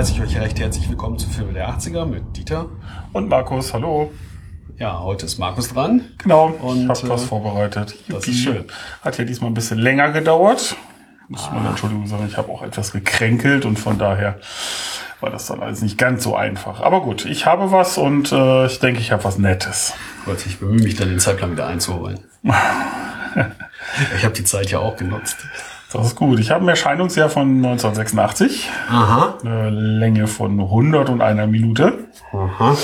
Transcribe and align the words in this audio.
Heiße 0.00 0.12
ich 0.14 0.22
euch 0.22 0.40
recht 0.40 0.58
herzlich 0.58 0.88
willkommen 0.88 1.18
zu 1.18 1.28
Filme 1.28 1.52
der 1.52 1.68
80er 1.68 2.06
mit 2.06 2.34
Dieter. 2.34 2.70
Und 3.12 3.28
Markus, 3.28 3.74
hallo. 3.74 4.10
Ja, 4.78 4.98
heute 5.00 5.26
ist 5.26 5.36
Markus 5.36 5.68
dran. 5.74 6.06
Genau, 6.16 6.46
Und, 6.62 6.84
ich 6.84 6.88
habe 6.88 7.06
äh, 7.06 7.10
was 7.10 7.24
vorbereitet. 7.24 7.96
das 8.08 8.26
ist 8.26 8.38
schön. 8.38 8.64
Hat 9.02 9.18
ja 9.18 9.26
diesmal 9.26 9.50
ein 9.50 9.54
bisschen 9.54 9.76
länger 9.76 10.10
gedauert. 10.12 10.74
Muss 11.28 11.46
Ah. 11.50 11.52
man 11.54 11.66
Entschuldigung 11.66 12.06
sagen, 12.06 12.24
ich 12.26 12.38
habe 12.38 12.50
auch 12.50 12.62
etwas 12.62 12.92
gekränkelt 12.92 13.66
und 13.66 13.78
von 13.78 13.98
daher 13.98 14.38
war 15.20 15.28
das 15.28 15.48
dann 15.48 15.60
alles 15.60 15.82
nicht 15.82 15.98
ganz 15.98 16.24
so 16.24 16.34
einfach. 16.34 16.80
Aber 16.80 17.02
gut, 17.02 17.26
ich 17.26 17.44
habe 17.44 17.70
was 17.70 17.98
und 17.98 18.32
äh, 18.32 18.64
ich 18.68 18.80
denke, 18.80 19.00
ich 19.00 19.12
habe 19.12 19.22
was 19.24 19.36
Nettes. 19.36 19.92
Gut, 20.24 20.46
ich 20.46 20.60
bemühe 20.60 20.82
mich 20.82 20.94
dann 20.96 21.10
den 21.10 21.18
Zeitplan 21.20 21.52
wieder 21.52 21.66
einzuholen. 21.66 22.20
ich 24.16 24.24
habe 24.24 24.32
die 24.34 24.44
Zeit 24.44 24.70
ja 24.70 24.78
auch 24.78 24.96
genutzt. 24.96 25.36
Das 25.92 26.06
ist 26.06 26.16
gut. 26.16 26.38
Ich 26.38 26.50
habe 26.50 26.64
ein 26.64 26.68
Erscheinungsjahr 26.68 27.28
von 27.30 27.56
1986, 27.56 28.70
Aha. 28.88 29.34
eine 29.44 29.70
Länge 29.70 30.26
von 30.28 30.60
101 30.60 31.50
Minute, 31.50 32.06
Aha. 32.32 32.76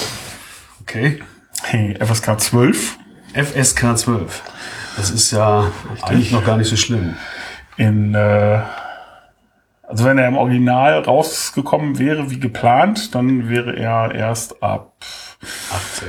Okay. 0.81 1.23
hey, 1.63 1.97
FSK 2.01 2.41
12 2.41 2.99
FSK 3.35 3.99
12. 3.99 4.43
Das 4.97 5.11
ist 5.11 5.31
ja 5.31 5.71
eigentlich 6.03 6.33
noch 6.33 6.45
gar 6.45 6.57
nicht 6.57 6.69
so 6.69 6.77
schlimm. 6.77 7.17
in 7.77 8.15
äh, 8.15 8.61
also 9.83 10.05
wenn 10.05 10.19
er 10.19 10.27
im 10.27 10.37
Original 10.37 11.01
rausgekommen 11.01 11.99
wäre 11.99 12.31
wie 12.31 12.41
geplant, 12.41 13.15
dann 13.15 13.49
wäre 13.49 13.77
er 13.77 14.15
erst 14.15 14.63
ab 14.63 14.95
18. 15.73 16.09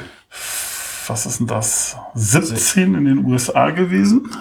was 1.07 1.25
ist 1.27 1.39
denn 1.41 1.47
das 1.47 1.95
17 2.15 2.95
in 2.95 3.05
den 3.05 3.25
USA 3.25 3.69
gewesen. 3.69 4.31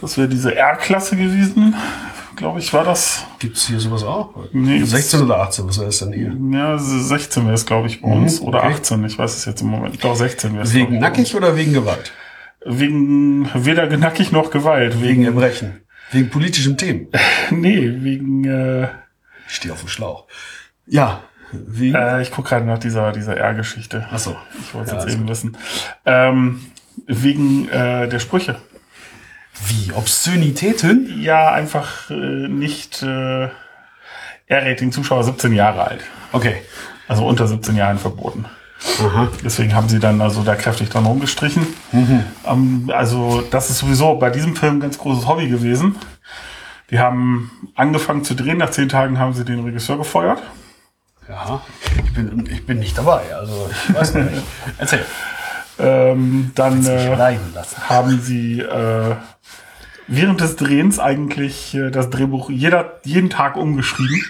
Das 0.00 0.16
wäre 0.18 0.28
diese 0.28 0.54
R-Klasse 0.54 1.16
gewesen, 1.16 1.74
glaube 2.36 2.58
ich, 2.58 2.72
war 2.74 2.84
das. 2.84 3.24
Gibt's 3.38 3.66
hier 3.66 3.80
sowas 3.80 4.04
auch? 4.04 4.34
Nee, 4.52 4.82
16 4.82 5.22
oder 5.22 5.40
18, 5.40 5.66
was 5.68 5.78
heißt 5.78 6.02
denn 6.02 6.12
hier? 6.12 6.36
Ja, 6.58 6.76
16 6.78 7.44
wäre 7.44 7.54
es, 7.54 7.64
glaube 7.64 7.88
ich, 7.88 8.02
bei 8.02 8.08
uns. 8.08 8.40
Oder 8.40 8.58
okay. 8.58 8.74
18, 8.74 9.04
ich 9.04 9.18
weiß 9.18 9.34
es 9.36 9.44
jetzt 9.46 9.62
im 9.62 9.68
Moment. 9.68 9.94
Ich 9.94 10.00
glaube, 10.00 10.16
16 10.16 10.52
wäre 10.52 10.64
es. 10.64 10.74
Wegen 10.74 10.98
nackig 10.98 11.34
oder 11.34 11.56
wegen 11.56 11.72
Gewalt? 11.72 12.12
Wegen 12.64 13.48
weder 13.54 13.86
genackig 13.86 14.32
noch 14.32 14.50
Gewalt. 14.50 14.94
Wegen 14.96 15.04
Wegen, 15.08 15.24
Erbrechen. 15.24 15.80
Wegen 16.10 16.28
politischen 16.30 16.76
Themen. 16.76 17.08
nee, 17.50 17.90
wegen, 18.00 18.44
äh, 18.44 18.88
Ich 19.48 19.54
stehe 19.54 19.72
auf 19.72 19.80
dem 19.80 19.88
Schlauch. 19.88 20.26
Ja, 20.86 21.20
wie? 21.52 21.92
äh, 21.94 22.20
ich 22.22 22.30
gucke 22.32 22.50
gerade 22.50 22.66
nach 22.66 22.78
dieser, 22.78 23.12
dieser 23.12 23.36
R-Geschichte. 23.36 24.06
Ach 24.10 24.18
so. 24.18 24.36
Ich 24.60 24.74
wollte 24.74 24.90
Ja, 24.94 25.00
jetzt 25.00 25.12
eben 25.12 25.26
wissen. 25.28 25.56
Ähm, 26.04 26.60
wegen 27.06 27.68
äh, 27.68 28.08
der 28.08 28.18
Sprüche. 28.18 28.56
Wie? 29.64 29.92
Obszönitäten? 29.92 31.20
Ja, 31.20 31.52
einfach 31.52 32.10
äh, 32.10 32.14
nicht 32.14 33.02
äh, 33.02 33.48
R-Rating 34.46 34.92
Zuschauer 34.92 35.24
17 35.24 35.52
Jahre 35.52 35.84
alt. 35.84 36.00
Okay. 36.32 36.62
Also 37.08 37.26
unter 37.26 37.46
17 37.46 37.76
Jahren 37.76 37.98
verboten. 37.98 38.46
Aha. 39.00 39.28
Deswegen 39.44 39.74
haben 39.74 39.88
sie 39.88 39.98
dann 39.98 40.20
also 40.20 40.42
da 40.42 40.54
kräftig 40.54 40.90
dran 40.90 41.06
rumgestrichen. 41.06 41.66
Ähm, 42.46 42.90
also 42.94 43.42
das 43.50 43.70
ist 43.70 43.78
sowieso 43.78 44.16
bei 44.16 44.30
diesem 44.30 44.54
Film 44.56 44.76
ein 44.76 44.80
ganz 44.80 44.98
großes 44.98 45.26
Hobby 45.26 45.48
gewesen. 45.48 45.96
Die 46.90 46.98
haben 46.98 47.50
angefangen 47.74 48.22
zu 48.22 48.34
drehen, 48.34 48.58
nach 48.58 48.70
zehn 48.70 48.88
Tagen 48.88 49.18
haben 49.18 49.34
sie 49.34 49.44
den 49.44 49.64
Regisseur 49.64 49.98
gefeuert. 49.98 50.42
Ja, 51.28 51.60
ich 51.96 52.14
bin, 52.14 52.48
ich 52.48 52.64
bin 52.64 52.78
nicht 52.78 52.96
dabei, 52.96 53.34
also 53.34 53.68
ich 53.72 53.94
weiß 53.94 54.14
nicht. 54.14 54.42
Erzähl. 54.78 55.04
Ähm, 55.78 56.52
dann 56.54 56.86
äh, 56.86 57.16
haben 57.88 58.20
sie 58.20 58.60
äh, 58.60 59.16
während 60.06 60.40
des 60.40 60.56
Drehens 60.56 60.98
eigentlich 60.98 61.74
äh, 61.74 61.90
das 61.90 62.10
Drehbuch 62.10 62.50
jeder, 62.50 63.00
jeden 63.04 63.30
Tag 63.30 63.56
umgeschrieben. 63.56 64.24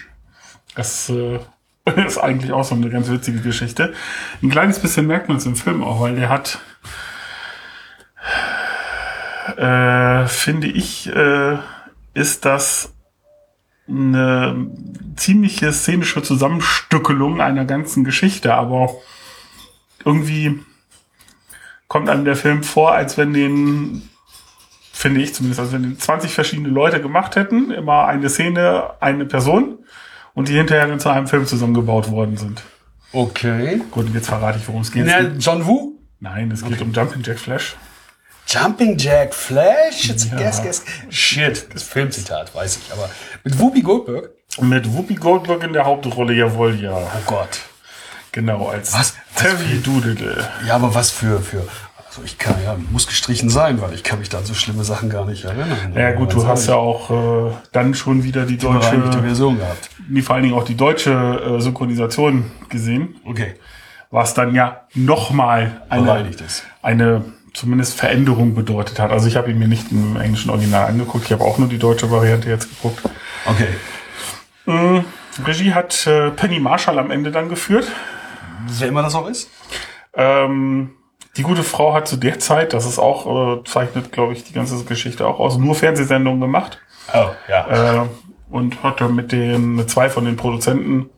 Das 0.75 1.09
äh, 1.09 1.39
ist 2.05 2.17
eigentlich 2.17 2.51
auch 2.51 2.63
so 2.63 2.75
eine 2.75 2.89
ganz 2.89 3.09
witzige 3.09 3.39
Geschichte. 3.39 3.93
Ein 4.41 4.49
kleines 4.49 4.79
bisschen 4.79 5.07
merkt 5.07 5.27
man 5.29 5.37
es 5.37 5.45
im 5.45 5.55
Film 5.55 5.83
auch, 5.83 6.01
weil 6.01 6.15
der 6.15 6.29
hat, 6.29 6.59
äh, 9.57 10.27
finde 10.27 10.67
ich, 10.67 11.07
äh, 11.15 11.57
ist 12.13 12.45
das 12.45 12.93
eine 13.87 14.67
ziemliche 15.15 15.71
szenische 15.71 16.21
Zusammenstückelung 16.21 17.39
einer 17.39 17.63
ganzen 17.63 18.03
Geschichte, 18.03 18.53
aber 18.53 18.93
irgendwie 20.03 20.59
kommt 21.87 22.09
einem 22.09 22.25
der 22.25 22.35
Film 22.35 22.63
vor, 22.63 22.93
als 22.93 23.17
wenn 23.17 23.33
den, 23.33 24.09
finde 24.91 25.21
ich 25.21 25.33
zumindest, 25.33 25.59
als 25.59 25.71
wenn 25.71 25.83
den 25.83 25.99
20 25.99 26.31
verschiedene 26.33 26.69
Leute 26.69 27.01
gemacht 27.01 27.35
hätten, 27.35 27.71
immer 27.71 28.05
eine 28.05 28.29
Szene, 28.29 28.91
eine 28.99 29.25
Person 29.25 29.79
und 30.33 30.47
die 30.49 30.53
hinterher 30.57 30.87
dann 30.87 30.99
zu 30.99 31.09
einem 31.09 31.27
Film 31.27 31.45
zusammengebaut 31.45 32.11
worden 32.11 32.37
sind. 32.37 32.61
Okay. 33.13 33.81
Gut, 33.91 34.07
und 34.07 34.13
jetzt 34.15 34.27
verrate 34.27 34.59
ich, 34.59 34.67
worum 34.67 34.81
es 34.81 34.91
geht. 34.91 35.05
Geht- 35.05 35.37
John 35.39 35.65
Woo? 35.65 35.93
Nein, 36.19 36.51
es 36.51 36.63
geht 36.63 36.81
um 36.81 36.91
Jumping 36.91 37.21
Jack 37.23 37.39
Flash. 37.39 37.75
Jumping 38.47 38.97
Jack 38.97 39.33
Flash? 39.33 40.09
It's 40.09 40.29
Ja. 40.29 40.37
guess, 40.37 40.61
guess. 40.61 40.83
Shit, 41.09 41.67
das 41.73 41.83
Filmzitat, 41.83 42.53
weiß 42.55 42.77
ich. 42.77 42.91
Aber 42.93 43.09
mit 43.43 43.59
Whoopi 43.59 43.81
Goldberg? 43.81 44.31
Mit 44.61 44.91
Whoopi 44.93 45.15
Goldberg 45.15 45.63
in 45.63 45.73
der 45.73 45.85
Hauptrolle, 45.85 46.33
jawohl, 46.33 46.75
ja. 46.81 46.93
Oh 46.95 47.21
Gott. 47.25 47.59
Genau, 48.31 48.69
als 48.69 48.93
Was? 48.93 49.15
Terry 49.35 49.79
Doodle. 49.83 50.47
Ja, 50.67 50.75
aber 50.75 50.93
was 50.93 51.09
für, 51.11 51.39
für, 51.39 51.63
also 52.07 52.21
ich 52.23 52.37
kann, 52.37 52.55
ja, 52.63 52.75
muss 52.91 53.07
gestrichen 53.07 53.49
sein, 53.49 53.81
weil 53.81 53.93
ich 53.93 54.03
kann 54.03 54.19
mich 54.19 54.29
da 54.29 54.39
an 54.39 54.45
so 54.45 54.53
schlimme 54.53 54.83
Sachen 54.83 55.09
gar 55.09 55.25
nicht 55.25 55.45
erinnern. 55.45 55.93
Ja 55.95 56.11
gut, 56.13 56.33
du 56.33 56.45
hast 56.45 56.67
ja 56.67 56.75
auch 56.75 57.09
äh, 57.49 57.51
dann 57.71 57.93
schon 57.93 58.23
wieder 58.23 58.45
die 58.45 58.57
deutsche 58.57 58.97
deutsche, 58.97 59.21
Version 59.21 59.57
gehabt. 59.57 59.89
nee, 60.07 60.21
vor 60.21 60.35
allen 60.35 60.43
Dingen 60.43 60.55
auch 60.55 60.65
die 60.65 60.75
deutsche 60.75 61.11
äh, 61.11 61.61
Synchronisation 61.61 62.51
gesehen. 62.69 63.15
Okay. 63.25 63.55
was 64.11 64.33
dann 64.33 64.53
ja 64.55 64.81
nochmal 64.93 65.81
eine, 65.89 66.31
eine 66.81 67.25
zumindest 67.53 67.95
Veränderung 67.95 68.53
bedeutet 68.55 68.99
hat. 68.99 69.11
Also 69.11 69.27
ich 69.27 69.35
habe 69.35 69.49
ihn 69.49 69.57
mir 69.57 69.67
nicht 69.67 69.91
im 69.91 70.15
englischen 70.15 70.51
Original 70.51 70.87
angeguckt, 70.87 71.25
ich 71.25 71.31
habe 71.31 71.43
auch 71.43 71.57
nur 71.57 71.67
die 71.67 71.79
deutsche 71.79 72.11
Variante 72.11 72.49
jetzt 72.49 72.69
geguckt. 72.69 73.01
Okay. 73.45 73.67
Regie 75.45 75.73
hat 75.73 76.05
äh, 76.07 76.31
Penny 76.31 76.59
Marshall 76.59 76.99
am 76.99 77.11
Ende 77.11 77.31
dann 77.31 77.49
geführt. 77.49 77.87
Wer 78.67 78.87
immer 78.87 79.03
das 79.03 79.15
auch 79.15 79.27
ist? 79.27 79.49
Ähm, 80.13 80.91
die 81.37 81.43
gute 81.43 81.63
Frau 81.63 81.93
hat 81.93 82.07
zu 82.07 82.17
der 82.17 82.39
Zeit, 82.39 82.73
das 82.73 82.85
ist 82.85 82.97
auch, 82.97 83.59
äh, 83.59 83.63
zeichnet, 83.63 84.11
glaube 84.11 84.33
ich, 84.33 84.43
die 84.43 84.53
ganze 84.53 84.83
Geschichte 84.83 85.27
auch 85.27 85.39
aus, 85.39 85.57
nur 85.57 85.75
Fernsehsendungen 85.75 86.41
gemacht. 86.41 86.79
Oh, 87.13 87.27
ja. 87.47 88.03
äh, 88.03 88.07
und 88.49 88.81
hat 88.83 89.01
dann 89.01 89.15
mit 89.15 89.31
den 89.31 89.75
mit 89.75 89.89
zwei 89.89 90.09
von 90.09 90.25
den 90.25 90.35
Produzenten 90.35 91.09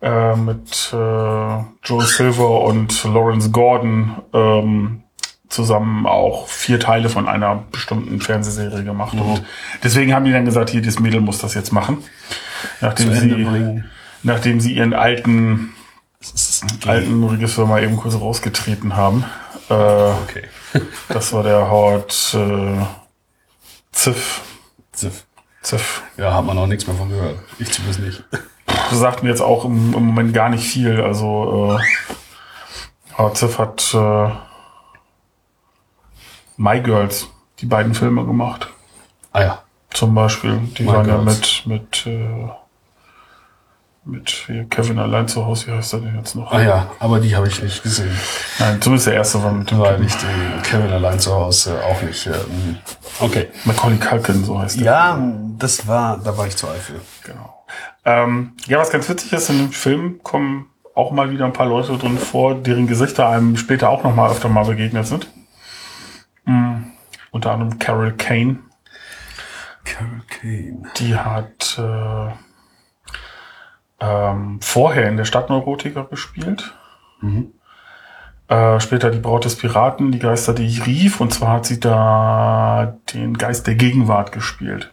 äh, 0.00 0.34
mit 0.34 0.92
äh, 0.92 0.96
Joe 0.96 2.02
Silver 2.02 2.62
und 2.62 3.04
Lawrence 3.04 3.50
Gordon 3.50 4.22
ähm, 4.32 5.02
zusammen 5.48 6.06
auch 6.06 6.48
vier 6.48 6.80
Teile 6.80 7.08
von 7.08 7.28
einer 7.28 7.64
bestimmten 7.70 8.20
Fernsehserie 8.20 8.84
gemacht 8.84 9.14
und 9.14 9.44
deswegen 9.84 10.14
haben 10.14 10.24
die 10.24 10.32
dann 10.32 10.46
gesagt, 10.46 10.70
hier 10.70 10.82
das 10.82 10.98
Mädel 10.98 11.20
muss 11.20 11.38
das 11.38 11.54
jetzt 11.54 11.72
machen, 11.72 11.98
nachdem 12.80 13.12
sie 13.12 13.28
bringen. 13.28 13.90
nachdem 14.22 14.60
sie 14.60 14.72
ihren 14.72 14.94
alten 14.94 15.74
Das 16.22 16.32
ist 16.34 16.86
alten 16.88 17.24
Regisseur 17.24 17.66
mal 17.66 17.82
eben 17.82 17.96
kurz 17.96 18.14
rausgetreten 18.14 18.96
haben. 18.96 19.24
Äh, 19.68 19.74
Okay. 19.74 20.48
das 21.08 21.32
war 21.32 21.42
der 21.42 21.68
Howard 21.70 22.12
äh, 22.34 22.84
Ziff. 23.92 24.40
Ziff. 24.92 25.26
Ziff. 25.62 26.02
Ja, 26.16 26.34
hat 26.34 26.44
man 26.44 26.56
auch 26.58 26.66
nichts 26.66 26.86
mehr 26.86 26.96
von 26.96 27.08
gehört. 27.08 27.38
Ich 27.58 27.70
zumindest 27.72 28.00
nicht. 28.00 28.24
Das 28.66 28.98
sagt 28.98 29.22
mir 29.22 29.28
jetzt 29.30 29.42
auch 29.42 29.64
im, 29.64 29.94
im 29.94 30.04
Moment 30.06 30.32
gar 30.34 30.48
nicht 30.48 30.64
viel. 30.66 31.00
Also 31.00 31.76
äh, 31.78 33.18
Howard 33.18 33.36
Ziff 33.36 33.58
hat 33.58 33.92
äh, 33.94 34.30
My 36.56 36.80
Girls, 36.80 37.28
die 37.60 37.66
beiden 37.66 37.94
Filme 37.94 38.24
gemacht. 38.24 38.68
Ah 39.32 39.40
ja. 39.42 39.62
Zum 39.90 40.14
Beispiel. 40.14 40.58
Die 40.78 40.84
My 40.84 40.92
waren 40.92 41.06
Girls. 41.06 41.64
ja 41.64 41.68
mit, 41.72 42.04
mit, 42.04 42.06
äh, 42.06 42.48
mit 44.04 44.28
hier 44.46 44.64
Kevin 44.64 44.98
allein 44.98 45.28
zu 45.28 45.46
Hause, 45.46 45.68
wie 45.68 45.72
heißt 45.72 45.92
er 45.92 46.00
denn 46.00 46.16
jetzt 46.16 46.34
noch? 46.34 46.50
Ah 46.52 46.60
ja, 46.60 46.90
aber 46.98 47.20
die 47.20 47.36
habe 47.36 47.46
ich 47.46 47.62
nicht 47.62 47.82
gesehen. 47.82 48.16
Nein, 48.58 48.80
zumindest 48.80 49.06
der 49.06 49.14
erste 49.14 49.42
war 49.42 49.52
mit 49.52 49.70
dem 49.70 49.78
Weil 49.78 50.02
ich 50.04 50.14
den 50.16 50.62
Kevin 50.62 50.90
allein 50.90 51.20
zu 51.20 51.32
Hause 51.32 51.80
auch 51.84 52.02
nicht. 52.02 52.26
Ähm, 52.26 52.78
okay. 53.20 53.48
Macaulay 53.64 53.98
Culkin, 53.98 54.44
so 54.44 54.58
heißt 54.58 54.80
der. 54.80 54.84
Ja, 54.84 55.32
das 55.58 55.86
war, 55.86 56.18
da 56.18 56.36
war 56.36 56.46
ich 56.46 56.56
zu 56.56 56.68
alt 56.68 56.80
für. 56.80 57.00
Genau. 57.24 57.64
Ähm, 58.04 58.54
ja, 58.66 58.78
was 58.78 58.90
ganz 58.90 59.08
witzig 59.08 59.32
ist, 59.32 59.48
in 59.50 59.58
dem 59.58 59.72
Film 59.72 60.20
kommen 60.22 60.66
auch 60.94 61.12
mal 61.12 61.30
wieder 61.30 61.44
ein 61.44 61.52
paar 61.52 61.66
Leute 61.66 61.96
drin 61.96 62.18
vor, 62.18 62.56
deren 62.56 62.86
Gesichter 62.86 63.28
einem 63.28 63.56
später 63.56 63.88
auch 63.88 64.02
noch 64.02 64.14
mal 64.14 64.30
öfter 64.30 64.48
mal 64.48 64.64
begegnet 64.64 65.06
sind. 65.06 65.28
Mm, 66.44 66.82
unter 67.30 67.52
anderem 67.52 67.78
Carol 67.78 68.12
Kane. 68.12 68.58
Carol 69.84 70.22
Kane. 70.28 70.82
Die 70.98 71.16
hat 71.16 71.78
äh, 71.78 72.32
ähm, 74.02 74.58
vorher 74.60 75.08
in 75.08 75.16
der 75.16 75.24
Stadtneurotiker 75.24 76.04
gespielt. 76.04 76.74
Äh, 78.48 78.80
später 78.80 79.10
die 79.10 79.20
Braut 79.20 79.44
des 79.44 79.56
Piraten, 79.56 80.10
die 80.10 80.18
Geister, 80.18 80.52
die 80.54 80.66
ich 80.66 80.86
rief. 80.86 81.20
Und 81.20 81.32
zwar 81.32 81.50
hat 81.50 81.66
sie 81.66 81.78
da 81.78 82.98
den 83.14 83.38
Geist 83.38 83.66
der 83.66 83.76
Gegenwart 83.76 84.32
gespielt. 84.32 84.92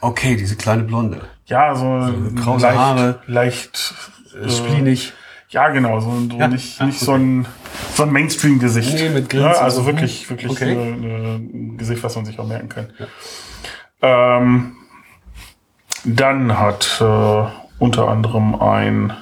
Okay, 0.00 0.36
diese 0.36 0.56
kleine 0.56 0.82
Blonde. 0.82 1.20
Ja, 1.46 1.74
so, 1.76 2.12
krause 2.42 2.66
leicht, 2.66 2.78
Haare. 2.78 3.20
leicht 3.26 3.94
Äh, 4.42 4.50
Spleenig. 4.50 5.12
Ja, 5.48 5.68
genau, 5.68 6.00
so, 6.00 6.10
so 6.28 6.36
Ja, 6.36 6.48
nicht, 6.48 6.80
ja, 6.80 6.86
nicht 6.86 6.98
so 6.98 7.12
ein, 7.12 7.46
so 7.94 8.02
ein 8.02 8.10
Mainstream-Gesicht. 8.10 8.94
Nee, 8.94 9.08
mit 9.10 9.32
ja, 9.32 9.40
Grinsen 9.42 9.62
also 9.64 9.82
so. 9.82 9.86
wirklich, 9.86 10.28
wirklich 10.28 10.50
Okay. 10.50 10.72
äh, 10.72 10.90
äh, 10.90 11.36
ein 11.36 11.78
Gesicht, 11.78 12.02
was 12.02 12.16
man 12.16 12.24
sich 12.24 12.38
auch 12.40 12.46
merken 12.46 12.68
kann. 12.68 12.88
Ähm, 14.02 14.76
dann 16.04 16.58
hat 16.58 16.98
äh, 17.00 17.44
unter 17.78 18.08
anderem 18.08 18.60
ein 18.60 19.12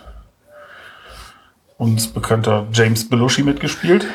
uns 1.77 2.07
bekannter 2.09 2.67
James 2.73 3.09
Belushi 3.09 3.43
mitgespielt. 3.43 4.07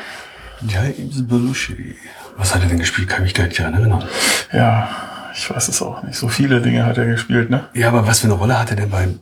James 0.66 1.26
Belushi. 1.26 1.96
Was 2.36 2.54
hat 2.54 2.62
er 2.62 2.68
denn 2.68 2.78
gespielt? 2.78 3.08
Kann 3.08 3.24
ich 3.24 3.32
mich 3.32 3.34
gar 3.34 3.44
nicht 3.44 3.58
daran 3.58 3.74
erinnern. 3.74 4.04
Ja, 4.52 4.88
ich 5.34 5.50
weiß 5.50 5.68
es 5.68 5.82
auch 5.82 6.02
nicht. 6.02 6.16
So 6.16 6.28
viele 6.28 6.60
Dinge 6.60 6.86
hat 6.86 6.98
er 6.98 7.06
gespielt, 7.06 7.50
ne? 7.50 7.64
Ja, 7.74 7.88
aber 7.88 8.06
was 8.06 8.20
für 8.20 8.26
eine 8.26 8.34
Rolle 8.34 8.58
hat 8.58 8.70
er 8.70 8.76
denn 8.76 8.90
beim... 8.90 9.20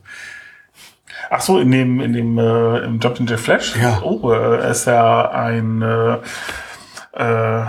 Ach 1.29 1.41
so, 1.41 1.59
in 1.59 1.69
dem, 1.69 1.99
in 1.99 2.13
dem, 2.13 2.39
äh, 2.39 2.79
im 2.79 2.99
Jumping 2.99 3.27
Jack 3.27 3.39
Flash? 3.39 3.75
Ja. 3.75 4.01
Oh, 4.01 4.31
äh, 4.31 4.71
ist 4.71 4.87
er 4.87 5.33
ein, 5.33 5.81
äh, 5.81 6.17
äh, 7.13 7.65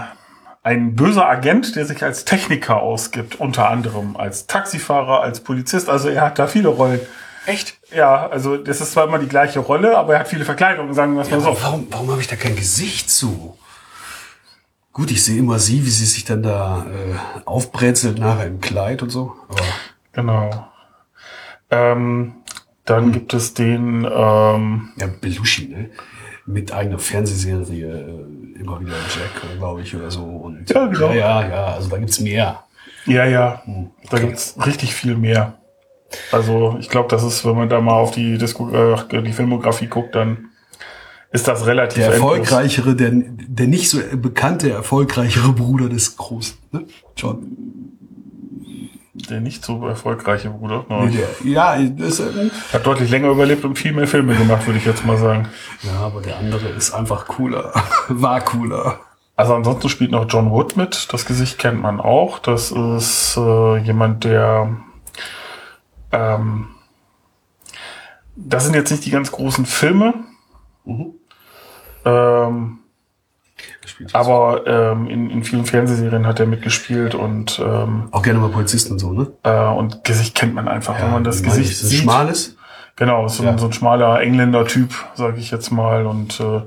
ein 0.62 0.94
böser 0.94 1.28
Agent, 1.28 1.76
der 1.76 1.84
sich 1.84 2.02
als 2.02 2.24
Techniker 2.24 2.80
ausgibt, 2.80 3.38
unter 3.38 3.68
anderem 3.68 4.16
als 4.16 4.46
Taxifahrer, 4.46 5.20
als 5.20 5.40
Polizist. 5.40 5.90
Also 5.90 6.08
er 6.08 6.22
hat 6.22 6.38
da 6.38 6.46
viele 6.46 6.68
Rollen. 6.68 7.00
Echt? 7.50 7.78
Ja, 7.94 8.28
also 8.28 8.56
das 8.56 8.80
ist 8.80 8.92
zwar 8.92 9.06
immer 9.06 9.18
die 9.18 9.28
gleiche 9.28 9.60
Rolle, 9.60 9.96
aber 9.98 10.14
er 10.14 10.20
hat 10.20 10.28
viele 10.28 10.44
Verkleidungen, 10.44 10.94
sagen 10.94 11.14
wir 11.14 11.22
es 11.22 11.30
mal 11.30 11.40
so. 11.40 11.56
Warum, 11.60 11.86
warum 11.90 12.10
habe 12.10 12.20
ich 12.20 12.28
da 12.28 12.36
kein 12.36 12.54
Gesicht 12.54 13.10
zu? 13.10 13.56
Gut, 14.92 15.10
ich 15.10 15.24
sehe 15.24 15.38
immer 15.38 15.58
sie, 15.58 15.84
wie 15.84 15.90
sie 15.90 16.06
sich 16.06 16.24
dann 16.24 16.42
da 16.42 16.86
äh, 16.86 17.40
aufbrezelt 17.46 18.18
nachher 18.18 18.46
im 18.46 18.60
Kleid 18.60 19.02
und 19.02 19.10
so. 19.10 19.34
Aber 19.48 19.62
Genau. 20.12 20.66
Ähm, 21.70 22.34
dann 22.84 23.12
gibt 23.12 23.32
es 23.34 23.54
den, 23.54 24.04
ähm, 24.04 24.90
ja, 24.96 25.06
Belushi, 25.20 25.68
ne? 25.68 25.90
Mit 26.46 26.72
eigener 26.72 26.98
Fernsehserie, 26.98 27.86
äh, 27.86 28.60
immer 28.60 28.80
wieder 28.80 28.92
Jack, 28.92 29.58
glaube 29.58 29.82
ich, 29.82 29.94
oder 29.94 30.10
so. 30.10 30.24
Und, 30.24 30.68
Ja, 30.70 30.86
genau. 30.86 31.12
Ja, 31.12 31.42
ja, 31.42 31.48
ja, 31.48 31.64
also 31.66 31.88
da 31.88 31.98
gibt's 31.98 32.18
mehr. 32.18 32.64
Ja, 33.06 33.24
ja. 33.24 33.62
Da 33.66 34.16
okay. 34.16 34.26
gibt's 34.26 34.56
richtig 34.66 34.94
viel 34.94 35.16
mehr. 35.16 35.59
Also 36.32 36.76
ich 36.80 36.88
glaube, 36.88 37.08
das 37.08 37.22
ist, 37.22 37.44
wenn 37.44 37.56
man 37.56 37.68
da 37.68 37.80
mal 37.80 37.94
auf 37.94 38.10
die, 38.10 38.38
Disco 38.38 38.70
äh, 38.70 39.22
die 39.22 39.32
Filmografie 39.32 39.86
guckt, 39.86 40.14
dann 40.14 40.50
ist 41.32 41.46
das 41.46 41.66
relativ 41.66 42.02
Der 42.02 42.12
erfolgreichere, 42.14 42.96
der, 42.96 43.12
der 43.12 43.68
nicht 43.68 43.88
so 43.88 43.98
bekannte, 44.16 44.70
erfolgreichere 44.70 45.52
Bruder 45.52 45.88
des 45.88 46.16
Großen, 46.16 46.58
ne? 46.72 46.86
John. 47.16 47.46
Der 49.28 49.40
nicht 49.40 49.64
so 49.64 49.86
erfolgreiche 49.86 50.50
Bruder. 50.50 50.86
Nee, 50.88 51.04
Ne? 51.06 51.10
der, 51.42 51.50
ja, 51.52 51.78
das, 51.78 52.20
äh, 52.20 52.50
Hat 52.72 52.86
deutlich 52.86 53.10
länger 53.10 53.28
überlebt 53.28 53.64
und 53.64 53.78
viel 53.78 53.92
mehr 53.92 54.06
Filme 54.08 54.34
gemacht, 54.34 54.66
würde 54.66 54.78
ich 54.78 54.86
jetzt 54.86 55.04
mal 55.04 55.18
sagen. 55.18 55.48
ja, 55.82 56.00
aber 56.00 56.20
der 56.20 56.38
andere 56.38 56.68
ist 56.70 56.92
einfach 56.92 57.26
cooler. 57.26 57.72
War 58.08 58.40
cooler. 58.40 59.00
Also 59.36 59.54
ansonsten 59.54 59.88
spielt 59.88 60.10
noch 60.10 60.26
John 60.28 60.50
Wood 60.50 60.76
mit. 60.76 61.12
Das 61.12 61.26
Gesicht 61.26 61.58
kennt 61.58 61.80
man 61.80 62.00
auch. 62.00 62.38
Das 62.38 62.72
ist 62.72 63.36
äh, 63.36 63.76
jemand, 63.78 64.24
der 64.24 64.76
ähm, 66.12 66.68
das 68.36 68.64
sind 68.64 68.74
jetzt 68.74 68.90
nicht 68.90 69.04
die 69.04 69.10
ganz 69.10 69.30
großen 69.30 69.66
Filme. 69.66 70.14
Mhm. 70.84 71.14
Ähm, 72.04 72.78
Aber 74.12 74.66
ähm, 74.66 75.08
in, 75.08 75.30
in 75.30 75.44
vielen 75.44 75.66
Fernsehserien 75.66 76.26
hat 76.26 76.40
er 76.40 76.46
mitgespielt 76.46 77.14
und, 77.14 77.58
ähm, 77.64 78.08
auch 78.10 78.22
gerne 78.22 78.38
mal 78.38 78.48
Polizisten 78.48 78.94
und 78.94 78.98
so, 78.98 79.12
ne? 79.12 79.30
äh, 79.42 79.66
und 79.66 80.02
Gesicht 80.04 80.34
kennt 80.34 80.54
man 80.54 80.68
einfach, 80.68 80.98
wenn 81.00 81.10
man 81.12 81.24
das 81.24 81.42
Gesicht 81.42 81.70
ich, 81.70 81.78
so 81.78 81.86
sieht. 81.88 82.00
schmales. 82.00 82.56
Genau, 82.96 83.28
so, 83.28 83.44
Ja. 83.44 83.50
ein, 83.50 83.58
so 83.58 83.66
ein 83.66 83.72
schmaler 83.72 84.20
Engländer-Typ, 84.20 84.92
sage 85.14 85.38
ich 85.38 85.50
jetzt 85.50 85.70
mal, 85.70 86.06
und 86.06 86.40
äh, 86.40 86.62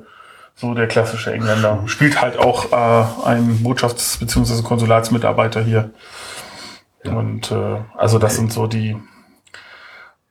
so 0.55 0.73
der 0.75 0.87
klassische 0.87 1.33
Engländer. 1.33 1.81
Spielt 1.87 2.21
halt 2.21 2.37
auch 2.37 2.71
äh, 2.71 3.25
ein 3.27 3.59
Botschafts- 3.63 4.19
bzw. 4.19 4.61
Konsulatsmitarbeiter 4.63 5.63
hier. 5.63 5.91
Und 7.03 7.51
äh, 7.51 7.81
also 7.97 8.19
das 8.19 8.35
sind 8.35 8.53
so 8.53 8.67
die. 8.67 8.95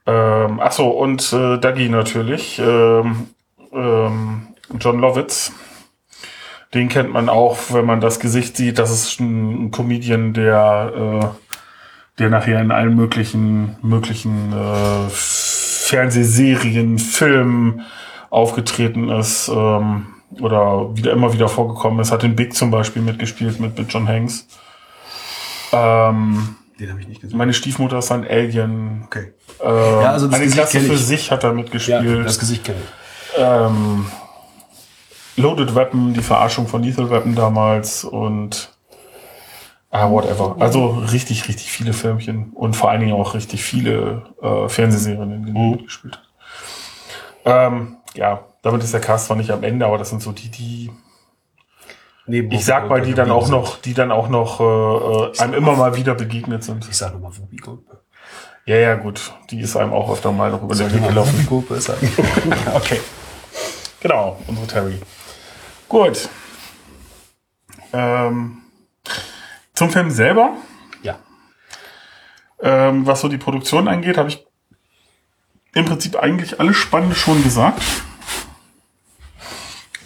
Ähm, 0.07 0.61
ach 0.61 0.73
so 0.73 0.89
und 0.89 1.33
äh, 1.33 1.59
Dougie 1.59 1.89
natürlich, 1.89 2.59
ähm, 2.59 3.29
ähm, 3.73 4.49
John 4.81 5.01
Lovitz. 5.01 5.53
Den 6.75 6.89
kennt 6.89 7.13
man 7.13 7.29
auch, 7.29 7.59
wenn 7.71 7.85
man 7.85 8.01
das 8.01 8.19
Gesicht 8.19 8.57
sieht. 8.57 8.79
Das 8.79 8.91
ist 8.91 9.21
ein, 9.21 9.67
ein 9.67 9.71
Comedian, 9.71 10.33
der 10.33 10.93
äh, 11.23 11.27
der 12.19 12.31
nachher 12.31 12.61
in 12.61 12.71
allen 12.71 12.97
möglichen 12.97 13.77
möglichen 13.83 14.53
äh, 14.53 15.09
Fernsehserien, 15.11 16.99
Filmen 16.99 17.83
aufgetreten 18.31 19.11
ist 19.11 19.49
ähm, 19.49 20.07
oder 20.41 20.97
wieder 20.97 21.13
immer 21.13 21.33
wieder 21.35 21.49
vorgekommen 21.49 22.01
ist. 22.01 22.11
Hat 22.11 22.25
in 22.25 22.35
Big 22.35 22.55
zum 22.55 22.71
Beispiel 22.71 23.03
mitgespielt 23.03 23.61
mit, 23.61 23.79
mit 23.79 23.93
John 23.93 24.09
Hanks. 24.09 24.47
Ähm, 25.73 26.57
Den 26.79 26.91
habe 26.91 27.01
ich 27.01 27.09
nicht 27.09 27.21
gesehen. 27.21 27.37
meine 27.39 27.53
Stiefmutter 27.55 27.99
ist 27.99 28.11
ein 28.13 28.27
Alien. 28.27 29.03
Okay. 29.07 29.33
Ähm, 29.63 29.69
Ja, 30.03 30.11
also 30.13 30.27
das 30.27 30.35
eine 30.37 30.45
Gesicht 30.45 30.61
Klasse 30.71 30.81
für 30.81 30.93
ich. 30.95 31.05
sich 31.07 31.31
hat 31.31 31.45
er 31.45 31.51
Ja, 31.51 31.57
mitgespielt. 31.57 32.27
das 32.27 32.39
Gesicht 32.39 32.65
kenne 32.65 32.79
ich. 32.83 33.39
ähm, 33.39 34.07
Loaded 35.37 35.75
Weapon, 35.75 36.13
die 36.13 36.23
Verarschung 36.23 36.67
von 36.67 36.83
Lethal 36.83 37.11
Weapon 37.11 37.35
damals 37.35 38.05
und 38.05 38.71
ah, 39.91 40.11
whatever. 40.11 40.57
Also 40.61 40.89
richtig, 40.91 41.49
richtig 41.49 41.71
viele 41.73 41.93
Filmchen 41.95 42.51
und 42.55 42.75
vor 42.77 42.91
allen 42.91 43.01
Dingen 43.01 43.15
auch 43.15 43.35
richtig 43.35 43.63
viele 43.65 44.25
äh, 44.43 44.69
Fernsehserien, 44.69 45.33
in 45.33 45.45
denen 45.47 45.57
er 45.57 45.71
mitgespielt 45.77 46.17
hat. 46.17 46.25
Ähm, 47.45 47.97
ja, 48.15 48.45
damit 48.63 48.85
ist 48.85 48.93
der 48.93 49.01
Cast 49.01 49.27
zwar 49.27 49.37
nicht 49.37 49.51
am 49.51 49.63
Ende, 49.65 49.87
aber 49.87 49.97
das 49.99 50.11
sind 50.11 50.21
so 50.23 50.33
die, 50.33 50.51
die 50.51 50.91
Nee, 52.33 52.49
ich 52.51 52.65
sag 52.65 52.89
mal, 52.89 53.03
die 53.03 53.13
dann 53.13 53.31
auch 53.31 53.51
noch, 53.51 53.77
die 53.77 53.93
dann 53.93 54.11
auch 54.11 54.31
noch 54.31 54.59
äh, 54.59 55.39
einem 55.39 55.53
immer 55.53 55.77
mal 55.77 55.97
wieder 55.97 56.15
begegnet 56.15 56.65
sind. 56.65 56.89
Ich 56.89 56.97
sag 56.97 57.13
nochmal 57.13 57.31
Whoopi 57.37 57.57
Goldberg. 57.57 58.01
Ja, 58.65 58.77
ja, 58.77 58.95
gut. 58.95 59.35
Die 59.51 59.61
ist 59.61 59.77
einem 59.77 59.93
auch 59.93 60.11
öfter 60.11 60.33
mal 60.33 60.51
noch 60.51 60.63
über 60.63 60.75
den 60.75 60.91
Weg 60.95 61.07
gelaufen. 61.07 61.35
Whoopi 61.35 61.67
Goldberg 61.67 61.83
sagen? 61.83 62.11
Okay. 62.75 63.01
Genau, 64.01 64.41
unsere 64.47 64.67
Terry. 64.67 64.99
Gut. 65.91 66.31
Ähm, 67.93 68.63
zum 69.75 69.91
Film 69.91 70.11
selber, 70.11 70.57
ja. 71.03 71.19
ähm, 72.63 73.07
was 73.07 73.21
so 73.21 73.29
die 73.29 73.37
Produktion 73.37 73.89
angeht, 73.89 74.17
habe 74.17 74.31
ich 74.31 74.47
im 75.75 75.85
Prinzip 75.85 76.17
eigentlich 76.17 76.59
alles 76.59 76.79
Spannende 76.79 77.15
schon 77.15 77.43
gesagt. 77.43 77.83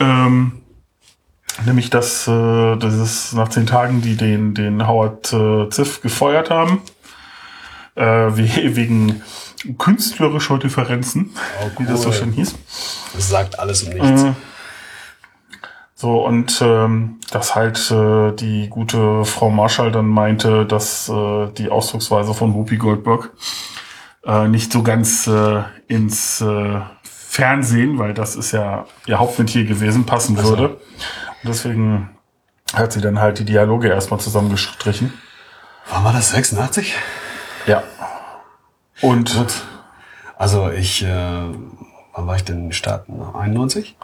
Ähm, 0.01 0.66
nämlich, 1.65 1.91
dass 1.91 2.27
äh, 2.29 2.77
das 2.77 2.95
ist 2.95 3.33
nach 3.35 3.49
zehn 3.49 3.67
Tagen, 3.67 4.03
die 4.03 4.17
den, 4.17 4.55
den 4.55 4.87
Howard 4.87 5.33
äh, 5.33 5.69
Ziff 5.71 6.01
gefeuert 6.03 6.51
haben, 6.51 6.83
äh, 7.95 8.03
we- 8.05 8.77
wegen 8.77 9.23
künstlerischer 9.79 10.59
Differenzen, 10.59 11.31
Oh, 11.65 11.71
wie 11.81 11.87
das 11.87 12.03
so 12.03 12.09
cool. 12.09 12.15
schön 12.15 12.33
hieß. 12.33 12.55
Das 13.15 13.29
sagt 13.29 13.59
alles 13.59 13.83
und 13.85 13.95
nichts. 13.95 14.23
Mhm. 14.23 14.37
So, 15.99 16.25
und 16.27 16.61
ähm, 16.61 17.21
dass 17.31 17.55
halt 17.55 17.91
äh, 17.91 18.33
die 18.33 18.69
gute 18.69 19.25
Frau 19.25 19.49
Marshall 19.49 19.91
dann 19.93 20.07
meinte, 20.07 20.67
dass 20.67 21.09
äh, 21.09 21.49
die 21.57 21.71
Ausdrucksweise 21.71 22.35
von 22.35 22.53
Whoopi 22.55 22.77
Goldberg 22.77 23.31
äh, 24.27 24.47
nicht 24.47 24.73
so 24.73 24.83
ganz 24.83 25.27
äh, 25.27 25.63
ins 25.89 26.43
äh, 26.43 26.81
Fernsehen, 27.37 27.99
weil 27.99 28.15
das 28.15 28.35
ist 28.35 28.53
ja 28.53 28.87
ihr 29.07 29.19
Hauptmetier 29.19 29.65
gewesen, 29.67 30.07
passen 30.07 30.39
Also. 30.39 30.49
würde. 30.49 30.69
Und 30.69 30.81
deswegen 31.45 32.09
hat 32.73 32.93
sie 32.93 33.03
dann 33.03 33.21
halt 33.21 33.39
die 33.39 33.45
Dialoge 33.45 33.89
erstmal 33.89 34.19
zusammengestrichen. 34.21 35.13
Wann 35.91 36.03
war 36.03 36.15
das? 36.15 36.31
86? 36.31 36.95
Ja. 37.67 37.83
Und 39.03 39.35
Gut. 39.35 39.53
Also 40.39 40.71
ich, 40.71 41.03
äh, 41.05 41.09
wann 42.15 42.27
war 42.27 42.37
ich 42.37 42.45
denn 42.45 42.57
in 42.57 42.63
den 42.69 42.73
Staaten? 42.73 43.21
91? 43.23 43.99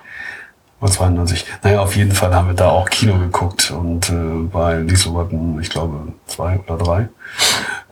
Oder 0.82 0.90
92? 0.92 1.46
Naja, 1.62 1.80
auf 1.80 1.96
jeden 1.96 2.12
Fall 2.12 2.34
haben 2.34 2.48
wir 2.48 2.54
da 2.54 2.68
auch 2.68 2.90
Kino 2.90 3.18
geguckt 3.18 3.70
und 3.70 4.10
äh, 4.10 4.42
bei 4.52 4.76
Lethal 4.76 5.14
Weapon, 5.14 5.58
ich 5.58 5.70
glaube, 5.70 6.12
zwei 6.26 6.58
oder 6.58 6.76
drei, 6.76 7.08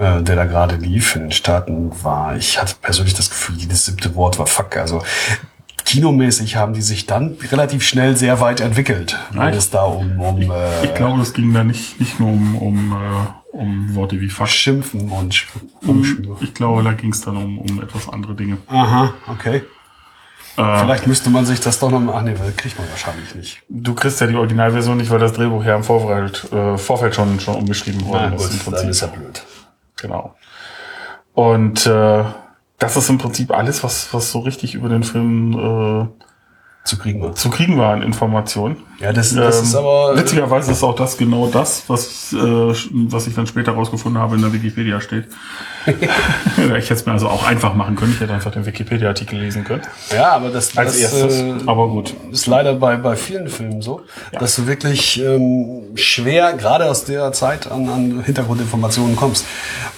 äh, 0.01 0.23
der 0.23 0.35
da 0.35 0.47
gerade 0.47 0.77
lief 0.77 1.15
in 1.15 1.23
den 1.25 1.33
Staaten, 1.33 1.93
war, 2.03 2.35
ich 2.35 2.59
hatte 2.59 2.75
persönlich 2.81 3.13
das 3.13 3.29
Gefühl, 3.29 3.57
jedes 3.57 3.85
siebte 3.85 4.15
Wort 4.15 4.39
war 4.39 4.47
fuck. 4.47 4.79
Also 4.79 5.03
kinomäßig 5.85 6.57
haben 6.57 6.73
die 6.73 6.81
sich 6.81 7.05
dann 7.05 7.37
relativ 7.53 7.83
schnell 7.83 8.17
sehr 8.17 8.41
weit 8.41 8.61
entwickelt, 8.61 9.19
weil 9.33 9.51
Nein. 9.51 9.55
es 9.55 9.71
da 9.71 9.83
um, 9.83 10.19
um 10.21 10.41
äh, 10.41 10.85
ich 10.85 10.95
glaube, 10.95 11.21
es 11.21 11.35
ging 11.35 11.53
da 11.53 11.65
nicht, 11.65 12.01
nicht 12.01 12.19
nur 12.19 12.31
um, 12.31 12.57
um, 12.57 12.93
äh, 12.93 13.57
um 13.57 13.95
Worte 13.95 14.21
wie 14.23 14.31
Fuck. 14.31 14.49
Schimpfen 14.49 15.11
und 15.11 15.47
Umschwüre. 15.87 16.37
Ich 16.41 16.55
glaube, 16.55 16.83
da 16.83 16.93
ging 16.93 17.13
es 17.13 17.21
dann 17.21 17.37
um, 17.37 17.59
um 17.59 17.83
etwas 17.83 18.09
andere 18.09 18.35
Dinge. 18.35 18.57
Aha, 18.69 19.13
okay. 19.27 19.63
Äh, 20.57 20.81
Vielleicht 20.81 21.07
müsste 21.07 21.29
man 21.29 21.45
sich 21.45 21.61
das 21.61 21.79
doch 21.79 21.91
noch 21.91 22.01
mal, 22.01 22.15
ach 22.17 22.23
nee, 22.23 22.35
das 22.35 22.57
kriegt 22.57 22.79
man 22.79 22.89
wahrscheinlich 22.89 23.35
nicht. 23.35 23.63
du 23.69 23.95
kriegst 23.95 24.19
ja 24.21 24.27
die 24.27 24.35
Originalversion 24.35 24.97
nicht, 24.97 25.11
weil 25.11 25.19
das 25.19 25.35
Drehbuch 25.35 25.63
ja 25.65 25.77
im 25.77 25.85
Vorfeld, 25.85 26.51
äh, 26.53 26.79
Vorfeld 26.79 27.15
schon, 27.15 27.39
schon 27.39 27.55
umgeschrieben 27.55 28.05
worden 28.07 28.33
ist. 28.33 28.51
Im 28.51 28.59
Prinzip. 28.61 29.03
ja 29.03 29.07
blöd. 29.09 29.43
Genau. 30.01 30.35
Und 31.35 31.87
äh, 31.87 32.25
das 32.79 32.97
ist 32.97 33.11
im 33.11 33.19
Prinzip 33.19 33.51
alles, 33.51 33.85
was, 33.85 34.13
was 34.13 34.33
so 34.33 34.41
richtig 34.41 34.75
über 34.75 34.89
den 34.89 35.03
Film 35.03 35.53
äh, 35.53 36.30
zu 36.83 36.97
kriegen 36.99 37.21
war. 37.23 37.35
zu 37.35 37.51
kriegen 37.51 37.77
war 37.79 37.93
an 37.93 38.03
Informationen. 38.03 38.77
Ja, 38.99 39.13
das, 39.13 39.35
das 39.35 39.59
Ähm, 39.59 39.65
ist 39.65 39.75
aber. 39.75 40.17
Witzigerweise 40.17 40.73
ist 40.73 40.83
auch 40.83 40.95
das 40.95 41.17
genau 41.17 41.47
das, 41.47 41.85
was, 41.89 42.33
äh, 42.33 42.37
was 42.39 43.27
ich 43.27 43.35
dann 43.35 43.47
später 43.47 43.73
rausgefunden 43.73 44.21
habe, 44.21 44.37
in 44.37 44.43
der 44.43 44.53
Wikipedia 44.53 45.01
steht. 45.01 45.27
ich 45.87 45.95
hätte 46.67 46.95
es 46.95 47.07
mir 47.07 47.13
also 47.13 47.29
auch 47.29 47.47
einfach 47.47 47.75
machen 47.75 47.97
können. 47.97 48.13
Ich 48.13 48.21
hätte 48.21 48.33
einfach 48.33 48.51
den 48.51 48.67
Wikipedia-Artikel 48.67 49.39
lesen 49.39 49.65
können. 49.65 49.83
Ja, 50.15 50.33
aber 50.33 50.51
das, 50.51 50.77
Als 50.77 50.93
das 51.01 51.13
erstes. 51.23 51.41
äh, 51.41 51.55
Aber 51.67 51.89
gut. 51.89 52.15
ist 52.33 52.47
leider 52.47 52.75
bei, 52.75 52.97
bei 52.97 53.17
vielen 53.17 53.49
Filmen 53.49 53.81
so, 53.83 54.03
dass 54.33 54.57
du 54.57 54.67
wirklich 54.67 55.21
ähm, 55.23 55.83
schwer, 55.97 56.53
gerade 56.55 56.87
aus 56.91 57.05
der 57.05 57.33
Zeit, 57.33 57.71
an, 57.71 57.89
an 57.89 58.23
Hintergrundinformationen 58.25 59.17
kommst. 59.17 59.45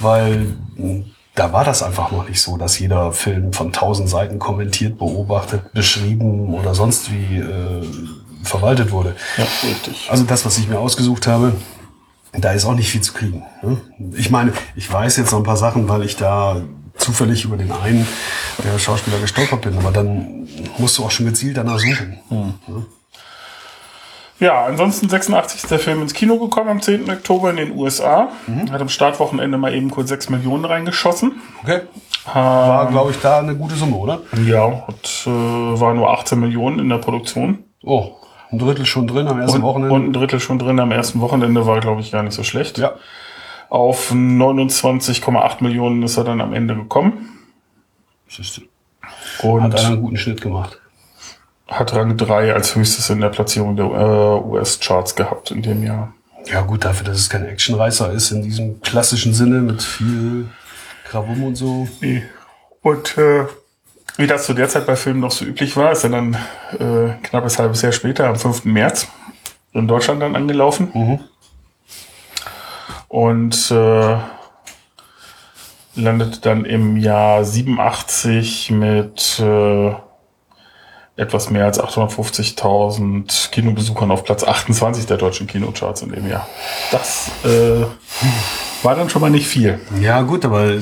Weil 0.00 0.54
mh, 0.76 1.04
da 1.34 1.52
war 1.52 1.64
das 1.64 1.82
einfach 1.82 2.10
noch 2.12 2.28
nicht 2.28 2.40
so, 2.40 2.56
dass 2.56 2.78
jeder 2.78 3.12
Film 3.12 3.52
von 3.52 3.72
tausend 3.72 4.08
Seiten 4.08 4.38
kommentiert, 4.38 4.98
beobachtet, 4.98 5.72
beschrieben 5.72 6.52
oder 6.54 6.74
sonst 6.74 7.10
wie 7.10 7.38
äh, 7.38 7.82
verwaltet 8.42 8.92
wurde. 8.92 9.16
Ja, 9.38 9.46
richtig. 9.62 10.08
Also 10.10 10.24
das, 10.24 10.44
was 10.44 10.58
ich 10.58 10.68
mir 10.68 10.78
ausgesucht 10.78 11.26
habe, 11.26 11.54
da 12.32 12.52
ist 12.52 12.64
auch 12.64 12.74
nicht 12.74 12.90
viel 12.90 13.00
zu 13.00 13.12
kriegen. 13.12 13.44
Ne? 13.62 13.80
Ich 14.14 14.30
meine, 14.30 14.52
ich 14.74 14.90
weiß 14.90 15.16
jetzt 15.16 15.32
noch 15.32 15.38
ein 15.38 15.44
paar 15.44 15.56
Sachen, 15.56 15.88
weil 15.88 16.02
ich 16.02 16.16
da 16.16 16.62
zufällig 16.96 17.44
über 17.44 17.56
den 17.56 17.72
einen 17.72 18.06
der 18.62 18.78
Schauspieler 18.78 19.18
gestolpert 19.18 19.62
bin, 19.62 19.76
aber 19.76 19.90
dann 19.90 20.48
musst 20.78 20.98
du 20.98 21.04
auch 21.04 21.10
schon 21.10 21.26
gezielt 21.26 21.56
danach 21.56 21.78
suchen. 21.78 22.18
Ja, 24.42 24.64
ansonsten 24.64 25.08
86 25.08 25.62
ist 25.62 25.70
der 25.70 25.78
Film 25.78 26.02
ins 26.02 26.14
Kino 26.14 26.36
gekommen 26.36 26.68
am 26.68 26.82
10. 26.82 27.08
Oktober 27.08 27.50
in 27.50 27.56
den 27.58 27.76
USA. 27.78 28.28
Hat 28.72 28.80
am 28.80 28.88
Startwochenende 28.88 29.56
mal 29.56 29.72
eben 29.72 29.88
kurz 29.88 30.08
6 30.08 30.30
Millionen 30.30 30.64
reingeschossen. 30.64 31.40
Okay. 31.62 31.82
War, 32.32 32.88
glaube 32.90 33.12
ich, 33.12 33.18
da 33.20 33.38
eine 33.38 33.54
gute 33.54 33.76
Summe, 33.76 33.94
oder? 33.94 34.20
Ja, 34.44 34.84
hat, 34.88 35.26
äh, 35.26 35.30
war 35.30 35.94
nur 35.94 36.10
18 36.10 36.40
Millionen 36.40 36.80
in 36.80 36.88
der 36.88 36.98
Produktion. 36.98 37.58
Oh, 37.84 38.16
ein 38.50 38.58
Drittel 38.58 38.84
schon 38.84 39.06
drin 39.06 39.28
am 39.28 39.38
ersten 39.40 39.58
Und, 39.58 39.62
Wochenende. 39.62 39.94
und 39.94 40.08
ein 40.08 40.12
Drittel 40.12 40.40
schon 40.40 40.58
drin 40.58 40.80
am 40.80 40.90
ersten 40.90 41.20
Wochenende 41.20 41.64
war, 41.64 41.78
glaube 41.80 42.00
ich, 42.00 42.10
gar 42.10 42.24
nicht 42.24 42.34
so 42.34 42.42
schlecht. 42.42 42.78
ja. 42.78 42.94
Auf 43.70 44.10
29,8 44.12 45.62
Millionen 45.62 46.02
ist 46.02 46.16
er 46.16 46.24
dann 46.24 46.40
am 46.40 46.52
Ende 46.52 46.74
gekommen. 46.74 47.38
Siehst 48.28 48.58
du. 48.58 49.46
Und 49.48 49.62
Hat 49.62 49.84
einen 49.84 50.02
guten 50.02 50.16
Schnitt 50.16 50.40
gemacht. 50.42 50.81
Hat 51.68 51.94
Rang 51.94 52.16
3 52.16 52.52
als 52.52 52.74
höchstes 52.74 53.10
in 53.10 53.20
der 53.20 53.28
Platzierung 53.28 53.76
der 53.76 53.86
äh, 53.86 54.48
US-Charts 54.48 55.14
gehabt 55.14 55.50
in 55.50 55.62
dem 55.62 55.82
Jahr. 55.82 56.12
Ja 56.46 56.62
gut, 56.62 56.84
dafür, 56.84 57.06
dass 57.06 57.18
es 57.18 57.30
kein 57.30 57.46
Actionreißer 57.46 58.12
ist, 58.12 58.30
in 58.30 58.42
diesem 58.42 58.80
klassischen 58.80 59.32
Sinne 59.32 59.60
mit 59.60 59.82
viel 59.82 60.48
Krawum 61.04 61.44
und 61.44 61.56
so. 61.56 61.88
Nee. 62.00 62.22
Und 62.82 63.16
äh, 63.16 63.46
wie 64.16 64.26
das 64.26 64.46
zu 64.46 64.54
der 64.54 64.68
Zeit 64.68 64.86
bei 64.86 64.96
Filmen 64.96 65.20
noch 65.20 65.30
so 65.30 65.44
üblich 65.44 65.76
war, 65.76 65.92
ist 65.92 66.04
er 66.04 66.10
dann 66.10 66.36
äh, 66.78 67.14
knappes 67.22 67.58
halbes 67.58 67.82
Jahr 67.82 67.92
später, 67.92 68.26
am 68.26 68.36
5. 68.36 68.64
März, 68.64 69.08
in 69.72 69.88
Deutschland 69.88 70.20
dann 70.20 70.36
angelaufen. 70.36 70.90
Mhm. 70.92 71.20
Und 73.08 73.70
äh, 73.70 74.16
landete 75.94 76.40
dann 76.40 76.64
im 76.64 76.96
Jahr 76.96 77.44
87 77.44 78.70
mit 78.70 79.38
äh, 79.38 79.94
etwas 81.16 81.50
mehr 81.50 81.64
als 81.66 81.78
850.000 81.80 83.50
Kinobesuchern 83.50 84.10
auf 84.10 84.24
Platz 84.24 84.44
28 84.44 85.06
der 85.06 85.16
deutschen 85.18 85.46
Kinocharts 85.46 86.02
in 86.02 86.10
dem 86.12 86.28
Jahr. 86.28 86.46
Das 86.90 87.30
äh, 87.44 87.84
war 88.82 88.94
dann 88.94 89.10
schon 89.10 89.20
mal 89.20 89.30
nicht 89.30 89.46
viel. 89.46 89.80
Ja 90.00 90.22
gut, 90.22 90.44
aber 90.44 90.70
äh, 90.70 90.80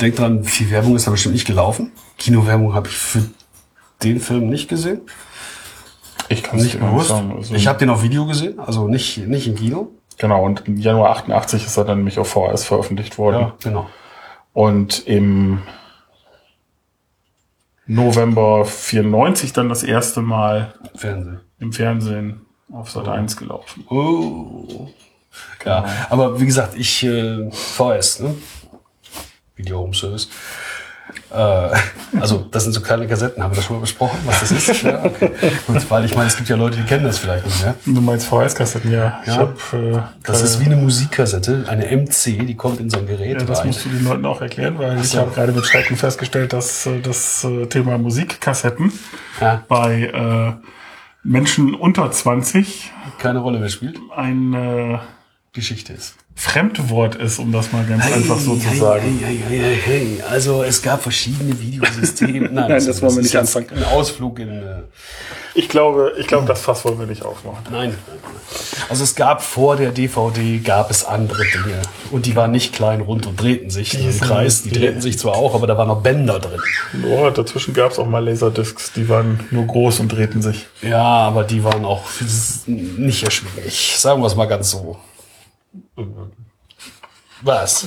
denk 0.00 0.16
dran, 0.16 0.44
viel 0.44 0.70
Werbung 0.70 0.96
ist 0.96 1.06
da 1.06 1.10
bestimmt 1.10 1.34
nicht 1.34 1.46
gelaufen. 1.46 1.92
Kinowerbung 2.18 2.74
habe 2.74 2.88
ich 2.88 2.96
für 2.96 3.22
den 4.02 4.20
Film 4.20 4.48
nicht 4.50 4.68
gesehen. 4.68 5.00
Ich 6.28 6.42
kann 6.42 6.58
es 6.58 6.64
Nicht 6.64 6.80
bewusst. 6.80 7.08
sagen. 7.08 7.34
Also, 7.36 7.54
Ich 7.54 7.66
habe 7.68 7.78
den 7.78 7.88
auf 7.90 8.02
Video 8.02 8.26
gesehen, 8.26 8.58
also 8.58 8.88
nicht, 8.88 9.18
nicht 9.26 9.46
im 9.46 9.54
Kino. 9.54 9.88
genau, 10.18 10.44
und 10.44 10.66
im 10.66 10.76
Januar 10.76 11.10
88 11.10 11.64
ist 11.64 11.76
er 11.76 11.84
dann 11.84 11.98
nämlich 11.98 12.18
auf 12.18 12.28
VHS 12.28 12.64
veröffentlicht 12.64 13.16
worden. 13.16 13.52
genau. 13.62 13.86
Und 14.52 15.06
im 15.06 15.62
November 17.86 18.64
94 18.64 19.52
dann 19.52 19.68
das 19.68 19.82
erste 19.82 20.20
Mal 20.20 20.74
Fernsehen. 20.94 21.40
im 21.58 21.72
Fernsehen 21.72 22.40
auf 22.72 22.90
Sat 22.90 23.08
1 23.08 23.36
gelaufen. 23.36 23.84
Oh. 23.88 24.88
Ja, 25.64 25.84
aber 26.10 26.40
wie 26.40 26.46
gesagt, 26.46 26.74
ich 26.76 27.02
äh, 27.04 27.50
VS, 27.50 28.20
ne? 28.20 28.34
Video 29.56 29.78
Home 29.78 29.94
Service. 29.94 30.28
Äh, 31.30 32.18
also 32.20 32.46
das 32.50 32.64
sind 32.64 32.72
so 32.72 32.80
kleine 32.80 33.06
Kassetten, 33.06 33.42
haben 33.42 33.50
wir 33.52 33.56
das 33.56 33.64
schon 33.64 33.76
mal 33.76 33.80
besprochen, 33.80 34.18
was 34.24 34.40
das 34.40 34.50
ist? 34.52 34.82
ja, 34.82 35.04
okay. 35.04 35.30
Gut, 35.66 35.90
weil 35.90 36.04
ich 36.04 36.14
meine, 36.14 36.28
es 36.28 36.36
gibt 36.36 36.48
ja 36.48 36.56
Leute, 36.56 36.76
die 36.76 36.82
kennen 36.84 37.04
das 37.04 37.18
vielleicht 37.18 37.44
nicht 37.44 37.62
mehr. 37.62 37.74
Du 37.84 38.00
meinst 38.00 38.26
VHS-Kassetten, 38.28 38.90
ja. 38.92 39.20
Ich 39.22 39.28
Ja. 39.28 39.38
hab, 39.38 39.72
äh, 39.72 39.98
Das 40.22 40.42
ist 40.42 40.60
wie 40.60 40.66
eine 40.66 40.76
Musikkassette, 40.76 41.64
eine 41.68 41.86
MC, 41.90 42.44
die 42.46 42.54
kommt 42.56 42.80
in 42.80 42.88
so 42.90 42.98
ein 42.98 43.06
Gerät 43.06 43.40
ja, 43.40 43.46
das 43.46 43.58
rein. 43.60 43.66
musst 43.68 43.84
du 43.84 43.88
den 43.88 44.04
Leuten 44.04 44.24
auch 44.24 44.40
erklären, 44.40 44.78
weil 44.78 44.98
ich 45.00 45.08
so. 45.10 45.18
habe 45.20 45.30
gerade 45.32 45.52
mit 45.52 45.66
Schrecken 45.66 45.96
festgestellt, 45.96 46.52
dass 46.52 46.86
äh, 46.86 47.00
das 47.00 47.44
äh, 47.44 47.66
Thema 47.66 47.98
Musikkassetten 47.98 48.92
Ja. 49.40 49.62
bei 49.68 50.02
äh, 50.02 50.66
Menschen 51.22 51.74
unter 51.74 52.10
20 52.10 52.92
keine 53.18 53.40
Rolle 53.40 53.58
mehr 53.58 53.68
spielt. 53.68 53.98
ein 54.16 54.54
äh, 54.54 54.98
Geschichte 55.52 55.92
ist. 55.92 56.14
Fremdwort 56.38 57.14
ist, 57.14 57.38
um 57.38 57.50
das 57.50 57.72
mal 57.72 57.84
ganz 57.86 58.04
einfach 58.12 58.38
so 58.38 58.56
zu 58.56 58.68
hey, 58.68 58.78
sagen. 58.78 59.18
Hey, 59.24 59.40
hey, 59.48 59.58
hey, 59.58 59.80
hey. 59.82 60.22
Also 60.30 60.62
es 60.62 60.82
gab 60.82 61.02
verschiedene 61.02 61.58
Videosysteme. 61.58 62.48
Nein, 62.52 62.68
das 62.68 63.00
wollen 63.00 63.16
wir 63.16 63.22
nicht 63.22 63.36
anfangen. 63.36 63.68
Ein 63.74 63.84
Ausflug 63.84 64.38
in. 64.38 64.50
Äh, 64.50 64.82
Ich 65.54 65.70
glaube, 65.70 66.12
ich 66.18 66.26
glaube, 66.26 66.46
das 66.46 66.60
Fass 66.60 66.84
wollen 66.84 66.98
wir 66.98 67.06
nicht 67.06 67.24
aufmachen. 67.24 67.64
nein. 67.70 67.94
Also 68.90 69.02
es 69.04 69.14
gab 69.14 69.42
vor 69.42 69.76
der 69.76 69.90
DVD 69.90 70.58
gab 70.58 70.90
es 70.90 71.04
andere 71.06 71.42
Dinge 71.44 71.80
und 72.10 72.26
die 72.26 72.36
waren 72.36 72.50
nicht 72.52 72.74
klein, 72.74 73.00
rund 73.00 73.26
und 73.26 73.40
drehten 73.40 73.70
sich 73.70 73.94
im 73.98 74.12
sind- 74.12 74.20
Kreis. 74.22 74.62
Die 74.62 74.68
die- 74.70 74.78
drehten 74.78 75.00
sich 75.00 75.18
zwar 75.18 75.34
auch, 75.36 75.54
aber 75.54 75.66
da 75.66 75.76
waren 75.78 75.88
noch 75.88 76.02
Bänder 76.02 76.38
drin. 76.38 76.60
Oh, 77.10 77.30
dazwischen 77.30 77.72
gab 77.72 77.92
es 77.92 77.98
auch 77.98 78.06
mal 78.06 78.22
Laserdiscs, 78.24 78.92
die 78.92 79.08
waren 79.08 79.40
nur 79.50 79.66
groß 79.66 80.00
und 80.00 80.08
drehten 80.12 80.42
sich. 80.42 80.66
Ja, 80.82 81.02
aber 81.02 81.42
die 81.44 81.64
waren 81.64 81.84
auch 81.86 82.02
nicht 82.66 83.24
erschwinglich. 83.24 83.94
Sagen 83.96 84.20
wir 84.20 84.26
es 84.26 84.36
mal 84.36 84.46
ganz 84.46 84.70
so. 84.70 84.98
Was? 87.42 87.86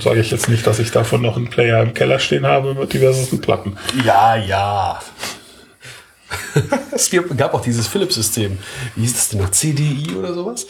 Sage 0.00 0.20
ich 0.20 0.30
jetzt 0.30 0.48
nicht, 0.48 0.66
dass 0.66 0.78
ich 0.78 0.92
davon 0.92 1.22
noch 1.22 1.36
einen 1.36 1.50
Player 1.50 1.82
im 1.82 1.92
Keller 1.92 2.18
stehen 2.18 2.46
habe 2.46 2.74
mit 2.74 2.92
diversesten 2.92 3.40
Platten. 3.40 3.76
Ja, 4.04 4.36
ja. 4.36 5.00
es 6.92 7.10
gab 7.10 7.36
gab 7.36 7.54
auch 7.54 7.62
dieses 7.62 7.88
Philips-System. 7.88 8.58
Wie 8.94 9.02
hieß 9.02 9.12
das 9.14 9.28
denn 9.30 9.40
noch? 9.40 9.50
CDI 9.50 10.14
oder 10.16 10.34
sowas? 10.34 10.66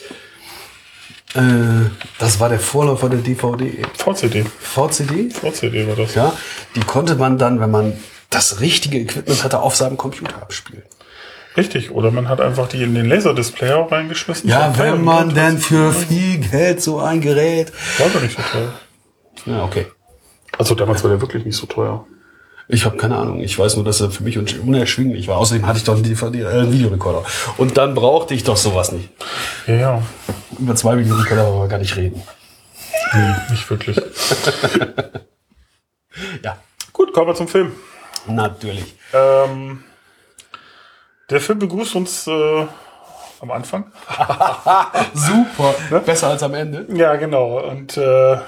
Äh, 1.34 1.90
das 2.18 2.40
war 2.40 2.48
der 2.48 2.60
Vorläufer 2.60 3.08
der 3.08 3.20
DVD. 3.20 3.84
VCD. 3.96 4.44
VCD? 4.44 5.30
VCD 5.30 5.86
war 5.86 5.96
das. 5.96 6.14
Ja, 6.14 6.36
die 6.74 6.80
konnte 6.80 7.16
man 7.16 7.38
dann, 7.38 7.60
wenn 7.60 7.70
man 7.70 7.98
das 8.30 8.60
richtige 8.60 8.98
Equipment 8.98 9.44
hatte, 9.44 9.60
auf 9.60 9.76
seinem 9.76 9.96
Computer 9.96 10.40
abspielen. 10.40 10.82
Richtig. 11.56 11.90
Oder 11.90 12.10
man 12.10 12.28
hat 12.28 12.40
einfach 12.40 12.68
die 12.68 12.82
in 12.82 12.94
den 12.94 13.06
Laserdisplay 13.06 13.72
auch 13.72 13.90
reingeschmissen. 13.92 14.48
Ja, 14.48 14.72
wenn 14.78 15.02
man 15.04 15.34
denn 15.34 15.58
für 15.58 15.92
viel 15.92 16.38
Geld 16.38 16.80
so 16.82 16.98
ein 17.00 17.20
Gerät. 17.20 17.72
War 17.98 18.08
doch 18.08 18.22
nicht 18.22 18.36
so 18.36 18.42
teuer. 18.42 18.72
Ja, 19.46 19.64
okay. 19.64 19.86
Also 20.58 20.74
damals 20.74 21.02
war 21.02 21.10
der 21.10 21.20
wirklich 21.20 21.44
nicht 21.44 21.56
so 21.56 21.66
teuer. 21.66 22.06
Ich 22.68 22.84
habe 22.86 22.96
keine 22.96 23.16
Ahnung. 23.16 23.40
Ich 23.40 23.58
weiß 23.58 23.76
nur, 23.76 23.84
dass 23.84 24.00
er 24.00 24.10
für 24.10 24.22
mich 24.22 24.38
un- 24.38 24.46
unerschwinglich 24.64 25.28
war. 25.28 25.36
Außerdem 25.38 25.66
hatte 25.66 25.78
ich 25.78 25.84
doch 25.84 25.94
einen, 25.94 26.04
DVD, 26.04 26.40
äh, 26.42 26.46
einen 26.46 26.72
Videorekorder. 26.72 27.24
Und 27.58 27.76
dann 27.76 27.94
brauchte 27.94 28.32
ich 28.34 28.44
doch 28.44 28.56
sowas 28.56 28.92
nicht. 28.92 29.10
Ja, 29.66 29.74
ja. 29.74 30.02
Über 30.58 30.74
zwei 30.74 30.96
Videorekorder 30.96 31.46
wollen 31.48 31.62
wir 31.64 31.68
gar 31.68 31.78
nicht 31.78 31.96
reden. 31.96 32.22
Nee, 33.12 33.34
nicht 33.50 33.68
wirklich. 33.68 34.00
Ja, 36.44 36.56
Gut, 36.92 37.12
kommen 37.14 37.28
wir 37.28 37.34
zum 37.34 37.48
Film. 37.48 37.72
natürlich. 38.26 38.94
Ähm, 39.14 39.82
der 41.32 41.40
Film 41.40 41.58
begrüßt 41.58 41.96
uns 41.96 42.26
äh, 42.26 42.66
am 43.40 43.50
Anfang. 43.50 43.86
Super. 45.14 46.00
Besser 46.00 46.28
als 46.28 46.42
am 46.42 46.54
Ende. 46.54 46.86
Ja, 46.94 47.16
genau. 47.16 47.58
Und 47.58 47.96
äh, 47.96 48.34
äh, 48.34 48.38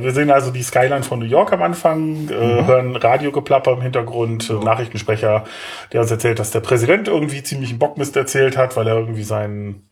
wir 0.00 0.12
sehen 0.12 0.30
also 0.30 0.50
die 0.50 0.62
Skyline 0.62 1.02
von 1.02 1.18
New 1.18 1.24
York 1.24 1.52
am 1.52 1.62
Anfang, 1.62 2.28
äh, 2.28 2.64
hören 2.64 2.96
Radiogeplapper 2.96 3.72
im 3.72 3.80
Hintergrund, 3.80 4.50
äh, 4.50 4.54
Nachrichtensprecher, 4.54 5.44
der 5.92 6.00
uns 6.00 6.10
erzählt, 6.10 6.38
dass 6.38 6.50
der 6.50 6.60
Präsident 6.60 7.08
irgendwie 7.08 7.42
ziemlich 7.42 7.70
einen 7.70 7.78
Bockmist 7.78 8.16
erzählt 8.16 8.56
hat, 8.56 8.76
weil 8.76 8.86
er 8.86 8.96
irgendwie 8.96 9.24
seinen, 9.24 9.88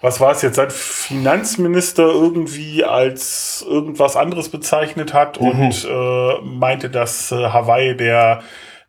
was 0.00 0.20
war 0.20 0.32
es 0.32 0.42
jetzt, 0.42 0.56
sein 0.56 0.70
Finanzminister 0.70 2.04
irgendwie 2.06 2.84
als 2.84 3.64
irgendwas 3.68 4.16
anderes 4.16 4.50
bezeichnet 4.50 5.14
hat 5.14 5.38
und 5.38 5.86
äh, 5.88 6.40
meinte, 6.42 6.90
dass 6.90 7.32
äh, 7.32 7.48
Hawaii 7.48 7.96
der 7.96 8.42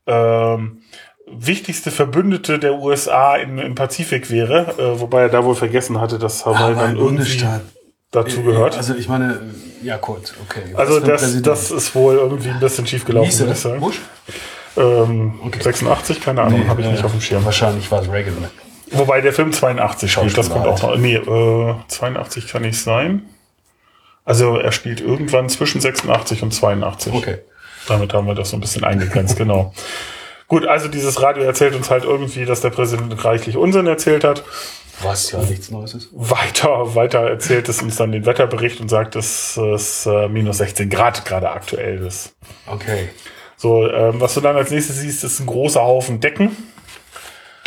ähm, 0.06 0.79
wichtigste 1.32 1.92
Verbündete 1.92 2.60
der 2.60 2.76
USA 2.76 3.36
in, 3.36 3.58
im 3.58 3.76
Pazifik 3.76 4.30
wäre, 4.30 4.76
äh, 4.78 5.00
wobei 5.00 5.24
er 5.24 5.30
da 5.30 5.44
wohl 5.44 5.56
vergessen 5.56 6.00
hatte, 6.00 6.20
dass 6.20 6.46
Hawaii 6.46 6.74
Aber 6.74 6.76
dann 6.76 6.98
irgendwie 6.98 7.44
dazu 8.12 8.44
gehört. 8.44 8.76
Also 8.76 8.96
ich 8.96 9.08
meine, 9.08 9.40
ja 9.84 9.98
gut, 9.98 10.34
okay. 10.44 10.74
Also 10.76 10.96
Was 10.96 11.04
ein 11.04 11.10
das, 11.10 11.42
das 11.42 11.72
ist 11.72 11.96
wohl 11.96 12.16
irgendwie 12.16 12.50
ein 12.50 12.60
bisschen 12.60 12.88
schief 12.88 13.06
gelaufen, 13.06 13.52
ich 13.52 13.58
sagen. 13.60 13.80
Bush? 13.80 14.00
Ähm, 14.78 15.40
Okay. 15.46 15.62
86, 15.62 16.22
keine 16.22 16.42
Ahnung, 16.42 16.68
habe 16.68 16.82
ich 16.82 16.88
äh, 16.88 16.92
nicht 16.92 17.04
auf 17.04 17.12
dem 17.12 17.22
Schirm. 17.22 17.46
Wahrscheinlich 17.46 17.90
war 17.92 18.02
es 18.02 18.12
Reagan. 18.12 18.36
Wobei 18.92 19.22
der 19.22 19.34
Film 19.34 19.52
82 19.54 20.12
spielt, 20.12 20.38
das 20.38 20.50
kommt 20.50 20.66
auch 20.66 20.82
noch. 20.82 20.98
Nee, 20.98 21.16
äh, 21.16 21.76
82 21.88 22.48
kann 22.48 22.64
nicht 22.64 22.80
sein. 22.80 23.24
Also 24.26 24.58
er 24.58 24.72
spielt 24.72 25.02
irgendwann 25.02 25.50
zwischen 25.50 25.82
86 25.82 26.44
und 26.44 26.54
82. 26.54 27.14
Okay. 27.14 27.40
Damit 27.88 28.14
haben 28.14 28.28
wir 28.28 28.36
das 28.36 28.52
so 28.52 28.58
ein 28.58 28.62
bisschen 28.62 28.84
eingegrenzt, 28.84 29.36
genau. 29.38 29.74
Gut, 30.50 30.66
also 30.66 30.88
dieses 30.88 31.22
Radio 31.22 31.44
erzählt 31.44 31.76
uns 31.76 31.92
halt 31.92 32.04
irgendwie, 32.04 32.44
dass 32.44 32.60
der 32.62 32.72
Präsident 32.72 33.24
reichlich 33.24 33.56
Unsinn 33.56 33.86
erzählt 33.86 34.24
hat. 34.24 34.44
Was 35.02 35.32
ja 35.32 35.40
nichts 35.40 35.70
Neues 35.70 35.94
ist. 35.94 36.10
Weiter, 36.12 36.96
weiter 36.96 37.20
erzählt 37.20 37.70
es 37.70 37.82
uns 37.82 37.96
dann 37.96 38.12
den 38.12 38.26
Wetterbericht 38.26 38.82
und 38.82 38.90
sagt, 38.90 39.16
dass 39.16 39.56
es 39.56 40.08
äh, 40.08 40.28
minus 40.28 40.58
16 40.58 40.90
Grad 40.90 41.24
gerade 41.24 41.52
aktuell 41.52 42.06
ist. 42.06 42.36
Okay. 42.66 43.10
So, 43.56 43.88
ähm, 43.90 44.20
was 44.20 44.34
du 44.34 44.42
dann 44.42 44.58
als 44.58 44.72
nächstes 44.72 44.98
siehst, 44.98 45.24
ist 45.24 45.40
ein 45.40 45.46
großer 45.46 45.82
Haufen 45.82 46.20
Decken. 46.20 46.58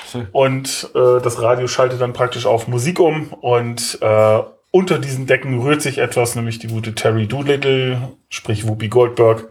So. 0.04 0.26
Und 0.32 0.90
äh, 0.94 1.22
das 1.22 1.40
Radio 1.40 1.68
schaltet 1.68 2.00
dann 2.00 2.12
praktisch 2.12 2.46
auf 2.46 2.66
Musik 2.66 2.98
um 2.98 3.32
und 3.32 3.98
äh, 4.02 4.40
unter 4.72 4.98
diesen 4.98 5.26
Decken 5.26 5.60
rührt 5.60 5.82
sich 5.82 5.98
etwas, 5.98 6.34
nämlich 6.34 6.58
die 6.58 6.66
gute 6.66 6.94
Terry 6.94 7.28
Doolittle, 7.28 8.10
sprich 8.28 8.66
Whoopi 8.66 8.88
Goldberg. 8.88 9.48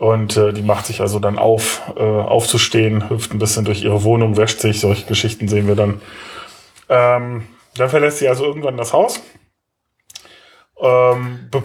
Und 0.00 0.34
äh, 0.38 0.54
die 0.54 0.62
macht 0.62 0.86
sich 0.86 1.02
also 1.02 1.18
dann 1.18 1.38
auf, 1.38 1.82
äh, 1.94 2.00
aufzustehen, 2.00 3.10
hüpft 3.10 3.34
ein 3.34 3.38
bisschen 3.38 3.66
durch 3.66 3.82
ihre 3.82 4.02
Wohnung, 4.02 4.38
wäscht 4.38 4.60
sich, 4.60 4.80
solche 4.80 5.04
Geschichten 5.04 5.46
sehen 5.46 5.68
wir 5.68 5.74
dann. 5.74 6.00
Ähm, 6.88 7.46
dann 7.76 7.90
verlässt 7.90 8.16
sie 8.16 8.26
also 8.28 8.46
irgendwann 8.46 8.78
das 8.78 8.94
Haus. 8.94 9.20
Ähm, 10.80 11.48
be 11.50 11.62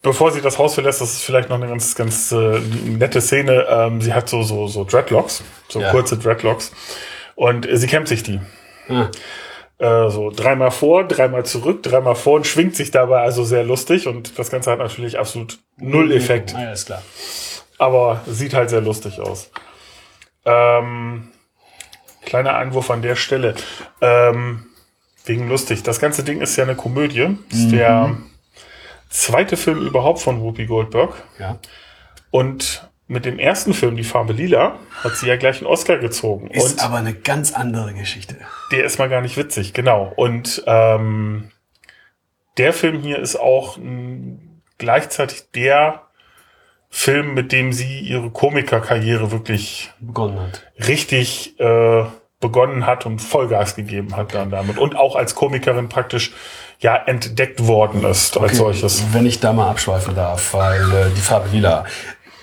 bevor 0.00 0.30
sie 0.30 0.40
das 0.40 0.58
Haus 0.58 0.74
verlässt, 0.74 1.00
das 1.00 1.12
ist 1.12 1.22
vielleicht 1.24 1.48
noch 1.48 1.56
eine 1.56 1.66
ganz, 1.66 1.96
ganz 1.96 2.30
äh, 2.30 2.60
nette 2.86 3.20
Szene. 3.20 3.66
Ähm, 3.68 4.00
sie 4.00 4.14
hat 4.14 4.28
so, 4.28 4.42
so, 4.44 4.68
so 4.68 4.84
Dreadlocks, 4.84 5.42
so 5.68 5.80
Ja. 5.80 5.90
kurze 5.90 6.16
Dreadlocks. 6.16 6.70
Und 7.34 7.68
äh, 7.68 7.76
sie 7.76 7.88
kämmt 7.88 8.06
sich 8.06 8.22
die. 8.22 8.40
Ah, 8.88 9.08
Äh, 9.78 10.10
so 10.10 10.30
dreimal 10.30 10.70
vor, 10.70 11.02
dreimal 11.08 11.44
zurück, 11.44 11.82
dreimal 11.82 12.14
vor 12.14 12.34
und 12.34 12.46
schwingt 12.46 12.76
sich 12.76 12.92
dabei 12.92 13.22
also 13.22 13.42
sehr 13.42 13.64
lustig. 13.64 14.06
Und 14.06 14.38
das 14.38 14.50
Ganze 14.50 14.70
hat 14.70 14.78
natürlich 14.78 15.18
absolut 15.18 15.58
null 15.78 16.12
Effekt. 16.12 16.52
Ja, 16.52 16.70
ist 16.70 16.86
klar. 16.86 17.02
Aber 17.82 18.20
sieht 18.28 18.54
halt 18.54 18.70
sehr 18.70 18.80
lustig 18.80 19.18
aus. 19.18 19.50
Ähm, 20.44 21.32
kleiner 22.24 22.54
Einwurf 22.54 22.92
an 22.92 23.02
der 23.02 23.16
Stelle. 23.16 23.56
Ähm, 24.00 24.66
wegen 25.24 25.48
lustig. 25.48 25.82
Das 25.82 25.98
ganze 25.98 26.22
Ding 26.22 26.40
ist 26.40 26.54
ja 26.54 26.62
eine 26.62 26.76
Komödie. 26.76 27.36
Ist 27.50 27.72
der 27.72 28.16
zweite 29.10 29.56
Film 29.56 29.84
überhaupt 29.84 30.20
von 30.20 30.40
Whoopi 30.40 30.66
Goldberg. 30.66 31.12
Ja. 31.40 31.58
Und 32.30 32.88
mit 33.08 33.24
dem 33.24 33.40
ersten 33.40 33.74
Film, 33.74 33.96
Die 33.96 34.04
Farbe 34.04 34.32
Lila, 34.32 34.78
hat 35.02 35.16
sie 35.16 35.26
ja 35.26 35.36
gleich 35.36 35.56
einen 35.58 35.66
Oscar 35.66 35.98
gezogen. 35.98 36.46
Ist 36.52 36.74
und 36.74 36.84
aber 36.84 36.98
eine 36.98 37.14
ganz 37.14 37.52
andere 37.52 37.94
Geschichte. 37.94 38.36
der 38.70 38.84
ist 38.84 39.00
mal 39.00 39.08
gar 39.08 39.22
nicht 39.22 39.36
witzig, 39.36 39.72
genau. 39.72 40.12
Und 40.14 40.62
ähm, 40.68 41.50
der 42.58 42.72
Film 42.72 43.00
hier 43.00 43.18
ist 43.18 43.34
auch 43.34 43.76
gleichzeitig 44.78 45.50
der 45.50 46.02
Film, 46.94 47.32
mit 47.32 47.52
dem 47.52 47.72
sie 47.72 48.00
ihre 48.00 48.30
Komikerkarriere 48.30 49.32
wirklich 49.32 49.90
Begonnen 49.98 50.38
hat. 50.38 50.62
richtig 50.86 51.58
äh, 51.58 52.04
begonnen 52.38 52.86
hat 52.86 53.06
und 53.06 53.20
Vollgas 53.20 53.74
gegeben 53.74 54.14
hat 54.14 54.34
dann 54.34 54.50
damit. 54.50 54.76
Und 54.76 54.94
auch 54.94 55.16
als 55.16 55.34
Komikerin 55.34 55.88
praktisch 55.88 56.32
ja 56.80 56.94
entdeckt 56.94 57.66
worden 57.66 58.04
ist 58.04 58.36
als 58.36 58.52
Okay, 58.52 58.56
solches. 58.56 59.04
Wenn 59.12 59.24
ich 59.24 59.40
da 59.40 59.54
mal 59.54 59.70
abschweifen 59.70 60.14
darf, 60.14 60.52
weil 60.52 60.82
äh, 60.92 61.10
die 61.16 61.20
Farbe 61.22 61.48
Lila, 61.50 61.84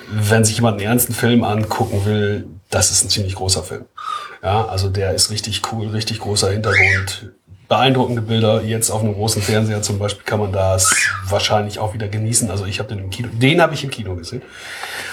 wenn 0.09 0.43
sich 0.43 0.55
jemand 0.55 0.79
einen 0.79 0.87
ernsten 0.89 1.13
Film 1.13 1.43
angucken 1.43 2.03
will, 2.05 2.47
das 2.71 2.89
ist 2.89 3.05
ein 3.05 3.09
ziemlich 3.09 3.35
großer 3.35 3.61
Film. 3.61 3.85
Ja, 4.41 4.65
also 4.65 4.89
der 4.89 5.13
ist 5.13 5.29
richtig 5.29 5.61
cool, 5.71 5.89
richtig 5.89 6.19
großer 6.21 6.49
Hintergrund, 6.51 7.33
beeindruckende 7.69 8.21
Bilder. 8.21 8.63
Jetzt 8.63 8.89
auf 8.89 9.01
einem 9.01 9.13
großen 9.13 9.41
Fernseher 9.41 9.81
zum 9.81 9.99
Beispiel 9.99 10.25
kann 10.25 10.39
man 10.39 10.51
das 10.51 10.93
wahrscheinlich 11.27 11.79
auch 11.79 11.93
wieder 11.93 12.07
genießen. 12.07 12.49
Also 12.49 12.65
ich 12.65 12.79
habe 12.79 12.89
den 12.89 12.99
im 12.99 13.09
Kino, 13.11 13.29
den 13.31 13.61
habe 13.61 13.75
ich 13.75 13.83
im 13.83 13.91
Kino 13.91 14.15
gesehen. 14.15 14.41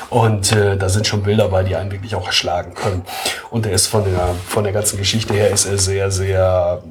Und 0.09 0.53
äh, 0.53 0.77
da 0.77 0.89
sind 0.89 1.07
schon 1.07 1.23
Bilder 1.23 1.49
bei, 1.49 1.63
die 1.63 1.77
einen 1.77 1.93
wirklich 1.93 2.15
auch 2.17 2.27
erschlagen 2.27 2.75
können. 2.75 3.03
Und 3.51 3.67
der 3.67 3.73
ist 3.73 3.87
von 3.87 4.05
der 4.05 4.35
von 4.49 4.65
der 4.65 4.73
ganzen 4.73 4.97
Geschichte 4.97 5.35
her 5.35 5.51
ist 5.51 5.67
er 5.67 5.79
sehr 5.79 6.11
sehr 6.11 6.83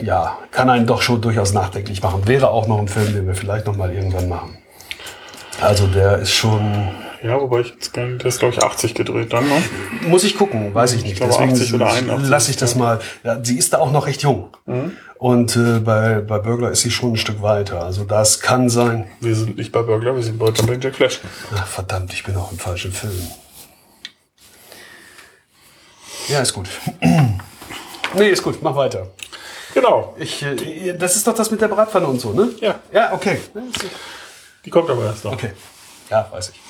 ja 0.00 0.38
kann 0.50 0.70
einen 0.70 0.86
doch 0.86 1.02
schon 1.02 1.20
durchaus 1.20 1.52
nachdenklich 1.52 2.02
machen. 2.02 2.26
Wäre 2.26 2.50
auch 2.50 2.66
noch 2.66 2.78
ein 2.78 2.88
Film, 2.88 3.12
den 3.12 3.26
wir 3.26 3.34
vielleicht 3.34 3.66
noch 3.66 3.76
mal 3.76 3.92
irgendwann 3.92 4.28
machen. 4.28 4.56
Also 5.60 5.86
der 5.86 6.18
ist 6.18 6.32
schon 6.32 6.88
Ja, 7.22 7.40
wobei 7.40 7.60
ich 7.60 7.70
jetzt 7.70 7.96
nicht, 7.96 8.22
der 8.22 8.26
ist 8.26 8.38
glaube 8.38 8.54
ich 8.54 8.62
80 8.62 8.94
gedreht 8.94 9.32
dann, 9.32 9.48
ne? 9.48 9.62
muss 10.08 10.24
ich 10.24 10.36
gucken, 10.36 10.74
weiß 10.74 10.94
ich 10.94 11.04
nicht. 11.04 11.16
glaube, 11.16 11.38
80 11.38 11.74
oder 11.74 11.86
81, 11.92 12.28
lasse 12.28 12.50
ich 12.50 12.56
das 12.56 12.74
mal. 12.74 13.00
Ja, 13.22 13.42
sie 13.42 13.56
ist 13.56 13.72
da 13.72 13.78
auch 13.78 13.92
noch 13.92 14.06
recht 14.06 14.22
jung. 14.22 14.50
Und 15.18 15.56
äh, 15.56 15.78
bei, 15.78 16.20
bei 16.20 16.38
Burglar 16.38 16.72
ist 16.72 16.80
sie 16.80 16.90
schon 16.90 17.12
ein 17.12 17.16
Stück 17.16 17.42
weiter. 17.42 17.84
Also 17.84 18.02
das 18.02 18.40
kann 18.40 18.68
sein. 18.68 19.06
Wir 19.20 19.36
sind 19.36 19.56
nicht 19.56 19.70
bei 19.70 19.82
Burglar, 19.82 20.16
wir 20.16 20.22
sind 20.22 20.36
bei 20.38 20.46
Jumping 20.46 20.80
Jack 20.80 20.96
Flash. 20.96 21.20
Ach, 21.54 21.66
verdammt, 21.66 22.12
ich 22.12 22.24
bin 22.24 22.36
auch 22.36 22.50
im 22.50 22.58
falschen 22.58 22.92
Film. 22.92 23.12
Ja, 26.28 26.40
ist 26.40 26.52
gut. 26.52 26.68
nee, 28.14 28.28
ist 28.30 28.42
gut, 28.42 28.62
mach 28.62 28.74
weiter. 28.74 29.08
Genau. 29.74 30.14
Ich, 30.18 30.42
äh, 30.42 30.96
das 30.96 31.16
ist 31.16 31.26
doch 31.26 31.34
das 31.34 31.50
mit 31.50 31.60
der 31.60 31.68
Bratpfanne 31.68 32.06
und 32.06 32.20
so, 32.20 32.32
ne? 32.32 32.50
Ja. 32.60 32.80
Ja, 32.92 33.12
okay. 33.12 33.38
Die 34.64 34.70
kommt 34.70 34.90
aber 34.90 35.04
erst 35.04 35.24
noch. 35.24 35.32
Okay. 35.32 35.52
Ja, 36.10 36.28
weiß 36.30 36.50
ich. 36.50 36.60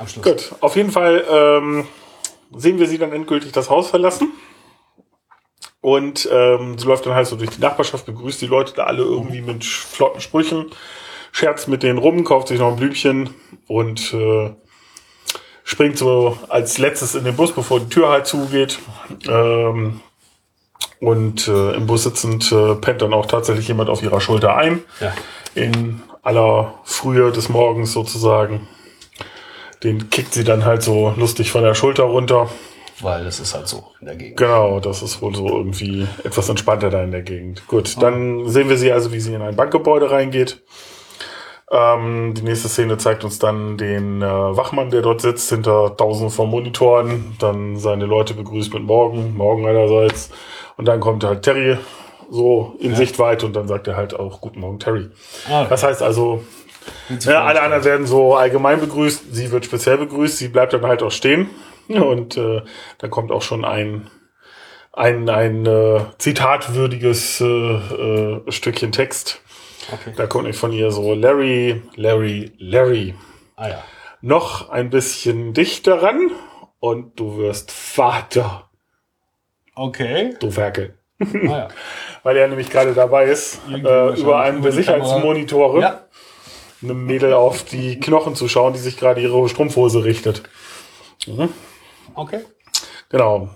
Am 0.00 0.08
Schluss. 0.08 0.24
Gut, 0.24 0.54
auf 0.60 0.76
jeden 0.76 0.90
Fall 0.90 1.24
ähm, 1.30 1.86
sehen 2.56 2.78
wir 2.78 2.86
sie 2.86 2.98
dann 2.98 3.12
endgültig 3.12 3.52
das 3.52 3.70
Haus 3.70 3.90
verlassen. 3.90 4.32
Und 5.80 6.28
ähm, 6.32 6.76
sie 6.78 6.86
läuft 6.86 7.06
dann 7.06 7.14
halt 7.14 7.26
so 7.26 7.36
durch 7.36 7.50
die 7.50 7.60
Nachbarschaft, 7.60 8.04
begrüßt 8.06 8.40
die 8.40 8.46
Leute 8.46 8.74
da 8.74 8.84
alle 8.84 9.02
irgendwie 9.02 9.40
mit 9.40 9.64
flotten 9.64 10.20
Sprüchen, 10.20 10.66
scherzt 11.30 11.68
mit 11.68 11.82
denen 11.82 11.98
rum, 11.98 12.24
kauft 12.24 12.48
sich 12.48 12.58
noch 12.58 12.68
ein 12.68 12.76
Blümchen 12.76 13.30
und 13.68 14.12
äh, 14.12 14.50
springt 15.62 15.96
so 15.98 16.36
als 16.48 16.78
letztes 16.78 17.14
in 17.14 17.24
den 17.24 17.36
Bus, 17.36 17.52
bevor 17.52 17.78
die 17.80 17.88
Tür 17.88 18.08
halt 18.08 18.26
zugeht. 18.26 18.78
Ähm, 19.28 20.00
und 21.00 21.46
äh, 21.46 21.74
im 21.74 21.86
Bus 21.86 22.02
sitzend 22.02 22.50
äh, 22.50 22.74
pennt 22.74 23.00
dann 23.02 23.12
auch 23.12 23.26
tatsächlich 23.26 23.68
jemand 23.68 23.88
auf 23.88 24.02
ihrer 24.02 24.20
Schulter 24.20 24.56
ein 24.56 24.82
Ja. 25.00 25.14
in 25.54 26.02
aller 26.22 26.74
Frühe 26.84 27.30
des 27.30 27.48
Morgens 27.48 27.92
sozusagen. 27.92 28.66
Den 29.82 30.10
kickt 30.10 30.34
sie 30.34 30.44
dann 30.44 30.64
halt 30.64 30.82
so 30.82 31.14
lustig 31.16 31.50
von 31.52 31.62
der 31.62 31.74
Schulter 31.74 32.04
runter. 32.04 32.48
Weil 33.00 33.24
das 33.24 33.38
ist 33.38 33.54
halt 33.54 33.68
so 33.68 33.84
in 34.00 34.06
der 34.06 34.16
Gegend. 34.16 34.36
Genau, 34.36 34.80
das 34.80 35.02
ist 35.02 35.22
wohl 35.22 35.34
so 35.34 35.46
irgendwie 35.48 36.06
etwas 36.24 36.48
entspannter 36.48 36.90
da 36.90 37.02
in 37.04 37.12
der 37.12 37.22
Gegend. 37.22 37.66
Gut, 37.68 37.96
dann 38.02 38.48
sehen 38.48 38.68
wir 38.68 38.76
sie 38.76 38.90
also, 38.90 39.12
wie 39.12 39.20
sie 39.20 39.34
in 39.34 39.42
ein 39.42 39.54
Bankgebäude 39.54 40.10
reingeht. 40.10 40.60
Ähm, 41.70 42.34
die 42.34 42.42
nächste 42.42 42.68
Szene 42.68 42.96
zeigt 42.96 43.24
uns 43.24 43.38
dann 43.38 43.76
den 43.76 44.22
äh, 44.22 44.26
Wachmann, 44.26 44.90
der 44.90 45.02
dort 45.02 45.20
sitzt, 45.20 45.50
hinter 45.50 45.96
tausenden 45.96 46.30
von 46.30 46.48
Monitoren, 46.48 47.36
dann 47.38 47.76
seine 47.76 48.06
Leute 48.06 48.34
begrüßt 48.34 48.72
mit 48.72 48.84
Morgen, 48.84 49.36
Morgen 49.36 49.66
einerseits. 49.66 50.30
Und 50.76 50.86
dann 50.86 50.98
kommt 51.00 51.24
halt 51.24 51.42
Terry 51.42 51.76
so 52.30 52.74
in 52.80 52.94
Sichtweite 52.94 53.46
und 53.46 53.54
dann 53.54 53.68
sagt 53.68 53.86
er 53.86 53.96
halt 53.96 54.18
auch 54.18 54.40
Guten 54.40 54.60
Morgen, 54.60 54.78
Terry. 54.78 55.08
Ah, 55.50 55.64
Das 55.64 55.82
heißt 55.82 56.02
also, 56.02 56.42
ja, 57.20 57.44
alle 57.44 57.62
anderen 57.62 57.84
werden 57.84 58.06
so 58.06 58.34
allgemein 58.34 58.80
begrüßt, 58.80 59.34
sie 59.34 59.50
wird 59.50 59.64
speziell 59.64 59.98
begrüßt, 59.98 60.38
sie 60.38 60.48
bleibt 60.48 60.72
dann 60.72 60.86
halt 60.86 61.02
auch 61.02 61.10
stehen 61.10 61.48
und 61.88 62.36
äh, 62.36 62.62
dann 62.98 63.10
kommt 63.10 63.30
auch 63.32 63.42
schon 63.42 63.64
ein 63.64 64.10
ein, 64.92 65.28
ein 65.28 65.64
äh, 65.64 66.00
zitatwürdiges 66.18 67.40
äh, 67.40 67.44
äh, 67.44 68.50
Stückchen 68.50 68.90
Text. 68.90 69.40
Okay. 69.92 70.12
Da 70.16 70.26
kommt 70.26 70.46
nicht 70.46 70.58
von 70.58 70.72
ihr 70.72 70.90
so 70.90 71.14
Larry, 71.14 71.82
Larry, 71.94 72.52
Larry. 72.58 73.14
Ah 73.56 73.68
ja. 73.68 73.84
Noch 74.20 74.70
ein 74.70 74.90
bisschen 74.90 75.54
dichter 75.54 76.02
ran 76.02 76.32
und 76.80 77.18
du 77.18 77.38
wirst 77.38 77.70
Vater, 77.70 78.68
Okay. 79.76 80.34
du 80.40 80.56
Werkel. 80.56 80.98
Ah 81.20 81.26
ja. 81.46 81.68
Weil 82.24 82.36
er 82.36 82.48
nämlich 82.48 82.68
gerade 82.68 82.92
dabei 82.94 83.26
ist, 83.26 83.60
äh, 83.70 83.78
über 84.20 84.40
einen 84.40 84.62
der. 84.62 84.72
Sicherheitsmonitore 84.72 85.80
Ja. 85.80 86.00
Einem 86.82 87.04
Mädel 87.04 87.32
auf 87.32 87.64
die 87.64 87.98
Knochen 87.98 88.34
zu 88.34 88.48
schauen, 88.48 88.72
die 88.72 88.78
sich 88.78 88.96
gerade 88.96 89.20
ihre 89.20 89.48
Strumpfhose 89.48 90.04
richtet. 90.04 90.42
Okay. 92.14 92.40
Genau. 93.10 93.50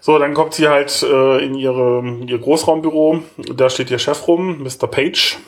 So, 0.00 0.18
dann 0.18 0.32
kommt 0.34 0.54
sie 0.54 0.68
halt 0.68 1.02
äh, 1.02 1.44
in 1.44 1.54
ihre, 1.54 2.02
ihr 2.26 2.38
Großraumbüro. 2.38 3.22
Da 3.54 3.68
steht 3.68 3.90
ihr 3.90 3.98
Chef 3.98 4.26
rum, 4.26 4.62
Mr. 4.62 4.86
Page. 4.86 5.38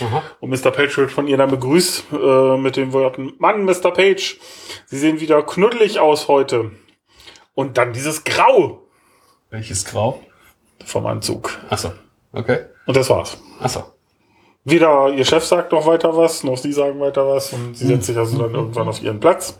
Aha. 0.00 0.22
Und 0.40 0.50
Mr. 0.50 0.70
Page 0.70 0.96
wird 0.96 1.10
von 1.10 1.26
ihr 1.26 1.36
dann 1.36 1.50
begrüßt 1.50 2.04
äh, 2.12 2.56
mit 2.56 2.76
den 2.76 2.92
Worten, 2.92 3.34
Mann, 3.38 3.64
Mr. 3.64 3.90
Page, 3.90 4.38
Sie 4.86 4.98
sehen 4.98 5.20
wieder 5.20 5.42
knuddelig 5.42 5.98
aus 5.98 6.28
heute. 6.28 6.70
Und 7.54 7.76
dann 7.76 7.92
dieses 7.92 8.24
Grau 8.24 8.86
Welches 9.50 9.84
Grau? 9.84 10.22
vom 10.84 11.06
Anzug. 11.06 11.58
Achso. 11.68 11.92
Okay. 12.32 12.60
Und 12.86 12.96
das 12.96 13.10
war's. 13.10 13.38
Achso. 13.60 13.84
Weder 14.68 15.08
ihr 15.08 15.24
Chef 15.24 15.44
sagt 15.44 15.72
noch 15.72 15.86
weiter 15.86 16.16
was, 16.16 16.44
noch 16.44 16.56
sie 16.56 16.72
sagen 16.72 17.00
weiter 17.00 17.26
was 17.26 17.52
und 17.52 17.76
sie 17.76 17.86
setzt 17.86 18.06
sich 18.06 18.16
also 18.16 18.38
dann 18.38 18.54
irgendwann 18.54 18.88
auf 18.88 19.02
ihren 19.02 19.20
Platz. 19.20 19.58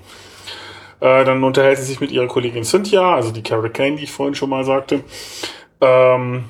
Äh, 1.00 1.24
dann 1.24 1.42
unterhält 1.44 1.78
sie 1.78 1.84
sich 1.84 2.00
mit 2.00 2.10
ihrer 2.10 2.26
Kollegin 2.26 2.64
Cynthia, 2.64 3.14
also 3.14 3.30
die 3.30 3.42
Carol 3.42 3.70
Kane, 3.70 3.96
die 3.96 4.04
ich 4.04 4.12
vorhin 4.12 4.34
schon 4.34 4.50
mal 4.50 4.64
sagte. 4.64 5.04
Ähm, 5.80 6.44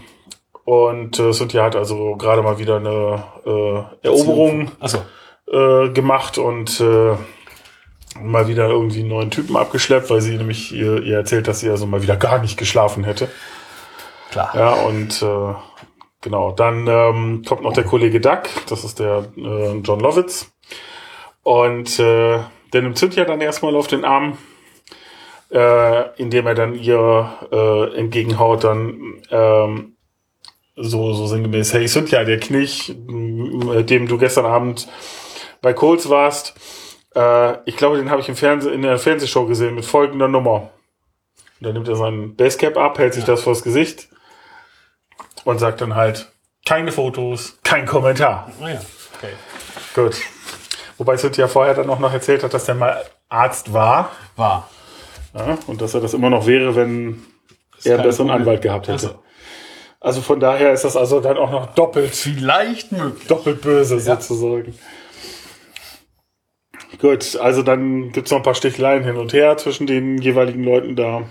und 0.64 1.18
äh, 1.18 1.32
Cynthia 1.32 1.64
hat 1.64 1.76
also 1.76 2.16
gerade 2.16 2.42
mal 2.42 2.58
wieder 2.58 2.76
eine 2.76 3.22
äh, 3.46 4.06
Eroberung 4.06 4.70
Achso. 4.80 4.98
äh, 5.50 5.90
gemacht 5.90 6.38
und 6.38 6.80
äh, 6.80 7.14
mal 8.20 8.48
wieder 8.48 8.68
irgendwie 8.68 9.00
einen 9.00 9.10
neuen 9.10 9.30
Typen 9.30 9.56
abgeschleppt, 9.56 10.10
weil 10.10 10.20
sie 10.20 10.36
nämlich 10.36 10.72
ihr, 10.72 11.02
ihr 11.02 11.16
erzählt, 11.16 11.46
dass 11.46 11.60
sie 11.60 11.70
also 11.70 11.86
mal 11.86 12.02
wieder 12.02 12.16
gar 12.16 12.38
nicht 12.40 12.56
geschlafen 12.56 13.04
hätte. 13.04 13.28
Klar. 14.30 14.50
Ja, 14.54 14.72
und 14.72 15.22
äh, 15.22 15.54
genau, 16.20 16.52
dann 16.52 16.86
ähm, 16.86 17.42
kommt 17.46 17.62
noch 17.62 17.72
der 17.72 17.84
Kollege 17.84 18.20
Duck, 18.20 18.44
das 18.68 18.84
ist 18.84 18.98
der 18.98 19.28
äh, 19.36 19.76
John 19.78 20.00
Lovitz. 20.00 20.52
Und 21.42 21.98
äh, 21.98 22.40
der 22.72 22.82
nimmt 22.82 22.98
Cynthia 22.98 23.24
dann 23.24 23.40
erstmal 23.40 23.74
auf 23.74 23.86
den 23.86 24.04
Arm, 24.04 24.36
äh, 25.50 26.20
indem 26.20 26.46
er 26.46 26.54
dann 26.54 26.74
ihr 26.74 27.32
äh, 27.50 27.96
entgegenhaut, 27.96 28.64
dann 28.64 29.22
ähm, 29.30 29.96
so, 30.76 31.12
so 31.12 31.26
sinngemäß, 31.26 31.72
hey 31.72 31.88
Cynthia, 31.88 32.24
der 32.24 32.38
Knich, 32.38 32.94
mit 33.06 33.90
dem 33.90 34.06
du 34.06 34.18
gestern 34.18 34.46
Abend 34.46 34.88
bei 35.60 35.72
Coles 35.72 36.08
warst, 36.08 36.54
äh, 37.14 37.56
ich 37.64 37.76
glaube, 37.76 37.96
den 37.96 38.10
habe 38.10 38.20
ich 38.20 38.28
im 38.28 38.36
Fernseh, 38.36 38.70
in 38.70 38.82
der 38.82 38.98
Fernsehshow 38.98 39.46
gesehen 39.46 39.74
mit 39.74 39.84
folgender 39.84 40.28
Nummer. 40.28 40.70
Und 41.58 41.66
dann 41.66 41.72
nimmt 41.72 41.88
er 41.88 41.96
seinen 41.96 42.36
Basecap 42.36 42.76
ab, 42.76 42.98
hält 42.98 43.14
sich 43.14 43.24
das 43.24 43.42
vors 43.42 43.62
Gesicht 43.62 44.08
und 45.48 45.58
sagt 45.58 45.80
dann 45.80 45.94
halt, 45.94 46.30
keine 46.66 46.92
Fotos, 46.92 47.58
kein 47.64 47.86
Kommentar. 47.86 48.52
Ah 48.60 48.68
ja. 48.68 48.80
Okay. 49.16 49.32
Gut. 49.94 50.16
Wobei 50.98 51.16
Cynthia 51.16 51.48
vorher 51.48 51.72
dann 51.72 51.88
auch 51.88 52.00
noch 52.00 52.12
erzählt 52.12 52.42
hat, 52.42 52.52
dass 52.52 52.66
der 52.66 52.74
mal 52.74 53.02
Arzt 53.30 53.72
war 53.72 54.10
War. 54.36 54.68
ja, 55.34 55.56
und 55.66 55.80
dass 55.80 55.94
er 55.94 56.02
das 56.02 56.12
immer 56.12 56.28
noch 56.28 56.46
wäre, 56.46 56.76
wenn 56.76 57.22
er 57.82 57.94
einen 57.94 58.02
besseren 58.02 58.26
Problem. 58.28 58.42
Anwalt 58.42 58.60
gehabt 58.60 58.88
hätte. 58.88 58.98
So. 58.98 59.22
Also 60.00 60.20
von 60.20 60.38
daher 60.38 60.74
ist 60.74 60.84
das 60.84 60.96
also 60.98 61.20
dann 61.20 61.38
auch 61.38 61.50
noch 61.50 61.74
doppelt, 61.74 62.14
Vielleicht 62.14 62.92
möglich. 62.92 63.26
doppelt 63.26 63.62
böse 63.62 63.98
sozusagen. 64.00 64.78
Gut, 67.00 67.36
also 67.36 67.62
dann 67.62 68.12
gibt's 68.12 68.30
noch 68.30 68.38
ein 68.38 68.44
paar 68.44 68.54
Sticheleien 68.54 69.02
hin 69.02 69.16
und 69.16 69.32
her 69.32 69.56
zwischen 69.56 69.86
den 69.86 70.18
jeweiligen 70.18 70.62
Leuten 70.62 70.94
da. 70.94 71.22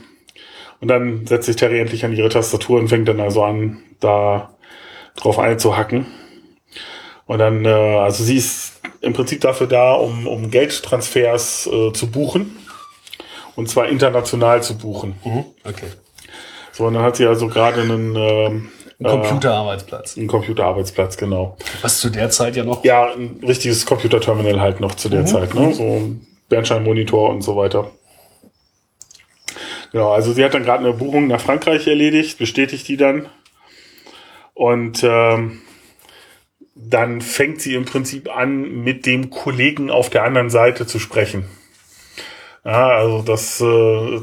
Und 0.80 0.90
dann 0.90 1.26
setzt 1.26 1.48
sich 1.48 1.56
Terry 1.56 1.80
endlich 1.80 2.06
an 2.06 2.14
ihre 2.14 2.30
Tastatur 2.30 2.80
und 2.80 2.88
fängt 2.88 3.08
dann 3.08 3.20
also 3.20 3.44
an, 3.44 3.80
da 4.00 4.54
drauf 5.16 5.40
einzuhacken. 5.40 6.06
Und 7.26 7.40
dann, 7.40 7.66
äh, 7.66 7.70
also 7.70 8.24
sie 8.24 8.38
ist 8.38 8.80
im 9.02 9.14
Prinzip 9.14 9.42
dafür 9.42 9.68
da, 9.68 9.94
um, 9.94 10.28
um 10.28 10.50
Geldtransfers 10.50 11.68
äh, 11.68 11.94
zu 11.94 12.08
buchen. 12.10 12.58
Und 13.56 13.70
zwar 13.70 13.88
international 13.88 14.62
zu 14.62 14.78
buchen. 14.78 15.16
Mhm. 15.24 15.46
Okay. 15.64 15.88
So, 16.72 16.86
und 16.86 16.94
dann 16.94 17.04
hat 17.04 17.16
sie 17.16 17.26
also 17.26 17.48
gerade 17.48 17.82
einen, 17.82 18.16
ähm, 18.16 18.70
Ein 19.00 19.06
Computerarbeitsplatz. 19.06 20.16
einen 20.16 20.28
Computerarbeitsplatz, 20.28 21.18
genau. 21.18 21.58
Was 21.82 22.00
zu 22.00 22.12
der 22.12 22.30
Zeit 22.30 22.56
ja 22.56 22.64
noch. 22.64 22.84
Ja, 22.86 23.12
ein 23.12 23.40
richtiges 23.46 23.86
Computerterminal 23.86 24.62
halt 24.62 24.80
noch 24.80 24.94
zu 24.94 25.10
der 25.10 25.26
Zeit, 25.26 25.56
ne? 25.56 25.74
So 25.74 25.84
ein 25.84 26.28
Bernsteinmonitor 26.50 27.30
und 27.30 27.42
so 27.42 27.56
weiter. 27.56 27.90
Genau, 29.92 30.12
also 30.12 30.34
sie 30.34 30.44
hat 30.44 30.54
dann 30.54 30.64
gerade 30.64 30.84
eine 30.84 30.94
Buchung 30.94 31.28
nach 31.28 31.42
Frankreich 31.42 31.88
erledigt, 31.88 32.38
bestätigt 32.38 32.88
die 32.88 32.98
dann. 32.98 33.28
Und 34.54 35.04
ähm, 35.04 35.62
dann 36.76 37.22
fängt 37.22 37.62
sie 37.62 37.76
im 37.76 37.86
Prinzip 37.86 38.36
an, 38.36 38.84
mit 38.84 39.06
dem 39.06 39.30
Kollegen 39.30 39.90
auf 39.90 40.10
der 40.10 40.24
anderen 40.24 40.50
Seite 40.50 40.86
zu 40.86 41.00
sprechen. 41.00 41.46
Ja, 42.66 42.88
also 42.90 43.22
das 43.22 43.62
äh, 43.62 44.20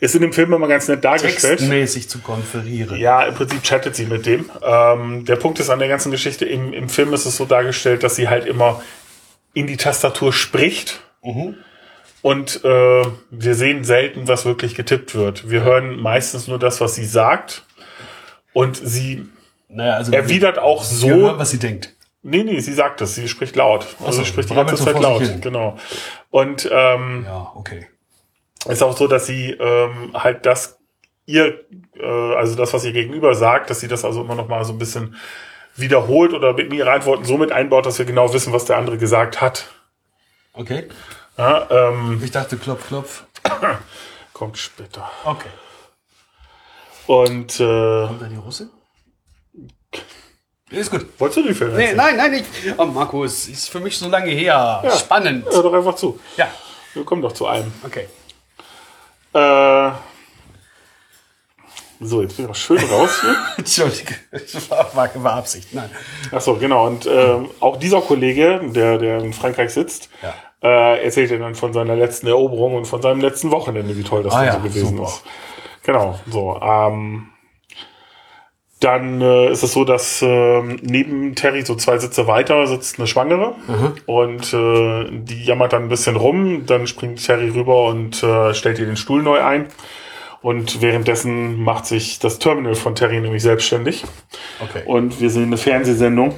ist 0.00 0.14
in 0.14 0.22
dem 0.22 0.32
Film 0.32 0.52
immer 0.52 0.68
ganz 0.68 0.88
nett 0.88 1.04
dargestellt. 1.04 1.58
Textmäßig 1.58 2.08
zu 2.08 2.20
konferieren. 2.20 2.98
Ja, 2.98 3.22
im 3.24 3.34
Prinzip 3.34 3.62
chattet 3.62 3.96
sie 3.96 4.06
mit 4.06 4.26
dem. 4.26 4.50
Ähm, 4.62 5.24
der 5.24 5.36
Punkt 5.36 5.58
ist 5.58 5.70
an 5.70 5.78
der 5.78 5.88
ganzen 5.88 6.10
Geschichte, 6.10 6.44
im, 6.44 6.72
im 6.72 6.88
Film 6.88 7.12
ist 7.12 7.26
es 7.26 7.36
so 7.36 7.44
dargestellt, 7.44 8.02
dass 8.02 8.16
sie 8.16 8.28
halt 8.28 8.46
immer 8.46 8.82
in 9.52 9.66
die 9.66 9.76
Tastatur 9.76 10.32
spricht 10.32 11.00
Mhm. 11.24 11.56
Und 12.24 12.64
äh, 12.64 13.04
wir 13.30 13.54
sehen 13.54 13.84
selten, 13.84 14.28
was 14.28 14.46
wirklich 14.46 14.74
getippt 14.74 15.14
wird. 15.14 15.50
Wir 15.50 15.62
hören 15.62 16.00
meistens 16.00 16.48
nur 16.48 16.58
das, 16.58 16.80
was 16.80 16.94
sie 16.94 17.04
sagt 17.04 17.64
und 18.54 18.78
sie 18.78 19.26
Naja, 19.68 19.96
also 19.96 20.10
erwidert 20.10 20.58
auch 20.58 20.82
so. 20.84 21.06
hören, 21.10 21.38
was 21.38 21.50
sie 21.50 21.58
denkt. 21.58 21.94
Nee, 22.22 22.42
nee, 22.42 22.60
sie 22.60 22.72
sagt 22.72 23.02
es, 23.02 23.14
sie 23.14 23.28
spricht 23.28 23.56
laut. 23.56 23.86
Also 24.00 24.12
so, 24.12 24.18
sie 24.20 24.24
spricht 24.24 24.48
die 24.48 24.54
ganze 24.54 24.76
Zeit 24.82 24.98
laut, 24.98 25.20
hin. 25.20 25.42
genau. 25.42 25.76
Und 26.30 26.66
ähm, 26.72 27.24
Ja, 27.26 27.52
okay. 27.56 27.88
ist 28.70 28.82
auch 28.82 28.96
so, 28.96 29.06
dass 29.06 29.26
sie 29.26 29.50
ähm, 29.50 30.12
halt 30.14 30.46
das 30.46 30.78
ihr, 31.26 31.60
äh, 32.00 32.34
also 32.36 32.54
das, 32.56 32.72
was 32.72 32.86
ihr 32.86 32.92
gegenüber 32.92 33.34
sagt, 33.34 33.68
dass 33.68 33.80
sie 33.80 33.88
das 33.88 34.02
also 34.02 34.22
immer 34.22 34.34
noch 34.34 34.48
mal 34.48 34.64
so 34.64 34.72
ein 34.72 34.78
bisschen 34.78 35.14
wiederholt 35.76 36.32
oder 36.32 36.54
mit 36.54 36.72
ihre 36.72 36.90
Antworten 36.90 37.26
so 37.26 37.36
mit 37.36 37.52
einbaut, 37.52 37.84
dass 37.84 37.98
wir 37.98 38.06
genau 38.06 38.32
wissen, 38.32 38.54
was 38.54 38.64
der 38.64 38.78
andere 38.78 38.96
gesagt 38.96 39.42
hat. 39.42 39.66
Okay. 40.54 40.84
Ja, 41.36 41.66
ähm, 41.70 42.20
Ich 42.22 42.30
dachte, 42.30 42.56
klopf, 42.56 42.86
klopf. 42.88 43.24
kommt 44.32 44.58
später. 44.58 45.10
Okay. 45.24 45.48
Und 47.06 47.60
äh, 47.60 48.06
Kommt 48.06 48.22
da 48.22 48.26
die 48.26 48.36
Russin? 48.36 48.70
Ist 50.70 50.90
gut. 50.90 51.06
wolltest 51.18 51.38
du 51.38 51.48
die 51.48 51.54
Filme? 51.54 51.76
Nee, 51.76 51.92
nein, 51.94 52.16
nein, 52.16 52.30
nicht. 52.32 52.46
Oh, 52.78 52.86
Markus, 52.86 53.46
ist 53.48 53.68
für 53.70 53.80
mich 53.80 53.96
so 53.98 54.08
lange 54.08 54.30
her. 54.30 54.82
Spannend. 54.98 55.44
Hör 55.46 55.62
doch 55.62 55.74
einfach 55.74 55.94
zu. 55.94 56.18
Ja, 56.36 56.48
Wir 56.94 57.04
kommen 57.04 57.22
doch 57.22 57.32
zu 57.32 57.46
einem. 57.46 57.72
okay. 57.84 58.08
Äh, 59.34 59.90
so, 62.00 62.22
jetzt 62.22 62.36
bin 62.36 62.46
ich 62.46 62.50
auch 62.50 62.54
schön 62.54 62.78
raus 62.78 63.20
hier. 63.20 63.36
Entschuldige, 63.58 64.14
das 64.30 64.70
war, 64.70 64.90
war, 64.94 65.10
war 65.22 65.32
Absicht. 65.34 65.72
Nein. 65.72 65.90
Ach 66.32 66.40
so, 66.40 66.54
genau. 66.54 66.86
Und 66.86 67.06
ähm, 67.06 67.48
auch 67.60 67.76
dieser 67.78 68.00
Kollege, 68.00 68.60
der, 68.64 68.98
der 68.98 69.18
in 69.18 69.32
Frankreich 69.32 69.70
sitzt, 69.72 70.08
Ja. 70.22 70.34
äh, 70.62 71.04
erzählt 71.04 71.30
er 71.30 71.38
dann 71.38 71.54
von 71.54 71.72
seiner 71.72 71.96
letzten 71.96 72.26
Eroberung 72.26 72.74
und 72.76 72.86
von 72.86 73.00
seinem 73.02 73.20
letzten 73.20 73.50
Wochenende, 73.50 73.96
wie 73.96 74.02
toll 74.02 74.22
das 74.22 74.34
Ah 74.34 74.44
ja, 74.44 74.52
so 74.54 74.58
gewesen 74.60 74.96
super. 74.96 75.08
ist. 75.08 75.22
Genau, 75.84 76.18
so. 76.30 76.60
Ähm, 76.62 77.28
dann 78.80 79.22
äh, 79.22 79.50
ist 79.50 79.62
es 79.62 79.72
so, 79.72 79.84
dass 79.84 80.20
ähm, 80.20 80.78
neben 80.82 81.34
Terry 81.34 81.62
so 81.64 81.74
zwei 81.74 81.96
Sitze 81.98 82.26
weiter 82.26 82.66
sitzt 82.66 82.98
eine 82.98 83.06
Schwangere 83.06 83.54
und 84.04 84.52
äh, 84.52 85.06
die 85.10 85.44
jammert 85.44 85.72
dann 85.72 85.84
ein 85.84 85.88
bisschen 85.88 86.16
rum. 86.16 86.66
Dann 86.66 86.86
springt 86.86 87.24
Terry 87.24 87.48
rüber 87.48 87.86
und 87.86 88.22
äh, 88.22 88.52
stellt 88.52 88.78
ihr 88.78 88.84
den 88.86 88.98
Stuhl 88.98 89.22
neu 89.22 89.40
ein. 89.42 89.68
Und 90.44 90.82
währenddessen 90.82 91.64
macht 91.64 91.86
sich 91.86 92.18
das 92.18 92.38
Terminal 92.38 92.74
von 92.74 92.94
Terry 92.94 93.18
nämlich 93.18 93.42
selbstständig. 93.42 94.04
Okay. 94.60 94.82
Und 94.84 95.18
wir 95.18 95.30
sehen 95.30 95.44
eine 95.44 95.56
Fernsehsendung, 95.56 96.34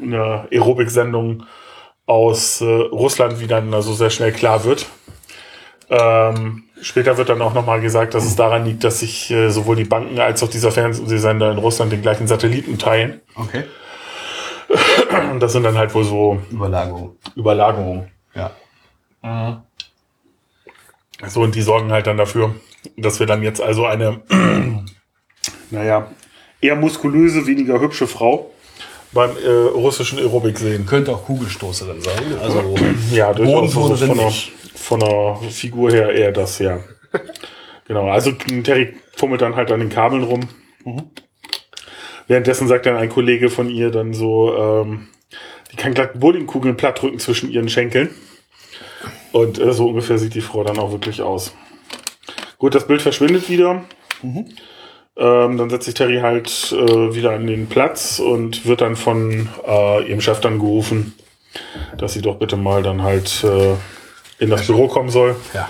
eine 0.00 0.46
Aerobic-Sendung 0.52 1.42
aus 2.06 2.60
äh, 2.60 2.64
Russland, 2.64 3.40
wie 3.40 3.48
dann 3.48 3.74
also 3.74 3.94
sehr 3.94 4.10
schnell 4.10 4.30
klar 4.30 4.62
wird. 4.62 4.86
Ähm, 5.90 6.66
später 6.80 7.16
wird 7.16 7.30
dann 7.30 7.42
auch 7.42 7.52
nochmal 7.52 7.80
gesagt, 7.80 8.14
dass 8.14 8.24
es 8.24 8.36
daran 8.36 8.64
liegt, 8.64 8.84
dass 8.84 9.00
sich 9.00 9.28
äh, 9.32 9.50
sowohl 9.50 9.74
die 9.74 9.84
Banken 9.84 10.20
als 10.20 10.40
auch 10.44 10.50
dieser 10.50 10.70
Fernsehsender 10.70 11.50
in 11.50 11.58
Russland 11.58 11.90
den 11.90 12.02
gleichen 12.02 12.28
Satelliten 12.28 12.78
teilen. 12.78 13.22
Okay. 13.34 13.64
Und 15.32 15.40
das 15.40 15.50
sind 15.50 15.64
dann 15.64 15.76
halt 15.76 15.92
wohl 15.96 16.04
so 16.04 16.40
Überlagerung. 16.52 17.16
Überlagerungen. 17.34 18.08
Ja. 18.36 19.64
So, 21.26 21.42
und 21.42 21.56
die 21.56 21.62
sorgen 21.62 21.90
halt 21.90 22.06
dann 22.06 22.16
dafür, 22.16 22.54
dass 22.96 23.20
wir 23.20 23.26
dann 23.26 23.42
jetzt 23.42 23.60
also 23.60 23.86
eine, 23.86 24.20
naja, 25.70 26.10
eher 26.60 26.76
muskulöse, 26.76 27.46
weniger 27.46 27.80
hübsche 27.80 28.06
Frau 28.06 28.52
beim 29.12 29.30
äh, 29.36 29.48
russischen 29.48 30.18
Aerobic 30.18 30.58
sehen. 30.58 30.86
Könnte 30.86 31.12
auch 31.12 31.24
Kugelstoßerin 31.24 32.00
sein. 32.00 32.22
Also 32.40 32.74
Ja, 33.12 33.32
durchaus 33.32 33.72
so 33.72 33.80
Bodentonerin 33.80 34.08
von, 34.08 34.18
der, 34.18 34.32
von 34.74 35.40
der 35.40 35.50
Figur 35.50 35.90
her 35.90 36.12
eher 36.12 36.32
das, 36.32 36.58
ja. 36.58 36.80
genau, 37.86 38.08
also 38.08 38.32
Terry 38.32 38.94
fummelt 39.16 39.40
dann 39.40 39.56
halt 39.56 39.72
an 39.72 39.80
den 39.80 39.88
Kabeln 39.88 40.24
rum. 40.24 40.48
Währenddessen 42.26 42.68
sagt 42.68 42.86
dann 42.86 42.96
ein 42.96 43.08
Kollege 43.08 43.48
von 43.48 43.70
ihr 43.70 43.90
dann 43.90 44.12
so, 44.12 44.54
ähm, 44.56 45.08
die 45.72 45.76
kann 45.76 45.94
glatt 45.94 46.20
Bowlingkugeln 46.20 46.76
platt 46.76 47.00
drücken 47.00 47.18
zwischen 47.18 47.50
ihren 47.50 47.68
Schenkeln. 47.68 48.10
Und 49.32 49.58
äh, 49.58 49.72
so 49.72 49.88
ungefähr 49.88 50.18
sieht 50.18 50.34
die 50.34 50.40
Frau 50.40 50.64
dann 50.64 50.78
auch 50.78 50.92
wirklich 50.92 51.22
aus. 51.22 51.54
Gut, 52.58 52.74
das 52.74 52.86
Bild 52.86 53.02
verschwindet 53.02 53.48
wieder. 53.48 53.84
Ähm, 55.16 55.56
dann 55.56 55.70
setzt 55.70 55.84
sich 55.86 55.94
Terry 55.94 56.18
halt 56.18 56.72
äh, 56.72 57.14
wieder 57.14 57.30
an 57.32 57.46
den 57.46 57.68
Platz 57.68 58.18
und 58.18 58.66
wird 58.66 58.80
dann 58.80 58.96
von 58.96 59.48
äh, 59.66 60.08
ihrem 60.08 60.20
Chef 60.20 60.40
dann 60.40 60.58
gerufen, 60.58 61.14
dass 61.96 62.12
sie 62.12 62.22
doch 62.22 62.36
bitte 62.36 62.56
mal 62.56 62.82
dann 62.82 63.02
halt 63.02 63.44
äh, 63.44 63.74
in 64.42 64.50
das 64.50 64.66
Büro 64.66 64.88
kommen 64.88 65.10
soll. 65.10 65.36
ja. 65.54 65.68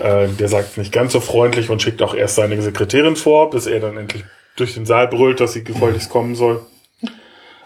Äh, 0.00 0.28
der 0.28 0.48
sagt 0.48 0.78
nicht 0.78 0.92
ganz 0.92 1.12
so 1.12 1.20
freundlich 1.20 1.68
und 1.68 1.82
schickt 1.82 2.00
auch 2.00 2.14
erst 2.14 2.36
seine 2.36 2.62
Sekretärin 2.62 3.16
vor, 3.16 3.50
bis 3.50 3.66
er 3.66 3.80
dann 3.80 3.96
endlich 3.96 4.22
durch 4.54 4.74
den 4.74 4.86
Saal 4.86 5.08
brüllt, 5.08 5.40
dass 5.40 5.52
sie 5.52 5.64
gefälligst 5.64 6.10
kommen 6.10 6.36
soll. 6.36 6.64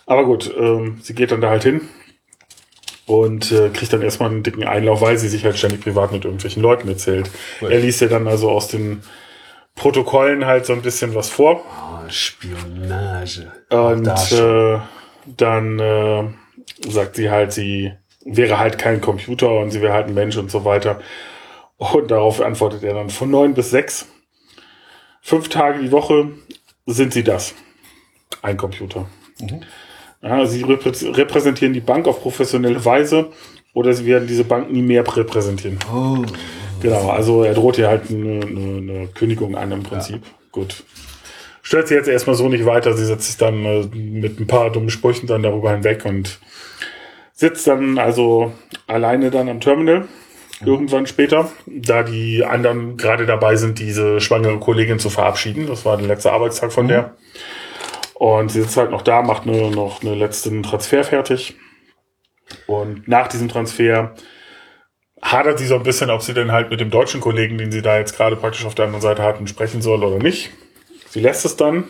Aber 0.07 0.25
gut, 0.25 0.51
ähm, 0.59 0.99
sie 1.03 1.15
geht 1.15 1.33
dann 1.33 1.43
da 1.43 1.51
halt 1.51 1.65
hin 1.65 1.83
und 3.07 3.53
äh, 3.53 3.69
kriegt 3.69 3.93
dann 3.93 4.03
erstmal 4.03 4.31
einen 4.31 4.43
dicken 4.43 4.65
Einlauf, 4.65 5.01
weil 5.01 5.19
sie 5.19 5.29
sich 5.29 5.45
halt 5.45 5.59
ständig 5.59 5.83
privat 5.83 6.13
mit 6.13 6.25
irgendwelchen 6.25 6.63
Leuten 6.63 6.89
erzählt. 6.89 7.31
Cool. 7.61 7.73
Er 7.73 7.81
liest 7.81 8.01
ja 8.01 8.09
dann 8.09 8.27
also 8.27 8.51
aus 8.51 8.69
den 8.69 9.03
Protokollen 9.75 10.47
halt 10.47 10.67
so 10.67 10.73
ein 10.73 10.83
bisschen 10.83 11.15
was 11.15 11.29
vor. 11.29 11.63
Oh, 11.65 12.09
Spionage. 12.09 13.51
Und 13.71 14.07
äh, 14.33 14.79
dann 15.37 15.79
äh, 15.79 16.25
sagt 16.89 17.17
sie 17.17 17.31
halt, 17.31 17.53
sie 17.53 17.93
wäre 18.25 18.59
halt 18.59 18.79
kein 18.79 19.01
Computer 19.01 19.51
und 19.59 19.71
sie 19.71 19.83
wäre 19.83 19.93
halt 19.93 20.07
ein 20.07 20.15
Mensch 20.15 20.37
und 20.37 20.51
so 20.51 20.65
weiter. 20.65 21.01
Und 21.77 22.11
darauf 22.11 22.41
antwortet 22.41 22.85
er 22.85 22.95
dann 22.95 23.11
von 23.11 23.31
neun 23.31 23.55
bis 23.55 23.71
sechs, 23.71 24.07
fünf 25.21 25.49
Tage 25.49 25.81
die 25.83 25.93
Woche 25.93 26.31
sind 26.87 27.13
sie 27.13 27.25
das. 27.25 27.55
Ein 28.43 28.57
Computer. 28.57 29.07
Ja, 30.25 30.47
sie 30.47 30.65
reprä- 30.65 31.17
repräsentieren 31.17 31.75
die 31.75 31.81
Bank 31.81 32.09
auf 32.09 32.23
professionelle 32.23 32.83
Weise 32.85 33.27
oder 33.75 33.93
sie 33.93 34.07
werden 34.07 34.27
diese 34.27 34.45
Bank 34.45 34.73
nie 34.73 34.83
mehr 34.83 35.05
repräsentieren. 35.17 35.79
oh, 35.93 36.25
Genau, 36.81 37.09
also 37.11 37.45
er 37.45 37.55
droht 37.55 37.77
hier 37.77 37.89
halt 37.89 38.11
eine, 38.11 38.41
eine, 38.45 38.93
eine 38.93 39.07
Kündigung 39.15 39.55
an 39.57 39.71
im 39.73 39.83
Prinzip. 39.83 40.23
Gut. 40.53 40.83
Stellt 41.63 41.89
sie 41.89 41.95
jetzt 41.95 42.09
erstmal 42.09 42.37
so 42.37 42.49
nicht 42.49 42.67
weiter. 42.67 42.93
Sie 42.95 43.07
setzt 43.07 43.27
sich 43.27 43.37
dann 43.39 43.65
äh, 43.65 43.87
mit 43.95 44.39
ein 44.39 44.47
paar 44.47 44.71
dummen 44.71 44.91
Sprüchen 44.91 45.27
dann 45.27 45.43
darüber 45.43 45.71
hinweg 45.73 46.05
und 46.05 46.39
sitzt 47.33 47.67
dann 47.67 47.99
also 47.99 48.53
alleine 48.87 49.31
dann 49.31 49.49
am 49.49 49.61
Terminal. 49.61 50.07
Irgendwann 50.65 51.07
später, 51.07 51.51
da 51.67 52.03
die 52.03 52.45
anderen 52.45 52.97
gerade 52.97 53.25
dabei 53.27 53.57
sind, 53.57 53.79
diese 53.79 54.21
schwangere 54.21 54.59
Kollegin 54.59 54.99
zu 54.99 55.11
verabschieden. 55.11 55.67
Das 55.67 55.85
war 55.85 55.97
der 55.97 56.07
letzte 56.07 56.33
Arbeitstag 56.33 56.73
von 56.73 56.87
der. 56.89 57.15
Und 58.15 58.51
sie 58.51 58.63
sitzt 58.63 58.77
halt 58.77 58.91
noch 58.91 59.03
da, 59.03 59.23
macht 59.23 59.47
nur 59.47 59.71
noch 59.71 60.03
einen 60.03 60.19
letzten 60.19 60.63
Transfer 60.63 61.05
fertig. 61.05 61.57
Und 62.67 63.09
nach 63.09 63.29
diesem 63.29 63.49
Transfer 63.49 64.15
hadert 65.21 65.59
sie 65.59 65.67
so 65.67 65.75
ein 65.75 65.83
bisschen, 65.83 66.11
ob 66.11 66.23
sie 66.23 66.35
denn 66.35 66.53
halt 66.53 66.71
mit 66.71 66.81
dem 66.81 66.91
deutschen 66.91 67.21
Kollegen, 67.21 67.59
den 67.59 67.73
sie 67.73 67.83
da 67.83 67.99
jetzt 67.99 68.17
gerade 68.17 68.37
praktisch 68.37 68.65
auf 68.67 68.75
der 68.75 68.85
anderen 68.87 69.03
Seite 69.03 69.23
hatten, 69.23 69.47
sprechen 69.47 69.83
soll 69.83 70.05
oder 70.05 70.23
nicht. 70.23 70.51
Sie 71.09 71.21
lässt 71.21 71.45
es 71.45 71.57
dann, 71.57 71.85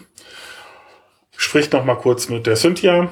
spricht 1.37 1.73
noch 1.73 1.85
mal 1.85 1.97
kurz 1.97 2.29
mit 2.29 2.47
der 2.47 2.57
Cynthia 2.57 3.11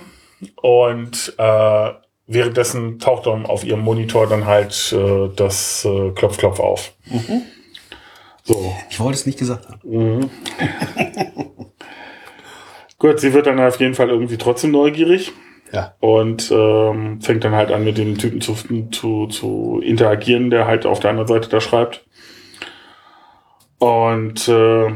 und 0.57 1.35
äh, 1.39 1.91
währenddessen 2.27 2.99
taucht 2.99 3.27
dann 3.27 3.47
auf 3.47 3.65
ihrem 3.65 3.81
Monitor 3.81 4.29
dann 4.29 4.47
halt 4.47 4.93
äh, 4.93 5.29
das 5.35 5.85
äh, 5.85 6.11
Klopf 6.11 6.39
Klopf 6.39 6.61
auf. 6.61 6.93
So, 8.45 8.75
ich 8.91 9.01
wollte 9.01 9.19
es 9.19 9.27
nicht 9.27 9.39
gesagt 9.39 9.69
haben. 9.69 10.31
gut, 13.03 13.21
sie 13.21 13.35
wird 13.35 13.47
dann 13.47 13.61
auf 13.61 13.81
jeden 13.81 13.95
Fall 13.95 14.09
irgendwie 14.09 14.39
trotzdem 14.39 14.71
neugierig. 14.71 15.33
Ja. 15.75 15.95
und 16.01 16.51
ähm, 16.51 17.23
fängt 17.23 17.45
dann 17.45 17.55
halt 17.55 17.73
an, 17.73 17.83
mit 17.83 17.97
dem 17.97 18.19
Typen 18.19 18.43
zu, 18.43 18.55
zu, 18.91 19.27
zu 19.29 19.81
interagieren, 19.83 20.51
der 20.51 20.67
halt 20.67 20.85
auf 20.85 21.01
der 21.01 21.09
anderen 21.09 21.29
Seite 21.29 21.49
da 21.49 21.63
schreibt. 21.63 22.05
Und 23.79 24.47
äh, 24.49 24.93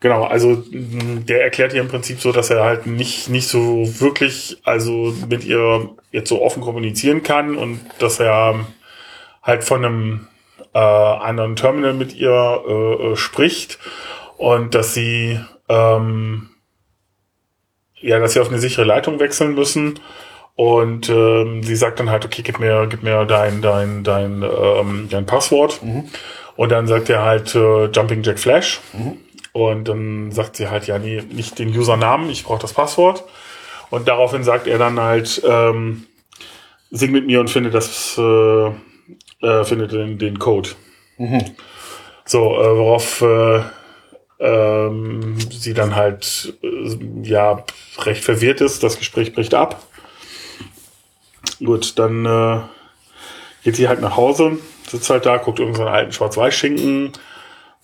genau, 0.00 0.24
also 0.24 0.62
der 0.70 1.42
erklärt 1.44 1.72
ihr 1.72 1.80
im 1.80 1.88
Prinzip 1.88 2.20
so, 2.20 2.30
dass 2.30 2.50
er 2.50 2.62
halt 2.62 2.86
nicht, 2.86 3.30
nicht 3.30 3.48
so 3.48 3.98
wirklich, 4.00 4.58
also 4.64 5.14
mit 5.30 5.44
ihr 5.44 5.96
jetzt 6.12 6.28
so 6.28 6.42
offen 6.42 6.62
kommunizieren 6.62 7.22
kann 7.22 7.56
und 7.56 7.80
dass 8.00 8.20
er 8.20 8.66
halt 9.42 9.64
von 9.64 9.82
einem 9.82 10.28
äh, 10.74 10.78
anderen 10.78 11.56
Terminal 11.56 11.94
mit 11.94 12.14
ihr 12.14 12.62
äh, 12.68 13.12
äh, 13.12 13.16
spricht 13.16 13.78
und 14.36 14.74
dass 14.74 14.92
sie 14.92 15.40
ähm, 15.68 16.50
ja, 18.04 18.18
dass 18.18 18.34
sie 18.34 18.40
auf 18.40 18.48
eine 18.48 18.58
sichere 18.58 18.84
Leitung 18.84 19.18
wechseln 19.18 19.54
müssen. 19.54 19.98
Und 20.56 21.08
ähm, 21.08 21.62
sie 21.62 21.74
sagt 21.74 21.98
dann 21.98 22.10
halt, 22.10 22.24
okay, 22.24 22.42
gib 22.42 22.60
mir, 22.60 22.86
gib 22.88 23.02
mir 23.02 23.24
dein, 23.24 23.62
dein, 23.62 24.04
dein, 24.04 24.42
ähm, 24.42 25.08
dein 25.10 25.26
Passwort. 25.26 25.80
Und 26.56 26.70
dann 26.70 26.86
sagt 26.86 27.08
er 27.08 27.22
halt 27.22 27.54
äh, 27.54 27.86
Jumping 27.86 28.22
Jack 28.22 28.38
Flash. 28.38 28.80
Und 29.52 29.88
dann 29.88 30.30
sagt 30.32 30.56
sie 30.56 30.68
halt, 30.68 30.86
ja, 30.86 30.98
nee, 30.98 31.22
nicht 31.32 31.58
den 31.58 31.76
Usernamen, 31.76 32.28
ich 32.28 32.44
brauche 32.44 32.60
das 32.60 32.74
Passwort. 32.74 33.24
Und 33.90 34.06
daraufhin 34.06 34.44
sagt 34.44 34.66
er 34.66 34.78
dann 34.78 35.00
halt, 35.00 35.42
ähm, 35.48 36.06
sing 36.90 37.10
mit 37.10 37.26
mir 37.26 37.40
und 37.40 37.50
finde 37.50 37.70
das, 37.70 38.18
äh, 38.18 38.70
äh, 39.44 39.64
finde 39.64 39.88
den, 39.88 40.18
den 40.18 40.38
Code. 40.38 40.70
So, 42.24 42.60
äh, 42.60 42.76
worauf 42.76 43.20
äh, 43.20 43.62
ähm, 44.40 45.36
sie 45.50 45.74
dann 45.74 45.94
halt 45.94 46.54
äh, 46.62 46.98
ja 47.22 47.64
recht 47.98 48.24
verwirrt 48.24 48.60
ist. 48.60 48.82
Das 48.82 48.98
Gespräch 48.98 49.32
bricht 49.34 49.54
ab. 49.54 49.82
Gut, 51.62 51.98
dann 51.98 52.26
äh, 52.26 52.60
geht 53.62 53.76
sie 53.76 53.88
halt 53.88 54.00
nach 54.00 54.16
Hause, 54.16 54.58
sitzt 54.88 55.10
halt 55.10 55.26
da, 55.26 55.36
guckt 55.36 55.60
irgendeinen 55.60 55.88
alten 55.88 56.12
Schwarz-Weiß-Schinken. 56.12 57.12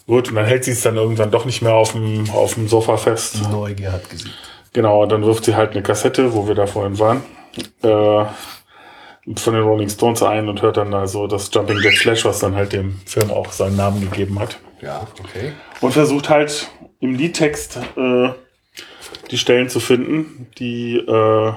Gut, 0.07 0.29
und 0.29 0.35
dann 0.35 0.47
hält 0.47 0.65
sie 0.65 0.73
es 0.73 0.83
dann 0.83 0.97
irgendwann 0.97 1.31
doch 1.31 1.45
nicht 1.45 1.63
mehr 1.63 1.75
auf 1.75 1.93
dem, 1.93 2.29
auf 2.31 2.55
dem 2.55 2.69
Sofa 2.69 2.97
fest. 2.97 3.49
Neugier 3.51 3.93
hat 3.93 4.11
gesiegt. 4.11 4.35
Genau, 4.73 5.03
und 5.03 5.13
dann 5.13 5.25
wirft 5.25 5.45
sie 5.45 5.55
halt 5.55 5.73
eine 5.73 5.83
Kassette, 5.83 6.33
wo 6.33 6.49
wir 6.49 6.55
da 6.55 6.67
vorhin 6.67 6.99
waren, 6.99 7.23
äh, 7.83 8.25
von 9.37 9.55
den 9.55 9.63
Rolling 9.63 9.89
Stones 9.89 10.23
ein 10.23 10.49
und 10.49 10.63
hört 10.63 10.77
dann 10.77 10.95
also 10.95 11.27
das 11.27 11.51
Jumping 11.53 11.79
Jack 11.83 11.95
Flash, 11.95 12.25
was 12.25 12.41
dann 12.41 12.55
halt 12.55 12.73
dem 12.73 13.01
Film 13.07 13.31
auch 13.31 13.53
seinen 13.53 13.77
Namen 13.77 14.01
gegeben 14.01 14.39
hat. 14.39 14.59
Ja, 14.81 15.07
okay. 15.19 15.53
Und 15.81 15.93
versucht 15.93 16.29
halt 16.29 16.71
im 17.01 17.15
Liedtext 17.15 17.79
äh, 17.97 18.31
die 19.31 19.39
Stellen 19.39 19.69
zu 19.69 19.81
finden, 19.81 20.49
die 20.59 20.97
äh, 20.97 21.53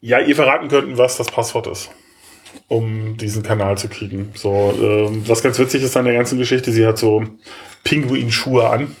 ja 0.00 0.18
ihr 0.18 0.36
verraten 0.36 0.68
könnten, 0.68 0.98
was 0.98 1.16
das 1.16 1.28
Passwort 1.28 1.68
ist, 1.68 1.90
um 2.68 3.16
diesen 3.16 3.42
Kanal 3.42 3.78
zu 3.78 3.88
kriegen. 3.88 4.32
So, 4.34 4.74
ähm, 4.78 5.22
was 5.26 5.42
ganz 5.42 5.58
witzig 5.58 5.82
ist 5.82 5.96
an 5.96 6.04
der 6.04 6.14
ganzen 6.14 6.38
Geschichte, 6.38 6.72
sie 6.72 6.86
hat 6.86 6.98
so 6.98 7.24
Pinguinschuhe 7.84 8.68
an. 8.68 8.96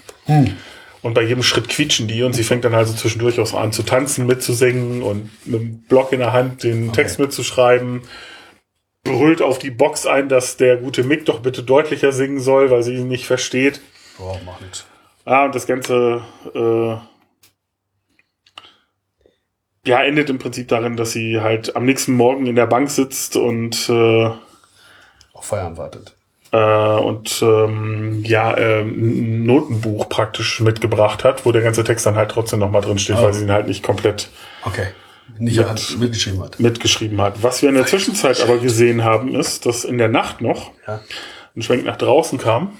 Und 1.02 1.14
bei 1.14 1.22
jedem 1.22 1.42
Schritt 1.42 1.68
quietschen 1.68 2.06
die 2.06 2.22
und 2.22 2.32
sie 2.32 2.44
fängt 2.44 2.64
dann 2.64 2.74
also 2.74 2.94
zwischendurch 2.94 3.40
auch 3.40 3.46
so 3.46 3.58
an 3.58 3.72
zu 3.72 3.82
tanzen, 3.82 4.26
mitzusingen 4.26 5.02
und 5.02 5.30
mit 5.46 5.60
dem 5.60 5.82
Block 5.82 6.12
in 6.12 6.20
der 6.20 6.32
Hand 6.32 6.62
den 6.62 6.92
Text 6.92 7.18
mitzuschreiben. 7.18 8.02
Brüllt 9.02 9.42
auf 9.42 9.58
die 9.58 9.72
Box 9.72 10.06
ein, 10.06 10.28
dass 10.28 10.56
der 10.56 10.76
gute 10.76 11.02
Mick 11.02 11.24
doch 11.26 11.40
bitte 11.40 11.64
deutlicher 11.64 12.12
singen 12.12 12.38
soll, 12.38 12.70
weil 12.70 12.84
sie 12.84 12.94
ihn 12.94 13.08
nicht 13.08 13.26
versteht. 13.26 13.80
Boah, 14.16 14.40
mach 14.46 14.60
nix. 14.60 14.86
Ah, 15.24 15.44
und 15.44 15.54
das 15.56 15.66
Ganze 15.66 16.22
äh, 16.54 16.96
ja, 19.84 20.02
endet 20.04 20.30
im 20.30 20.38
Prinzip 20.38 20.68
darin, 20.68 20.96
dass 20.96 21.12
sie 21.12 21.40
halt 21.40 21.74
am 21.74 21.84
nächsten 21.84 22.14
Morgen 22.14 22.46
in 22.46 22.54
der 22.54 22.66
Bank 22.66 22.90
sitzt 22.90 23.36
und 23.36 23.88
äh, 23.88 24.30
Auf 25.32 25.44
Feiern 25.46 25.76
wartet. 25.76 26.16
Äh, 26.52 26.56
und 27.00 27.42
ähm, 27.42 28.22
ja, 28.24 28.56
ähm, 28.56 28.88
ein 28.90 29.46
Notenbuch 29.46 30.08
praktisch 30.08 30.60
mitgebracht 30.60 31.24
hat, 31.24 31.44
wo 31.46 31.52
der 31.52 31.62
ganze 31.62 31.82
Text 31.84 32.06
dann 32.06 32.16
halt 32.16 32.30
trotzdem 32.30 32.58
nochmal 32.60 32.82
drin 32.82 32.98
steht, 32.98 33.16
Oh. 33.18 33.22
weil 33.22 33.32
sie 33.34 33.44
ihn 33.44 33.50
halt 33.52 33.66
nicht 33.66 33.82
komplett 33.82 34.30
Okay. 34.64 34.88
Nicht 35.38 35.56
Mit- 35.56 35.98
mitgeschrieben 35.98 36.42
hat. 36.42 36.60
mitgeschrieben 36.60 37.20
hat. 37.20 37.42
Was 37.42 37.62
wir 37.62 37.68
in 37.70 37.74
der 37.74 37.86
Zwischenzeit 37.86 38.40
aber 38.42 38.58
gesehen 38.58 39.02
haben, 39.02 39.34
ist, 39.34 39.64
dass 39.66 39.84
in 39.84 39.96
der 39.98 40.08
Nacht 40.08 40.40
noch 40.42 40.70
Ja. 40.86 41.00
ein 41.56 41.62
Schwenk 41.62 41.84
nach 41.84 41.96
draußen 41.96 42.38
kam 42.38 42.72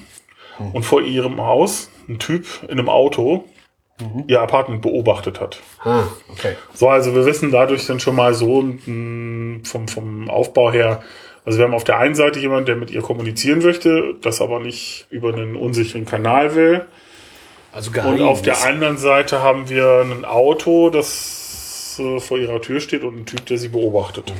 und 0.72 0.85
vor 0.85 1.00
ihrem 1.00 1.40
Haus 1.40 1.88
ein 2.08 2.18
Typ 2.18 2.44
in 2.64 2.72
einem 2.78 2.88
Auto 2.90 3.44
ihr 4.26 4.40
Apartment 4.40 4.82
beobachtet 4.82 5.40
hat. 5.40 5.61
Ah, 5.85 6.02
okay. 6.28 6.56
So, 6.74 6.88
also 6.88 7.14
wir 7.14 7.24
wissen 7.24 7.52
dadurch 7.52 7.87
dann 7.87 8.00
schon 8.00 8.16
mal 8.16 8.35
so 8.35 8.61
mh, 8.62 9.61
vom, 9.64 9.87
vom 9.88 10.28
Aufbau 10.28 10.72
her, 10.72 11.02
also 11.44 11.59
wir 11.59 11.64
haben 11.64 11.74
auf 11.74 11.85
der 11.85 11.98
einen 11.98 12.14
Seite 12.14 12.38
jemanden, 12.38 12.66
der 12.66 12.76
mit 12.76 12.90
ihr 12.90 13.02
kommunizieren 13.02 13.61
möchte, 13.61 14.14
das 14.20 14.40
aber 14.40 14.61
nicht 14.61 15.07
über 15.11 15.33
einen 15.33 15.57
unsicheren 15.57 16.05
Kanal 16.05 16.55
will. 16.55 16.85
Also 17.72 17.88
Und 17.88 17.94
geheim. 17.94 18.22
auf 18.22 18.42
der 18.42 18.62
anderen 18.64 18.98
Seite 18.98 19.42
haben 19.42 19.68
wir 19.68 20.05
ein 20.05 20.24
Auto, 20.24 20.90
das 20.90 21.98
äh, 21.98 22.20
vor 22.20 22.38
ihrer 22.38 22.61
Tür 22.61 22.81
steht 22.81 23.02
und 23.02 23.14
einen 23.16 23.26
Typ, 23.26 23.46
der 23.46 23.59
sie 23.59 23.68
beobachtet. 23.68 24.33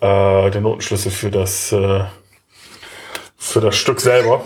Äh, 0.00 0.50
den 0.50 0.62
Notenschlüssel 0.62 1.10
für 1.12 1.30
das, 1.30 1.72
äh, 1.72 2.04
für 3.36 3.60
das 3.60 3.76
Stück 3.76 4.00
selber. 4.00 4.44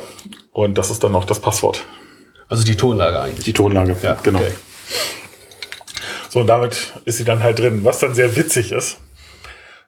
Und 0.52 0.78
das 0.78 0.90
ist 0.90 1.02
dann 1.04 1.14
auch 1.14 1.24
das 1.24 1.40
Passwort. 1.40 1.84
Also 2.48 2.64
die 2.64 2.76
Tonlage 2.76 3.20
eigentlich. 3.20 3.44
Die 3.44 3.52
Tonlage, 3.52 3.96
Ja, 4.02 4.14
genau. 4.22 4.38
okay. 4.40 4.52
So, 6.28 6.40
und 6.40 6.46
damit 6.46 6.92
ist 7.04 7.16
sie 7.18 7.24
dann 7.24 7.42
halt 7.42 7.58
drin. 7.58 7.84
Was 7.84 7.98
dann 8.00 8.14
sehr 8.14 8.34
witzig 8.36 8.72
ist, 8.72 8.98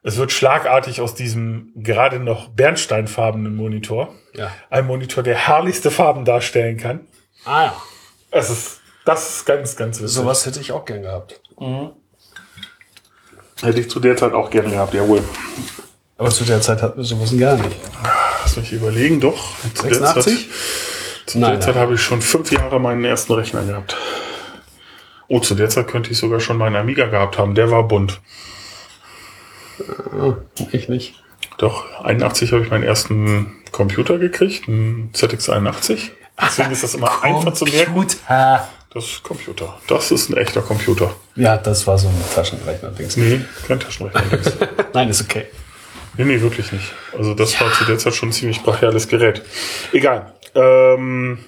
es 0.03 0.17
wird 0.17 0.31
schlagartig 0.33 1.01
aus 1.01 1.15
diesem 1.15 1.73
gerade 1.75 2.21
noch 2.21 2.49
bernsteinfarbenen 2.49 3.57
Monitor 3.57 4.15
Ja. 4.35 4.53
ein 4.71 4.87
Monitor, 4.87 5.23
der 5.25 5.35
herrlichste 5.37 5.91
Farben 5.91 6.25
darstellen 6.25 6.77
kann. 6.77 7.07
Ah 7.45 7.65
ja. 7.65 7.77
Es 8.31 8.51
ist, 8.51 8.81
das 9.05 9.29
ist 9.37 9.45
ganz, 9.47 9.77
ganz 9.77 9.99
witzig. 10.01 10.15
Sowas 10.15 10.47
hätte 10.47 10.61
ich 10.61 10.71
auch 10.73 10.85
gern 10.85 11.03
gehabt. 11.03 11.41
Hätte 13.63 13.81
ich 13.81 13.91
zu 13.91 14.01
der 14.01 14.17
Zeit 14.17 14.33
auch 14.33 14.51
gerne 14.51 14.71
gehabt, 14.71 14.95
jawohl. 14.95 15.23
Aber 16.19 16.31
zu 16.31 16.45
der 16.45 16.61
Zeit 16.61 16.83
hatten 16.83 16.99
wir 16.99 17.05
sowas 17.05 17.37
gar 17.39 17.57
nicht. 17.57 17.77
Lass 18.43 18.57
mich 18.57 18.73
überlegen, 18.73 19.21
doch. 19.21 19.55
Zu 19.75 19.89
der 19.89 19.99
86? 19.99 20.35
Zeit, 20.35 20.47
zu 21.27 21.39
der 21.41 21.61
Zeit 21.61 21.75
nein. 21.75 21.83
habe 21.83 21.95
ich 21.95 22.01
schon 22.01 22.23
fünf 22.23 22.53
Jahre 22.53 22.81
meinen 22.81 23.05
ersten 23.05 23.33
Rechner 23.33 23.65
gehabt. 23.65 23.97
Oh, 25.29 25.41
zu 25.41 25.55
der 25.55 25.69
Zeit 25.69 25.89
könnte 25.89 26.11
ich 26.11 26.19
sogar 26.19 26.41
schon 26.41 26.57
meinen 26.57 26.77
Amiga 26.77 27.07
gehabt 27.07 27.37
haben. 27.39 27.55
Der 27.55 27.71
war 27.71 27.83
bunt. 27.87 28.21
Ich 30.73 30.89
nicht. 30.89 31.23
Doch, 31.59 31.85
81 32.03 32.53
habe 32.53 32.63
ich 32.63 32.71
meinen 32.71 32.85
ersten 32.85 33.57
Computer 33.73 34.19
gekriegt, 34.19 34.69
einen 34.69 35.11
ZX81. 35.13 36.11
Deswegen 36.41 36.71
ist 36.71 36.83
das 36.83 36.95
immer 36.95 37.23
einfach 37.23 37.55
zu 37.55 37.65
merken. 37.65 38.07
Das 38.97 39.05
ist 39.05 39.23
Computer. 39.23 39.79
Das 39.89 40.11
ist 40.11 40.31
ein 40.31 40.39
echter 40.39 40.63
Computer. 40.63 41.15
Ja, 41.35 41.59
das 41.59 41.87
war 41.87 41.99
so 41.99 42.09
ein 42.09 42.15
Taschenrechner-Dings. 42.35 43.19
Nee, 43.19 43.43
kein 43.69 43.79
Taschenrechner. 43.79 44.23
Nein, 44.95 45.11
ist 45.11 45.21
okay. 45.21 45.45
nee, 46.17 46.25
nee, 46.25 46.41
wirklich 46.41 46.73
nicht. 46.73 46.95
Also 47.13 47.35
das 47.35 47.61
war 47.61 47.71
zu 47.75 47.85
der 47.85 47.99
Zeit 47.99 48.15
schon 48.15 48.31
ein 48.31 48.33
ziemlich 48.33 48.63
brachiales 48.63 49.07
Gerät. 49.07 49.43
Egal. 49.93 50.33
Ähm, 50.55 51.41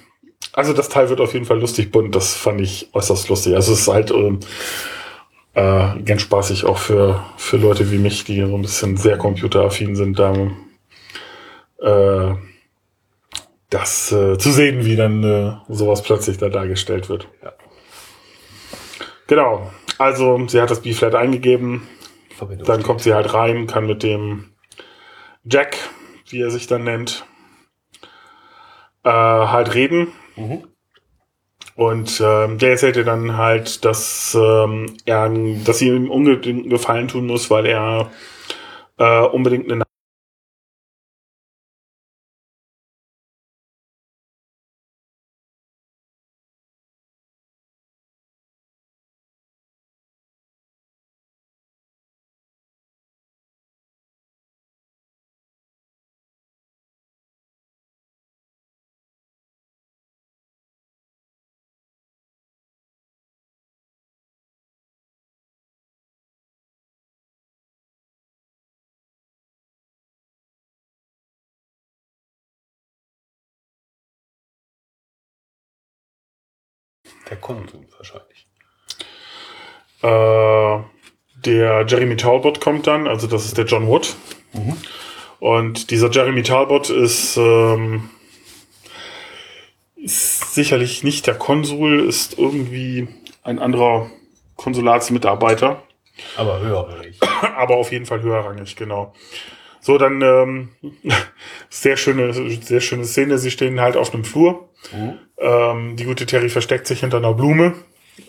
also 0.53 0.73
das 0.73 0.89
Teil 0.89 1.09
wird 1.09 1.21
auf 1.21 1.33
jeden 1.33 1.47
Fall 1.47 1.59
lustig 1.59 1.91
bunt. 1.91 2.13
Das 2.13 2.35
fand 2.35 2.61
ich 2.61 2.87
äußerst 2.93 3.29
lustig. 3.29 3.55
Also 3.55 3.73
es 3.73 3.79
ist 3.79 3.87
halt 3.87 4.11
ähm, 4.11 4.41
äh, 5.55 6.03
ganz 6.03 6.21
spaßig 6.21 6.65
auch 6.65 6.77
für, 6.77 7.25
für 7.37 7.57
Leute 7.57 7.89
wie 7.89 7.97
mich, 7.97 8.25
die 8.25 8.41
so 8.41 8.53
ein 8.53 8.61
bisschen 8.61 8.95
sehr 8.95 9.17
computeraffin 9.17 9.95
sind, 9.95 10.19
da 10.19 10.35
äh, 11.81 12.35
das 13.69 14.11
äh, 14.11 14.37
zu 14.37 14.51
sehen, 14.51 14.85
wie 14.85 14.95
dann 14.95 15.23
äh, 15.23 15.53
sowas 15.67 16.01
plötzlich 16.01 16.37
da 16.37 16.49
dargestellt 16.49 17.09
wird. 17.09 17.27
Ja. 17.43 17.53
Genau. 19.27 19.71
Also 19.97 20.47
sie 20.47 20.61
hat 20.61 20.71
das 20.71 20.81
B-Flat 20.81 21.13
eingegeben, 21.13 21.87
Verbindung 22.35 22.65
dann 22.65 22.83
kommt 22.83 23.01
sie 23.01 23.13
halt 23.13 23.33
rein, 23.33 23.67
kann 23.67 23.85
mit 23.85 24.01
dem 24.01 24.53
Jack, 25.43 25.77
wie 26.29 26.41
er 26.41 26.49
sich 26.49 26.67
dann 26.67 26.83
nennt, 26.83 27.25
äh, 29.03 29.09
halt 29.09 29.73
reden. 29.75 30.13
Mhm. 30.35 30.63
Und 31.75 32.21
ähm, 32.21 32.57
der 32.57 32.71
erzählt 32.71 32.97
ihr 32.97 33.05
dann 33.05 33.37
halt, 33.37 33.85
dass 33.85 34.35
ähm, 34.35 34.97
er, 35.05 35.29
dass 35.63 35.79
sie 35.79 35.87
ihm 35.87 36.09
unbedingt 36.09 36.63
einen 36.63 36.69
Gefallen 36.69 37.07
tun 37.07 37.27
muss, 37.27 37.49
weil 37.49 37.65
er 37.65 38.11
äh, 38.97 39.21
unbedingt 39.21 39.71
eine 39.71 39.83
Der 77.29 77.37
Konsum 77.37 77.85
wahrscheinlich. 77.97 78.47
Äh, 80.01 80.83
der 81.45 81.85
Jeremy 81.87 82.15
Talbot 82.17 82.59
kommt 82.59 82.87
dann, 82.87 83.07
also 83.07 83.27
das 83.27 83.45
ist 83.45 83.57
der 83.57 83.65
John 83.65 83.87
Wood. 83.87 84.15
Und 85.39 85.91
dieser 85.91 86.09
Jeremy 86.09 86.43
Talbot 86.43 86.89
ist, 86.89 87.37
ähm, 87.37 88.09
ist 89.95 90.53
sicherlich 90.53 91.03
nicht 91.03 91.27
der 91.27 91.35
Konsul, 91.35 92.07
ist 92.07 92.37
irgendwie 92.37 93.07
ein 93.43 93.59
anderer 93.59 94.09
Konsulatsmitarbeiter, 94.55 95.83
Aber 96.35 96.59
höherrangig. 96.59 97.19
aber 97.55 97.77
auf 97.77 97.91
jeden 97.91 98.05
Fall 98.05 98.21
höherrangig, 98.21 98.75
genau. 98.75 99.13
So, 99.81 99.97
dann 99.97 100.21
ähm, 100.21 100.69
sehr 101.69 101.97
schöne, 101.97 102.33
sehr 102.61 102.81
schöne 102.81 103.05
Szene. 103.05 103.37
Sie 103.37 103.51
stehen 103.51 103.79
halt 103.79 103.95
auf 103.97 104.13
einem 104.13 104.25
Flur. 104.25 104.69
Ähm, 105.37 105.95
die 105.95 106.05
gute 106.05 106.25
Terry 106.25 106.49
versteckt 106.49 106.87
sich 106.87 106.99
hinter 107.01 107.17
einer 107.17 107.33
Blume, 107.33 107.75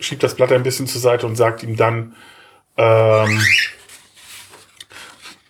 schiebt 0.01 0.23
das 0.23 0.35
Blatt 0.35 0.53
ein 0.53 0.63
bisschen 0.63 0.87
zur 0.87 1.01
Seite 1.01 1.27
und 1.27 1.37
sagt 1.37 1.63
ihm 1.63 1.77
dann 1.77 2.15
ähm, 2.77 3.41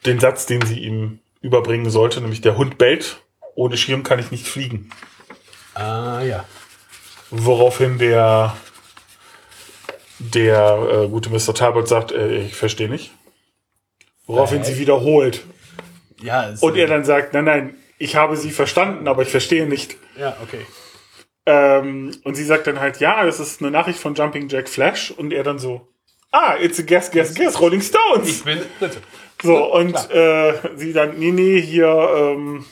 den 0.07 0.19
Satz, 0.21 0.47
den 0.47 0.63
sie 0.63 0.81
ihm 0.81 1.19
überbringen 1.43 1.91
sollte, 1.91 2.21
nämlich 2.21 2.41
der 2.41 2.57
Hund 2.57 2.79
bellt. 2.79 3.23
Ohne 3.55 3.77
Schirm 3.77 4.03
kann 4.03 4.19
ich 4.19 4.31
nicht 4.31 4.47
fliegen. 4.47 4.91
Ah 5.75 6.21
ja. 6.23 6.45
Woraufhin 7.31 7.99
der 7.99 8.57
der 10.19 11.05
äh, 11.05 11.09
gute 11.09 11.31
Mr. 11.31 11.55
Talbot 11.55 11.89
sagt, 11.89 12.13
äh, 12.13 12.39
ich 12.43 12.55
verstehe 12.55 12.89
nicht. 12.91 13.11
Woraufhin 14.27 14.61
Äh? 14.61 14.65
sie 14.65 14.79
wiederholt. 14.79 15.45
Ja, 16.22 16.52
Und 16.61 16.76
er 16.76 16.87
dann 16.87 17.04
sagt, 17.04 17.33
nein, 17.35 17.44
nein, 17.44 17.74
ich 17.98 18.16
habe 18.16 18.37
sie 18.37 18.50
verstanden, 18.50 19.09
aber 19.09 19.22
ich 19.22 19.28
verstehe 19.28 19.66
nicht. 19.66 19.96
Ja, 20.18 20.37
okay. 20.42 20.64
Ähm, 21.46 22.12
und 22.24 22.35
sie 22.35 22.44
sagt 22.44 22.66
dann 22.66 22.80
halt, 22.80 23.00
ja, 23.00 23.25
das 23.25 23.40
ist 23.40 23.60
eine 23.60 23.71
Nachricht 23.71 23.98
von 23.98 24.14
Jumping 24.14 24.48
Jack 24.48 24.68
Flash. 24.68 25.10
Und 25.10 25.33
er 25.33 25.42
dann 25.42 25.58
so, 25.58 25.88
ah, 26.33 26.54
it's 26.60 26.79
a 26.79 26.83
guess, 26.83 27.10
guess, 27.10 27.35
guess, 27.35 27.60
Rolling 27.60 27.81
Stones. 27.83 28.29
Ich 28.29 28.44
bin 28.44 28.60
bitte. 28.79 28.98
So, 29.42 29.73
und 29.75 29.94
äh, 30.10 30.52
sie 30.77 30.92
dann, 30.92 31.18
nee, 31.18 31.31
nee, 31.33 31.60
hier 31.60 31.87
ähm, 32.14 32.64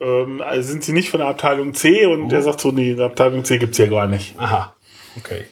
ähm, 0.00 0.40
also 0.42 0.68
sind 0.72 0.82
sie 0.84 0.92
nicht 0.92 1.10
von 1.10 1.20
der 1.20 1.28
Abteilung 1.28 1.72
C. 1.74 2.06
Und 2.06 2.32
er 2.32 2.42
sagt 2.42 2.60
so, 2.60 2.72
nee, 2.72 3.00
Abteilung 3.00 3.44
C 3.44 3.58
gibt's 3.58 3.76
hier 3.76 3.88
gar 3.88 4.06
nicht. 4.08 4.34
Aha. 4.38 4.74
Okay. 5.16 5.44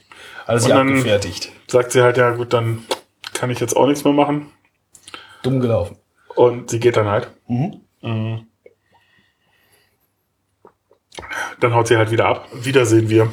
Also 0.47 0.69
Und 0.71 0.75
dann- 0.77 0.89
abgefertigt. 0.89 1.53
Sagt 1.69 1.93
sie 1.93 2.03
halt, 2.03 2.17
ja 2.17 2.31
gut, 2.31 2.53
dann 2.53 2.85
kann 3.35 3.51
ich 3.51 3.61
jetzt 3.61 3.77
auch 3.77 3.87
nichts 3.87 4.03
mehr 4.05 4.13
machen. 4.15 4.51
Dumm 5.43 5.61
gelaufen. 5.61 5.97
Und 6.39 6.71
sie 6.71 6.79
geht 6.79 6.97
dann 6.97 7.09
halt. 7.09 7.33
Mhm. 7.49 7.81
Mhm. 8.01 8.47
Dann 11.59 11.75
haut 11.75 11.89
sie 11.89 11.97
halt 11.97 12.13
wieder 12.13 12.27
ab. 12.27 12.47
Wieder 12.53 12.87
sehen 12.87 13.09
wir, 13.09 13.33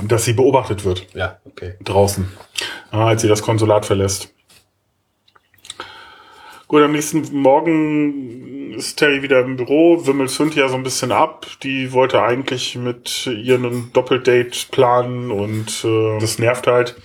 dass 0.00 0.24
sie 0.24 0.32
beobachtet 0.32 0.86
wird 0.86 1.06
Ja, 1.14 1.38
okay. 1.44 1.74
draußen, 1.84 2.32
ja, 2.92 3.06
als 3.08 3.20
sie 3.20 3.28
das 3.28 3.42
Konsulat 3.42 3.84
verlässt. 3.84 4.32
Gut, 6.66 6.80
am 6.80 6.92
nächsten 6.92 7.30
Morgen 7.36 8.72
ist 8.72 8.96
Terry 8.96 9.22
wieder 9.22 9.40
im 9.40 9.56
Büro, 9.56 10.06
wimmelt 10.06 10.30
Cynthia 10.30 10.70
so 10.70 10.76
ein 10.76 10.82
bisschen 10.82 11.12
ab. 11.12 11.46
Die 11.62 11.92
wollte 11.92 12.22
eigentlich 12.22 12.74
mit 12.74 13.26
ihr 13.26 13.56
einen 13.56 13.92
Doppeldate 13.92 14.66
planen 14.70 15.30
und 15.30 15.84
äh, 15.84 16.18
das 16.20 16.38
nervt 16.38 16.66
halt. 16.66 16.96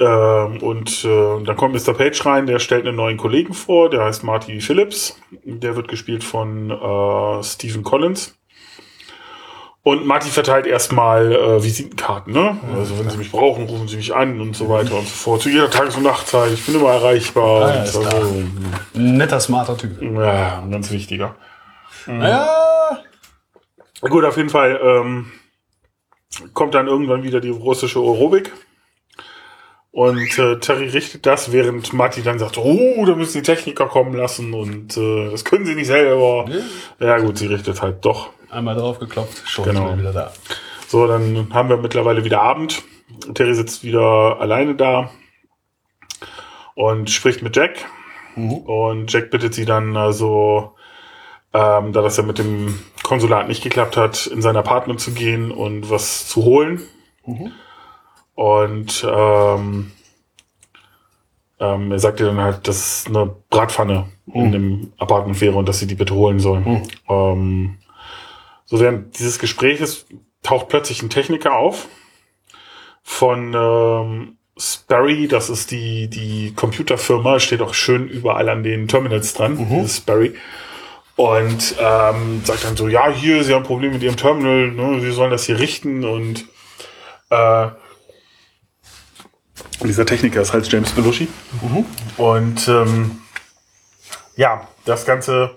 Ähm, 0.00 0.58
und 0.62 1.04
äh, 1.04 1.44
dann 1.44 1.56
kommt 1.56 1.74
Mr. 1.74 1.94
Page 1.94 2.26
rein, 2.26 2.46
der 2.46 2.58
stellt 2.58 2.86
einen 2.86 2.96
neuen 2.96 3.16
Kollegen 3.16 3.54
vor, 3.54 3.90
der 3.90 4.04
heißt 4.04 4.24
Marty 4.24 4.60
Phillips. 4.60 5.20
Der 5.44 5.76
wird 5.76 5.88
gespielt 5.88 6.24
von 6.24 6.70
äh, 6.70 7.42
Stephen 7.42 7.84
Collins. 7.84 8.34
Und 9.84 10.04
Marty 10.06 10.28
verteilt 10.28 10.66
erstmal 10.66 11.32
äh, 11.32 11.62
Visitenkarten, 11.62 12.32
ne? 12.32 12.58
Also 12.76 12.98
wenn 12.98 13.08
Sie 13.08 13.16
mich 13.16 13.30
brauchen, 13.30 13.64
rufen 13.66 13.88
Sie 13.88 13.96
mich 13.96 14.14
an 14.14 14.40
und 14.40 14.54
so 14.54 14.68
weiter 14.68 14.96
und 14.96 15.08
so 15.08 15.14
fort. 15.14 15.40
Zu 15.40 15.48
jeder 15.48 15.70
Tages- 15.70 15.96
und 15.96 16.02
Nachtzeit, 16.02 16.52
ich 16.52 16.66
bin 16.66 16.74
immer 16.74 16.90
erreichbar. 16.90 17.68
Ah, 17.68 17.74
ja, 17.74 17.82
ist 17.84 17.92
so. 17.94 18.00
klar. 18.00 18.22
Netter, 18.92 19.40
smarter 19.40 19.78
Typ. 19.78 20.02
Ja, 20.02 20.58
ein 20.58 20.70
ganz 20.70 20.90
wichtiger. 20.90 21.36
Naja. 22.06 22.48
Gut, 24.00 24.24
auf 24.24 24.36
jeden 24.36 24.50
Fall 24.50 24.78
ähm, 24.82 25.32
kommt 26.52 26.74
dann 26.74 26.86
irgendwann 26.86 27.22
wieder 27.22 27.40
die 27.40 27.48
russische 27.50 27.98
Aerobik. 27.98 28.52
Und 29.98 30.38
äh, 30.38 30.60
Terry 30.60 30.86
richtet 30.90 31.26
das, 31.26 31.50
während 31.50 31.92
Marty 31.92 32.22
dann 32.22 32.38
sagt, 32.38 32.56
oh, 32.56 33.04
da 33.04 33.16
müssen 33.16 33.38
die 33.38 33.42
Techniker 33.42 33.86
kommen 33.86 34.14
lassen 34.14 34.54
und 34.54 34.96
äh, 34.96 35.28
das 35.28 35.44
können 35.44 35.66
sie 35.66 35.74
nicht 35.74 35.88
selber. 35.88 36.44
Ja 37.00 37.18
gut, 37.18 37.38
sie 37.38 37.48
richtet 37.48 37.82
halt 37.82 38.04
doch. 38.04 38.30
Einmal 38.48 38.76
drauf 38.76 39.00
geklopft, 39.00 39.42
schon 39.48 39.64
Genau. 39.64 39.98
wieder 39.98 40.12
da. 40.12 40.32
So, 40.86 41.08
dann 41.08 41.52
haben 41.52 41.68
wir 41.68 41.78
mittlerweile 41.78 42.22
wieder 42.22 42.40
Abend. 42.42 42.84
Terry 43.34 43.52
sitzt 43.56 43.82
wieder 43.82 44.36
alleine 44.40 44.76
da. 44.76 45.10
und 46.76 47.10
spricht 47.10 47.42
mit 47.42 47.56
Jack. 47.56 47.84
Und 48.36 49.12
Jack 49.12 49.32
bittet 49.32 49.52
sie 49.52 49.64
dann 49.64 49.96
also, 49.96 50.76
ähm, 51.52 51.92
da 51.92 52.02
das 52.02 52.16
ja 52.18 52.22
mit 52.22 52.38
dem 52.38 52.78
Konsulat 53.02 53.48
nicht 53.48 53.64
geklappt 53.64 53.96
hat, 53.96 54.28
in 54.28 54.42
sein 54.42 54.56
Apartment 54.56 55.00
zu 55.00 55.10
gehen 55.10 55.50
und 55.50 55.90
was 55.90 56.28
zu 56.28 56.44
holen. 56.44 56.82
Und 58.38 59.04
ähm, 59.04 59.90
ähm, 61.58 61.90
er 61.90 61.98
sagt 61.98 62.20
ihr 62.20 62.26
dann 62.26 62.40
halt, 62.40 62.68
dass 62.68 63.06
eine 63.08 63.34
Bratpfanne 63.50 64.10
in 64.32 64.52
dem 64.52 64.92
Apartment 64.96 65.40
wäre 65.40 65.56
und 65.56 65.68
dass 65.68 65.80
sie 65.80 65.88
die 65.88 65.96
bitte 65.96 66.14
holen 66.14 66.38
sollen. 66.38 66.88
Ähm, 67.08 67.78
so 68.64 68.78
während 68.78 69.18
dieses 69.18 69.40
Gespräches 69.40 70.06
taucht 70.44 70.68
plötzlich 70.68 71.02
ein 71.02 71.10
Techniker 71.10 71.56
auf 71.56 71.88
von 73.02 73.54
ähm, 73.56 74.36
Sperry, 74.56 75.26
das 75.26 75.50
ist 75.50 75.72
die, 75.72 76.06
die 76.06 76.52
Computerfirma, 76.54 77.40
steht 77.40 77.60
auch 77.60 77.74
schön 77.74 78.06
überall 78.06 78.48
an 78.50 78.62
den 78.62 78.86
Terminals 78.86 79.34
dran, 79.34 79.58
dieses 79.68 79.96
Sperry. 79.96 80.36
Und 81.16 81.74
ähm, 81.80 82.42
sagt 82.44 82.62
dann 82.62 82.76
so, 82.76 82.86
ja, 82.86 83.10
hier, 83.10 83.42
Sie 83.42 83.52
haben 83.52 83.62
ein 83.62 83.66
Problem 83.66 83.94
mit 83.94 84.04
Ihrem 84.04 84.16
Terminal, 84.16 84.70
ne, 84.70 85.00
Sie 85.00 85.10
sollen 85.10 85.32
das 85.32 85.42
hier 85.42 85.58
richten. 85.58 86.04
Und 86.04 86.44
äh, 87.30 87.68
dieser 89.82 90.06
Techniker 90.06 90.40
ist 90.40 90.52
halt 90.52 90.70
James 90.70 90.92
Belushi. 90.92 91.28
Und 92.16 92.68
ähm, 92.68 93.18
ja, 94.36 94.66
das 94.84 95.04
Ganze 95.04 95.56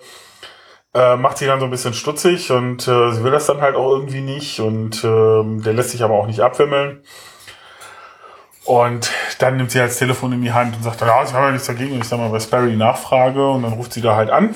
äh, 0.94 1.16
macht 1.16 1.38
sie 1.38 1.46
dann 1.46 1.60
so 1.60 1.66
ein 1.66 1.72
bisschen 1.72 1.94
stutzig 1.94 2.52
und 2.52 2.88
äh, 2.88 3.12
sie 3.12 3.24
will 3.24 3.32
das 3.32 3.46
dann 3.46 3.62
halt 3.62 3.76
auch 3.76 3.92
irgendwie 3.92 4.22
nicht 4.22 4.60
und 4.60 5.04
ähm, 5.04 5.62
der 5.64 5.74
lässt 5.74 5.92
sich 5.92 6.04
aber 6.04 6.16
auch 6.16 6.28
nicht 6.28 6.42
abwimmeln. 6.42 7.02
Und 8.66 9.12
dann 9.40 9.58
nimmt 9.58 9.72
sie 9.72 9.80
halt 9.80 9.90
das 9.90 9.98
Telefon 9.98 10.34
in 10.34 10.42
die 10.42 10.52
Hand 10.52 10.76
und 10.76 10.84
sagt 10.84 11.02
ja, 11.02 11.26
sie 11.26 11.34
haben 11.34 11.46
ja 11.46 11.52
nichts 11.52 11.68
dagegen, 11.68 11.94
wenn 11.94 12.02
ich 12.02 12.10
dann 12.10 12.20
mal 12.20 12.30
bei 12.30 12.40
Sperry 12.40 12.76
nachfrage 12.76 13.50
und 13.50 13.64
dann 13.64 13.74
ruft 13.74 13.94
sie 13.94 14.02
da 14.02 14.16
halt 14.16 14.30
an 14.30 14.54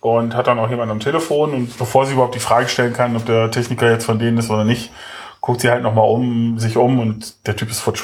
und 0.00 0.34
hat 0.34 0.48
dann 0.48 0.58
auch 0.58 0.68
jemanden 0.68 0.92
am 0.92 1.00
Telefon 1.00 1.54
und 1.54 1.78
bevor 1.78 2.06
sie 2.06 2.12
überhaupt 2.12 2.34
die 2.34 2.40
Frage 2.40 2.68
stellen 2.68 2.92
kann, 2.92 3.16
ob 3.16 3.24
der 3.24 3.50
Techniker 3.50 3.90
jetzt 3.90 4.04
von 4.04 4.18
denen 4.18 4.38
ist 4.38 4.50
oder 4.50 4.64
nicht, 4.64 4.92
guckt 5.40 5.60
sie 5.60 5.70
halt 5.70 5.82
nochmal 5.82 6.08
um, 6.08 6.58
sich 6.58 6.76
um 6.76 6.98
und 6.98 7.46
der 7.46 7.56
Typ 7.56 7.70
ist 7.70 7.80
futsch. 7.80 8.02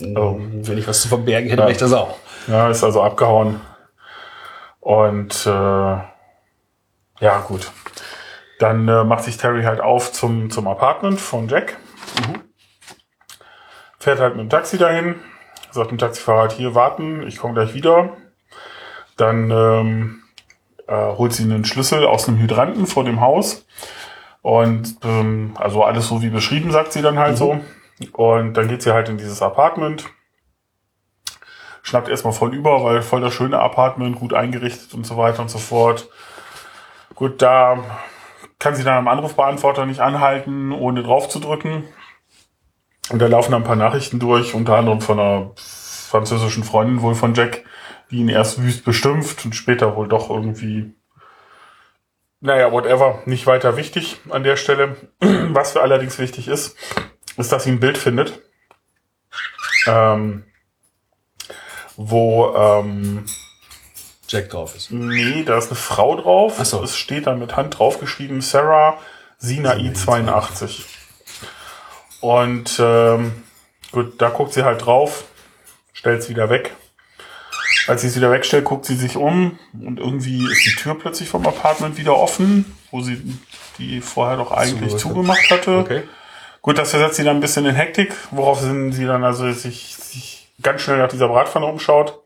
Also, 0.00 0.40
Wenn 0.40 0.78
ich 0.78 0.86
was 0.88 1.02
zu 1.02 1.08
verbergen 1.08 1.48
hätte, 1.48 1.60
Ja. 1.60 1.66
wäre 1.66 1.72
ich 1.72 1.78
das 1.78 1.92
auch. 1.92 2.16
ja, 2.48 2.68
ist 2.70 2.84
also 2.84 3.02
abgehauen. 3.02 3.60
Und 4.80 5.46
äh, 5.46 5.50
ja, 5.50 7.38
gut. 7.46 7.70
Dann 8.58 8.86
äh, 8.88 9.04
macht 9.04 9.24
sich 9.24 9.36
Terry 9.36 9.62
halt 9.64 9.80
auf 9.80 10.12
zum, 10.12 10.50
zum 10.50 10.66
Apartment 10.68 11.20
von 11.20 11.48
Jack. 11.48 11.76
Fährt 13.98 14.20
halt 14.20 14.36
mit 14.36 14.44
dem 14.44 14.50
Taxi 14.50 14.78
dahin. 14.78 15.16
Sagt 15.70 15.90
dem 15.90 15.98
Taxifahrer 15.98 16.40
halt 16.42 16.52
hier 16.52 16.74
warten, 16.74 17.26
ich 17.26 17.38
komme 17.38 17.54
gleich 17.54 17.74
wieder. 17.74 18.10
Dann 19.16 19.50
ähm, 19.50 20.22
äh, 20.86 20.94
holt 21.16 21.32
sie 21.32 21.44
einen 21.44 21.64
Schlüssel 21.64 22.04
aus 22.06 22.28
einem 22.28 22.38
Hydranten 22.38 22.86
vor 22.86 23.04
dem 23.04 23.20
Haus. 23.20 23.64
Und 24.42 24.96
ähm, 25.04 25.54
also 25.58 25.84
alles 25.84 26.08
so 26.08 26.20
wie 26.22 26.28
beschrieben, 26.30 26.72
sagt 26.72 26.92
sie 26.92 27.02
dann 27.02 27.18
halt 27.18 27.36
so. 27.38 27.60
Und 28.10 28.54
dann 28.54 28.68
geht 28.68 28.82
sie 28.82 28.92
halt 28.92 29.08
in 29.08 29.18
dieses 29.18 29.42
Apartment 29.42 30.04
schnappt 31.82 32.08
erstmal 32.08 32.32
voll 32.32 32.54
über, 32.54 32.82
weil 32.84 33.02
voll 33.02 33.20
das 33.20 33.34
schöne 33.34 33.58
Apartment, 33.58 34.16
gut 34.18 34.32
eingerichtet 34.32 34.94
und 34.94 35.06
so 35.06 35.16
weiter 35.16 35.42
und 35.42 35.50
so 35.50 35.58
fort. 35.58 36.08
Gut, 37.14 37.42
da 37.42 37.78
kann 38.58 38.74
sie 38.74 38.84
dann 38.84 38.96
am 38.96 39.08
Anrufbeantworter 39.08 39.84
nicht 39.84 40.00
anhalten, 40.00 40.72
ohne 40.72 41.02
drauf 41.02 41.28
zu 41.28 41.40
drücken. 41.40 41.84
Und 43.10 43.20
da 43.20 43.26
laufen 43.26 43.52
dann 43.52 43.62
ein 43.62 43.66
paar 43.66 43.76
Nachrichten 43.76 44.20
durch, 44.20 44.54
unter 44.54 44.76
anderem 44.76 45.00
von 45.00 45.18
einer 45.18 45.50
französischen 45.56 46.64
Freundin 46.64 47.02
wohl 47.02 47.14
von 47.14 47.34
Jack, 47.34 47.64
die 48.10 48.18
ihn 48.18 48.28
erst 48.28 48.62
wüst 48.62 48.84
beschimpft 48.84 49.44
und 49.44 49.54
später 49.54 49.96
wohl 49.96 50.08
doch 50.08 50.30
irgendwie, 50.30 50.94
naja, 52.40 52.70
whatever, 52.70 53.22
nicht 53.26 53.46
weiter 53.46 53.76
wichtig 53.76 54.20
an 54.30 54.44
der 54.44 54.56
Stelle. 54.56 54.96
Was 55.20 55.72
für 55.72 55.82
allerdings 55.82 56.18
wichtig 56.18 56.48
ist, 56.48 56.76
ist, 57.36 57.52
dass 57.52 57.64
sie 57.64 57.70
ein 57.70 57.80
Bild 57.80 57.98
findet. 57.98 58.40
Ähm, 59.86 60.44
wo 61.96 62.54
ähm, 62.54 63.24
Jack 64.28 64.50
drauf 64.50 64.74
ist. 64.74 64.90
nee, 64.90 65.42
da 65.44 65.58
ist 65.58 65.66
eine 65.66 65.76
Frau 65.76 66.16
drauf. 66.16 66.54
Ach 66.58 66.64
so. 66.64 66.82
Es 66.82 66.96
steht 66.96 67.26
da 67.26 67.34
mit 67.34 67.56
Hand 67.56 67.78
draufgeschrieben, 67.78 68.40
Sarah 68.40 68.98
Sinai 69.38 69.92
82. 69.92 70.86
Und 72.20 72.78
ähm, 72.78 73.32
gut, 73.90 74.22
da 74.22 74.30
guckt 74.30 74.54
sie 74.54 74.64
halt 74.64 74.86
drauf, 74.86 75.24
stellt 75.92 76.20
es 76.20 76.28
wieder 76.28 76.48
weg. 76.48 76.74
Als 77.88 78.02
sie 78.02 78.06
es 78.06 78.16
wieder 78.16 78.30
wegstellt, 78.30 78.64
guckt 78.64 78.84
sie 78.84 78.94
sich 78.94 79.16
um 79.16 79.58
und 79.72 79.98
irgendwie 79.98 80.46
ist 80.46 80.64
die 80.64 80.76
Tür 80.76 80.96
plötzlich 80.96 81.28
vom 81.28 81.44
Apartment 81.44 81.98
wieder 81.98 82.16
offen, 82.16 82.76
wo 82.92 83.02
sie 83.02 83.20
die 83.78 84.00
vorher 84.00 84.36
doch 84.36 84.52
eigentlich 84.52 84.96
Zugemacht 84.96 85.40
zugemacht 85.40 85.50
hatte. 85.50 85.78
Okay. 85.78 86.02
Gut, 86.62 86.78
das 86.78 86.90
versetzt 86.90 87.16
sie 87.16 87.24
dann 87.24 87.38
ein 87.38 87.40
bisschen 87.40 87.66
in 87.66 87.74
Hektik, 87.74 88.16
worauf 88.30 88.60
sie 88.60 89.04
dann 89.04 89.24
also 89.24 89.50
sich, 89.50 89.96
sich 89.96 90.52
ganz 90.62 90.80
schnell 90.80 90.98
nach 90.98 91.08
dieser 91.08 91.28
Bratpfanne 91.28 91.66
umschaut, 91.66 92.22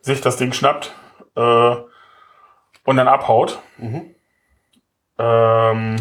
sich 0.00 0.20
das 0.20 0.36
Ding 0.36 0.52
schnappt 0.52 0.92
äh, 1.36 1.76
und 2.84 2.96
dann 2.96 3.06
abhaut. 3.06 3.60
Ähm, 5.18 5.96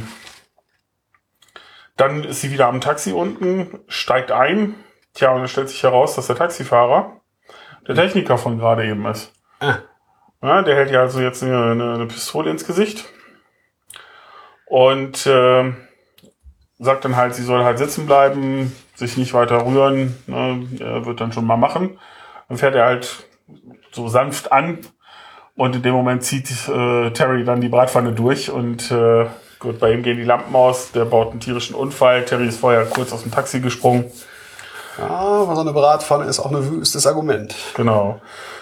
dann 1.95 2.24
ist 2.24 2.41
sie 2.41 2.51
wieder 2.51 2.67
am 2.67 2.82
Taxi 2.82 3.11
unten, 3.11 3.80
steigt 3.88 4.32
ein. 4.32 4.76
Tja, 5.13 5.32
und 5.32 5.39
dann 5.39 5.47
stellt 5.47 5.70
sich 5.70 5.84
heraus, 5.84 6.15
dass 6.15 6.28
der 6.28 6.38
Taxifahrer 6.38 7.22
der 7.88 7.95
Techniker 7.95 8.38
von 8.38 8.57
gerade 8.57 8.86
eben 8.86 9.05
ist. 9.05 9.34
Ah. 9.59 9.80
Ja, 10.41 10.61
der 10.61 10.76
hält 10.76 10.91
ja 10.91 11.01
also 11.01 11.20
jetzt 11.20 11.43
eine, 11.43 11.72
eine, 11.72 11.93
eine 11.95 12.05
Pistole 12.07 12.49
ins 12.49 12.65
Gesicht. 12.65 13.05
Und 14.65 15.28
ähm, 15.28 15.88
sagt 16.80 17.05
dann 17.05 17.15
halt, 17.15 17.36
sie 17.36 17.43
soll 17.43 17.63
halt 17.63 17.77
sitzen 17.77 18.05
bleiben, 18.05 18.75
sich 18.95 19.17
nicht 19.17 19.34
weiter 19.34 19.65
rühren, 19.65 20.15
ne, 20.27 20.65
er 20.80 21.05
wird 21.05 21.21
dann 21.21 21.34
schon 21.34 21.45
mal 21.45 21.57
machen. 21.57 21.99
Dann 22.47 22.57
fährt 22.57 22.75
er 22.75 22.86
halt 22.86 23.27
so 23.91 24.07
sanft 24.07 24.51
an 24.51 24.80
und 25.55 25.75
in 25.75 25.82
dem 25.82 25.93
Moment 25.93 26.23
zieht 26.23 26.49
äh, 26.69 27.11
Terry 27.11 27.43
dann 27.43 27.61
die 27.61 27.69
Bratpfanne 27.69 28.13
durch 28.13 28.49
und 28.49 28.91
äh, 28.91 29.25
gut, 29.59 29.80
bei 29.80 29.91
ihm 29.91 30.03
gehen 30.03 30.17
die 30.17 30.23
Lampen 30.23 30.55
aus, 30.55 30.91
der 30.91 31.05
baut 31.05 31.32
einen 31.32 31.41
tierischen 31.41 31.75
Unfall, 31.75 32.23
Terry 32.25 32.47
ist 32.47 32.59
vorher 32.59 32.86
kurz 32.86 33.11
aus 33.11 33.23
dem 33.23 33.32
Taxi 33.32 33.59
gesprungen. 33.59 34.05
Ja, 34.97 35.07
aber 35.07 35.55
so 35.55 35.61
eine 35.61 35.73
Bratpfanne 35.73 36.25
ist 36.25 36.39
auch 36.39 36.51
ein 36.51 36.69
wüstes 36.69 37.05
Argument. 37.07 37.55
Genau. 37.75 38.21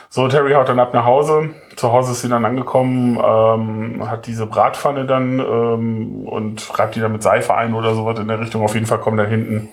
So, 0.10 0.28
Terry 0.28 0.54
haut 0.54 0.70
dann 0.70 0.80
ab 0.80 0.94
nach 0.94 1.06
Hause. 1.06 1.50
Zu 1.76 1.92
Hause 1.92 2.14
ist 2.14 2.22
sie 2.22 2.30
dann 2.30 2.46
angekommen, 2.46 3.20
ähm, 3.24 4.10
hat 4.10 4.26
diese 4.26 4.46
Bratpfanne 4.48 5.06
dann 5.06 5.40
ähm, 5.40 6.28
und 6.28 6.80
reibt 6.80 6.96
die 6.96 7.02
dann 7.02 7.12
mit 7.12 7.24
Seife 7.24 7.54
ein 7.56 7.74
oder 7.74 7.94
sowas 7.94 8.18
in 8.20 8.28
der 8.28 8.40
Richtung. 8.40 8.64
Auf 8.64 8.74
jeden 8.74 8.86
Fall 8.86 9.00
kommen 9.00 9.18
dann 9.18 9.28
hinten 9.28 9.70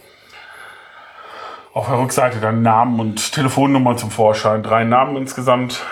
auf 1.73 1.89
der 1.89 1.99
Rückseite 1.99 2.39
dann 2.39 2.63
Namen 2.63 3.01
und 3.01 3.33
Telefonnummern 3.33 3.99
zum 3.99 4.11
Vorschein. 4.11 4.63
Drei 4.63 4.85
Namen 4.85 5.17
insgesamt. 5.17 5.85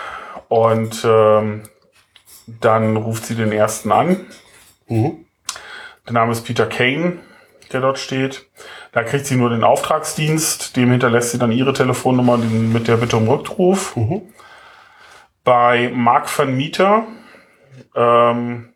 Und 0.49 1.05
ähm, 1.05 1.63
dann 2.47 2.97
ruft 2.97 3.25
sie 3.27 3.35
den 3.35 3.53
ersten 3.53 3.91
an. 3.91 4.27
Der 6.07 6.13
Name 6.13 6.33
ist 6.33 6.43
Peter 6.45 6.67
Kane, 6.67 7.19
der 7.73 7.81
dort 7.81 7.99
steht. 7.99 8.47
Da 8.93 9.03
kriegt 9.03 9.25
sie 9.25 9.37
nur 9.37 9.49
den 9.49 9.65
Auftragsdienst, 9.65 10.77
dem 10.77 10.91
hinterlässt 10.91 11.31
sie 11.31 11.39
dann 11.39 11.51
ihre 11.51 11.73
Telefonnummer 11.73 12.37
mit 12.37 12.89
der 12.89 12.99
Bitte 12.99 13.17
um 13.17 13.27
Rückruf. 13.27 13.97
Bei 15.45 15.91
Mark 15.95 16.39
van 16.39 16.55
Mieter, 16.55 17.07
ähm, 17.97 18.75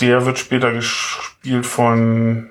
der 0.00 0.26
wird 0.26 0.38
später 0.38 0.72
gespielt 0.72 1.64
von 1.64 2.50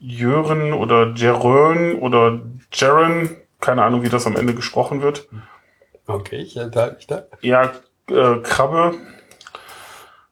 Jören 0.00 0.72
oder 0.72 1.12
Jerön 1.14 1.94
oder 1.94 2.40
Jaren, 2.72 3.36
keine 3.60 3.84
Ahnung, 3.84 4.02
wie 4.02 4.08
das 4.08 4.26
am 4.26 4.36
Ende 4.36 4.54
gesprochen 4.54 5.02
wird. 5.02 5.28
Okay, 6.06 6.36
ich 6.36 6.56
enthalte 6.56 6.96
mich 6.96 7.06
da. 7.06 7.24
Ja, 7.42 7.72
äh, 8.08 8.38
Krabbe. 8.42 8.94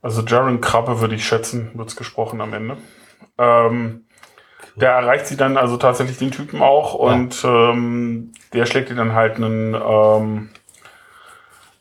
Also 0.03 0.23
Jaren 0.23 0.61
Krabbe 0.61 1.01
würde 1.01 1.15
ich 1.15 1.27
schätzen, 1.27 1.71
wird's 1.75 1.97
gesprochen 1.97 2.41
am 2.41 2.53
Ende. 2.55 2.77
Ähm, 3.37 4.08
der 4.81 4.91
erreicht 4.93 5.27
sie 5.27 5.37
dann 5.37 5.57
also 5.57 5.77
tatsächlich 5.77 6.19
den 6.19 6.31
Typen 6.31 6.63
auch 6.63 6.95
und 6.95 7.43
ähm, 7.45 8.33
der 8.53 8.67
schlägt 8.67 8.91
ihr 8.91 8.97
dann 8.97 9.13
halt 9.15 9.37
einen, 9.37 9.75
ähm, 9.75 10.49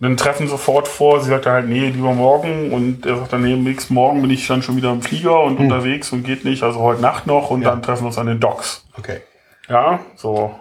einen 0.02 0.18
Treffen 0.18 0.48
sofort 0.48 0.88
vor. 0.88 1.22
Sie 1.22 1.30
sagt 1.30 1.46
dann 1.46 1.54
halt, 1.54 1.68
nee, 1.70 1.90
lieber 1.90 2.14
morgen 2.14 2.72
und 2.72 3.06
er 3.06 3.18
sagt 3.18 3.34
dann, 3.34 3.42
nee, 3.42 3.56
nächsten 3.56 3.94
Morgen 3.94 4.22
bin 4.22 4.30
ich 4.32 4.46
dann 4.48 4.62
schon 4.62 4.76
wieder 4.78 4.92
im 4.92 5.02
Flieger 5.02 5.42
und 5.44 5.60
unterwegs 5.60 6.12
und 6.12 6.24
geht 6.24 6.44
nicht, 6.46 6.64
also 6.64 6.80
heute 6.82 7.02
Nacht 7.02 7.26
noch 7.28 7.50
und 7.50 7.62
Ja. 7.62 7.70
dann 7.72 7.82
treffen 7.82 8.04
wir 8.04 8.08
uns 8.08 8.18
an 8.18 8.28
den 8.28 8.40
Docks. 8.40 8.86
Okay. 8.98 9.22
Ja, 9.70 10.00
so 10.16 10.58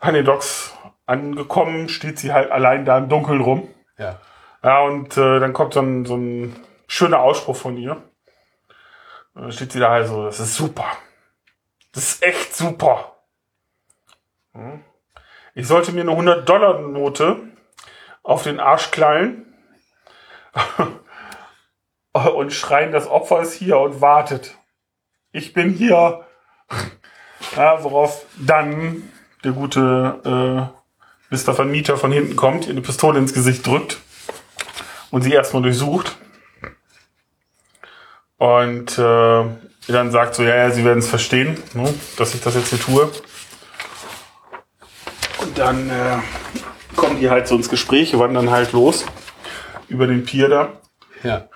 an 0.00 0.14
den 0.14 0.24
Docks 0.24 0.74
angekommen, 1.06 1.88
steht 1.88 2.18
sie 2.18 2.32
halt 2.32 2.50
allein 2.50 2.84
da 2.84 2.98
im 2.98 3.08
Dunkeln 3.08 3.40
rum. 3.40 3.68
Ja. 3.98 4.16
Ja, 4.62 4.80
und 4.82 5.16
äh, 5.16 5.40
dann 5.40 5.52
kommt 5.52 5.74
so 5.74 5.80
ein, 5.80 6.04
so 6.04 6.16
ein 6.16 6.54
schöner 6.86 7.20
Ausspruch 7.20 7.56
von 7.56 7.76
ihr. 7.76 7.96
Da 9.34 9.50
steht 9.50 9.72
sie 9.72 9.80
da 9.80 9.90
halt 9.90 10.06
so, 10.06 10.24
das 10.24 10.38
ist 10.38 10.54
super. 10.54 10.84
Das 11.92 12.04
ist 12.04 12.22
echt 12.22 12.54
super. 12.54 13.16
Hm. 14.52 14.82
ich 15.54 15.66
sollte 15.68 15.92
mir 15.92 16.00
eine 16.00 16.10
100-Dollar-Note 16.10 17.40
auf 18.24 18.42
den 18.42 18.58
Arsch 18.58 18.90
knallen 18.90 19.54
und 22.12 22.52
schreien, 22.52 22.90
das 22.90 23.06
Opfer 23.06 23.42
ist 23.42 23.52
hier 23.52 23.78
und 23.78 24.00
wartet. 24.00 24.56
Ich 25.32 25.52
bin 25.52 25.72
hier. 25.72 26.26
Ja, 27.56 27.82
worauf 27.82 28.26
dann 28.36 29.10
der 29.44 29.52
gute 29.52 30.70
äh, 31.30 31.34
Mr. 31.34 31.54
Vermieter 31.54 31.96
von 31.96 32.12
hinten 32.12 32.36
kommt, 32.36 32.66
ihr 32.66 32.72
eine 32.72 32.82
Pistole 32.82 33.18
ins 33.18 33.32
Gesicht 33.32 33.66
drückt 33.66 33.98
und 35.10 35.22
sie 35.22 35.32
erstmal 35.32 35.62
durchsucht. 35.62 36.16
Und 38.36 38.98
äh, 38.98 39.44
dann 39.92 40.10
sagt 40.10 40.34
so, 40.34 40.42
ja, 40.42 40.56
ja, 40.56 40.70
sie 40.70 40.84
werden 40.84 40.98
es 41.00 41.08
verstehen, 41.08 41.56
ne, 41.74 41.92
dass 42.16 42.34
ich 42.34 42.40
das 42.42 42.54
jetzt 42.54 42.68
hier 42.70 42.80
tue. 42.80 43.10
Und 45.42 45.58
dann 45.58 45.88
äh, 45.90 46.18
kommen 46.96 47.18
die 47.20 47.30
halt 47.30 47.48
so 47.48 47.56
ins 47.56 47.68
Gespräch, 47.68 48.18
wandern 48.18 48.50
halt 48.50 48.72
los 48.72 49.04
über 49.88 50.06
den 50.06 50.24
Pier 50.24 50.48
da. 50.48 50.72
Ja. 51.22 51.48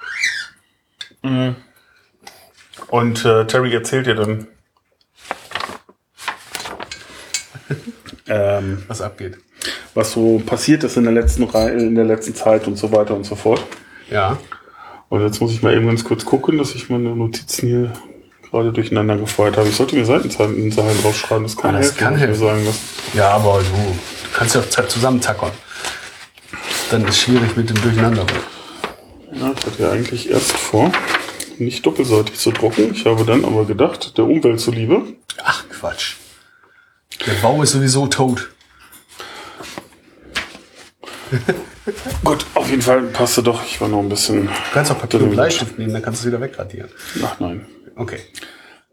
Und 2.89 3.25
äh, 3.25 3.47
Terry 3.47 3.73
erzählt 3.75 4.07
ihr 4.07 4.15
dann, 4.15 4.47
ähm, 8.27 8.83
Was 8.89 9.01
abgeht. 9.01 9.39
was 9.95 10.13
so 10.13 10.39
passiert 10.45 10.83
ist 10.85 10.97
in 10.97 11.05
der 11.05 11.13
letzten 11.13 11.45
Rei- 11.45 11.73
in 11.73 11.95
der 11.95 12.05
letzten 12.05 12.35
Zeit 12.35 12.67
und 12.67 12.77
so 12.77 12.91
weiter 12.93 13.15
und 13.15 13.25
so 13.25 13.37
fort. 13.37 13.63
Ja. 14.11 14.39
Und 15.09 15.23
jetzt 15.23 15.41
muss 15.41 15.53
ich 15.53 15.63
mal 15.63 15.75
eben 15.75 15.87
ganz 15.87 16.05
kurz 16.05 16.25
gucken, 16.25 16.59
dass 16.59 16.75
ich 16.75 16.89
meine 16.91 17.15
Notizen 17.15 17.69
hier 17.69 17.93
gerade 18.55 18.73
durcheinander 18.73 19.17
gefeuert 19.17 19.57
habe. 19.57 19.69
Ich 19.69 19.77
sollte 19.77 19.97
mir 19.97 20.05
Seitenzahlen 20.05 20.71
Zahlen 20.73 21.03
draufschreiben, 21.03 21.43
das 21.45 21.57
kann 21.57 21.75
Ah, 21.75 21.79
das 21.79 21.87
helfen, 21.89 21.99
kann 21.99 22.13
muss 22.13 22.21
ich 22.23 22.27
helfen. 22.29 22.41
sagen. 22.41 22.65
Das, 22.65 22.77
Ja, 23.15 23.31
aber 23.31 23.59
du, 23.59 23.65
du 23.65 23.99
kannst 24.39 24.55
ja 24.55 24.61
auch 24.61 24.69
Zeit 24.69 24.91
zusammen 24.91 25.21
tackern. 25.21 25.51
Dann 26.91 27.05
ist 27.09 27.19
schwierig 27.21 27.57
mit 27.57 27.69
dem 27.71 27.81
Durcheinander. 27.83 28.25
ja, 29.33 29.53
ich 29.59 29.67
hatte 29.67 29.83
ja 29.83 29.91
eigentlich 29.91 30.31
erst 30.31 30.53
vor, 30.53 30.93
nicht 31.59 31.85
doppelseitig 31.85 32.39
zu 32.39 32.53
drucken. 32.53 32.93
Ich 32.95 33.05
habe 33.07 33.25
dann 33.25 33.45
aber 33.45 33.65
gedacht, 33.65 34.17
der 34.17 34.25
Umwelt 34.25 34.61
zuliebe, 34.61 35.03
Ach, 35.43 35.65
Quatsch. 35.69 36.15
Der 37.27 37.33
Baum 37.43 37.63
ist 37.63 37.73
sowieso 37.73 38.07
tot. 38.07 38.51
Gut, 42.25 42.47
auf 42.55 42.71
jeden 42.71 42.83
Fall 42.83 43.03
passte 43.03 43.43
doch. 43.43 43.65
Ich 43.65 43.81
war 43.81 43.89
noch 43.89 43.99
ein 43.99 44.09
bisschen. 44.09 44.47
Du 44.47 44.53
kannst 44.73 44.91
auch 44.93 44.99
Papier 45.01 45.23
und 45.23 45.31
Bleistift 45.31 45.79
nehmen, 45.79 45.93
dann 45.93 46.03
kannst 46.03 46.23
du 46.23 46.29
es 46.29 46.33
wieder 46.33 46.41
wegradieren. 46.41 46.89
Ach 47.23 47.39
nein. 47.41 47.67
Okay. 47.97 48.19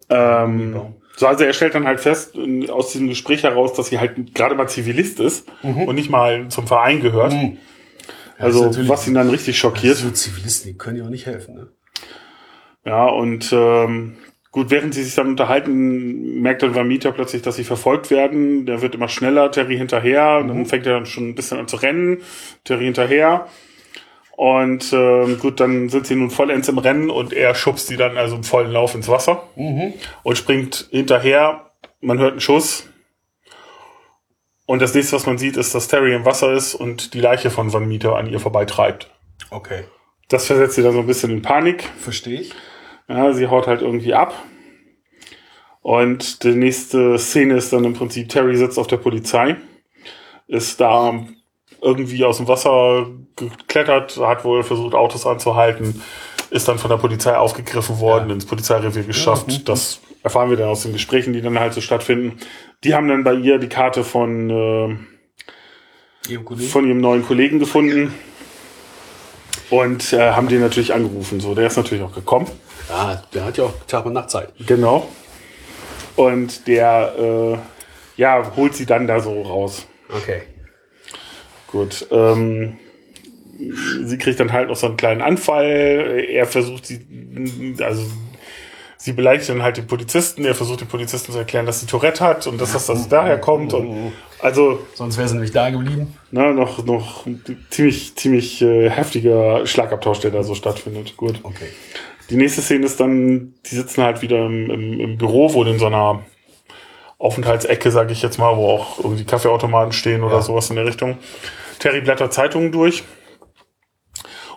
Ähm, 0.10 0.96
so, 1.16 1.28
also 1.28 1.44
er 1.44 1.54
stellt 1.54 1.76
dann 1.76 1.86
halt 1.86 2.00
fest, 2.00 2.36
aus 2.70 2.92
diesem 2.92 3.08
Gespräch 3.08 3.44
heraus, 3.44 3.74
dass 3.74 3.88
sie 3.88 4.00
halt 4.00 4.34
gerade 4.34 4.56
mal 4.56 4.68
Zivilist 4.68 5.20
ist 5.20 5.48
und 5.62 5.96
nicht 5.96 6.10
mal 6.10 6.48
zum 6.50 6.68
Verein 6.68 7.02
gehört. 7.02 7.34
ist 7.34 7.60
Also, 8.38 8.88
was 8.88 9.08
ihn 9.08 9.14
dann 9.14 9.30
richtig 9.30 9.58
schockiert. 9.58 9.98
So 9.98 10.10
Zivilisten, 10.10 10.72
die 10.72 10.78
können 10.78 10.98
ja 10.98 11.06
auch 11.06 11.10
nicht 11.10 11.26
helfen. 11.26 11.56
Ne? 11.56 11.68
Ja, 12.86 13.06
und 13.06 13.52
ähm, 13.54 14.18
gut, 14.52 14.72
während 14.72 14.94
sie 14.94 15.04
sich 15.04 15.14
dann 15.14 15.28
unterhalten, 15.28 16.42
merkt 16.42 16.64
dann 16.64 16.74
Vamita 16.74 17.12
plötzlich, 17.12 17.44
dass 17.44 17.56
sie 17.56 17.64
verfolgt 17.64 18.10
werden. 18.10 18.66
Der 18.66 18.82
wird 18.82 18.96
immer 18.96 19.08
schneller, 19.08 19.52
Terry 19.52 19.78
hinterher. 19.78 20.40
Und 20.40 20.48
dann 20.48 20.66
fängt 20.66 20.88
er 20.88 20.94
dann 20.94 21.06
schon 21.06 21.30
ein 21.30 21.36
bisschen 21.36 21.60
an 21.60 21.68
zu 21.68 21.76
rennen, 21.76 22.22
Terry 22.64 22.86
hinterher. 22.86 23.48
Und 24.36 24.92
ähm, 24.94 25.40
gut, 25.40 25.60
dann 25.60 25.90
sind 25.90 26.08
sie 26.08 26.16
nun 26.16 26.32
vollends 26.32 26.68
im 26.68 26.78
Rennen 26.78 27.10
und 27.10 27.34
er 27.34 27.54
schubst 27.54 27.88
sie 27.88 27.98
dann 27.98 28.18
also 28.18 28.38
im 28.38 28.44
vollen 28.44 28.72
Lauf 28.72 28.96
ins 28.96 29.08
Wasser 29.08 29.44
und 30.24 30.38
springt 30.38 30.88
hinterher. 30.92 31.72
Man 32.00 32.18
hört 32.18 32.32
einen 32.32 32.42
Schuss. 32.42 32.88
Und 34.66 34.82
das 34.82 34.96
nächste, 34.96 35.16
was 35.16 35.26
man 35.26 35.38
sieht, 35.38 35.58
ist, 35.58 35.76
dass 35.76 35.90
Terry 35.90 36.16
im 36.16 36.26
Wasser 36.26 36.54
ist 36.54 36.76
und 36.76 37.14
die 37.14 37.20
Leiche 37.20 37.50
von 37.50 37.74
Van 37.74 37.88
Meter 37.88 38.16
an 38.16 38.28
ihr 38.28 38.40
vorbeitreibt. 38.40 39.12
Okay. 39.50 39.84
Das 40.30 40.48
versetzt 40.48 40.76
sie 40.76 40.82
dann 40.82 40.94
so 40.94 41.00
ein 41.00 41.08
bisschen 41.08 41.32
in 41.32 41.42
Panik. 41.42 41.84
Verstehe 42.00 42.40
ich. 42.40 42.54
Ja, 43.10 43.34
sie 43.34 43.48
haut 43.48 43.68
halt 43.68 43.82
irgendwie 43.82 44.14
ab. 44.14 44.34
Und 45.82 46.44
die 46.44 46.56
nächste 46.56 47.18
Szene 47.18 47.56
ist 47.56 47.74
dann 47.74 47.84
im 47.84 47.94
Prinzip, 47.94 48.30
Terry 48.30 48.56
sitzt 48.56 48.80
auf 48.80 48.88
der 48.88 48.98
Polizei, 48.98 49.58
ist 50.48 50.80
da 50.80 51.26
irgendwie 51.82 52.24
aus 52.24 52.38
dem 52.38 52.48
Wasser 52.48 53.08
geklettert, 53.36 54.18
hat 54.18 54.46
wohl 54.46 54.64
versucht, 54.64 54.94
Autos 54.94 55.26
anzuhalten, 55.26 56.02
ist 56.52 56.68
dann 56.68 56.78
von 56.78 56.90
der 56.90 56.98
Polizei 56.98 57.36
aufgegriffen 57.36 58.00
worden, 58.00 58.30
ins 58.30 58.46
Polizeirevier 58.46 59.04
geschafft. 59.04 59.68
Das 59.68 60.00
erfahren 60.24 60.50
wir 60.50 60.58
dann 60.58 60.70
aus 60.70 60.84
den 60.84 60.94
Gesprächen, 60.94 61.34
die 61.34 61.42
dann 61.42 61.60
halt 61.60 61.74
so 61.74 61.82
stattfinden. 61.82 62.38
Die 62.84 62.94
haben 62.94 63.08
dann 63.08 63.24
bei 63.24 63.34
ihr 63.34 63.58
die 63.58 63.70
Karte 63.70 64.04
von, 64.04 64.50
äh, 64.50 64.98
Ihr 66.30 66.44
Kollege? 66.44 66.70
von 66.70 66.88
ihrem 66.88 67.02
neuen 67.02 67.26
Kollegen 67.26 67.58
gefunden 67.58 68.14
und 69.72 70.14
äh, 70.14 70.32
haben 70.32 70.50
den 70.50 70.62
natürlich 70.62 70.94
angerufen. 70.94 71.40
So, 71.40 71.56
der 71.56 71.68
ist 71.68 71.78
natürlich 71.78 72.04
auch 72.04 72.14
gekommen. 72.14 72.48
Ja, 72.90 73.24
der 73.34 73.46
hat 73.46 73.58
ja 73.58 73.64
auch 73.64 73.74
Tag 73.88 74.06
und 74.06 74.14
Nachtzeit. 74.14 74.54
Genau. 74.68 75.08
Und 76.16 76.68
der, 76.68 77.14
äh, 77.18 77.58
ja, 78.18 78.52
holt 78.56 78.76
sie 78.76 78.86
dann 78.86 79.08
da 79.08 79.20
so 79.20 79.42
raus. 79.42 79.88
Okay. 80.14 80.44
Gut. 81.72 82.08
Ähm, 82.12 82.78
sie 84.04 84.18
kriegt 84.18 84.40
dann 84.40 84.52
halt 84.52 84.70
noch 84.70 84.76
so 84.76 84.88
einen 84.88 84.98
kleinen 84.98 85.22
Anfall. 85.22 86.26
Er 86.28 86.46
versucht 86.46 86.86
sie, 86.86 87.06
also 87.80 88.04
sie 88.98 89.14
beleidigt 89.14 89.50
dann 89.50 89.64
halt 89.64 89.78
den 89.78 89.88
Polizisten. 89.88 90.46
Er 90.46 90.56
versucht 90.56 90.82
den 90.82 90.88
Polizisten 90.88 91.32
zu 91.32 91.38
erklären, 91.38 91.66
dass 91.66 91.80
sie 91.80 91.86
Tourette 91.86 92.24
hat 92.24 92.48
und 92.48 92.60
dass 92.60 92.74
das, 92.74 92.88
das 92.88 93.08
daher 93.08 93.38
kommt. 93.40 93.74
Und 93.74 94.14
also 94.40 94.80
Sonst 94.96 95.18
wäre 95.18 95.28
sie 95.28 95.36
nämlich 95.36 95.52
da 95.52 95.70
geblieben. 95.70 96.16
ne, 96.32 96.54
noch 96.54 96.84
noch 96.86 97.26
ziemlich 97.70 98.16
ziemlich 98.16 98.62
äh, 98.62 98.90
heftiger 98.90 99.66
Schlagabtausch, 99.66 100.20
der 100.20 100.32
da 100.32 100.44
so 100.44 100.56
stattfindet. 100.56 101.16
Gut. 101.18 101.40
Okay. 101.44 101.68
Die 102.30 102.38
nächste 102.38 102.62
Szene 102.62 102.86
ist 102.86 103.00
dann, 103.00 103.54
die 103.66 103.76
sitzen 103.76 104.04
halt 104.04 104.22
wieder 104.22 104.46
im, 104.46 104.70
im, 104.70 105.00
im 105.00 105.18
Büro, 105.18 105.54
wohl 105.54 105.68
in 105.68 105.80
so 105.80 105.86
einer 105.88 106.24
Aufenthaltsecke, 107.22 107.92
sage 107.92 108.14
ich 108.14 108.22
jetzt 108.24 108.40
mal, 108.40 108.58
wo 108.58 108.68
auch 108.70 108.98
irgendwie 109.00 109.24
Kaffeeautomaten 109.26 109.94
stehen 109.94 110.24
oder 110.24 110.38
Ja. 110.38 110.42
sowas 110.42 110.70
in 110.72 110.76
der 110.76 110.86
Richtung. 110.86 111.18
Terry 111.80 112.02
blättert 112.02 112.34
Zeitungen 112.34 112.72
durch 112.72 113.04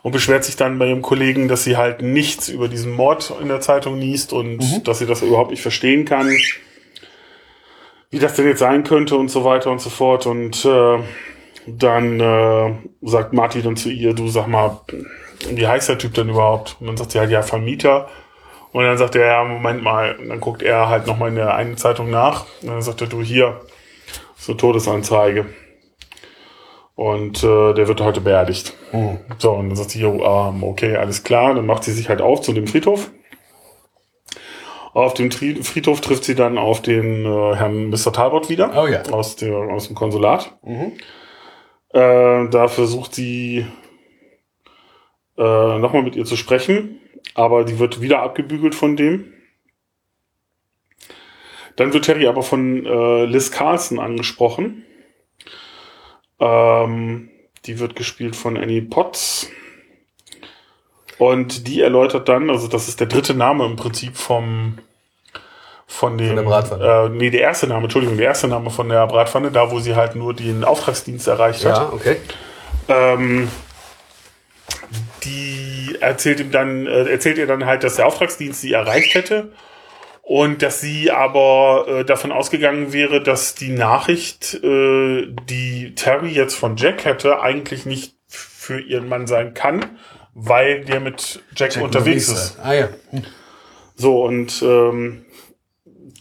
und 0.02 0.12
beschwert 0.12 0.44
sich 0.44 0.56
dann 0.56 0.78
bei 0.78 0.86
ihrem 0.88 1.02
Kollegen, 1.02 1.46
dass 1.48 1.64
sie 1.64 1.76
halt 1.76 2.00
nichts 2.02 2.48
über 2.48 2.68
diesen 2.68 2.92
Mord 2.92 3.32
in 3.40 3.48
der 3.48 3.60
Zeitung 3.60 3.98
liest 3.98 4.32
und 4.32 4.86
dass 4.88 4.98
sie 4.98 5.06
das 5.06 5.22
überhaupt 5.22 5.50
nicht 5.50 5.62
verstehen 5.62 6.04
kann, 6.06 6.34
wie 8.10 8.18
das 8.18 8.34
denn 8.34 8.46
jetzt 8.46 8.60
sein 8.60 8.84
könnte 8.84 9.16
und 9.16 9.28
so 9.30 9.44
weiter 9.44 9.70
und 9.70 9.80
so 9.80 9.90
fort. 9.90 10.26
Und 10.26 10.64
äh, 10.64 10.98
dann 11.66 12.20
äh, 12.20 12.72
sagt 13.02 13.32
Marty 13.32 13.62
dann 13.62 13.76
zu 13.76 13.90
ihr, 13.90 14.14
du 14.14 14.28
sag 14.28 14.46
mal, 14.46 14.80
wie 15.50 15.66
heißt 15.66 15.88
der 15.88 15.98
Typ 15.98 16.14
denn 16.14 16.28
überhaupt? 16.30 16.76
Und 16.80 16.86
dann 16.86 16.96
sagt 16.96 17.10
sie 17.12 17.18
halt, 17.18 17.30
ja, 17.30 17.42
Vermieter. 17.42 18.08
Und 18.74 18.82
dann 18.82 18.98
sagt 18.98 19.14
er, 19.14 19.24
ja, 19.24 19.44
Moment 19.44 19.84
mal. 19.84 20.16
Und 20.16 20.30
dann 20.30 20.40
guckt 20.40 20.60
er 20.60 20.88
halt 20.88 21.06
nochmal 21.06 21.28
in 21.28 21.36
der 21.36 21.54
einen 21.54 21.76
Zeitung 21.76 22.10
nach. 22.10 22.46
Und 22.60 22.70
dann 22.70 22.82
sagt 22.82 23.00
er, 23.02 23.06
du, 23.06 23.22
hier, 23.22 23.60
so 24.34 24.52
Todesanzeige. 24.52 25.46
Und 26.96 27.44
äh, 27.44 27.72
der 27.72 27.86
wird 27.86 28.00
heute 28.00 28.20
beerdigt. 28.20 28.74
So, 29.38 29.52
und 29.52 29.68
dann 29.68 29.76
sagt 29.76 29.90
sie, 29.90 30.00
jo, 30.00 30.24
ähm, 30.24 30.64
okay, 30.64 30.96
alles 30.96 31.22
klar. 31.22 31.54
Dann 31.54 31.66
macht 31.66 31.84
sie 31.84 31.92
sich 31.92 32.08
halt 32.08 32.20
auf 32.20 32.40
zu 32.40 32.52
dem 32.52 32.66
Friedhof. 32.66 33.12
Auf 34.92 35.14
dem 35.14 35.30
Tri 35.30 35.62
Friedhof 35.62 36.00
trifft 36.00 36.24
sie 36.24 36.34
dann 36.34 36.58
auf 36.58 36.82
den 36.82 37.24
äh, 37.24 37.54
Herrn 37.54 37.90
Mr. 37.90 38.12
Talbot 38.12 38.48
wieder. 38.48 38.72
Oh 38.76 38.88
ja. 38.88 39.02
Aus, 39.12 39.36
der, 39.36 39.54
aus 39.54 39.86
dem 39.86 39.94
Konsulat. 39.94 40.58
Äh, 40.64 40.88
da 42.48 42.66
versucht 42.66 43.14
sie 43.14 43.66
äh, 45.38 45.78
nochmal 45.78 46.02
mit 46.02 46.16
ihr 46.16 46.24
zu 46.24 46.36
sprechen, 46.36 46.98
aber 47.34 47.64
die 47.64 47.78
wird 47.78 48.00
wieder 48.00 48.22
abgebügelt 48.22 48.74
von 48.74 48.96
dem. 48.96 49.32
Dann 51.76 51.92
wird 51.92 52.04
Terry 52.04 52.26
aber 52.26 52.42
von 52.42 52.86
äh, 52.86 53.24
Liz 53.24 53.50
Carlson 53.50 53.98
angesprochen. 53.98 54.84
Ähm, 56.38 57.30
die 57.66 57.78
wird 57.78 57.96
gespielt 57.96 58.36
von 58.36 58.56
Annie 58.56 58.82
Potts. 58.82 59.50
Und 61.18 61.66
die 61.68 61.80
erläutert 61.80 62.28
dann, 62.28 62.50
also 62.50 62.68
das 62.68 62.88
ist 62.88 63.00
der 63.00 63.06
dritte 63.06 63.34
Name 63.34 63.64
im 63.66 63.76
Prinzip 63.76 64.16
vom 64.16 64.78
von 65.86 66.18
dem 66.18 66.34
der 66.34 66.42
Bratpfanne. 66.42 66.84
Äh, 66.84 67.08
nee, 67.10 67.30
der 67.30 67.42
erste 67.42 67.68
Name, 67.68 67.84
Entschuldigung, 67.84 68.16
der 68.16 68.26
erste 68.26 68.48
Name 68.48 68.70
von 68.70 68.88
der 68.88 69.06
Bratpfanne, 69.06 69.52
da 69.52 69.70
wo 69.70 69.78
sie 69.78 69.94
halt 69.94 70.16
nur 70.16 70.34
den 70.34 70.64
Auftragsdienst 70.64 71.28
erreicht 71.28 71.64
hat. 71.64 71.76
Ja, 71.76 71.92
okay. 71.92 72.16
Ähm, 72.88 73.48
die 75.24 75.96
erzählt 76.00 76.40
ihm 76.40 76.50
dann, 76.50 76.86
äh, 76.86 77.04
erzählt 77.04 77.38
ihr 77.38 77.46
dann 77.46 77.66
halt, 77.66 77.84
dass 77.84 77.96
der 77.96 78.06
Auftragsdienst 78.06 78.60
sie 78.60 78.72
erreicht 78.72 79.14
hätte 79.14 79.52
und 80.22 80.62
dass 80.62 80.80
sie 80.80 81.10
aber 81.10 81.86
äh, 81.86 82.04
davon 82.04 82.32
ausgegangen 82.32 82.92
wäre, 82.92 83.22
dass 83.22 83.54
die 83.54 83.70
Nachricht, 83.70 84.54
äh, 84.62 85.26
die 85.48 85.94
Terry 85.94 86.28
jetzt 86.28 86.54
von 86.54 86.76
Jack 86.76 87.04
hätte, 87.04 87.40
eigentlich 87.40 87.86
nicht 87.86 88.14
für 88.28 88.80
ihren 88.80 89.08
Mann 89.08 89.26
sein 89.26 89.54
kann, 89.54 89.98
weil 90.34 90.84
der 90.84 91.00
mit 91.00 91.42
Jack, 91.54 91.76
unterwegs 91.80 92.28
ist. 92.28 92.58
Ah 92.62 92.72
ja. 92.72 92.88
So, 93.96 94.24
und 94.24 94.62
ähm, 94.62 95.26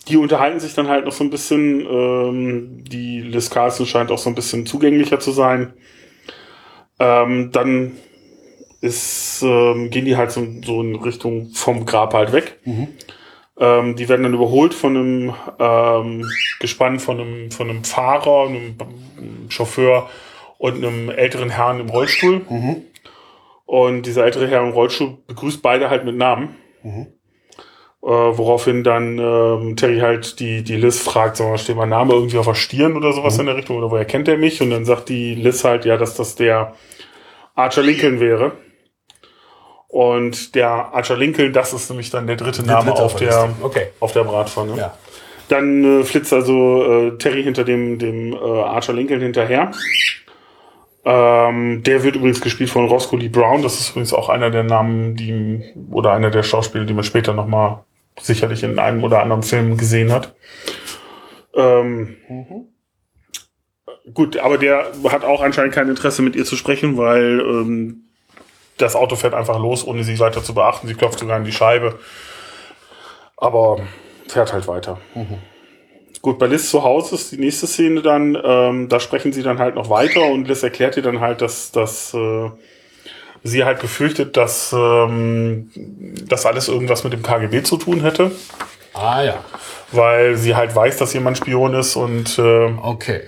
die 0.07 0.17
unterhalten 0.17 0.59
sich 0.59 0.73
dann 0.73 0.89
halt 0.89 1.05
noch 1.05 1.13
so 1.13 1.23
ein 1.23 1.29
bisschen. 1.29 1.85
Ähm, 1.85 2.83
die 2.83 3.21
Liz 3.21 3.49
Carlson 3.49 3.85
scheint 3.85 4.11
auch 4.11 4.17
so 4.17 4.29
ein 4.29 4.35
bisschen 4.35 4.65
zugänglicher 4.65 5.19
zu 5.19 5.31
sein. 5.31 5.73
Ähm, 6.99 7.51
dann 7.51 7.93
ist, 8.83 9.41
ähm, 9.43 9.89
gehen 9.89 10.03
die 10.03 10.17
halt 10.17 10.31
so, 10.31 10.45
so 10.63 10.81
in 10.81 10.95
Richtung 10.95 11.51
vom 11.53 11.85
Grab 11.85 12.13
halt 12.13 12.33
weg. 12.33 12.59
Ähm, 13.57 13.95
die 13.95 14.09
werden 14.09 14.23
dann 14.23 14.33
überholt 14.33 14.73
von 14.73 14.97
einem 14.97 15.33
ähm, 15.57 16.29
Gespann 16.59 16.99
von 16.99 17.19
einem, 17.19 17.51
von 17.51 17.69
einem 17.69 17.83
Fahrer, 17.85 18.47
einem, 18.47 18.75
Chauffeur 19.47 20.09
und 20.57 20.83
einem 20.83 21.09
älteren 21.09 21.49
Herrn 21.49 21.79
im 21.79 21.89
Rollstuhl. 21.89 22.41
Und 23.65 24.05
dieser 24.05 24.25
ältere 24.25 24.47
Herr 24.49 24.61
im 24.61 24.71
Rollstuhl 24.71 25.17
begrüßt 25.27 25.61
beide 25.61 25.89
halt 25.89 26.03
mit 26.03 26.17
Namen. 26.17 26.55
Äh, 28.03 28.07
woraufhin 28.07 28.83
dann 28.83 29.17
ähm, 29.17 29.77
Terry 29.77 29.99
halt 29.99 30.41
die, 30.41 30.61
die 30.61 30.75
Liz 30.75 30.99
fragt, 30.99 31.37
sag 31.37 31.47
mal, 31.47 31.57
steht 31.57 31.77
mein 31.77 31.87
Name 31.87 32.13
irgendwie 32.13 32.37
auf 32.37 32.47
der 32.47 32.53
Stirn 32.55 32.97
oder 32.97 33.13
sowas 33.13 33.39
in 33.39 33.45
der 33.45 33.55
Richtung 33.55 33.77
oder 33.77 33.91
woher 33.91 34.03
kennt 34.03 34.27
er 34.27 34.37
mich? 34.37 34.61
Und 34.61 34.71
dann 34.71 34.83
sagt 34.83 35.07
die 35.07 35.35
Liz 35.35 35.63
halt, 35.63 35.85
ja, 35.85 35.95
dass 35.95 36.15
das 36.15 36.35
der 36.35 36.73
Archer 37.55 37.83
Lincoln 37.83 38.19
wäre. 38.19 38.51
Und 39.93 40.55
der 40.55 40.71
Archer 40.71 41.15
Lincoln, 41.15 41.53
das 41.53 41.71
ist 41.71 41.87
nämlich 41.87 42.09
dann 42.09 42.25
der 42.25 42.35
dritte 42.35 42.63
Name 42.63 42.89
dritte 42.89 43.03
auf 43.03 43.15
der 43.15 43.29
der. 43.29 43.49
Okay. 43.61 43.87
auf 43.99 44.11
der 44.11 44.23
Bratpfanne. 44.23 44.75
Ja. 44.75 44.97
Dann 45.49 46.01
äh, 46.01 46.03
flitzt 46.03 46.33
also 46.33 46.83
äh, 46.83 47.17
Terry 47.19 47.43
hinter 47.43 47.63
dem, 47.63 47.99
dem 47.99 48.33
äh, 48.33 48.37
Archer 48.37 48.93
Lincoln 48.93 49.21
hinterher. 49.21 49.69
Ähm, 51.05 51.83
der 51.83 52.01
wird 52.01 52.15
übrigens 52.15 52.41
gespielt 52.41 52.71
von 52.71 52.87
Roscoe 52.87 53.17
Lee 53.17 53.29
Brown. 53.29 53.61
Das 53.61 53.79
ist 53.79 53.91
übrigens 53.91 54.13
auch 54.13 54.29
einer 54.29 54.49
der 54.49 54.63
Namen, 54.63 55.15
die 55.15 55.61
oder 55.91 56.13
einer 56.13 56.31
der 56.31 56.41
Schauspieler, 56.41 56.85
die 56.85 56.93
man 56.95 57.03
später 57.03 57.33
nochmal 57.33 57.83
sicherlich 58.19 58.63
in 58.63 58.79
einem 58.79 59.03
oder 59.03 59.21
anderen 59.21 59.43
Film 59.43 59.77
gesehen 59.77 60.11
hat. 60.11 60.33
Ähm, 61.53 62.15
Gut, 64.11 64.37
aber 64.37 64.57
der 64.57 64.87
hat 65.09 65.23
auch 65.23 65.43
anscheinend 65.43 65.75
kein 65.75 65.87
Interesse 65.87 66.23
mit 66.23 66.35
ihr 66.35 66.45
zu 66.45 66.55
sprechen, 66.55 66.97
weil 66.97 67.39
ähm, 67.39 68.05
das 68.83 68.95
Auto 68.95 69.15
fährt 69.15 69.33
einfach 69.33 69.59
los, 69.59 69.85
ohne 69.85 70.03
sie 70.03 70.19
weiter 70.19 70.43
zu 70.43 70.53
beachten. 70.53 70.87
Sie 70.87 70.93
klopft 70.95 71.19
sogar 71.19 71.37
in 71.37 71.43
die 71.43 71.51
Scheibe. 71.51 71.99
Aber 73.37 73.79
fährt 74.27 74.53
halt 74.53 74.67
weiter. 74.67 74.99
Gut, 76.21 76.39
bei 76.39 76.45
Liz 76.47 76.69
zu 76.69 76.83
Hause 76.83 77.15
ist 77.15 77.31
die 77.31 77.37
nächste 77.37 77.67
Szene 77.67 78.01
dann, 78.01 78.37
ähm, 78.41 78.87
da 78.89 78.99
sprechen 78.99 79.33
sie 79.33 79.43
dann 79.43 79.59
halt 79.59 79.75
noch 79.75 79.89
weiter 79.89 80.21
und 80.25 80.47
Liz 80.47 80.63
erklärt 80.63 80.95
ihr 80.95 81.03
dann 81.03 81.19
halt, 81.19 81.41
dass, 81.41 81.71
dass 81.71 82.13
äh, 82.13 82.49
sie 83.43 83.65
halt 83.65 83.79
befürchtet, 83.81 84.37
dass 84.37 84.71
ähm, 84.71 85.69
das 86.27 86.45
alles 86.45 86.69
irgendwas 86.69 87.03
mit 87.03 87.11
dem 87.11 87.23
KGB 87.23 87.63
zu 87.63 87.75
tun 87.75 87.99
hätte, 88.01 88.31
Ah 88.93 89.21
ja. 89.23 89.43
weil 89.91 90.37
sie 90.37 90.55
halt 90.55 90.73
weiß, 90.73 90.95
dass 90.97 91.13
jemand 91.13 91.37
Spion 91.37 91.73
ist 91.73 91.97
und, 91.97 92.39
äh, 92.39 92.73
Okay. 92.81 93.21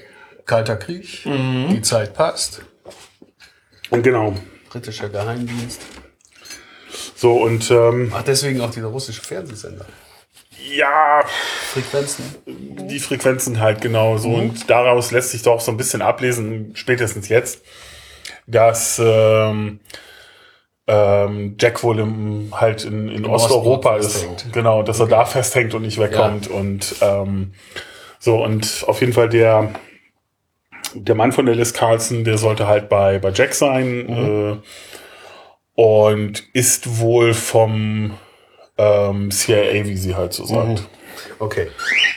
Kalter 0.45 0.75
Krieg. 0.77 1.23
Die 1.25 1.81
Zeit 1.81 2.13
passt. 2.13 2.61
und 3.89 4.03
genau. 4.03 4.35
Britischer 4.75 5.07
Geheimdienst. 5.07 5.79
So 7.15 7.37
und 7.37 7.71
ähm, 7.71 8.11
Ach, 8.13 8.23
deswegen 8.23 8.59
auch 8.59 8.71
dieser 8.71 8.87
russische 8.87 9.21
Fernsehsender. 9.21 9.85
ja, 10.75 11.23
Frequenzen. 11.71 12.25
die 12.45 12.99
Frequenzen 12.99 13.61
halt 13.61 13.79
genau 13.79 14.17
so 14.17 14.33
und 14.33 14.69
daraus 14.69 15.11
lässt 15.11 15.31
sich 15.31 15.43
doch 15.43 15.61
so 15.61 15.71
ein 15.71 15.77
bisschen 15.77 16.01
ablesen, 16.01 16.71
spätestens 16.75 17.29
jetzt, 17.29 17.61
dass 18.47 18.99
ähm, 19.01 19.79
ähm, 20.87 21.55
Jack 21.57 21.81
wohl 21.81 21.99
im, 21.99 22.53
halt 22.59 22.83
in, 22.83 23.07
in 23.07 23.25
Osteuropa 23.25 23.95
Ostblock 23.95 23.99
ist. 23.99 24.23
festhängt. 24.23 24.53
Genau, 24.53 24.83
dass 24.83 24.99
er 24.99 25.07
da 25.07 25.23
festhängt 25.23 25.73
und 25.73 25.83
nicht 25.83 25.99
wegkommt. 25.99 26.47
Und 26.49 26.95
ähm, 26.99 27.53
so, 28.19 28.43
und 28.43 28.83
auf 28.87 28.99
jeden 28.99 29.13
Fall 29.13 29.29
der, 29.29 29.73
der 30.95 31.15
Mann 31.15 31.31
von 31.31 31.45
Liz 31.47 31.73
Carlson, 31.73 32.23
der 32.23 32.37
sollte 32.37 32.67
halt 32.67 32.89
bei, 32.89 33.19
bei 33.19 33.31
Jack 33.31 33.53
sein 33.53 34.09
äh, 34.09 35.81
und 35.81 36.43
ist 36.53 36.99
wohl 36.99 37.33
vom 37.33 38.11
ähm, 38.77 39.31
CIA, 39.31 39.85
wie 39.85 39.97
sie 39.97 40.15
halt 40.15 40.33
so 40.33 40.45
sagt. 40.45 40.87
Okay. 41.39 41.67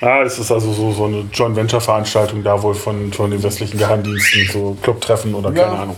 Ja, 0.01 0.23
es 0.23 0.39
ist 0.39 0.51
also 0.51 0.73
so, 0.73 0.93
so 0.93 1.05
eine 1.05 1.25
Joint 1.33 1.57
Venture 1.57 1.81
Veranstaltung 1.81 2.43
da 2.43 2.63
wohl 2.63 2.75
von, 2.75 3.13
von 3.13 3.31
den 3.31 3.43
westlichen 3.43 3.79
Geheimdiensten, 3.79 4.49
so 4.53 4.77
Clubtreffen 4.83 5.35
oder 5.35 5.51
keine 5.53 5.75
Ja. 5.75 5.83
Ahnung. 5.83 5.97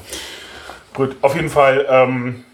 Gut, 0.95 1.17
auf 1.23 1.35
jeden 1.35 1.49
Fall 1.49 1.87
ähm, 1.89 2.45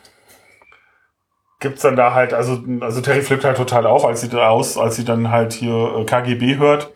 gibt's 1.60 1.82
dann 1.82 1.96
da 1.96 2.14
halt, 2.14 2.32
also, 2.34 2.58
also 2.80 3.00
Terry 3.00 3.22
flippt 3.22 3.44
halt 3.44 3.56
total 3.56 3.86
auf, 3.86 4.04
als 4.04 4.20
sie 4.20 4.28
da 4.28 4.48
aus, 4.50 4.76
als 4.76 4.96
sie 4.96 5.04
dann 5.04 5.30
halt 5.30 5.52
hier 5.52 5.94
äh, 5.98 6.04
KGB 6.04 6.56
hört. 6.56 6.92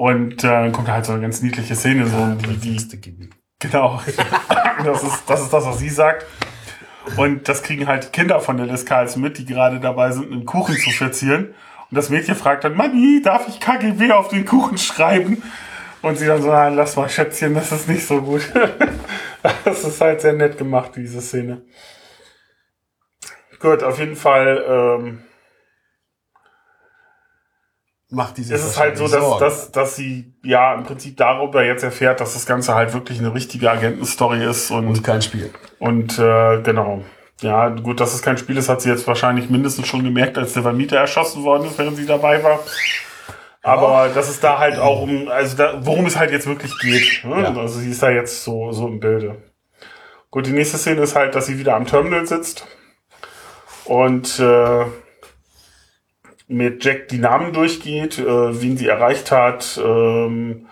Und 0.00 0.44
äh, 0.44 0.46
dann 0.46 0.72
kommt 0.72 0.88
halt 0.88 1.04
so 1.04 1.12
eine 1.12 1.20
ganz 1.20 1.42
niedliche 1.42 1.76
Szene, 1.76 2.06
so 2.06 2.34
die, 2.34 2.56
die, 2.56 3.30
Genau. 3.58 4.00
das, 4.82 5.02
ist, 5.02 5.24
das 5.26 5.42
ist 5.42 5.52
das, 5.52 5.66
was 5.66 5.78
sie 5.78 5.90
sagt. 5.90 6.24
Und 7.18 7.46
das 7.46 7.62
kriegen 7.62 7.86
halt 7.86 8.04
die 8.04 8.08
Kinder 8.08 8.40
von 8.40 8.56
der 8.56 8.64
Liz 8.64 8.86
Carlson 8.86 9.20
mit, 9.20 9.36
die 9.36 9.44
gerade 9.44 9.78
dabei 9.78 10.12
sind, 10.12 10.32
einen 10.32 10.46
Kuchen 10.46 10.74
zu 10.74 10.88
verzieren. 10.88 11.48
Und 11.90 11.96
das 11.98 12.08
Mädchen 12.08 12.34
fragt 12.34 12.64
dann, 12.64 12.76
Mami, 12.76 13.20
darf 13.22 13.46
ich 13.46 13.60
KGB 13.60 14.12
auf 14.12 14.28
den 14.28 14.46
Kuchen 14.46 14.78
schreiben? 14.78 15.42
Und 16.00 16.16
sie 16.16 16.24
dann 16.24 16.40
so, 16.40 16.50
ah, 16.50 16.68
lass 16.68 16.96
mal, 16.96 17.10
Schätzchen, 17.10 17.52
das 17.52 17.70
ist 17.70 17.86
nicht 17.86 18.06
so 18.06 18.22
gut. 18.22 18.50
das 19.66 19.84
ist 19.84 20.00
halt 20.00 20.22
sehr 20.22 20.32
nett 20.32 20.56
gemacht, 20.56 20.92
diese 20.96 21.20
Szene. 21.20 21.60
Gut, 23.58 23.82
auf 23.82 23.98
jeden 23.98 24.16
Fall 24.16 24.64
ähm, 24.66 25.22
Macht 28.12 28.38
diese 28.38 28.54
ist 28.54 28.64
es 28.64 28.78
halt 28.78 28.96
so, 28.96 29.06
dass, 29.06 29.38
dass, 29.38 29.70
dass 29.70 29.96
sie 29.96 30.32
ja 30.42 30.74
im 30.74 30.82
Prinzip 30.82 31.16
darüber 31.16 31.64
jetzt 31.64 31.84
erfährt, 31.84 32.20
dass 32.20 32.34
das 32.34 32.44
Ganze 32.44 32.74
halt 32.74 32.92
wirklich 32.92 33.20
eine 33.20 33.32
richtige 33.32 33.70
Agentenstory 33.70 34.44
ist 34.44 34.72
und 34.72 34.88
Und 34.88 35.04
kein 35.04 35.22
Spiel. 35.22 35.50
Und 35.78 36.18
äh, 36.18 36.60
genau. 36.62 37.04
Ja, 37.40 37.68
gut, 37.68 38.00
dass 38.00 38.12
es 38.12 38.20
kein 38.20 38.36
Spiel 38.36 38.56
ist, 38.56 38.68
hat 38.68 38.82
sie 38.82 38.90
jetzt 38.90 39.06
wahrscheinlich 39.06 39.48
mindestens 39.48 39.86
schon 39.86 40.02
gemerkt, 40.02 40.36
als 40.38 40.52
der 40.52 40.62
Vermieter 40.62 40.96
erschossen 40.96 41.44
worden 41.44 41.66
ist, 41.66 41.78
während 41.78 41.96
sie 41.96 42.06
dabei 42.06 42.42
war. 42.42 42.58
Aber 43.62 44.08
dass 44.12 44.28
es 44.28 44.40
da 44.40 44.58
halt 44.58 44.78
auch 44.78 45.02
um, 45.02 45.28
also 45.28 45.56
da, 45.56 45.78
worum 45.84 46.06
es 46.06 46.18
halt 46.18 46.32
jetzt 46.32 46.46
wirklich 46.46 46.76
geht. 46.80 47.24
Ne? 47.24 47.42
Ja. 47.42 47.54
Also 47.54 47.78
sie 47.78 47.90
ist 47.90 48.02
da 48.02 48.10
jetzt 48.10 48.42
so, 48.42 48.72
so 48.72 48.88
im 48.88 49.00
Bilde. 49.00 49.36
Gut, 50.30 50.46
die 50.46 50.52
nächste 50.52 50.78
Szene 50.78 51.02
ist 51.02 51.14
halt, 51.16 51.34
dass 51.34 51.46
sie 51.46 51.58
wieder 51.58 51.74
am 51.76 51.86
Terminal 51.86 52.26
sitzt 52.26 52.66
und 53.84 54.38
äh, 54.38 54.84
mit 56.50 56.84
Jack 56.84 57.08
die 57.08 57.18
Namen 57.18 57.52
durchgeht, 57.52 58.18
äh, 58.18 58.60
wen 58.62 58.76
sie 58.76 58.88
erreicht 58.88 59.30
hat, 59.30 59.80
ähm, 59.82 60.66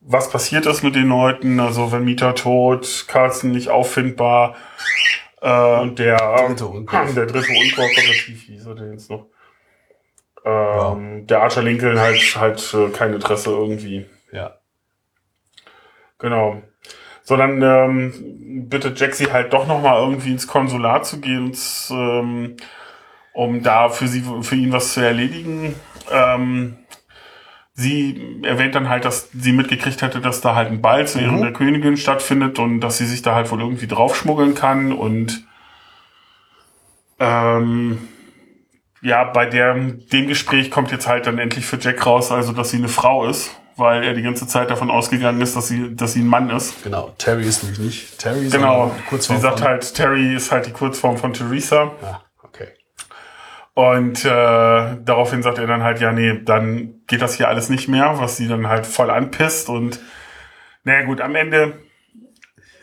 was 0.00 0.30
passiert 0.30 0.64
ist 0.66 0.82
mit 0.82 0.94
den 0.94 1.08
Leuten, 1.08 1.60
also 1.60 1.92
wenn 1.92 2.04
Mieter 2.04 2.34
tot, 2.34 3.06
Carlson 3.08 3.50
nicht 3.50 3.68
auffindbar 3.68 4.56
äh, 5.42 5.80
und 5.80 5.98
der 5.98 6.16
Dritte 6.16 6.66
Unkooperativ. 6.66 7.14
der 7.14 7.26
dritte 7.26 7.50
Unkooperativ, 7.52 8.48
wie 8.48 8.56
er 8.56 8.74
denn 8.74 8.92
jetzt 8.92 9.10
noch? 9.10 9.26
Ähm, 10.44 11.26
Der 11.26 11.42
Archer 11.42 11.62
Lincoln 11.62 11.98
halt 11.98 12.36
halt 12.38 12.74
äh, 12.74 12.88
kein 12.90 13.12
Interesse 13.12 13.50
irgendwie. 13.50 14.06
Ja. 14.32 14.54
Genau. 16.18 16.62
So, 17.22 17.36
dann 17.36 17.60
ähm, 17.60 18.66
bittet 18.68 18.98
Jack 18.98 19.14
sie 19.14 19.30
halt 19.30 19.52
doch 19.52 19.66
nochmal 19.66 20.00
irgendwie 20.00 20.32
ins 20.32 20.46
Konsulat 20.46 21.04
zu 21.04 21.20
gehen, 21.20 21.48
ins, 21.48 21.90
ähm, 21.92 22.56
um 23.38 23.62
da 23.62 23.88
für 23.88 24.08
sie, 24.08 24.24
für 24.42 24.56
ihn 24.56 24.72
was 24.72 24.94
zu 24.94 25.00
erledigen. 25.00 25.76
Ähm, 26.10 26.76
sie 27.72 28.40
erwähnt 28.42 28.74
dann 28.74 28.88
halt, 28.88 29.04
dass 29.04 29.28
sie 29.32 29.52
mitgekriegt 29.52 30.02
hätte, 30.02 30.20
dass 30.20 30.40
da 30.40 30.56
halt 30.56 30.72
ein 30.72 30.82
Ball 30.82 31.06
zu 31.06 31.20
Ehren 31.20 31.40
der 31.40 31.52
Königin 31.52 31.96
stattfindet 31.96 32.58
und 32.58 32.80
dass 32.80 32.98
sie 32.98 33.06
sich 33.06 33.22
da 33.22 33.36
halt 33.36 33.52
wohl 33.52 33.60
irgendwie 33.60 33.86
draufschmuggeln 33.86 34.56
kann 34.56 34.90
und 34.92 35.44
ähm, 37.20 38.08
ja, 39.02 39.22
bei 39.22 39.46
der, 39.46 39.74
dem 39.74 40.26
Gespräch 40.26 40.72
kommt 40.72 40.90
jetzt 40.90 41.06
halt 41.06 41.28
dann 41.28 41.38
endlich 41.38 41.64
für 41.64 41.78
Jack 41.78 42.04
raus, 42.06 42.32
also 42.32 42.52
dass 42.52 42.70
sie 42.70 42.78
eine 42.78 42.88
Frau 42.88 43.24
ist, 43.24 43.52
weil 43.76 44.02
er 44.02 44.14
die 44.14 44.22
ganze 44.22 44.48
Zeit 44.48 44.68
davon 44.68 44.90
ausgegangen 44.90 45.40
ist, 45.40 45.54
dass 45.54 45.68
sie, 45.68 45.94
dass 45.94 46.14
sie 46.14 46.22
ein 46.22 46.26
Mann 46.26 46.50
ist. 46.50 46.82
Genau. 46.82 47.14
Terry 47.18 47.44
ist 47.44 47.62
nämlich 47.62 47.78
nicht 47.78 48.18
Terry, 48.18 48.48
Genau. 48.48 48.88
sondern 48.88 49.06
kurz 49.08 49.28
Sie 49.28 49.36
sagt 49.36 49.62
halt, 49.62 49.94
Terry 49.94 50.34
ist 50.34 50.50
halt 50.50 50.66
die 50.66 50.72
Kurzform 50.72 51.16
von 51.16 51.32
Theresa. 51.32 51.92
Okay. 52.02 52.16
Und 53.78 54.24
äh, 54.24 54.28
daraufhin 55.04 55.44
sagt 55.44 55.58
er 55.58 55.68
dann 55.68 55.84
halt, 55.84 56.00
ja, 56.00 56.10
nee, 56.10 56.40
dann 56.44 56.94
geht 57.06 57.22
das 57.22 57.36
hier 57.36 57.46
alles 57.46 57.68
nicht 57.68 57.86
mehr, 57.86 58.14
was 58.18 58.36
sie 58.36 58.48
dann 58.48 58.66
halt 58.66 58.88
voll 58.88 59.08
anpisst. 59.08 59.68
Und 59.68 60.00
naja 60.82 61.02
gut, 61.02 61.20
am 61.20 61.36
Ende 61.36 61.74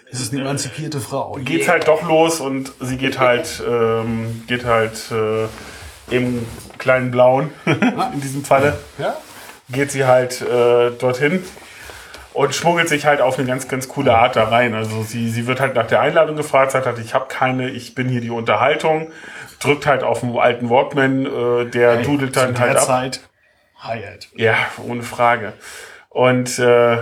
Es 0.10 0.22
ist 0.22 0.32
eine 0.32 0.44
emanzipierte 0.44 1.02
Frau. 1.02 1.38
geht's 1.44 1.68
halt 1.68 1.90
doch 1.90 2.08
los 2.08 2.40
und 2.40 2.72
sie 2.80 2.96
geht 2.96 3.20
halt, 3.20 3.62
ähm, 3.70 4.46
geht 4.48 4.64
halt 4.64 5.12
äh, 5.12 6.16
im 6.16 6.46
kleinen 6.78 7.12
Blauen 7.12 7.50
in 7.66 8.22
diesem 8.22 8.46
Falle. 8.46 8.80
Ja? 8.98 9.18
geht 9.70 9.92
sie 9.92 10.06
halt 10.06 10.42
äh, 10.42 10.92
dorthin 10.92 11.44
und 12.36 12.54
schmuggelt 12.54 12.90
sich 12.90 13.06
halt 13.06 13.22
auf 13.22 13.38
eine 13.38 13.48
ganz, 13.48 13.68
ganz 13.68 13.88
coole 13.88 14.16
Art 14.16 14.36
da 14.36 14.46
rein. 14.46 14.74
Also 14.74 15.04
sie, 15.04 15.30
sie 15.30 15.48
wird 15.48 15.60
halt 15.60 15.76
nach 15.76 15.88
der 15.88 16.02
Einladung 16.02 16.36
gefragt, 16.36 16.72
sagt 16.72 16.86
halt, 16.86 17.00
ich 17.00 17.14
habe 17.14 17.26
keine, 17.28 17.70
ich 17.70 17.96
bin 17.96 18.10
hier 18.10 18.22
die 18.22 18.30
Unterhaltung, 18.30 19.12
drückt 19.60 19.86
halt 19.86 20.04
auf 20.04 20.20
den 20.20 20.38
alten 20.38 20.70
Walkman, 20.70 21.26
äh, 21.26 21.66
der 21.66 21.98
dudelt 22.04 22.34
Zu 22.34 22.42
dann 22.42 22.60
halt 22.60 22.78
ab. 22.78 22.84
Zeit 22.84 23.22
Hi-Hat. 23.80 24.30
Ja, 24.36 24.56
ohne 24.88 25.04
Frage. 25.04 25.54
Und 26.10 26.60
äh, 26.60 26.98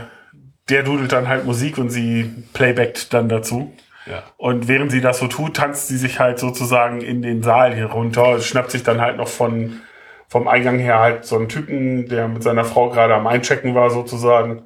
der 0.70 0.84
dudelt 0.84 1.12
dann 1.12 1.28
halt 1.28 1.46
Musik 1.46 1.78
und 1.78 1.90
sie 1.90 2.32
playbackt 2.54 3.14
dann 3.14 3.30
dazu. 3.30 3.74
Ja. 4.06 4.24
Und 4.38 4.68
während 4.68 4.92
sie 4.92 5.02
das 5.02 5.20
so 5.20 5.28
tut, 5.28 5.56
tanzt 5.56 5.88
sie 5.88 5.98
sich 5.98 6.20
halt 6.20 6.40
sozusagen 6.40 7.02
in 7.02 7.22
den 7.22 7.42
Saal 7.42 7.74
hier 7.74 7.86
runter, 7.86 8.40
schnappt 8.42 8.72
sich 8.72 8.84
dann 8.84 9.02
halt 9.02 9.18
noch 9.18 9.30
von 9.30 9.82
vom 10.28 10.48
Eingang 10.48 10.80
her 10.80 11.00
halt 11.00 11.26
so 11.26 11.38
einen 11.38 11.48
Typen, 11.48 12.10
der 12.10 12.28
mit 12.28 12.42
seiner 12.42 12.66
Frau 12.66 12.90
gerade 12.90 13.14
am 13.14 13.28
Einchecken 13.28 13.76
war 13.76 13.92
sozusagen. 13.92 14.64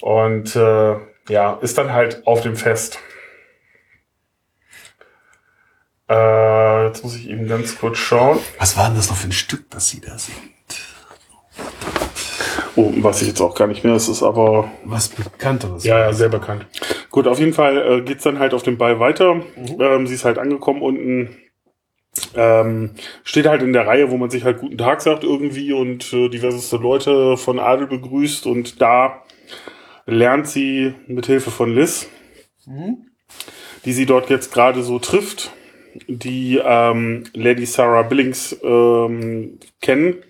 Und 0.00 0.54
äh, 0.56 0.96
ja, 1.28 1.54
ist 1.60 1.78
dann 1.78 1.92
halt 1.92 2.26
auf 2.26 2.42
dem 2.42 2.56
Fest. 2.56 2.98
Äh, 6.08 6.86
jetzt 6.86 7.02
muss 7.02 7.16
ich 7.16 7.28
eben 7.28 7.48
ganz 7.48 7.78
kurz 7.78 7.98
schauen. 7.98 8.38
Was 8.58 8.76
war 8.76 8.86
denn 8.86 8.96
das 8.96 9.08
noch 9.08 9.16
für 9.16 9.28
ein 9.28 9.32
Stück, 9.32 9.70
das 9.70 9.88
sie 9.88 10.00
da 10.00 10.16
singt? 10.18 10.38
Oh, 12.76 12.92
weiß 12.94 13.22
ich 13.22 13.28
jetzt 13.28 13.40
auch 13.40 13.54
gar 13.54 13.66
nicht 13.66 13.84
mehr. 13.84 13.94
Es 13.94 14.08
ist 14.08 14.22
aber 14.22 14.70
Was 14.84 15.08
Bekannteres. 15.08 15.84
Ja, 15.84 15.98
ja, 15.98 16.12
sehr 16.12 16.28
bekannt. 16.28 16.66
Gut, 17.10 17.26
auf 17.26 17.38
jeden 17.38 17.54
Fall 17.54 17.78
äh, 17.78 18.02
geht's 18.02 18.24
dann 18.24 18.38
halt 18.38 18.52
auf 18.52 18.62
dem 18.62 18.76
Ball 18.76 19.00
weiter. 19.00 19.40
Ähm, 19.80 20.06
sie 20.06 20.14
ist 20.14 20.26
halt 20.26 20.38
angekommen 20.38 20.82
unten. 20.82 21.36
Ähm, 22.34 22.94
steht 23.24 23.46
halt 23.46 23.62
in 23.62 23.72
der 23.72 23.86
Reihe, 23.86 24.10
wo 24.10 24.16
man 24.16 24.30
sich 24.30 24.44
halt 24.44 24.58
guten 24.58 24.78
Tag 24.78 25.00
sagt 25.00 25.24
irgendwie 25.24 25.72
und 25.72 26.12
äh, 26.12 26.28
diverseste 26.28 26.76
Leute 26.76 27.36
von 27.36 27.58
Adel 27.58 27.86
begrüßt 27.86 28.46
und 28.46 28.80
da 28.80 29.22
lernt 30.06 30.48
sie 30.48 30.94
mit 31.06 31.26
Hilfe 31.26 31.50
von 31.50 31.74
Liz, 31.74 32.08
die 33.84 33.92
sie 33.92 34.06
dort 34.06 34.30
jetzt 34.30 34.52
gerade 34.52 34.82
so 34.82 34.98
trifft, 34.98 35.52
die 36.08 36.60
ähm, 36.62 37.24
Lady 37.34 37.66
Sarah 37.66 38.02
Billings 38.02 38.56
ähm, 38.62 39.58
kennen. 39.80 40.22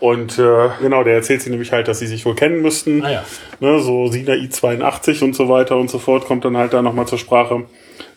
Und 0.00 0.38
äh, 0.38 0.68
genau, 0.80 1.04
der 1.04 1.14
erzählt 1.14 1.42
sie 1.42 1.50
nämlich 1.50 1.72
halt, 1.72 1.88
dass 1.88 2.00
sie 2.00 2.06
sich 2.06 2.24
wohl 2.26 2.34
kennen 2.34 2.60
müssten. 2.60 3.04
Ah 3.04 3.10
ja. 3.10 3.24
Ne, 3.60 3.80
so 3.80 4.08
Sina 4.08 4.32
I82 4.32 5.22
und 5.22 5.34
so 5.34 5.48
weiter 5.48 5.76
und 5.76 5.88
so 5.88 5.98
fort 5.98 6.26
kommt 6.26 6.44
dann 6.44 6.56
halt 6.56 6.72
da 6.72 6.82
nochmal 6.82 7.06
zur 7.06 7.18
Sprache. 7.18 7.66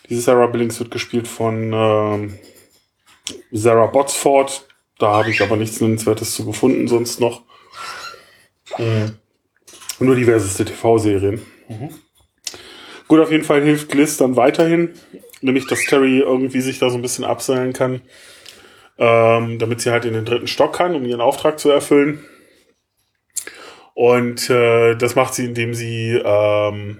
Diese 0.10 0.22
Sarah 0.22 0.48
Billings 0.48 0.80
wird 0.80 0.92
gespielt 0.92 1.28
von 1.28 1.72
ähm, 1.72 2.40
Sarah 3.52 3.86
Botsford. 3.86 4.68
Da 4.98 5.12
habe 5.12 5.30
ich 5.30 5.42
aber 5.42 5.56
nichts 5.56 5.80
Nennenswertes 5.80 6.34
zu 6.34 6.46
gefunden, 6.46 6.88
sonst 6.88 7.22
noch. 7.22 7.44
Mhm. 8.78 9.20
Nur 10.00 10.16
diverseste 10.16 10.66
TV-Serien. 10.66 11.42
Gut, 13.08 13.20
auf 13.20 13.32
jeden 13.32 13.44
Fall 13.44 13.62
hilft 13.62 13.94
Liz 13.94 14.18
dann 14.18 14.36
weiterhin, 14.36 14.94
nämlich 15.42 15.68
dass 15.68 15.84
Terry 15.86 16.20
irgendwie 16.20 16.62
sich 16.62 16.80
da 16.80 16.90
so 16.90 16.98
ein 16.98 17.02
bisschen 17.02 17.26
abseilen 17.26 17.74
kann, 17.74 18.02
ähm, 18.98 19.60
damit 19.60 19.82
sie 19.82 19.92
halt 19.92 20.06
in 20.06 20.14
den 20.14 20.26
dritten 20.26 20.48
Stock 20.48 20.74
kann, 20.74 20.96
um 20.96 21.06
ihren 21.06 21.22
Auftrag 21.22 21.60
zu 21.60 21.70
erfüllen. 21.70 22.24
Und 23.94 24.50
äh, 24.50 24.96
das 24.96 25.16
macht 25.16 25.34
sie, 25.34 25.46
indem 25.46 25.74
sie 25.74 26.22
ähm, 26.24 27.00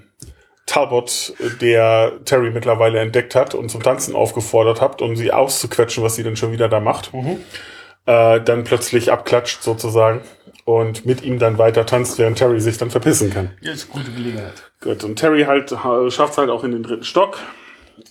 Talbot, 0.66 1.34
der 1.62 2.20
Terry 2.26 2.52
mittlerweile 2.52 3.00
entdeckt 3.00 3.36
hat 3.36 3.56
und 3.56 3.70
zum 3.70 3.82
Tanzen 3.82 4.16
aufgefordert 4.16 4.82
hat, 4.82 5.02
um 5.02 5.16
sie 5.16 5.32
auszuquetschen, 5.32 6.04
was 6.04 6.16
sie 6.16 6.24
denn 6.24 6.36
schon 6.36 6.52
wieder 6.52 6.70
da 6.70 6.80
macht, 6.80 7.12
äh, 8.06 8.42
dann 8.42 8.64
plötzlich 8.64 9.12
abklatscht 9.12 9.64
sozusagen 9.64 10.22
und 10.70 11.04
mit 11.04 11.24
ihm 11.24 11.40
dann 11.40 11.58
weiter 11.58 11.84
tanzt, 11.88 12.20
während 12.20 12.38
Terry 12.38 12.62
sich 12.62 12.78
dann 12.78 12.92
verpissen 12.92 13.34
kann. 13.34 13.50
Ja, 13.60 13.72
ist 13.72 13.90
eine 13.92 14.04
gute 14.04 14.16
Gelegenheit. 14.16 14.72
Gut, 14.82 15.04
und 15.04 15.16
Terry 15.16 15.46
halt 15.46 15.76
schafft 16.14 16.38
halt 16.38 16.52
auch 16.52 16.64
in 16.64 16.72
den 16.72 16.84
dritten 16.84 17.04
Stock 17.04 17.40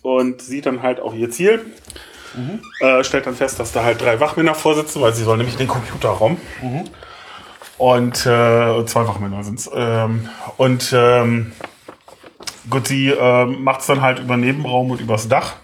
und 0.02 0.42
sieht 0.42 0.66
dann 0.66 0.82
halt 0.82 0.98
auch 0.98 1.14
ihr 1.14 1.30
Ziel. 1.30 1.64
Äh, 2.80 3.04
stellt 3.04 3.26
dann 3.26 3.36
fest, 3.36 3.60
dass 3.60 3.70
da 3.70 3.84
halt 3.84 4.00
drei 4.00 4.18
Wachmänner 4.18 4.56
vorsitzen, 4.56 5.00
weil 5.00 5.14
sie 5.14 5.22
soll 5.22 5.36
nämlich 5.36 5.54
in 5.54 5.60
den 5.60 5.68
Computerraum. 5.68 6.36
Und 7.78 8.26
äh, 8.26 8.84
zwei 8.86 9.06
Wachmänner 9.06 9.44
sind's. 9.44 9.70
Ähm, 9.72 10.28
und 10.56 10.92
ähm, 10.92 11.52
gut, 12.68 12.88
sie 12.88 13.10
äh, 13.10 13.44
macht's 13.46 13.86
dann 13.86 14.00
halt 14.00 14.18
über 14.18 14.36
Nebenraum 14.36 14.90
und 14.90 15.00
übers 15.00 15.28
Dach. 15.28 15.54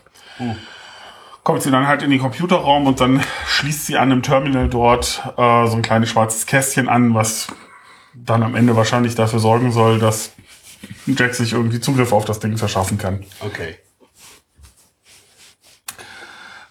Kommt 1.44 1.62
sie 1.62 1.70
dann 1.70 1.86
halt 1.86 2.02
in 2.02 2.10
den 2.10 2.20
Computerraum 2.20 2.86
und 2.86 3.00
dann 3.00 3.22
schließt 3.46 3.86
sie 3.86 3.98
an 3.98 4.10
einem 4.10 4.22
Terminal 4.22 4.68
dort 4.68 5.22
äh, 5.36 5.66
so 5.66 5.76
ein 5.76 5.82
kleines 5.82 6.08
schwarzes 6.08 6.46
Kästchen 6.46 6.88
an, 6.88 7.14
was 7.14 7.48
dann 8.14 8.42
am 8.42 8.54
Ende 8.54 8.76
wahrscheinlich 8.76 9.14
dafür 9.14 9.40
sorgen 9.40 9.70
soll, 9.70 9.98
dass 9.98 10.32
Jack 11.06 11.34
sich 11.34 11.52
irgendwie 11.52 11.80
Zugriff 11.80 12.12
auf 12.12 12.24
das 12.24 12.40
Ding 12.40 12.56
verschaffen 12.56 12.96
kann. 12.96 13.24
Okay. 13.40 13.76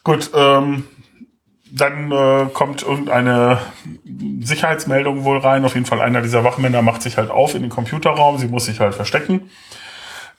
Gut, 0.04 0.32
ähm, 0.34 0.86
dann 1.72 2.12
äh, 2.12 2.48
kommt 2.54 2.82
irgendeine 2.82 3.60
Sicherheitsmeldung 4.42 5.24
wohl 5.24 5.38
rein. 5.38 5.66
Auf 5.66 5.76
jeden 5.76 5.86
Fall 5.86 6.02
einer 6.02 6.22
dieser 6.22 6.44
Wachmänner 6.44 6.82
macht 6.82 7.02
sich 7.02 7.18
halt 7.18 7.32
auf 7.32 7.56
in 7.56 7.62
den 7.62 7.70
Computerraum. 7.70 8.38
Sie 8.38 8.48
muss 8.48 8.66
sich 8.66 8.80
halt 8.80 8.96
verstecken. 8.96 9.50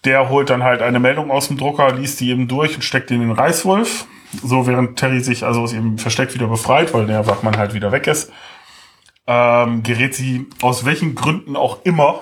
Der 0.05 0.29
holt 0.29 0.51
dann 0.51 0.63
halt 0.63 0.83
eine 0.83 1.01
Meldung 1.01 1.31
aus 1.31 1.49
dem 1.49 1.57
Drucker, 1.57 1.93
liest 1.93 2.21
die 2.21 2.31
eben 2.31 2.47
durch 2.47 2.75
und 2.75 2.83
steckt 2.83 3.11
die 3.11 3.15
in 3.15 3.21
den 3.21 3.33
Reißwolf. 3.33 4.07
So 4.43 4.67
während 4.67 4.99
Terry 4.99 5.21
sich 5.21 5.45
also 5.45 5.63
aus 5.63 5.73
ihrem 5.73 5.99
Versteck 5.99 6.35
wieder 6.35 6.47
befreit, 6.47 6.93
weil 6.95 7.07
der 7.07 7.27
Wachmann 7.27 7.57
halt 7.57 7.75
wieder 7.75 7.93
weg 7.93 8.07
ist, 8.07 8.33
ähm, 9.27 9.83
gerät 9.83 10.15
sie 10.15 10.47
aus 10.63 10.85
welchen 10.85 11.15
Gründen 11.15 11.57
auch 11.57 11.85
immer 11.85 12.21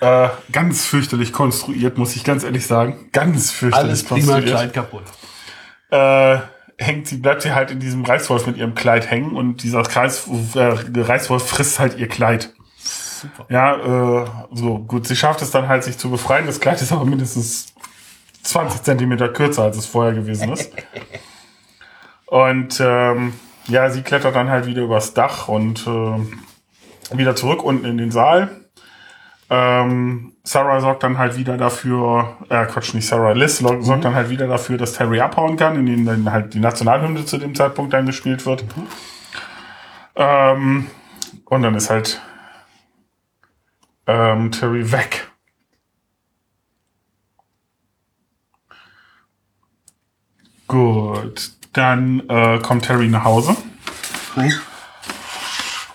äh, 0.00 0.28
ganz 0.52 0.84
fürchterlich 0.84 1.32
konstruiert, 1.32 1.98
muss 1.98 2.16
ich 2.16 2.24
ganz 2.24 2.44
ehrlich 2.44 2.66
sagen. 2.66 3.08
Ganz 3.12 3.50
fürchterlich 3.50 3.88
Alles 3.88 4.06
konstruiert 4.06 4.46
Kleid 4.46 4.72
kaputt. 4.74 5.04
äh, 5.90 6.38
hängt 6.78 7.06
sie, 7.06 7.16
bleibt 7.16 7.42
sie 7.42 7.54
halt 7.54 7.70
in 7.70 7.80
diesem 7.80 8.04
Reißwolf 8.04 8.46
mit 8.46 8.56
ihrem 8.58 8.74
Kleid 8.74 9.10
hängen 9.10 9.34
und 9.34 9.62
dieser 9.62 9.82
Kreis, 9.82 10.28
äh, 10.54 10.74
Reißwolf 10.94 11.48
frisst 11.48 11.78
halt 11.78 11.98
ihr 11.98 12.08
Kleid. 12.08 12.52
Super. 12.78 13.46
Ja, 13.48 14.22
äh, 14.22 14.26
so 14.52 14.78
gut, 14.80 15.06
sie 15.06 15.16
schafft 15.16 15.40
es 15.40 15.50
dann 15.50 15.68
halt, 15.68 15.84
sich 15.84 15.96
zu 15.96 16.10
befreien. 16.10 16.44
Das 16.46 16.60
Kleid 16.60 16.82
ist 16.82 16.92
aber 16.92 17.06
mindestens 17.06 17.72
20 18.46 18.82
Zentimeter 18.82 19.28
kürzer, 19.28 19.64
als 19.64 19.76
es 19.76 19.86
vorher 19.86 20.14
gewesen 20.14 20.52
ist. 20.52 20.72
Und 22.26 22.80
ähm, 22.80 23.34
ja, 23.68 23.90
sie 23.90 24.02
klettert 24.02 24.34
dann 24.34 24.50
halt 24.50 24.66
wieder 24.66 24.82
übers 24.82 25.14
Dach 25.14 25.48
und 25.48 25.86
äh, 25.86 27.16
wieder 27.16 27.36
zurück 27.36 27.62
unten 27.62 27.84
in 27.84 27.98
den 27.98 28.10
Saal. 28.10 28.48
Ähm, 29.48 30.32
Sarah 30.42 30.80
sorgt 30.80 31.04
dann 31.04 31.18
halt 31.18 31.36
wieder 31.36 31.56
dafür, 31.56 32.36
äh, 32.48 32.66
Quatsch, 32.66 32.94
nicht 32.94 33.06
Sarah, 33.06 33.30
Liz 33.32 33.60
lo- 33.60 33.80
sorgt 33.80 34.04
dann 34.04 34.14
halt 34.14 34.28
wieder 34.28 34.48
dafür, 34.48 34.76
dass 34.76 34.94
Terry 34.94 35.20
abhauen 35.20 35.56
kann, 35.56 35.76
indem 35.76 36.04
dann 36.04 36.32
halt 36.32 36.54
die 36.54 36.58
Nationalhymne 36.58 37.24
zu 37.24 37.38
dem 37.38 37.54
Zeitpunkt 37.54 37.92
dann 37.92 38.06
gespielt 38.06 38.44
wird. 38.44 38.64
Ähm, 40.16 40.86
und 41.44 41.62
dann 41.62 41.74
ist 41.76 41.90
halt 41.90 42.20
ähm, 44.08 44.50
Terry 44.50 44.90
weg. 44.90 45.25
Gut, 50.66 51.52
dann 51.72 52.28
äh, 52.28 52.58
kommt 52.58 52.86
Terry 52.86 53.08
nach 53.08 53.24
Hause. 53.24 53.56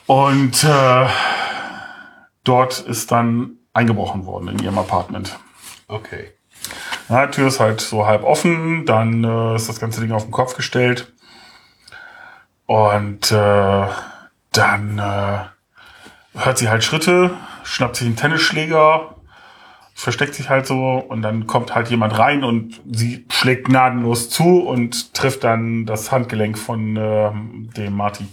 Und 0.07 0.63
äh, 0.63 1.07
dort 2.43 2.79
ist 2.79 3.11
dann 3.11 3.57
eingebrochen 3.73 4.25
worden 4.25 4.49
in 4.49 4.59
ihrem 4.59 4.77
Apartment. 4.77 5.37
Okay. 5.87 6.31
Ja, 7.09 7.27
Tür 7.27 7.47
ist 7.47 7.59
halt 7.59 7.81
so 7.81 8.05
halb 8.05 8.23
offen, 8.23 8.85
dann 8.85 9.23
äh, 9.23 9.55
ist 9.55 9.67
das 9.67 9.79
ganze 9.79 10.01
Ding 10.01 10.11
auf 10.11 10.23
den 10.23 10.31
Kopf 10.31 10.55
gestellt. 10.55 11.11
Und 12.65 13.31
äh, 13.31 13.87
dann 14.53 14.99
äh, 14.99 15.39
hört 16.39 16.57
sie 16.57 16.69
halt 16.69 16.83
Schritte, 16.83 17.31
schnappt 17.63 17.97
sich 17.97 18.07
einen 18.07 18.15
Tennisschläger, 18.15 19.15
versteckt 20.01 20.33
sich 20.33 20.49
halt 20.49 20.65
so 20.65 20.95
und 20.95 21.21
dann 21.21 21.45
kommt 21.45 21.75
halt 21.75 21.89
jemand 21.89 22.17
rein 22.17 22.43
und 22.43 22.81
sie 22.91 23.25
schlägt 23.29 23.67
gnadenlos 23.67 24.29
zu 24.31 24.61
und 24.61 25.13
trifft 25.13 25.43
dann 25.43 25.85
das 25.85 26.11
Handgelenk 26.11 26.57
von 26.57 26.97
äh, 26.97 27.29
dem 27.77 27.95
Marty 27.95 28.25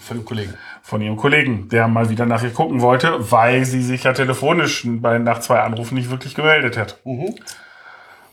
Von 0.00 0.16
dem 0.16 0.24
Kollegen. 0.24 0.54
von 0.82 1.00
ihrem 1.00 1.16
Kollegen, 1.16 1.68
der 1.68 1.86
mal 1.86 2.10
wieder 2.10 2.26
nach 2.26 2.42
ihr 2.42 2.50
gucken 2.52 2.80
wollte, 2.80 3.30
weil 3.30 3.64
sie 3.64 3.82
sich 3.82 4.02
ja 4.02 4.12
telefonisch 4.12 4.84
bei, 4.84 5.18
nach 5.18 5.38
zwei 5.38 5.60
Anrufen 5.60 5.94
nicht 5.94 6.10
wirklich 6.10 6.34
gemeldet 6.34 6.76
hat. 6.76 6.98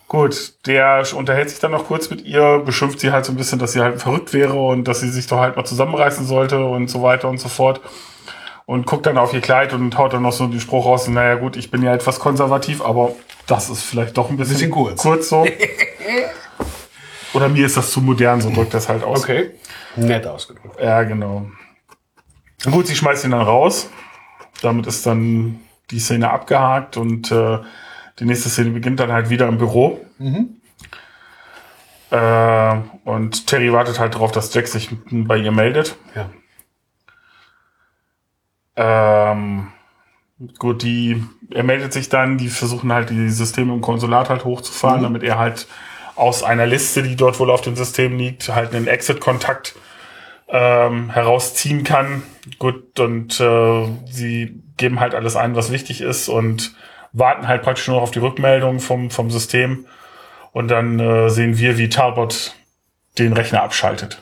Gut, 0.07 0.53
der 0.65 1.03
unterhält 1.15 1.51
sich 1.51 1.59
dann 1.59 1.69
noch 1.69 1.85
kurz 1.85 2.09
mit 2.09 2.23
ihr, 2.25 2.63
beschimpft 2.65 2.99
sie 2.99 3.11
halt 3.11 3.23
so 3.23 3.31
ein 3.31 3.35
bisschen, 3.37 3.59
dass 3.59 3.73
sie 3.73 3.81
halt 3.81 4.01
verrückt 4.01 4.33
wäre 4.33 4.55
und 4.59 4.87
dass 4.87 5.01
sie 5.01 5.09
sich 5.09 5.27
doch 5.27 5.37
halt 5.37 5.55
mal 5.55 5.65
zusammenreißen 5.65 6.25
sollte 6.25 6.65
und 6.65 6.89
so 6.89 7.03
weiter 7.03 7.29
und 7.29 7.39
so 7.39 7.49
fort. 7.49 7.81
Und 8.69 8.85
guckt 8.85 9.07
dann 9.07 9.17
auf 9.17 9.33
ihr 9.33 9.41
Kleid 9.41 9.73
und 9.73 9.97
haut 9.97 10.13
dann 10.13 10.21
noch 10.21 10.31
so 10.31 10.45
den 10.45 10.59
Spruch 10.59 10.85
raus, 10.85 11.07
naja 11.07 11.33
gut, 11.33 11.57
ich 11.57 11.71
bin 11.71 11.81
ja 11.81 11.91
etwas 11.91 12.19
konservativ, 12.19 12.83
aber 12.83 13.13
das 13.47 13.67
ist 13.67 13.81
vielleicht 13.81 14.15
doch 14.15 14.29
ein 14.29 14.37
bisschen, 14.37 14.53
Bisschen 14.57 14.69
kurz. 14.69 15.01
kurz 15.01 15.29
so. 15.29 15.43
Oder 17.33 17.49
mir 17.49 17.65
ist 17.65 17.77
das 17.77 17.89
zu 17.89 17.99
modern, 17.99 18.41
so 18.41 18.51
drückt 18.51 18.75
das 18.75 18.87
halt 18.87 19.03
aus. 19.03 19.23
Okay. 19.23 19.55
Nett 19.95 20.27
ausgedrückt. 20.27 20.79
Ja, 20.79 21.01
genau. 21.01 21.49
Gut, 22.69 22.85
sie 22.85 22.95
schmeißt 22.95 23.25
ihn 23.25 23.31
dann 23.31 23.41
raus. 23.41 23.89
Damit 24.61 24.85
ist 24.85 25.03
dann 25.03 25.61
die 25.89 25.99
Szene 25.99 26.29
abgehakt 26.29 26.95
und 26.95 27.31
äh, 27.31 27.57
die 28.19 28.25
nächste 28.25 28.49
Szene 28.49 28.69
beginnt 28.69 28.99
dann 28.99 29.11
halt 29.11 29.31
wieder 29.31 29.47
im 29.47 29.57
Büro. 29.57 29.99
Äh, 32.11 32.75
und 33.03 33.47
Terry 33.47 33.73
wartet 33.73 33.97
halt 33.97 34.13
darauf, 34.13 34.31
dass 34.31 34.53
Jack 34.53 34.67
sich 34.67 34.91
bei 35.09 35.37
ihr 35.37 35.51
meldet. 35.51 35.95
Ja. 36.13 36.29
Ähm, 38.81 39.67
gut, 40.57 40.83
die, 40.83 41.21
er 41.53 41.63
meldet 41.63 41.91
sich 41.91 42.07
dann, 42.07 42.37
die 42.37 42.47
versuchen 42.47 42.93
halt 42.93 43.09
die 43.09 43.29
Systeme 43.29 43.73
im 43.73 43.81
Konsulat 43.81 44.29
halt 44.29 44.45
hochzufahren, 44.45 44.99
Mhm. 44.99 45.03
damit 45.03 45.23
er 45.23 45.37
halt 45.37 45.67
aus 46.15 46.43
einer 46.43 46.65
Liste, 46.65 47.03
die 47.03 47.17
dort 47.17 47.39
wohl 47.39 47.51
auf 47.51 47.59
dem 47.61 47.75
System 47.75 48.17
liegt, 48.17 48.47
halt 48.47 48.73
einen 48.73 48.87
Exit-Kontakt 48.87 49.75
ähm, 50.47 51.09
herausziehen 51.09 51.83
kann. 51.83 52.23
Gut, 52.57 52.99
und 52.99 53.37
äh, 53.39 53.85
sie 54.09 54.61
geben 54.77 55.01
halt 55.01 55.13
alles 55.13 55.35
ein, 55.35 55.55
was 55.55 55.71
wichtig 55.71 55.99
ist 56.01 56.29
und 56.29 56.73
warten 57.11 57.47
halt 57.47 57.61
praktisch 57.63 57.87
nur 57.87 57.97
noch 57.97 58.03
auf 58.03 58.11
die 58.11 58.19
Rückmeldung 58.19 58.79
vom, 58.79 59.11
vom 59.11 59.29
System. 59.29 59.85
Und 60.53 60.69
dann 60.69 60.99
äh, 60.99 61.29
sehen 61.29 61.57
wir, 61.57 61.77
wie 61.77 61.89
Talbot 61.89 62.55
den 63.17 63.33
Rechner 63.33 63.61
abschaltet 63.61 64.21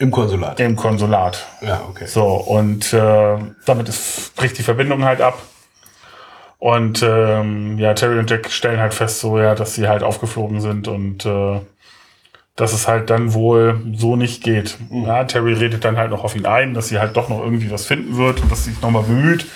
Im 0.00 0.10
Konsulat. 0.10 0.60
im 0.60 0.76
Konsulat. 0.76 1.46
Ja, 1.60 1.82
okay. 1.88 2.06
So, 2.06 2.24
und 2.24 2.92
äh, 2.92 3.38
damit 3.64 3.88
ist, 3.88 4.34
bricht 4.36 4.56
die 4.58 4.62
Verbindung 4.62 5.04
halt 5.04 5.20
ab. 5.20 5.42
Und 6.58 7.02
ähm, 7.02 7.78
ja, 7.78 7.94
Terry 7.94 8.18
und 8.18 8.30
Jack 8.30 8.50
stellen 8.50 8.80
halt 8.80 8.94
fest, 8.94 9.20
so 9.20 9.38
ja, 9.38 9.54
dass 9.54 9.74
sie 9.74 9.88
halt 9.88 10.02
aufgeflogen 10.02 10.60
sind 10.60 10.88
und 10.88 11.24
äh, 11.24 11.60
dass 12.56 12.72
es 12.72 12.88
halt 12.88 13.10
dann 13.10 13.32
wohl 13.32 13.80
so 13.94 14.16
nicht 14.16 14.42
geht. 14.42 14.76
Ja, 14.90 15.22
Terry 15.24 15.52
redet 15.52 15.84
dann 15.84 15.96
halt 15.96 16.10
noch 16.10 16.24
auf 16.24 16.34
ihn 16.34 16.46
ein, 16.46 16.74
dass 16.74 16.88
sie 16.88 16.98
halt 16.98 17.16
doch 17.16 17.28
noch 17.28 17.38
irgendwie 17.40 17.70
was 17.70 17.86
finden 17.86 18.16
wird 18.16 18.40
und 18.42 18.50
dass 18.50 18.64
sie 18.64 18.70
sich 18.70 18.82
nochmal 18.82 19.04
bemüht. 19.04 19.46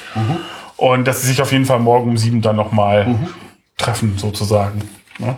Und 0.77 1.05
dass 1.09 1.23
sie 1.23 1.27
sich 1.27 1.43
auf 1.43 1.51
jeden 1.51 1.65
Fall 1.65 1.81
morgen 1.81 2.11
um 2.11 2.17
sieben 2.17 2.43
dann 2.43 2.55
nochmal 2.55 3.17
treffen, 3.77 4.19
sozusagen. 4.19 4.89
Ne? 5.19 5.37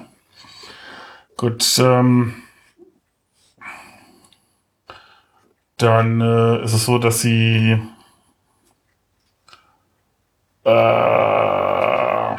Gut, 1.38 1.64
ähm, 1.78 2.34
dann 5.84 6.20
äh, 6.20 6.64
ist 6.64 6.72
es 6.72 6.84
so, 6.84 6.98
dass 6.98 7.20
sie 7.20 7.78
äh, 10.64 12.36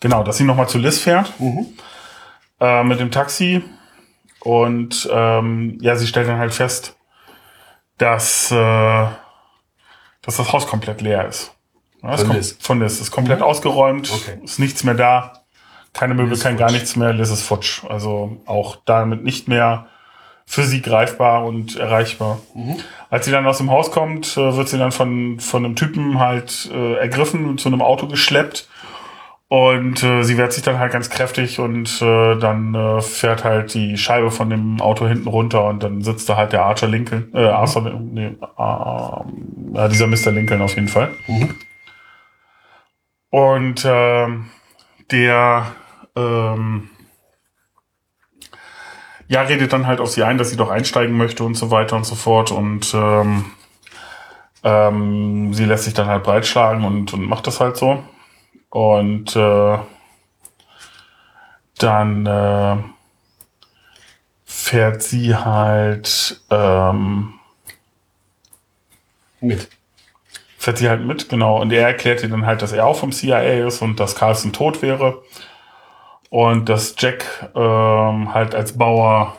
genau, 0.00 0.22
dass 0.22 0.36
sie 0.36 0.44
nochmal 0.44 0.68
zu 0.68 0.78
Liz 0.78 0.98
fährt 0.98 1.32
äh, 2.60 2.82
mit 2.84 3.00
dem 3.00 3.10
Taxi 3.10 3.62
und 4.40 5.08
ähm, 5.12 5.78
ja, 5.80 5.96
sie 5.96 6.06
stellt 6.06 6.28
dann 6.28 6.38
halt 6.38 6.54
fest, 6.54 6.96
dass, 7.98 8.50
äh, 8.52 8.54
dass 10.22 10.36
das 10.36 10.52
Haus 10.52 10.66
komplett 10.66 11.00
leer 11.00 11.26
ist. 11.26 11.52
Ja, 12.02 12.16
Von 12.16 12.32
Liz? 12.32 12.56
Von 12.60 12.80
Liz. 12.80 13.00
Ist 13.00 13.10
komplett 13.10 13.42
ausgeräumt, 13.42 14.10
Okay. 14.12 14.38
ist 14.44 14.58
nichts 14.60 14.84
mehr 14.84 14.94
da. 14.94 15.32
Keine 15.92 16.14
Möbel, 16.14 16.38
kein 16.38 16.56
gar 16.56 16.68
futsch. 16.68 16.78
nichts 16.80 16.96
mehr. 16.96 17.12
Liz 17.12 17.30
ist 17.30 17.42
futsch. 17.42 17.82
Also 17.88 18.40
auch 18.46 18.76
damit 18.84 19.24
nicht 19.24 19.48
mehr 19.48 19.88
für 20.48 20.62
sie 20.62 20.80
greifbar 20.80 21.44
und 21.44 21.76
erreichbar. 21.76 22.40
Als 23.10 23.26
sie 23.26 23.30
dann 23.30 23.46
aus 23.46 23.58
dem 23.58 23.70
Haus 23.70 23.90
kommt, 23.90 24.34
äh, 24.38 24.56
wird 24.56 24.68
sie 24.70 24.78
dann 24.78 24.92
von, 24.92 25.38
von 25.40 25.62
einem 25.62 25.76
Typen 25.76 26.18
halt 26.18 26.70
äh, 26.72 26.94
ergriffen 26.94 27.46
und 27.46 27.60
zu 27.60 27.68
einem 27.68 27.82
Auto 27.82 28.08
geschleppt. 28.08 28.66
Und 29.48 30.02
äh, 30.02 30.22
sie 30.22 30.38
wehrt 30.38 30.54
sich 30.54 30.62
dann 30.62 30.78
halt 30.78 30.92
ganz 30.92 31.10
kräftig 31.10 31.60
und 31.60 32.00
äh, 32.00 32.36
dann 32.36 32.74
äh, 32.74 33.00
fährt 33.02 33.44
halt 33.44 33.74
die 33.74 33.98
Scheibe 33.98 34.30
von 34.30 34.48
dem 34.48 34.80
Auto 34.80 35.06
hinten 35.06 35.28
runter 35.28 35.66
und 35.66 35.82
dann 35.82 36.02
sitzt 36.02 36.28
da 36.30 36.36
halt 36.36 36.52
der 36.52 36.64
Archer 36.64 36.88
Lincoln, 36.88 37.30
äh, 37.34 37.46
Arthur, 37.46 37.98
nee, 38.00 38.26
äh, 38.26 39.88
dieser 39.88 40.06
Mr. 40.06 40.32
Lincoln 40.32 40.62
auf 40.62 40.74
jeden 40.74 40.88
Fall. 40.88 41.10
Und 43.30 43.86
ähm, 43.86 44.46
der 45.10 45.66
ähm, 46.16 46.90
ja, 49.28 49.42
redet 49.42 49.72
dann 49.72 49.86
halt 49.86 50.00
auf 50.00 50.10
sie 50.10 50.22
ein, 50.22 50.38
dass 50.38 50.50
sie 50.50 50.56
doch 50.56 50.70
einsteigen 50.70 51.16
möchte 51.16 51.44
und 51.44 51.54
so 51.54 51.70
weiter 51.70 51.96
und 51.96 52.04
so 52.04 52.14
fort. 52.14 52.50
Und 52.50 52.92
ähm, 52.94 53.44
ähm, 54.64 55.52
sie 55.54 55.64
lässt 55.64 55.84
sich 55.84 55.94
dann 55.94 56.06
halt 56.06 56.24
breitschlagen 56.24 56.84
und, 56.84 57.12
und 57.12 57.24
macht 57.26 57.46
das 57.46 57.60
halt 57.60 57.76
so. 57.76 58.02
Und 58.70 59.36
äh, 59.36 59.78
dann 61.78 62.26
äh, 62.26 62.76
fährt 64.44 65.02
sie 65.02 65.36
halt 65.36 66.40
ähm, 66.50 67.34
Mit. 69.40 69.68
fährt 70.58 70.78
sie 70.78 70.88
halt 70.88 71.04
mit, 71.04 71.28
genau. 71.28 71.60
Und 71.60 71.70
er 71.72 71.86
erklärt 71.86 72.22
ihr 72.22 72.28
dann 72.28 72.46
halt, 72.46 72.62
dass 72.62 72.72
er 72.72 72.86
auch 72.86 72.98
vom 72.98 73.12
CIA 73.12 73.66
ist 73.66 73.82
und 73.82 74.00
dass 74.00 74.14
Carlson 74.16 74.52
tot 74.52 74.82
wäre. 74.82 75.22
Und 76.30 76.68
dass 76.68 76.94
Jack 76.98 77.50
ähm, 77.54 78.34
halt 78.34 78.54
als 78.54 78.76
Bauer, 78.76 79.36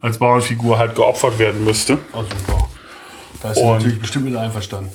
als 0.00 0.18
Bauernfigur 0.18 0.78
halt 0.78 0.94
geopfert 0.96 1.38
werden 1.38 1.64
müsste. 1.64 1.98
Oh, 2.12 2.22
super. 2.22 2.68
Da 3.42 3.50
ist 3.50 3.58
sie 3.58 3.62
Und- 3.64 3.72
natürlich 3.74 4.00
bestimmt 4.00 4.24
mit 4.26 4.36
einverstanden. 4.36 4.90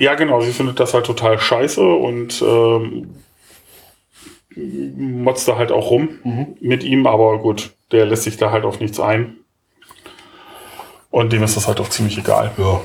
Ja, 0.00 0.14
genau, 0.14 0.40
sie 0.40 0.52
findet 0.52 0.78
das 0.78 0.94
halt 0.94 1.06
total 1.06 1.38
scheiße 1.40 1.82
und 1.84 2.40
ähm, 2.42 3.14
motzt 4.54 5.48
da 5.48 5.56
halt 5.56 5.72
auch 5.72 5.90
rum 5.90 6.56
mit 6.60 6.84
ihm, 6.84 7.06
aber 7.08 7.38
gut, 7.38 7.70
der 7.90 8.06
lässt 8.06 8.22
sich 8.24 8.36
da 8.36 8.50
halt 8.52 8.64
auf 8.64 8.78
nichts 8.80 9.00
ein. 9.00 9.36
Und 11.10 11.32
dem 11.32 11.42
ist 11.42 11.56
das 11.56 11.66
halt 11.66 11.80
auch 11.80 11.88
ziemlich 11.88 12.16
egal. 12.18 12.52
Ja. 12.58 12.80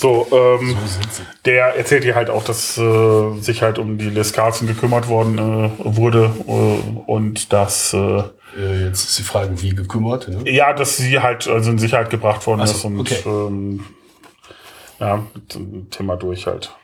So, 0.00 0.26
ähm, 0.32 0.76
So 1.10 1.22
der 1.44 1.76
erzählt 1.76 2.04
ihr 2.04 2.14
halt 2.14 2.30
auch, 2.30 2.42
dass 2.42 2.78
äh, 2.78 3.40
sich 3.40 3.62
halt 3.62 3.78
um 3.78 3.98
die 3.98 4.08
Les 4.08 4.32
Carlson 4.32 4.66
gekümmert 4.66 5.08
worden 5.08 5.38
äh, 5.38 5.70
wurde 5.78 6.30
äh, 6.46 7.00
und 7.06 7.52
dass 7.52 7.92
äh, 7.92 8.22
Äh, 8.56 8.86
jetzt 8.86 9.08
ist 9.08 9.18
die 9.18 9.22
Frage, 9.22 9.62
wie 9.62 9.70
gekümmert. 9.70 10.26
Ne? 10.28 10.50
ja, 10.50 10.72
dass 10.72 10.96
sie 10.96 11.20
halt 11.20 11.46
also 11.46 11.70
in 11.70 11.78
Sicherheit 11.78 12.10
gebracht 12.10 12.46
worden 12.46 12.66
so, 12.66 12.74
ist 12.74 12.84
und 12.84 13.00
okay. 13.00 13.22
ähm, 13.24 13.84
ja, 14.98 15.22
mit 15.34 15.54
dem 15.54 15.90
Thema 15.90 16.16
durch 16.16 16.46
halt. 16.46 16.74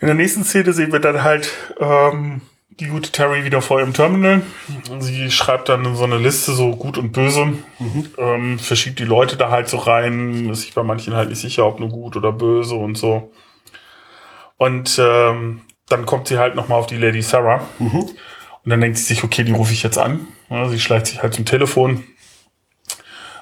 In 0.00 0.06
der 0.06 0.14
nächsten 0.14 0.44
Szene 0.44 0.72
sehen 0.72 0.92
wir 0.92 1.00
dann 1.00 1.22
halt 1.24 1.50
ähm, 1.80 2.42
die 2.82 2.88
gute 2.88 3.12
Terry 3.12 3.44
wieder 3.44 3.62
vor 3.62 3.78
ihrem 3.78 3.92
Terminal. 3.92 4.42
Sie 4.98 5.30
schreibt 5.30 5.68
dann 5.68 5.94
so 5.94 6.04
eine 6.04 6.18
Liste, 6.18 6.52
so 6.52 6.74
gut 6.74 6.98
und 6.98 7.12
böse, 7.12 7.54
ähm, 8.18 8.58
verschiebt 8.58 8.98
die 8.98 9.04
Leute 9.04 9.36
da 9.36 9.50
halt 9.50 9.68
so 9.68 9.76
rein, 9.76 10.50
ist 10.50 10.62
sich 10.62 10.74
bei 10.74 10.82
manchen 10.82 11.14
halt 11.14 11.28
nicht 11.28 11.40
sicher, 11.40 11.64
ob 11.64 11.78
nur 11.78 11.90
gut 11.90 12.16
oder 12.16 12.32
böse 12.32 12.74
und 12.74 12.96
so. 12.96 13.30
Und 14.56 14.98
ähm, 15.00 15.62
dann 15.88 16.06
kommt 16.06 16.28
sie 16.28 16.38
halt 16.38 16.54
nochmal 16.54 16.78
auf 16.78 16.86
die 16.86 16.96
Lady 16.96 17.22
Sarah. 17.22 17.66
Und 18.64 18.70
dann 18.70 18.80
denkt 18.80 18.98
sie 18.98 19.04
sich, 19.04 19.24
okay, 19.24 19.44
die 19.44 19.52
rufe 19.52 19.72
ich 19.72 19.82
jetzt 19.82 19.98
an. 19.98 20.26
Ja, 20.50 20.68
sie 20.68 20.80
schleicht 20.80 21.06
sich 21.06 21.22
halt 21.22 21.34
zum 21.34 21.44
Telefon. 21.44 22.04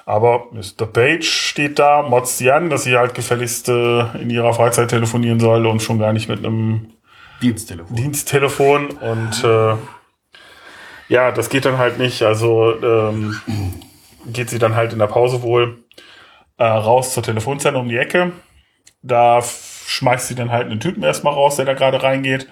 Aber 0.05 0.47
Mr. 0.51 0.85
Page 0.85 1.27
steht 1.27 1.79
da, 1.79 2.01
motzt 2.01 2.37
sie 2.37 2.51
an, 2.51 2.69
dass 2.69 2.83
sie 2.83 2.97
halt 2.97 3.13
gefälligst 3.13 3.69
äh, 3.69 4.17
in 4.19 4.29
ihrer 4.29 4.53
Freizeit 4.53 4.89
telefonieren 4.89 5.39
soll 5.39 5.65
und 5.67 5.81
schon 5.81 5.99
gar 5.99 6.11
nicht 6.11 6.27
mit 6.27 6.39
einem 6.39 6.93
Diensttelefon. 7.41 7.95
Diensttelefon. 7.95 8.89
Und 8.91 9.43
äh, 9.43 9.75
ja, 11.07 11.31
das 11.31 11.49
geht 11.49 11.65
dann 11.65 11.77
halt 11.77 11.97
nicht. 11.97 12.21
Also 12.23 12.81
ähm, 12.81 13.35
geht 14.27 14.49
sie 14.49 14.59
dann 14.59 14.75
halt 14.75 14.93
in 14.93 14.99
der 14.99 15.07
Pause 15.07 15.41
wohl 15.41 15.83
äh, 16.57 16.63
raus 16.63 17.13
zur 17.13 17.23
Telefonzelle 17.23 17.77
um 17.77 17.89
die 17.89 17.97
Ecke. 17.97 18.31
Da 19.01 19.41
schmeißt 19.41 20.27
sie 20.27 20.35
dann 20.35 20.51
halt 20.51 20.67
einen 20.67 20.79
Typen 20.79 21.03
erstmal 21.03 21.33
raus, 21.33 21.55
der 21.55 21.65
da 21.65 21.73
gerade 21.73 22.03
reingeht. 22.03 22.47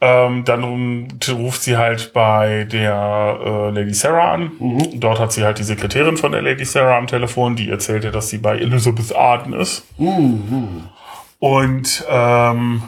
Ähm, 0.00 0.44
dann 0.44 1.08
ruft 1.30 1.62
sie 1.62 1.76
halt 1.76 2.12
bei 2.12 2.64
der 2.64 3.38
äh, 3.42 3.70
Lady 3.70 3.94
Sarah 3.94 4.32
an. 4.32 4.50
Dort 4.94 5.20
hat 5.20 5.32
sie 5.32 5.44
halt 5.44 5.58
die 5.58 5.62
Sekretärin 5.62 6.16
von 6.16 6.32
der 6.32 6.42
Lady 6.42 6.64
Sarah 6.64 6.98
am 6.98 7.06
Telefon, 7.06 7.56
die 7.56 7.70
erzählte, 7.70 8.10
dass 8.10 8.28
sie 8.28 8.38
bei 8.38 8.58
Elizabeth 8.58 9.14
Arden 9.14 9.52
ist. 9.52 9.86
Und 11.38 12.04
ähm, 12.10 12.82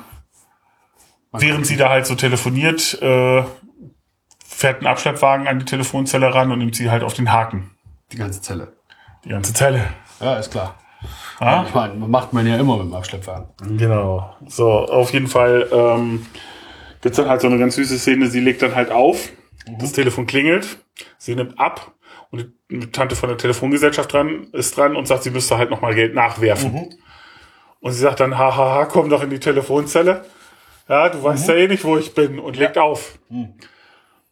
während 1.40 1.66
sie 1.66 1.76
da 1.76 1.88
halt 1.88 2.06
so 2.06 2.14
telefoniert, 2.14 3.00
äh, 3.02 3.44
fährt 4.44 4.82
ein 4.82 4.86
Abschleppwagen 4.86 5.48
an 5.48 5.58
die 5.58 5.64
Telefonzelle 5.64 6.34
ran 6.34 6.50
und 6.50 6.58
nimmt 6.58 6.74
sie 6.74 6.90
halt 6.90 7.02
auf 7.02 7.14
den 7.14 7.32
Haken. 7.32 7.70
Die 8.12 8.16
ganze 8.16 8.40
Zelle. 8.40 8.72
Die 9.24 9.30
ganze 9.30 9.52
Zelle. 9.52 9.84
Ja, 10.20 10.36
ist 10.36 10.50
klar. 10.50 10.76
Ah? 11.38 11.64
Ich 11.66 11.74
meine, 11.74 11.94
macht 11.94 12.32
man 12.32 12.46
ja 12.46 12.56
immer 12.56 12.78
mit 12.78 12.86
dem 12.86 12.94
Abschleppwagen. 12.94 13.76
Genau. 13.76 14.34
So, 14.46 14.70
auf 14.70 15.12
jeden 15.12 15.28
Fall 15.28 15.68
ähm, 15.70 16.26
gibt's 17.02 17.18
dann 17.18 17.28
halt 17.28 17.40
so 17.40 17.46
eine 17.46 17.58
ganz 17.58 17.74
süße 17.74 17.98
Szene. 17.98 18.28
Sie 18.28 18.40
legt 18.40 18.62
dann 18.62 18.74
halt 18.74 18.90
auf, 18.90 19.28
das 19.78 19.92
Telefon 19.92 20.26
klingelt, 20.26 20.78
sie 21.18 21.34
nimmt 21.34 21.58
ab 21.58 21.92
und 22.30 22.52
die 22.70 22.90
Tante 22.90 23.16
von 23.16 23.28
der 23.28 23.38
Telefongesellschaft 23.38 24.12
dran 24.12 24.48
ist 24.52 24.76
dran 24.76 24.96
und 24.96 25.06
sagt, 25.06 25.24
sie 25.24 25.30
müsste 25.30 25.58
halt 25.58 25.70
nochmal 25.70 25.94
Geld 25.94 26.14
nachwerfen. 26.14 26.94
Und 27.80 27.92
sie 27.92 28.00
sagt 28.00 28.20
dann, 28.20 28.38
hahaha, 28.38 28.86
komm 28.86 29.10
doch 29.10 29.22
in 29.22 29.30
die 29.30 29.38
Telefonzelle. 29.38 30.24
Ja, 30.88 31.08
du 31.08 31.22
weißt 31.22 31.48
ja 31.48 31.54
eh 31.54 31.68
nicht, 31.68 31.84
wo 31.84 31.96
ich 31.96 32.14
bin 32.14 32.38
und 32.38 32.56
legt 32.56 32.78
auf. 32.78 33.18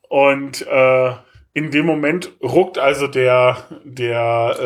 Und 0.09 0.67
äh, 0.67 1.13
in 1.53 1.71
dem 1.71 1.87
Moment 1.87 2.31
ruckt 2.43 2.79
also 2.79 3.07
der, 3.07 3.59
der 3.85 4.57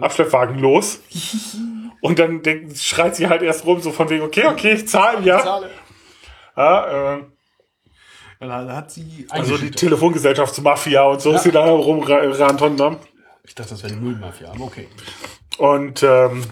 äh, 0.00 0.04
Abschleppwagen 0.04 0.58
los. 0.58 1.00
Und 2.00 2.18
dann 2.18 2.42
denkt, 2.42 2.76
schreit 2.76 3.16
sie 3.16 3.28
halt 3.28 3.40
erst 3.40 3.64
rum, 3.64 3.80
so 3.80 3.90
von 3.90 4.10
wegen, 4.10 4.22
okay, 4.24 4.44
okay, 4.46 4.72
ich 4.72 4.86
zahle, 4.88 5.22
ja. 5.22 5.62
Ja, 6.54 7.14
äh, 7.16 7.22
Ja, 8.40 8.64
da 8.66 8.76
hat 8.76 8.90
sie 8.90 9.26
also 9.30 9.44
die 9.44 9.52
eingeschüchtert. 9.52 9.78
Telefongesellschaftsmafia 9.80 11.02
und 11.04 11.22
so 11.22 11.32
ist 11.32 11.44
sie 11.44 11.50
da 11.50 11.64
rumgerannt 11.64 12.60
und 12.60 12.78
ne? 12.78 12.98
Ich 13.44 13.54
dachte, 13.54 13.70
das 13.70 13.82
wäre 13.82 13.94
die 13.94 14.00
Müllmafia, 14.00 14.50
aber 14.50 14.64
okay. 14.64 14.86
Und 15.56 16.02
ähm, 16.02 16.44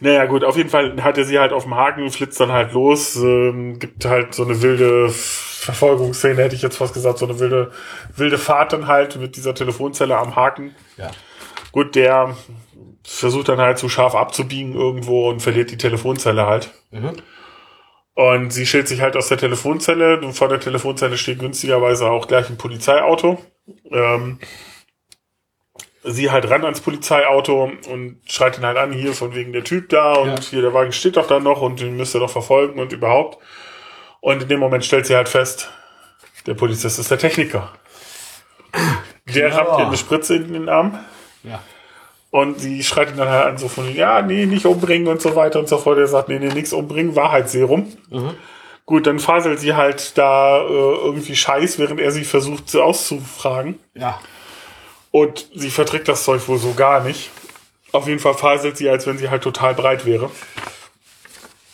naja 0.00 0.24
gut, 0.26 0.44
auf 0.44 0.56
jeden 0.56 0.70
Fall 0.70 1.02
hat 1.02 1.18
er 1.18 1.24
sie 1.24 1.38
halt 1.38 1.52
auf 1.52 1.64
dem 1.64 1.74
Haken, 1.74 2.10
flitzt 2.10 2.40
dann 2.40 2.52
halt 2.52 2.72
los, 2.72 3.16
ähm, 3.16 3.78
gibt 3.78 4.04
halt 4.04 4.34
so 4.34 4.44
eine 4.44 4.62
wilde 4.62 5.10
Verfolgungsszene, 5.10 6.42
hätte 6.42 6.56
ich 6.56 6.62
jetzt 6.62 6.78
fast 6.78 6.94
gesagt, 6.94 7.18
so 7.18 7.26
eine 7.26 7.38
wilde, 7.38 7.70
wilde 8.16 8.38
Fahrt 8.38 8.72
dann 8.72 8.86
halt 8.86 9.16
mit 9.16 9.36
dieser 9.36 9.54
Telefonzelle 9.54 10.16
am 10.16 10.36
Haken. 10.36 10.74
Ja. 10.96 11.10
Gut, 11.72 11.94
der 11.94 12.34
versucht 13.04 13.48
dann 13.48 13.58
halt 13.58 13.78
so 13.78 13.88
scharf 13.88 14.14
abzubiegen 14.14 14.74
irgendwo 14.74 15.28
und 15.28 15.40
verliert 15.40 15.70
die 15.70 15.76
Telefonzelle 15.76 16.46
halt. 16.46 16.70
Mhm. 16.90 17.12
Und 18.14 18.52
sie 18.52 18.66
schält 18.66 18.88
sich 18.88 19.00
halt 19.00 19.16
aus 19.16 19.28
der 19.28 19.38
Telefonzelle. 19.38 20.20
Und 20.20 20.34
vor 20.34 20.48
der 20.48 20.60
Telefonzelle 20.60 21.16
steht 21.16 21.38
günstigerweise 21.38 22.10
auch 22.10 22.28
gleich 22.28 22.50
ein 22.50 22.58
Polizeiauto. 22.58 23.38
Ähm, 23.90 24.38
sie 26.02 26.30
halt 26.30 26.48
ran 26.50 26.64
ans 26.64 26.80
Polizeiauto 26.80 27.70
und 27.90 28.20
schreit 28.26 28.56
ihn 28.58 28.64
halt 28.64 28.78
an, 28.78 28.92
hier 28.92 29.12
von 29.12 29.34
wegen 29.34 29.52
der 29.52 29.64
Typ 29.64 29.88
da 29.90 30.14
und 30.14 30.28
Ja. 30.30 30.40
hier 30.40 30.62
der 30.62 30.72
Wagen 30.74 30.92
steht 30.92 31.16
doch 31.16 31.26
da 31.26 31.40
noch 31.40 31.60
und 31.60 31.80
den 31.80 31.96
müsst 31.96 32.14
ihr 32.14 32.20
doch 32.20 32.30
verfolgen 32.30 32.80
und 32.80 32.92
überhaupt. 32.92 33.38
Und 34.20 34.42
in 34.42 34.48
dem 34.48 34.60
Moment 34.60 34.84
stellt 34.84 35.06
sie 35.06 35.14
halt 35.16 35.28
fest, 35.28 35.70
der 36.46 36.54
Polizist 36.54 36.98
ist 36.98 37.10
der 37.10 37.18
Techniker. 37.18 37.70
Der 39.34 39.48
Ja. 39.48 39.56
rammt 39.56 39.78
ihr 39.80 39.86
eine 39.88 39.96
Spritze 39.96 40.36
in 40.36 40.52
den 40.52 40.68
Arm. 40.68 40.98
Ja. 41.42 41.60
Und 42.30 42.60
sie 42.60 42.82
schreit 42.84 43.10
ihn 43.10 43.16
dann 43.16 43.28
halt 43.28 43.46
an, 43.46 43.58
so 43.58 43.68
von, 43.68 43.92
ja, 43.94 44.22
nee, 44.22 44.46
nicht 44.46 44.64
umbringen 44.64 45.08
und 45.08 45.20
so 45.20 45.34
weiter 45.34 45.58
und 45.58 45.68
so 45.68 45.78
fort. 45.78 45.98
Er 45.98 46.06
sagt, 46.06 46.28
nee, 46.28 46.38
nee, 46.38 46.48
nichts 46.48 46.72
umbringen, 46.72 47.16
Wahrheitsserum. 47.16 47.92
Mhm. 48.08 48.30
Gut, 48.86 49.06
dann 49.06 49.18
faselt 49.18 49.58
sie 49.60 49.74
halt 49.74 50.16
da 50.16 50.58
äh, 50.62 50.68
irgendwie 50.68 51.34
Scheiß, 51.36 51.78
während 51.78 52.00
er 52.00 52.10
sie 52.12 52.24
versucht 52.24 52.74
auszufragen. 52.74 53.78
Ja. 53.94 54.20
Und 55.10 55.48
sie 55.54 55.70
verträgt 55.70 56.08
das 56.08 56.24
Zeug 56.24 56.46
wohl 56.48 56.58
so 56.58 56.74
gar 56.74 57.02
nicht. 57.02 57.30
Auf 57.92 58.06
jeden 58.06 58.20
Fall 58.20 58.34
faselt 58.34 58.76
sie, 58.76 58.88
als 58.88 59.06
wenn 59.06 59.18
sie 59.18 59.30
halt 59.30 59.42
total 59.42 59.74
breit 59.74 60.06
wäre. 60.06 60.30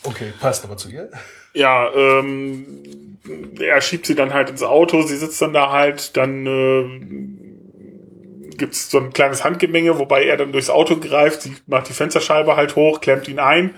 Okay, 0.03 0.33
passt 0.39 0.63
aber 0.63 0.77
zu 0.77 0.89
ihr. 0.89 1.11
Ja, 1.53 1.91
ähm, 1.93 3.17
er 3.59 3.81
schiebt 3.81 4.05
sie 4.05 4.15
dann 4.15 4.33
halt 4.33 4.49
ins 4.49 4.63
Auto, 4.63 5.01
sie 5.01 5.17
sitzt 5.17 5.41
dann 5.41 5.53
da 5.53 5.71
halt, 5.71 6.17
dann 6.17 6.45
äh, 6.45 8.57
gibt's 8.57 8.89
so 8.89 8.99
ein 8.99 9.13
kleines 9.13 9.43
Handgemenge, 9.43 9.99
wobei 9.99 10.25
er 10.25 10.37
dann 10.37 10.51
durchs 10.51 10.69
Auto 10.69 10.97
greift, 10.97 11.41
sie 11.41 11.55
macht 11.67 11.89
die 11.89 11.93
Fensterscheibe 11.93 12.55
halt 12.55 12.75
hoch, 12.75 13.01
klemmt 13.01 13.27
ihn 13.27 13.39
ein, 13.39 13.75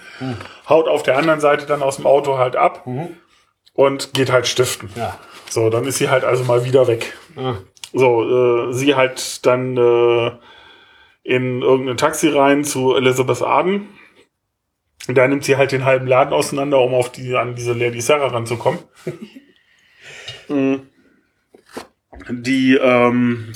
haut 0.68 0.88
auf 0.88 1.04
der 1.04 1.18
anderen 1.18 1.40
Seite 1.40 1.66
dann 1.66 1.84
aus 1.84 1.98
dem 1.98 2.06
Auto 2.06 2.38
halt 2.38 2.56
ab 2.56 2.88
und 3.74 4.14
geht 4.14 4.32
halt 4.32 4.48
stiften. 4.48 4.90
Ja. 4.96 5.18
So, 5.50 5.70
dann 5.70 5.86
ist 5.86 5.98
sie 5.98 6.10
halt 6.10 6.24
also 6.24 6.44
mal 6.44 6.64
wieder 6.64 6.88
weg. 6.88 7.14
Ah. 7.36 7.56
So, 7.94 8.70
äh, 8.70 8.74
sie 8.74 8.96
halt 8.96 9.46
dann 9.46 9.78
äh, 9.78 10.32
in 11.24 11.62
irgendein 11.62 11.98
Taxi 11.98 12.30
rein 12.30 12.64
zu 12.64 12.96
Elizabeth 12.96 13.42
Arden. 13.42 13.90
Und 15.08 15.16
da 15.18 15.28
nimmt 15.28 15.44
sie 15.44 15.58
halt 15.58 15.72
den 15.72 15.86
halben 15.86 16.08
Laden 16.08 16.34
auseinander, 16.34 16.80
um 16.82 16.94
auf 16.94 17.12
die, 17.12 17.36
an 17.36 17.56
diese 17.56 17.74
Lady 17.74 18.02
Sarah 18.02 18.28
ranzukommen. 18.28 18.80
Mhm. 20.48 20.88
die 22.28 22.74
ähm, 22.76 23.54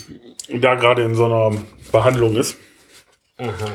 da 0.47 0.75
gerade 0.75 1.01
in 1.01 1.15
so 1.15 1.25
einer 1.25 1.57
Behandlung 1.91 2.35
ist. 2.35 2.59
Aha. 3.37 3.71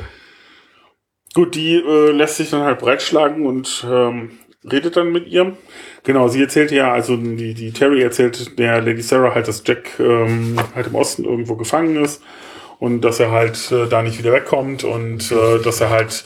Gut, 1.33 1.55
die 1.55 1.75
äh, 1.75 2.11
lässt 2.11 2.37
sich 2.37 2.49
dann 2.49 2.63
halt 2.63 2.79
breitschlagen 2.79 3.45
und 3.45 3.85
ähm, 3.89 4.39
redet 4.63 4.95
dann 4.95 5.11
mit 5.11 5.27
ihr. 5.27 5.57
Genau, 6.03 6.27
sie 6.29 6.41
erzählt 6.41 6.71
ja, 6.71 6.91
also 6.93 7.17
die, 7.17 7.53
die 7.53 7.71
Terry 7.71 8.01
erzählt 8.01 8.57
der 8.57 8.81
Lady 8.81 9.01
Sarah 9.01 9.35
halt, 9.35 9.47
dass 9.47 9.63
Jack 9.65 9.99
ähm, 9.99 10.55
halt 10.75 10.87
im 10.87 10.95
Osten 10.95 11.25
irgendwo 11.25 11.55
gefangen 11.55 12.01
ist 12.03 12.21
und 12.79 13.01
dass 13.01 13.19
er 13.19 13.31
halt 13.31 13.71
äh, 13.71 13.87
da 13.87 14.01
nicht 14.01 14.17
wieder 14.17 14.31
wegkommt 14.31 14.83
und 14.83 15.31
äh, 15.31 15.59
dass 15.63 15.81
er 15.81 15.89
halt, 15.89 16.23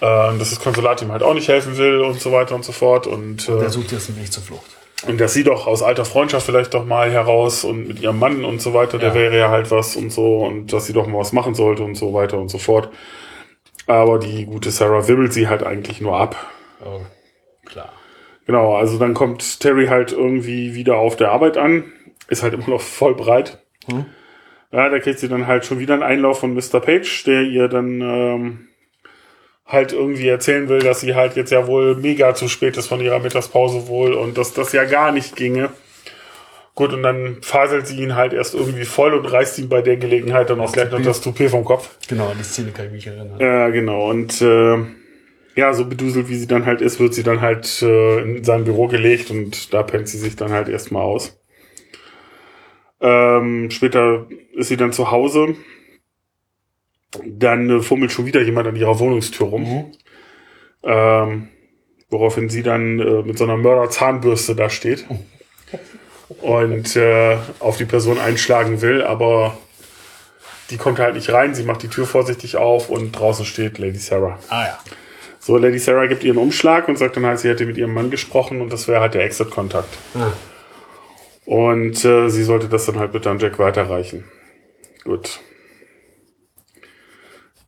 äh, 0.00 0.06
dass 0.38 0.50
das 0.50 0.60
Konsulat 0.60 1.02
ihm 1.02 1.12
halt 1.12 1.22
auch 1.22 1.34
nicht 1.34 1.48
helfen 1.48 1.76
will 1.76 2.00
und 2.00 2.20
so 2.20 2.32
weiter 2.32 2.54
und 2.54 2.64
so 2.64 2.72
fort 2.72 3.06
und 3.06 3.48
äh, 3.48 3.58
Der 3.58 3.70
sucht 3.70 3.92
jetzt 3.92 4.08
einen 4.08 4.18
Weg 4.20 4.32
zur 4.32 4.42
Flucht. 4.42 4.64
und 5.06 5.20
dass 5.20 5.34
sie 5.34 5.44
doch 5.44 5.66
aus 5.66 5.82
alter 5.82 6.06
Freundschaft 6.06 6.46
vielleicht 6.46 6.72
doch 6.72 6.86
mal 6.86 7.10
heraus 7.10 7.64
und 7.64 7.86
mit 7.86 8.00
ihrem 8.00 8.18
Mann 8.18 8.44
und 8.44 8.62
so 8.62 8.72
weiter, 8.72 8.98
der 8.98 9.10
Ja. 9.10 9.14
wäre 9.14 9.38
ja 9.38 9.48
halt 9.50 9.70
was 9.70 9.96
und 9.96 10.10
so 10.10 10.38
und 10.44 10.72
dass 10.72 10.86
sie 10.86 10.94
doch 10.94 11.06
mal 11.06 11.18
was 11.18 11.32
machen 11.32 11.54
sollte 11.54 11.82
und 11.84 11.94
so 11.94 12.14
weiter 12.14 12.38
und 12.38 12.48
so 12.48 12.58
fort. 12.58 12.88
Aber 13.86 14.18
die 14.18 14.46
gute 14.46 14.70
Sarah 14.70 15.06
wibbelt 15.08 15.34
sie 15.34 15.46
halt 15.48 15.62
eigentlich 15.62 16.00
nur 16.00 16.16
ab. 16.18 16.36
Oh, 16.82 17.00
klar. 17.66 17.92
Genau, 18.46 18.76
also 18.76 18.98
dann 18.98 19.14
kommt 19.14 19.60
Terry 19.60 19.86
halt 19.86 20.12
irgendwie 20.12 20.74
wieder 20.74 20.96
auf 20.96 21.16
der 21.16 21.30
Arbeit 21.30 21.56
an, 21.56 21.84
ist 22.28 22.42
halt 22.42 22.54
immer 22.54 22.68
noch 22.68 22.80
voll 22.80 23.14
breit. 23.14 23.58
Hm. 23.86 24.06
Ja, 24.70 24.88
da 24.88 24.98
kriegt 24.98 25.18
sie 25.18 25.28
dann 25.28 25.46
halt 25.46 25.64
schon 25.64 25.78
wieder 25.78 25.94
einen 25.94 26.02
Einlauf 26.02 26.40
von 26.40 26.52
Mr. 26.54 26.80
Page, 26.80 27.24
der 27.24 27.42
ihr 27.42 27.68
dann 27.68 28.00
ähm, 28.00 28.68
halt 29.66 29.92
irgendwie 29.92 30.28
erzählen 30.28 30.68
will, 30.68 30.80
dass 30.80 31.00
sie 31.00 31.14
halt 31.14 31.36
jetzt 31.36 31.52
ja 31.52 31.66
wohl 31.66 31.94
mega 31.96 32.34
zu 32.34 32.48
spät 32.48 32.76
ist 32.76 32.88
von 32.88 33.00
ihrer 33.00 33.20
Mittagspause 33.20 33.88
wohl 33.88 34.12
und 34.14 34.36
dass 34.36 34.52
das 34.52 34.72
ja 34.72 34.84
gar 34.84 35.12
nicht 35.12 35.36
ginge. 35.36 35.70
Gut, 36.74 36.92
und 36.92 37.04
dann 37.04 37.38
faselt 37.40 37.86
sie 37.86 38.02
ihn 38.02 38.16
halt 38.16 38.32
erst 38.32 38.54
irgendwie 38.54 38.84
voll 38.84 39.14
und 39.14 39.26
reißt 39.26 39.60
ihm 39.60 39.68
bei 39.68 39.80
der 39.80 39.96
Gelegenheit 39.96 40.50
dann 40.50 40.60
auch 40.60 40.72
gleich 40.72 40.90
noch 40.90 41.00
das 41.00 41.20
Toupet 41.20 41.50
vom 41.50 41.64
Kopf. 41.64 41.96
Genau, 42.08 42.30
an 42.30 42.36
die 42.36 42.44
Szene 42.44 42.72
kann 42.72 42.86
ich 42.86 42.92
mich 42.92 43.06
erinnern. 43.06 43.38
Ja, 43.38 43.68
genau. 43.68 44.10
Und 44.10 44.42
äh, 44.42 44.78
ja, 45.56 45.72
so 45.72 45.84
beduselt 45.84 46.28
wie 46.28 46.36
sie 46.36 46.46
dann 46.46 46.66
halt 46.66 46.80
ist, 46.80 46.98
wird 46.98 47.14
sie 47.14 47.22
dann 47.22 47.40
halt 47.40 47.82
äh, 47.82 48.20
in 48.20 48.44
sein 48.44 48.64
Büro 48.64 48.88
gelegt 48.88 49.30
und 49.30 49.72
da 49.72 49.82
pennt 49.82 50.08
sie 50.08 50.18
sich 50.18 50.36
dann 50.36 50.50
halt 50.50 50.68
erstmal 50.68 51.02
aus. 51.02 51.40
Ähm, 53.00 53.70
später 53.70 54.26
ist 54.54 54.68
sie 54.68 54.76
dann 54.76 54.92
zu 54.92 55.10
Hause. 55.10 55.54
Dann 57.24 57.70
äh, 57.70 57.80
fummelt 57.80 58.12
schon 58.12 58.26
wieder 58.26 58.42
jemand 58.42 58.66
an 58.66 58.76
ihrer 58.76 58.98
Wohnungstür 58.98 59.46
rum. 59.46 59.62
Mhm. 59.62 59.92
Ähm, 60.82 61.48
woraufhin 62.10 62.48
sie 62.48 62.62
dann 62.62 62.98
äh, 62.98 63.22
mit 63.22 63.38
so 63.38 63.44
einer 63.44 63.56
Mörderzahnbürste 63.56 64.54
da 64.54 64.70
steht 64.70 65.06
und 66.42 66.96
äh, 66.96 67.38
auf 67.60 67.76
die 67.76 67.84
Person 67.84 68.18
einschlagen 68.18 68.82
will, 68.82 69.02
aber 69.02 69.56
die 70.70 70.76
kommt 70.76 70.98
halt 70.98 71.14
nicht 71.14 71.32
rein. 71.32 71.54
Sie 71.54 71.64
macht 71.64 71.82
die 71.82 71.88
Tür 71.88 72.06
vorsichtig 72.06 72.56
auf 72.56 72.88
und 72.88 73.12
draußen 73.12 73.44
steht 73.44 73.78
Lady 73.78 73.98
Sarah. 73.98 74.38
Ah 74.48 74.64
ja. 74.64 74.78
So, 75.44 75.58
Lady 75.58 75.78
Sarah 75.78 76.06
gibt 76.06 76.24
ihren 76.24 76.38
Umschlag 76.38 76.88
und 76.88 76.96
sagt 76.96 77.18
dann 77.18 77.26
halt, 77.26 77.38
sie 77.38 77.50
hätte 77.50 77.66
mit 77.66 77.76
ihrem 77.76 77.92
Mann 77.92 78.10
gesprochen 78.10 78.62
und 78.62 78.72
das 78.72 78.88
wäre 78.88 79.02
halt 79.02 79.12
der 79.12 79.24
Exit-Kontakt. 79.24 79.98
Ah. 80.14 80.32
Und 81.44 82.02
äh, 82.02 82.30
sie 82.30 82.42
sollte 82.44 82.70
das 82.70 82.86
dann 82.86 82.98
halt 82.98 83.12
bitte 83.12 83.28
an 83.28 83.38
Jack 83.38 83.58
weiterreichen. 83.58 84.24
Gut. 85.04 85.40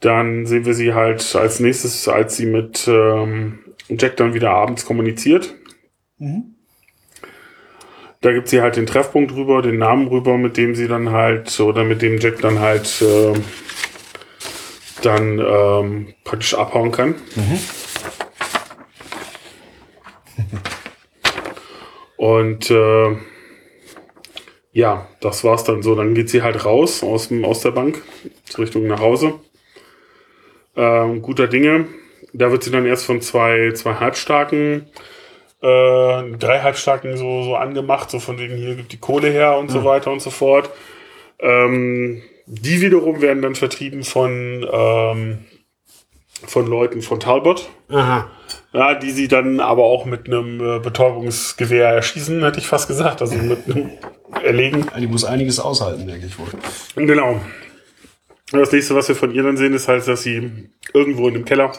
Dann 0.00 0.46
sehen 0.46 0.64
wir 0.64 0.72
sie 0.72 0.94
halt 0.94 1.36
als 1.36 1.60
nächstes, 1.60 2.08
als 2.08 2.38
sie 2.38 2.46
mit 2.46 2.88
ähm, 2.88 3.58
Jack 3.90 4.16
dann 4.16 4.32
wieder 4.32 4.52
abends 4.52 4.86
kommuniziert. 4.86 5.54
Da 8.22 8.32
gibt 8.32 8.48
sie 8.48 8.62
halt 8.62 8.76
den 8.76 8.86
Treffpunkt 8.86 9.34
rüber, 9.34 9.60
den 9.60 9.76
Namen 9.76 10.08
rüber, 10.08 10.38
mit 10.38 10.56
dem 10.56 10.74
sie 10.74 10.88
dann 10.88 11.10
halt, 11.10 11.60
oder 11.60 11.84
mit 11.84 12.00
dem 12.00 12.16
Jack 12.16 12.40
dann 12.40 12.58
halt 12.58 13.02
äh, 13.02 13.34
dann 15.02 15.38
ähm, 15.38 16.14
praktisch 16.24 16.54
abhauen 16.54 16.92
kann. 16.92 17.14
Und 22.16 22.70
äh, 22.70 23.16
ja, 24.72 25.08
das 25.20 25.44
war's 25.44 25.64
dann 25.64 25.82
so. 25.82 25.94
Dann 25.94 26.14
geht 26.14 26.28
sie 26.28 26.42
halt 26.42 26.64
raus 26.64 27.02
aus, 27.02 27.28
dem, 27.28 27.44
aus 27.44 27.60
der 27.60 27.70
Bank, 27.70 28.02
Richtung 28.58 28.86
nach 28.86 29.00
Hause. 29.00 29.34
Ähm, 30.76 31.22
guter 31.22 31.46
Dinge. 31.46 31.86
Da 32.32 32.50
wird 32.50 32.62
sie 32.62 32.70
dann 32.70 32.84
erst 32.84 33.06
von 33.06 33.22
zwei, 33.22 33.72
zwei 33.72 33.94
Halbstarken, 33.94 34.86
äh, 35.62 36.22
drei 36.38 36.60
Halbstarken 36.62 37.16
so, 37.16 37.44
so 37.44 37.56
angemacht, 37.56 38.10
so 38.10 38.20
von 38.20 38.38
wegen 38.38 38.56
hier 38.56 38.74
gibt 38.74 38.92
die 38.92 38.98
Kohle 38.98 39.28
her 39.30 39.56
und 39.56 39.70
so 39.70 39.84
weiter 39.84 40.12
und 40.12 40.20
so 40.20 40.30
fort. 40.30 40.70
Ähm, 41.38 42.22
die 42.46 42.80
wiederum 42.80 43.20
werden 43.20 43.42
dann 43.42 43.54
vertrieben 43.54 44.04
von, 44.04 44.66
ähm, 44.70 45.38
von 46.46 46.66
Leuten 46.66 47.02
von 47.02 47.20
Talbot. 47.20 47.68
Aha. 47.88 48.30
Ja, 48.72 48.94
die 48.94 49.10
sie 49.10 49.28
dann 49.28 49.60
aber 49.60 49.84
auch 49.84 50.04
mit 50.04 50.26
einem 50.26 50.60
äh, 50.60 50.78
Betäubungsgewehr 50.78 51.88
erschießen, 51.88 52.42
hätte 52.42 52.58
ich 52.58 52.66
fast 52.66 52.88
gesagt. 52.88 53.20
Also 53.20 53.36
mit 53.36 53.66
einem 53.66 53.90
Erlegen. 54.44 54.86
Die 54.98 55.06
muss 55.06 55.24
einiges 55.24 55.58
aushalten, 55.58 56.06
denke 56.06 56.26
ich 56.26 56.38
wohl. 56.38 56.48
Genau. 56.94 57.40
Das 58.52 58.70
nächste, 58.70 58.94
was 58.94 59.08
wir 59.08 59.16
von 59.16 59.34
ihr 59.34 59.42
dann 59.42 59.56
sehen, 59.56 59.74
ist 59.74 59.88
halt, 59.88 60.06
dass 60.06 60.22
sie 60.22 60.68
irgendwo 60.94 61.26
in 61.26 61.34
dem 61.34 61.44
Keller 61.44 61.72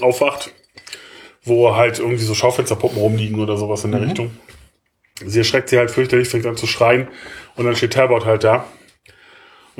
aufwacht, 0.00 0.52
wo 1.44 1.74
halt 1.74 1.98
irgendwie 1.98 2.24
so 2.24 2.34
Schaufensterpuppen 2.34 2.98
rumliegen 2.98 3.40
oder 3.40 3.56
sowas 3.56 3.84
in 3.84 3.92
der 3.92 4.02
Richtung. 4.02 4.32
Sie 5.24 5.38
erschreckt 5.38 5.70
sie 5.70 5.78
halt 5.78 5.90
fürchterlich, 5.90 6.28
fängt 6.28 6.46
an 6.46 6.56
zu 6.56 6.66
schreien 6.66 7.08
und 7.56 7.64
dann 7.64 7.76
steht 7.76 7.94
Talbot 7.94 8.26
halt 8.26 8.44
da. 8.44 8.66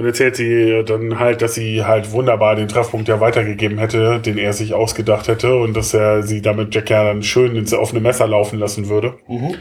Und 0.02 0.08
erzählt 0.08 0.34
sie 0.34 0.82
dann 0.84 1.20
halt, 1.20 1.42
dass 1.42 1.54
sie 1.54 1.84
halt 1.84 2.10
wunderbar 2.10 2.56
den 2.56 2.66
Treffpunkt 2.66 3.06
ja 3.06 3.20
weitergegeben 3.20 3.78
hätte, 3.78 4.18
den 4.18 4.36
er 4.36 4.52
sich 4.52 4.74
ausgedacht 4.74 5.28
hätte 5.28 5.54
und 5.54 5.76
dass 5.76 5.94
er 5.94 6.24
sie 6.24 6.42
damit 6.42 6.74
Jack 6.74 6.90
ja 6.90 7.04
dann 7.04 7.22
schön 7.22 7.54
ins 7.54 7.72
offene 7.72 8.00
Messer 8.00 8.26
laufen 8.26 8.58
lassen 8.58 8.88
würde. 8.88 9.14
Mhm. 9.28 9.54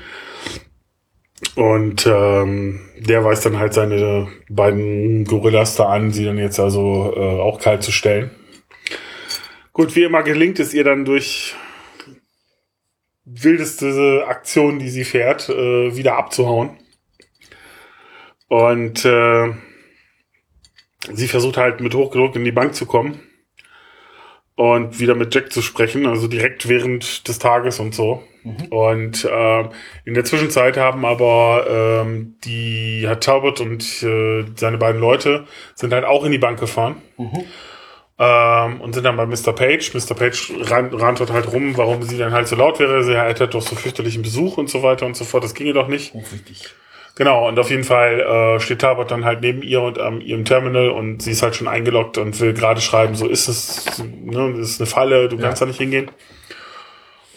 Und 1.56 2.08
ähm, 2.08 2.80
der 2.98 3.24
weist 3.24 3.46
dann 3.46 3.60
halt 3.60 3.76
seine 3.76 4.30
beiden 4.50 5.26
Gorillas 5.26 5.76
da 5.76 5.90
an, 5.90 6.10
sie 6.10 6.26
dann 6.26 6.40
jetzt 6.40 6.60
also 6.60 7.14
äh, 7.16 7.40
auch 7.40 7.60
kalt 7.60 7.84
zu 7.84 7.92
stellen. 7.92 8.32
Gut, 9.74 9.96
wie 9.96 10.06
immer 10.06 10.24
gelingt 10.24 10.60
es 10.60 10.74
ihr 10.74 10.84
dann 10.84 11.06
durch 11.06 11.54
wildeste 13.26 14.26
Aktionen, 14.26 14.80
die 14.80 14.90
sie 14.90 15.04
fährt, 15.04 15.50
äh, 15.50 15.96
wieder 15.96 16.18
abzuhauen. 16.18 16.80
Und 18.48 19.06
äh, 19.06 19.54
sie 21.12 21.28
versucht 21.28 21.58
halt 21.58 21.82
mit 21.82 21.94
hochgedruckt 21.94 22.36
in 22.36 22.46
die 22.46 22.52
Bank 22.52 22.76
zu 22.76 22.86
kommen 22.86 23.20
und 24.56 25.00
wieder 25.00 25.16
mit 25.16 25.34
Jack 25.34 25.52
zu 25.52 25.62
sprechen, 25.62 26.06
also 26.06 26.28
direkt 26.28 26.68
während 26.68 27.28
des 27.28 27.40
Tages 27.40 27.80
und 27.80 27.96
so. 27.96 28.24
Und 28.70 29.24
äh, 29.26 29.70
in 30.06 30.14
der 30.14 30.24
Zwischenzeit 30.26 30.78
haben 30.78 31.06
aber 31.06 31.66
ähm, 31.70 32.36
die 32.44 33.04
Herr 33.06 33.20
Talbot 33.20 33.62
und 33.62 33.84
äh, 34.04 34.46
seine 34.56 34.78
beiden 34.78 35.00
Leute 35.00 35.46
sind 35.76 35.94
halt 35.94 36.06
auch 36.06 36.26
in 36.26 36.32
die 36.32 36.38
Bank 36.38 36.60
gefahren. 36.60 36.96
Ähm, 38.18 38.82
und 38.82 38.94
sind 38.94 39.04
dann 39.04 39.18
bei 39.18 39.26
Mr. 39.26 39.54
Page. 39.54 39.94
Mr. 39.94 40.16
Page 40.16 40.54
ran, 40.62 40.94
ran 40.94 41.16
dort 41.16 41.32
halt 41.32 41.52
rum, 41.52 41.78
warum 41.78 42.04
sie 42.04 42.18
dann 42.18 42.34
halt 42.34 42.48
so 42.48 42.56
laut 42.56 42.80
wäre. 42.80 43.04
Sie 43.04 43.18
hätte 43.18 43.48
doch 43.48 43.62
so 43.62 43.76
fürchterlichen 43.76 44.22
Besuch 44.22 44.58
und 44.58 44.70
so 44.70 44.84
weiter 44.84 45.06
und 45.06 45.16
so 45.16 45.24
fort. 45.24 45.44
Das 45.44 45.56
ginge 45.56 45.74
doch 45.74 45.88
nicht. 45.88 46.14
Richtig. 46.14 46.74
Genau, 47.16 47.48
und 47.48 47.60
auf 47.60 47.70
jeden 47.70 47.84
Fall 47.84 48.20
äh, 48.22 48.60
steht 48.62 48.80
Talbot 48.82 49.12
dann 49.12 49.26
halt 49.26 49.42
neben 49.42 49.62
ihr 49.62 49.82
und 49.82 50.00
am 50.00 50.22
ihrem 50.22 50.46
Terminal 50.46 50.90
und 50.90 51.22
sie 51.22 51.32
ist 51.32 51.44
halt 51.44 51.56
schon 51.56 51.68
eingeloggt 51.68 52.18
und 52.18 52.40
will 52.40 52.54
gerade 52.54 52.80
schreiben, 52.82 53.16
so 53.16 53.28
ist 53.28 53.48
es, 53.48 54.00
ne, 54.00 54.54
das 54.58 54.70
ist 54.72 54.82
eine 54.82 54.88
Falle, 54.88 55.28
du 55.28 55.36
Ja. 55.36 55.44
kannst 55.44 55.62
da 55.62 55.66
nicht 55.66 55.78
hingehen. 55.80 56.10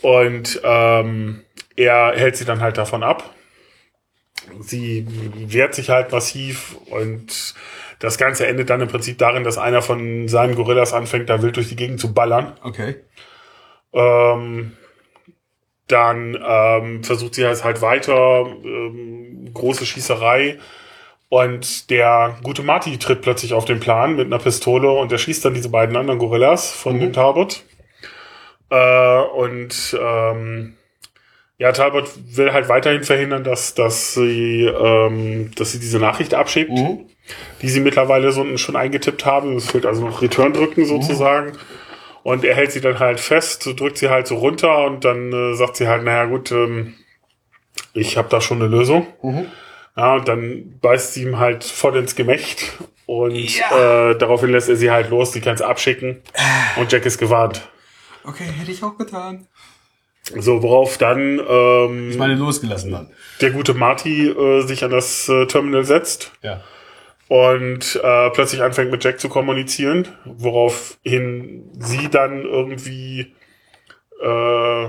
Und 0.01 0.61
ähm, 0.63 1.43
er 1.77 2.13
hält 2.15 2.37
sie 2.37 2.45
dann 2.45 2.61
halt 2.61 2.79
davon 2.79 3.03
ab. 3.03 3.35
Sie 4.61 5.07
wehrt 5.09 5.75
sich 5.75 5.91
halt 5.91 6.13
massiv 6.13 6.77
und 6.91 7.55
das 7.99 8.19
Ganze 8.19 8.47
endet 8.47 8.69
dann 8.71 8.81
im 8.83 8.89
Prinzip 8.89 9.19
darin, 9.19 9.45
dass 9.45 9.57
einer 9.59 9.81
von 9.83 10.29
seinen 10.29 10.55
Gorillas 10.55 10.93
anfängt, 10.93 11.31
da 11.31 11.43
wild 11.43 11.57
durch 11.57 11.69
die 11.69 11.77
Gegend 11.77 11.99
zu 12.01 12.13
ballern. 12.13 12.53
Okay. 12.63 12.97
Ähm, 13.93 14.73
dann 15.89 16.39
ähm, 16.47 17.05
versucht 17.05 17.35
sie 17.35 17.43
es 17.43 17.65
halt 17.65 17.83
weiter, 17.83 18.47
ähm, 18.65 19.51
große 19.53 19.87
Schießerei. 19.87 20.59
Und 21.29 21.91
der 21.91 22.39
gute 22.43 22.63
Marty 22.63 22.97
tritt 22.99 23.23
plötzlich 23.23 23.55
auf 23.55 23.65
den 23.65 23.81
Plan 23.81 24.17
mit 24.17 24.27
einer 24.27 24.39
Pistole 24.39 24.91
und 24.91 25.11
er 25.11 25.19
schießt 25.19 25.45
dann 25.45 25.55
diese 25.55 25.69
beiden 25.69 25.97
anderen 25.97 26.19
Gorillas 26.19 26.71
von 26.71 27.01
dem 27.01 27.13
Talbot. 27.13 27.65
Äh, 28.71 29.21
und 29.37 29.99
ähm, 30.01 30.75
ja, 31.59 31.73
Talbot 31.73 32.11
will 32.37 32.53
halt 32.53 32.69
weiterhin 32.69 33.05
verhindern, 33.05 33.45
dass, 33.45 33.75
dass, 33.75 34.15
sie, 34.15 34.65
ähm, 34.65 35.51
dass 35.57 35.73
sie 35.73 35.81
diese 35.81 35.99
Nachricht 35.99 36.35
abschiebt, 36.35 36.71
Mhm. 36.71 37.07
die 37.63 37.69
sie 37.69 37.81
mittlerweile 37.81 38.33
so 38.33 38.57
schon 38.57 38.77
eingetippt 38.77 39.25
haben. 39.25 39.57
Es 39.57 39.71
fehlt 39.71 39.87
also 39.87 40.05
noch 40.07 40.21
Return 40.23 40.53
drücken 40.53 40.85
sozusagen. 40.85 41.53
Und 42.25 42.43
er 42.45 42.55
hält 42.57 42.73
sie 42.73 42.81
dann 42.81 42.99
halt 42.99 43.21
fest, 43.21 43.65
drückt 43.79 43.99
sie 43.99 44.09
halt 44.11 44.27
so 44.27 44.37
runter 44.37 44.85
und 44.87 45.05
dann 45.05 45.33
äh, 45.33 45.55
sagt 45.55 45.77
sie 45.77 45.87
halt, 45.87 46.03
naja 46.03 46.25
gut, 46.25 46.51
ähm, 46.51 46.95
ich 47.93 48.17
habe 48.17 48.29
da 48.29 48.41
schon 48.41 48.61
eine 48.61 48.69
Lösung. 48.69 49.07
Mhm. 49.23 49.47
Ja, 49.97 50.15
und 50.17 50.27
dann 50.27 50.79
beißt 50.81 51.15
sie 51.15 51.23
ihm 51.23 51.39
halt 51.39 51.63
voll 51.63 51.97
ins 51.97 52.17
Gemächt 52.17 52.73
und 53.07 53.31
Ja. 53.57 54.11
äh, 54.11 54.19
daraufhin 54.19 54.51
lässt 54.51 54.69
er 54.69 54.75
sie 54.77 54.91
halt 54.91 55.11
los, 55.11 55.33
sie 55.33 55.41
kann 55.41 55.55
es 55.55 55.63
abschicken 55.63 56.21
und 56.77 56.91
Jack 56.91 57.07
ist 57.07 57.19
gewarnt. 57.19 57.69
Okay, 58.25 58.45
hätte 58.45 58.73
ich 58.73 58.83
auch 58.83 58.97
getan. 58.99 59.47
So, 60.39 60.63
worauf 60.63 60.97
dann 60.97 61.39
ähm, 61.47 62.11
Ich 62.11 62.17
meine, 62.17 62.35
losgelassen 62.35 62.91
dann. 62.91 63.11
der 63.43 63.51
gute 63.51 63.75
Marty 63.75 64.29
äh, 64.31 64.63
sich 64.63 64.83
an 64.83 64.91
das 64.91 65.29
äh, 65.29 65.47
Terminal 65.47 65.85
setzt 65.85 66.33
Ja. 66.43 66.63
Und 67.35 68.01
äh, 68.01 68.31
plötzlich 68.31 68.63
anfängt 68.63 68.93
mit 68.93 69.03
Jack 69.03 69.19
zu 69.19 69.29
kommunizieren, 69.29 70.07
woraufhin 70.25 71.69
sie 71.81 72.09
dann 72.09 72.45
irgendwie 72.45 73.35
äh, 74.23 74.89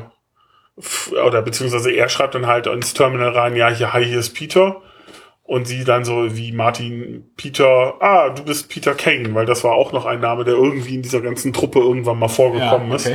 oder 1.26 1.42
beziehungsweise 1.42 1.90
er 1.90 2.08
schreibt 2.08 2.36
dann 2.36 2.46
halt 2.46 2.68
ins 2.68 2.94
Terminal 2.94 3.30
rein, 3.30 3.56
ja, 3.56 3.70
hier, 3.70 3.94
hi, 3.94 4.06
hier 4.06 4.20
ist 4.20 4.36
Peter. 4.36 4.84
Und 5.42 5.68
sie 5.68 5.86
dann 5.86 6.06
so 6.06 6.38
wie 6.38 6.52
Martin 6.52 7.32
Peter, 7.36 7.96
ah, 8.00 8.30
du 8.30 8.44
bist 8.44 8.70
Peter 8.70 8.94
Kane, 8.94 9.34
weil 9.34 9.48
das 9.48 9.64
war 9.64 9.72
auch 9.74 9.92
noch 9.92 10.06
ein 10.06 10.20
Name, 10.20 10.44
der 10.44 10.54
irgendwie 10.54 10.96
in 10.96 11.02
dieser 11.02 11.22
ganzen 11.22 11.52
Truppe 11.52 11.80
irgendwann 11.80 12.20
mal 12.20 12.28
Ja, 12.28 12.34
vorgekommen 12.34 12.92
ist. 12.92 13.10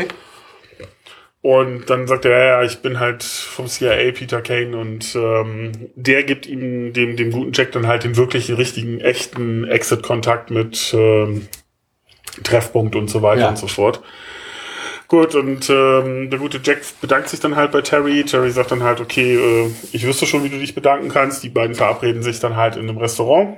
Und 1.42 1.88
dann 1.88 2.06
sagt 2.06 2.26
er, 2.26 2.30
ja, 2.32 2.44
ja, 2.44 2.62
ich 2.64 2.80
bin 2.82 3.00
halt 3.00 3.22
vom 3.22 3.66
CIA 3.66 4.12
Peter 4.12 4.42
Kane 4.42 4.76
und 4.76 5.14
ähm, 5.14 5.72
der 5.94 6.22
gibt 6.24 6.46
ihm, 6.46 6.92
dem, 6.92 7.16
dem 7.16 7.30
guten 7.30 7.52
Jack 7.54 7.72
dann 7.72 7.86
halt 7.86 8.04
den 8.04 8.16
wirklichen, 8.16 8.56
richtigen, 8.56 9.00
echten 9.00 9.64
Exit-Kontakt 9.66 10.50
mit 10.50 10.92
ähm, 10.92 11.48
Treffpunkt 12.44 12.94
und 12.94 13.08
so 13.08 13.22
weiter 13.22 13.40
Ja. 13.42 13.48
und 13.48 13.56
so 13.58 13.68
fort. 13.68 14.02
Gut, 15.08 15.34
und 15.34 15.68
ähm, 15.70 16.28
der 16.30 16.38
gute 16.38 16.60
Jack 16.62 16.82
bedankt 17.00 17.30
sich 17.30 17.40
dann 17.40 17.56
halt 17.56 17.72
bei 17.72 17.80
Terry. 17.80 18.22
Terry 18.24 18.50
sagt 18.50 18.70
dann 18.70 18.82
halt, 18.82 19.00
okay, 19.00 19.34
äh, 19.34 19.70
ich 19.92 20.06
wüsste 20.06 20.26
schon, 20.26 20.44
wie 20.44 20.50
du 20.50 20.58
dich 20.58 20.74
bedanken 20.74 21.08
kannst. 21.08 21.42
Die 21.42 21.48
beiden 21.48 21.74
verabreden 21.74 22.22
sich 22.22 22.38
dann 22.38 22.54
halt 22.54 22.76
in 22.76 22.88
einem 22.88 22.98
Restaurant. 22.98 23.56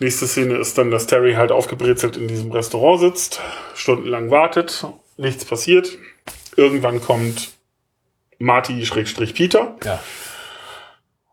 Nächste 0.00 0.26
Szene 0.26 0.54
ist 0.56 0.76
dann, 0.76 0.90
dass 0.90 1.06
Terry 1.06 1.34
halt 1.34 1.52
aufgebrezelt 1.52 2.16
in 2.16 2.26
diesem 2.26 2.50
Restaurant 2.50 3.00
sitzt, 3.00 3.40
stundenlang 3.76 4.30
wartet, 4.30 4.84
nichts 5.18 5.44
passiert. 5.44 5.96
Irgendwann 6.56 7.00
kommt 7.00 7.52
Marty-Peter 8.38 9.76
Ja. 9.84 10.00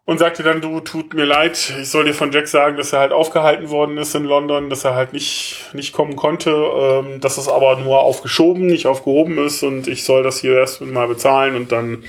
und 0.05 0.17
sagte 0.17 0.43
dann, 0.43 0.61
du, 0.61 0.79
tut 0.79 1.13
mir 1.13 1.25
leid, 1.25 1.73
ich 1.79 1.89
soll 1.89 2.05
dir 2.05 2.13
von 2.13 2.31
Jack 2.31 2.47
sagen, 2.47 2.77
dass 2.77 2.93
er 2.93 2.99
halt 2.99 3.11
aufgehalten 3.11 3.69
worden 3.69 3.97
ist 3.97 4.15
in 4.15 4.23
London, 4.25 4.69
dass 4.69 4.83
er 4.83 4.95
halt 4.95 5.13
nicht, 5.13 5.69
nicht 5.73 5.93
kommen 5.93 6.15
konnte, 6.15 6.51
ähm, 6.51 7.19
dass 7.21 7.37
es 7.37 7.47
aber 7.47 7.77
nur 7.77 8.01
aufgeschoben, 8.01 8.65
nicht 8.67 8.87
aufgehoben 8.87 9.37
ist 9.45 9.63
und 9.63 9.87
ich 9.87 10.03
soll 10.03 10.23
das 10.23 10.39
hier 10.39 10.57
erst 10.57 10.81
mal 10.81 11.07
bezahlen 11.07 11.55
und 11.55 11.71
dann 11.71 12.03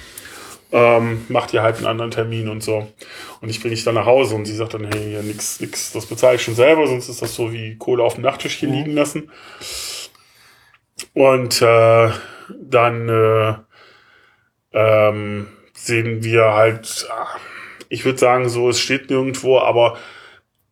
ähm, 0.74 1.26
macht 1.28 1.52
ihr 1.52 1.62
halt 1.62 1.76
einen 1.76 1.86
anderen 1.86 2.10
Termin 2.10 2.48
und 2.48 2.62
so. 2.62 2.88
Und 3.42 3.50
ich 3.50 3.60
bringe 3.60 3.74
dich 3.74 3.84
dann 3.84 3.94
nach 3.94 4.06
Hause 4.06 4.34
und 4.36 4.46
sie 4.46 4.56
sagt 4.56 4.72
dann, 4.72 4.84
hey, 4.90 5.12
ja, 5.14 5.22
nix, 5.22 5.60
nix, 5.60 5.92
das 5.92 6.06
bezahle 6.06 6.36
ich 6.36 6.42
schon 6.42 6.54
selber, 6.54 6.86
sonst 6.86 7.10
ist 7.10 7.20
das 7.20 7.34
so 7.34 7.52
wie 7.52 7.76
Kohle 7.76 8.02
auf 8.02 8.14
dem 8.14 8.22
Nachttischchen 8.22 8.72
liegen 8.72 8.94
lassen. 8.94 9.30
Und 11.12 11.60
äh, 11.60 12.10
dann 12.60 13.08
äh, 13.08 13.54
ähm, 14.72 15.48
sehen 15.74 16.22
wir 16.24 16.52
halt, 16.54 17.06
ah, 17.10 17.26
ich 17.88 18.04
würde 18.04 18.18
sagen, 18.18 18.48
so, 18.48 18.68
es 18.68 18.80
steht 18.80 19.10
nirgendwo, 19.10 19.58
aber 19.58 19.98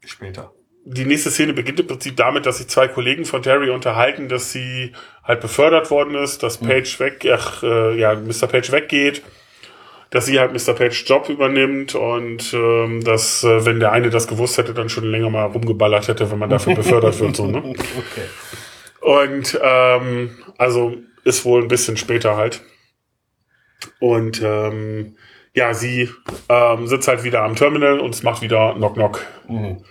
Später. 0.04 0.52
die 0.84 1.04
nächste 1.04 1.30
Szene 1.30 1.52
beginnt 1.52 1.80
im 1.80 1.86
Prinzip 1.86 2.16
damit, 2.16 2.46
dass 2.46 2.58
sich 2.58 2.68
zwei 2.68 2.88
Kollegen 2.88 3.24
von 3.24 3.42
Terry 3.42 3.70
unterhalten, 3.70 4.28
dass 4.28 4.52
sie 4.52 4.92
halt 5.22 5.40
befördert 5.40 5.90
worden 5.90 6.14
ist, 6.14 6.42
dass 6.42 6.58
Page 6.58 6.98
weg, 7.00 7.26
ach, 7.32 7.62
äh, 7.62 7.98
ja, 7.98 8.14
Mr. 8.14 8.46
Page 8.46 8.72
weggeht, 8.72 9.22
dass 10.10 10.26
sie 10.26 10.40
halt 10.40 10.52
Mr. 10.52 10.74
Page 10.74 11.04
Job 11.06 11.28
übernimmt 11.28 11.94
und 11.94 12.52
ähm, 12.52 13.02
dass, 13.04 13.44
äh, 13.44 13.64
wenn 13.64 13.80
der 13.80 13.92
eine 13.92 14.10
das 14.10 14.26
gewusst 14.26 14.58
hätte, 14.58 14.74
dann 14.74 14.88
schon 14.88 15.04
länger 15.04 15.30
mal 15.30 15.44
rumgeballert 15.44 16.08
hätte, 16.08 16.30
wenn 16.30 16.38
man 16.38 16.50
dafür 16.50 16.74
befördert 16.74 17.18
wird, 17.20 17.36
so, 17.36 17.46
ne? 17.46 17.58
Okay. 17.62 18.26
Und 19.00 19.58
ähm, 19.62 20.36
also 20.58 20.96
ist 21.24 21.44
wohl 21.44 21.62
ein 21.62 21.68
bisschen 21.68 21.96
später 21.96 22.36
halt. 22.36 22.62
Und 23.98 24.42
ähm, 24.42 25.16
ja, 25.54 25.74
sie 25.74 26.08
ähm, 26.48 26.86
sitzt 26.86 27.08
halt 27.08 27.24
wieder 27.24 27.42
am 27.42 27.56
Terminal 27.56 28.00
und 28.00 28.14
es 28.14 28.22
macht 28.22 28.42
wieder 28.42 28.74
Knock 28.74 28.94
Knock. 28.94 29.26
Mhm. 29.48 29.84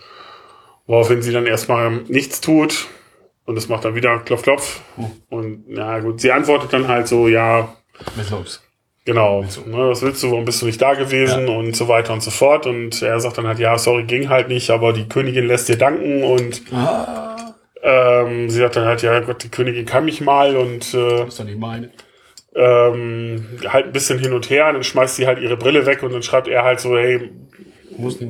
Woraufhin 0.86 1.22
sie 1.22 1.32
dann 1.32 1.46
erstmal 1.46 1.90
nichts 2.08 2.40
tut 2.40 2.86
und 3.44 3.56
es 3.56 3.68
macht 3.68 3.84
dann 3.84 3.94
wieder 3.94 4.18
Klopf 4.20 4.42
Klopf. 4.42 4.80
Und 5.28 5.64
na 5.68 5.98
gut, 6.00 6.20
sie 6.20 6.32
antwortet 6.32 6.72
dann 6.72 6.88
halt 6.88 7.08
so, 7.08 7.28
ja, 7.28 7.74
Was 8.16 8.30
los? 8.30 8.62
genau, 9.04 9.42
ne, 9.42 9.88
was 9.88 10.02
willst 10.02 10.22
du, 10.22 10.30
warum 10.30 10.44
bist 10.44 10.62
du 10.62 10.66
nicht 10.66 10.80
da 10.80 10.94
gewesen 10.94 11.48
und 11.48 11.74
so 11.76 11.88
weiter 11.88 12.12
und 12.12 12.22
so 12.22 12.30
fort. 12.30 12.66
Und 12.66 13.02
er 13.02 13.20
sagt 13.20 13.38
dann 13.38 13.46
halt, 13.46 13.58
ja, 13.58 13.76
sorry, 13.78 14.04
ging 14.04 14.28
halt 14.28 14.48
nicht, 14.48 14.70
aber 14.70 14.92
die 14.92 15.08
Königin 15.08 15.46
lässt 15.46 15.68
dir 15.68 15.76
danken 15.78 16.22
und 16.24 16.62
Ah, 16.72 17.29
ähm, 17.82 18.50
sie 18.50 18.58
sagt 18.58 18.76
dann 18.76 18.86
halt, 18.86 19.02
ja 19.02 19.20
Gott, 19.20 19.42
die 19.42 19.48
Königin 19.50 19.86
kann 19.86 20.04
mich 20.04 20.20
mal 20.20 20.56
und 20.56 20.94
äh, 20.94 21.26
ist 21.26 21.40
doch 21.40 21.44
nicht 21.44 21.58
meine. 21.58 21.90
ähm, 22.54 23.46
halt 23.68 23.86
ein 23.86 23.92
bisschen 23.92 24.18
hin 24.18 24.32
und 24.32 24.50
her, 24.50 24.68
und 24.68 24.74
dann 24.74 24.84
schmeißt 24.84 25.16
sie 25.16 25.26
halt 25.26 25.38
ihre 25.40 25.56
Brille 25.56 25.86
weg 25.86 26.02
und 26.02 26.12
dann 26.12 26.22
schreibt 26.22 26.48
er 26.48 26.64
halt 26.64 26.80
so, 26.80 26.96
hey, 26.98 27.30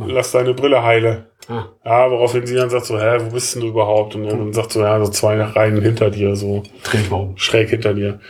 lass 0.07 0.33
deine 0.33 0.55
Brille 0.55 0.83
heile. 0.83 1.27
Ah, 1.49 1.65
Ja, 1.85 2.11
woraufhin 2.11 2.47
sie 2.47 2.55
dann 2.55 2.71
sagt 2.71 2.87
so, 2.87 2.99
hä, 3.01 3.19
wo 3.21 3.31
bist 3.33 3.55
denn 3.55 3.63
du 3.63 3.69
überhaupt? 3.69 4.15
Und 4.15 4.27
dann 4.27 4.53
sagt 4.53 4.73
so, 4.73 4.81
ja, 4.83 5.03
so 5.05 5.11
zwei 5.11 5.41
Reihen 5.43 5.81
hinter 5.83 6.11
dir, 6.11 6.37
so 6.37 6.63
dreh 6.85 6.99
ich 7.01 7.11
mal 7.11 7.17
um. 7.19 7.37
schräg 7.39 7.71
hinter 7.71 7.95
dir. 7.95 8.21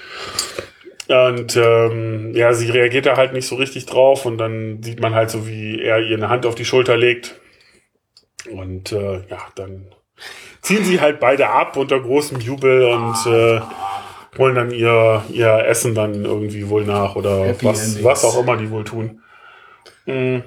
Und 1.09 1.57
ähm, 1.57 2.33
ja, 2.35 2.53
sie 2.53 2.71
reagiert 2.71 3.07
da 3.07 3.17
halt 3.17 3.33
nicht 3.33 3.47
so 3.49 3.57
richtig 3.57 3.87
drauf 3.87 4.27
und 4.27 4.39
dann 4.39 4.81
sieht 4.83 5.01
man 5.01 5.15
halt 5.15 5.31
so, 5.31 5.47
wie 5.49 5.81
er 5.83 5.99
ihr 6.01 6.17
eine 6.17 6.29
Hand 6.29 6.47
auf 6.47 6.55
die 6.55 6.65
Schulter 6.65 6.97
legt 6.97 7.35
Und 8.51 8.93
äh, 8.93 9.21
ja, 9.29 9.39
dann 9.55 9.87
ziehen 10.63 10.85
sie 10.85 11.01
halt 11.01 11.21
beide 11.21 11.49
ab 11.49 11.77
unter 11.77 12.01
großem 12.01 12.41
Jubel 12.41 12.85
und 12.85 13.27
äh, 13.27 13.61
holen 14.39 14.55
dann 14.55 14.71
ihr, 14.71 15.25
ihr 15.31 15.65
Essen 15.67 15.95
dann 15.95 16.25
irgendwie 16.25 16.69
wohl 16.69 16.85
nach 16.85 17.17
oder 17.17 17.47
Happy 17.47 17.67
was, 17.67 17.85
Endings. 17.85 18.05
was 18.05 18.25
auch 18.25 18.41
immer 18.41 18.57
die 18.57 18.71
wohl 18.71 18.85
tun. 18.85 19.23
Mm. 20.07 20.39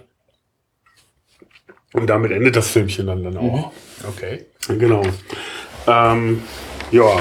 Und 1.93 2.07
damit 2.07 2.31
endet 2.31 2.55
das 2.55 2.69
Filmchen 2.69 3.07
dann, 3.07 3.23
dann 3.23 3.37
auch. 3.37 3.71
Okay. 4.07 4.45
Genau. 4.67 5.03
Ähm, 5.85 6.41
ja. 6.91 7.19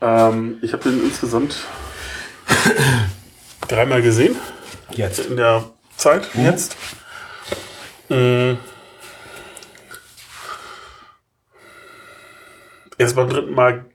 Ähm, 0.00 0.58
ich 0.62 0.72
habe 0.72 0.84
den 0.84 1.04
insgesamt 1.04 1.66
dreimal 3.68 4.00
gesehen 4.00 4.36
Jetzt. 4.92 5.26
in 5.26 5.36
der 5.36 5.64
Zeit 5.96 6.28
jetzt. 6.34 6.76
Mm. 8.10 8.58
Er 12.98 13.06
ist 13.06 13.16
beim 13.16 13.28
dritten 13.28 13.54
Mal 13.54 13.86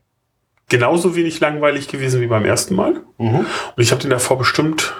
genauso 0.67 1.15
wenig 1.15 1.39
langweilig 1.39 1.87
gewesen 1.87 2.21
wie 2.21 2.27
beim 2.27 2.43
ersten 2.45 2.75
Mal. 2.75 3.03
Und 3.17 3.45
ich 3.77 3.91
habe 3.91 4.01
den 4.01 4.09
davor 4.09 4.37
bestimmt, 4.37 4.93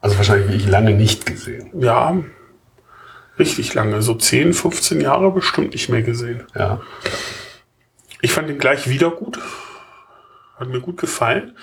Also 0.00 0.16
wahrscheinlich 0.16 0.48
wie 0.48 0.56
ich 0.56 0.66
lange 0.66 0.94
nicht 0.94 1.26
gesehen. 1.26 1.70
ja, 1.80 2.16
richtig 3.38 3.72
lange, 3.74 4.02
so 4.02 4.14
10, 4.14 4.52
15 4.52 5.00
Jahre 5.00 5.30
bestimmt 5.30 5.72
nicht 5.72 5.88
mehr 5.88 6.02
gesehen. 6.02 6.44
Ja. 6.54 6.80
Ich 8.20 8.32
fand 8.32 8.50
ihn 8.50 8.58
gleich 8.58 8.88
wieder 8.88 9.10
gut. 9.10 9.38
Hat 10.60 10.68
mir 10.68 10.80
gut 10.80 10.98
gefallen. 10.98 11.56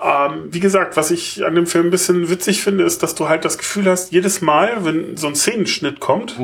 Ähm, 0.00 0.46
wie 0.50 0.60
gesagt, 0.60 0.96
was 0.96 1.10
ich 1.10 1.44
an 1.44 1.56
dem 1.56 1.66
Film 1.66 1.88
ein 1.88 1.90
bisschen 1.90 2.30
witzig 2.30 2.62
finde, 2.62 2.84
ist, 2.84 3.02
dass 3.02 3.16
du 3.16 3.28
halt 3.28 3.44
das 3.44 3.58
Gefühl 3.58 3.90
hast, 3.90 4.12
jedes 4.12 4.40
Mal, 4.40 4.84
wenn 4.84 5.16
so 5.16 5.26
ein 5.26 5.34
Szenenschnitt 5.34 5.98
kommt, 5.98 6.36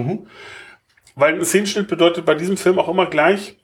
weil 1.15 1.35
ein 1.35 1.45
Szenenschnitt 1.45 1.87
bedeutet 1.87 2.25
bei 2.25 2.35
diesem 2.35 2.57
Film 2.57 2.81
auch 2.81 2.89
immer 2.89 3.07
gleich 3.07 3.57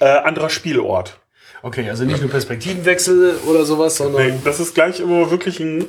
äh, 0.00 0.06
anderer 0.06 0.50
Spielort. 0.50 1.20
Okay, 1.62 1.88
also 1.88 2.04
nicht 2.04 2.20
nur 2.20 2.30
Perspektivenwechsel 2.30 3.36
oder 3.46 3.64
sowas, 3.64 3.96
sondern. 3.96 4.26
Nee, 4.26 4.40
das 4.44 4.58
ist 4.58 4.74
gleich 4.74 4.98
immer 4.98 5.30
wirklich 5.30 5.60
ein 5.60 5.86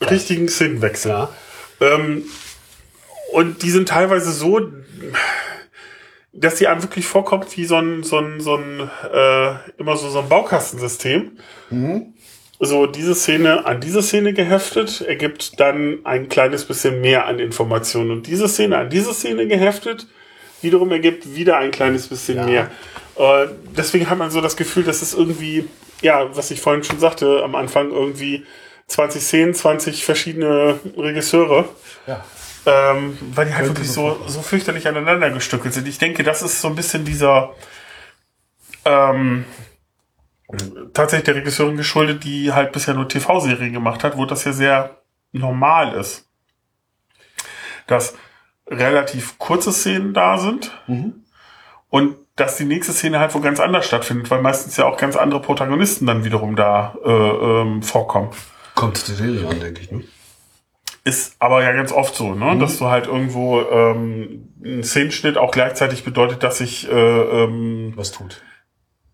richtigen 0.00 0.48
Szenenwechsel. 0.48 1.10
Ja. 1.10 1.32
Ähm, 1.80 2.24
und 3.32 3.62
die 3.62 3.70
sind 3.70 3.88
teilweise 3.88 4.30
so, 4.30 4.60
dass 6.38 6.56
die 6.56 6.66
einem 6.68 6.82
wirklich 6.82 7.06
vorkommt 7.06 7.56
wie 7.56 7.64
so 7.64 7.76
ein, 7.76 8.02
so 8.02 8.18
ein, 8.18 8.40
so 8.40 8.56
ein 8.56 8.90
äh, 9.12 9.50
immer 9.78 9.96
so, 9.96 10.08
so 10.10 10.20
ein 10.20 10.28
Baukastensystem. 10.28 11.32
So 12.58 12.86
diese 12.86 13.14
Szene 13.14 13.66
an 13.66 13.80
diese 13.80 14.02
Szene 14.02 14.32
geheftet, 14.32 15.02
ergibt 15.02 15.60
dann 15.60 15.98
ein 16.04 16.28
kleines 16.28 16.64
bisschen 16.64 17.00
mehr 17.00 17.26
an 17.26 17.38
Informationen. 17.38 18.10
Und 18.10 18.26
diese 18.26 18.48
Szene 18.48 18.78
an 18.78 18.88
diese 18.90 19.12
Szene 19.12 19.46
geheftet, 19.46 20.06
wiederum 20.62 20.90
ergibt 20.90 21.34
wieder 21.34 21.58
ein 21.58 21.70
kleines 21.70 22.06
bisschen 22.08 22.38
Ja. 22.38 22.44
mehr. 22.46 22.70
Äh, 23.18 23.48
deswegen 23.76 24.08
hat 24.08 24.16
man 24.18 24.30
so 24.30 24.40
das 24.40 24.56
Gefühl, 24.56 24.84
dass 24.84 25.02
es 25.02 25.12
irgendwie, 25.12 25.68
ja, 26.00 26.34
was 26.34 26.50
ich 26.50 26.60
vorhin 26.60 26.82
schon 26.84 26.98
sagte, 26.98 27.42
am 27.44 27.54
Anfang 27.54 27.90
irgendwie 27.90 28.44
20 28.88 29.22
Szenen, 29.22 29.54
20 29.54 30.04
verschiedene 30.04 30.78
Regisseure. 30.96 31.68
Ja. 32.06 32.24
Ähm, 32.66 33.16
weil 33.34 33.46
die 33.46 33.54
halt 33.54 33.68
wirklich 33.68 33.90
so 33.90 34.20
so, 34.26 34.42
fürchterlich 34.42 34.88
aneinander 34.88 35.30
gestückelt 35.30 35.72
sind. 35.72 35.86
Ich 35.86 35.98
denke, 35.98 36.24
das 36.24 36.42
ist 36.42 36.60
so 36.60 36.66
ein 36.66 36.74
bisschen 36.74 37.04
dieser 37.04 37.54
ähm, 38.84 39.44
tatsächlich 40.92 41.24
der 41.26 41.36
Regisseurin 41.36 41.76
geschuldet, 41.76 42.24
die 42.24 42.52
halt 42.52 42.72
bisher 42.72 42.94
nur 42.94 43.08
TV-Serien 43.08 43.72
gemacht 43.72 44.02
hat, 44.04 44.16
wo 44.16 44.24
das 44.24 44.44
ja 44.44 44.52
sehr 44.52 45.02
normal 45.32 45.94
ist. 45.94 46.28
Dass 47.86 48.14
relativ 48.68 49.38
kurze 49.38 49.72
Szenen 49.72 50.12
da 50.12 50.38
sind 50.38 50.72
und 51.88 52.16
dass 52.34 52.56
die 52.56 52.64
nächste 52.64 52.92
Szene 52.92 53.18
halt 53.18 53.34
wo 53.34 53.40
ganz 53.40 53.60
anders 53.60 53.86
stattfindet, 53.86 54.30
weil 54.30 54.42
meistens 54.42 54.76
ja 54.76 54.86
auch 54.86 54.98
ganz 54.98 55.16
andere 55.16 55.40
Protagonisten 55.40 56.06
dann 56.06 56.24
wiederum 56.24 56.56
da 56.56 56.96
äh, 57.04 57.10
ähm, 57.10 57.82
vorkommen. 57.82 58.30
Kommt 58.74 59.06
die 59.08 59.12
Serie 59.12 59.48
an, 59.48 59.60
denke 59.60 59.80
ich, 59.80 59.90
ne? 59.90 60.04
Ist 61.06 61.36
aber 61.38 61.62
ja 61.62 61.70
ganz 61.70 61.92
oft 61.92 62.16
so, 62.16 62.34
ne? 62.34 62.58
dass 62.58 62.78
du 62.78 62.86
halt 62.86 63.06
irgendwo 63.06 63.60
ähm, 63.60 64.48
ein 64.64 64.82
Szenenschnitt 64.82 65.38
auch 65.38 65.52
gleichzeitig 65.52 66.02
bedeutet, 66.02 66.42
dass 66.42 66.58
sich 66.58 66.90
äh, 66.90 66.92
ähm, 66.92 67.92
Was 67.94 68.10
tut. 68.10 68.42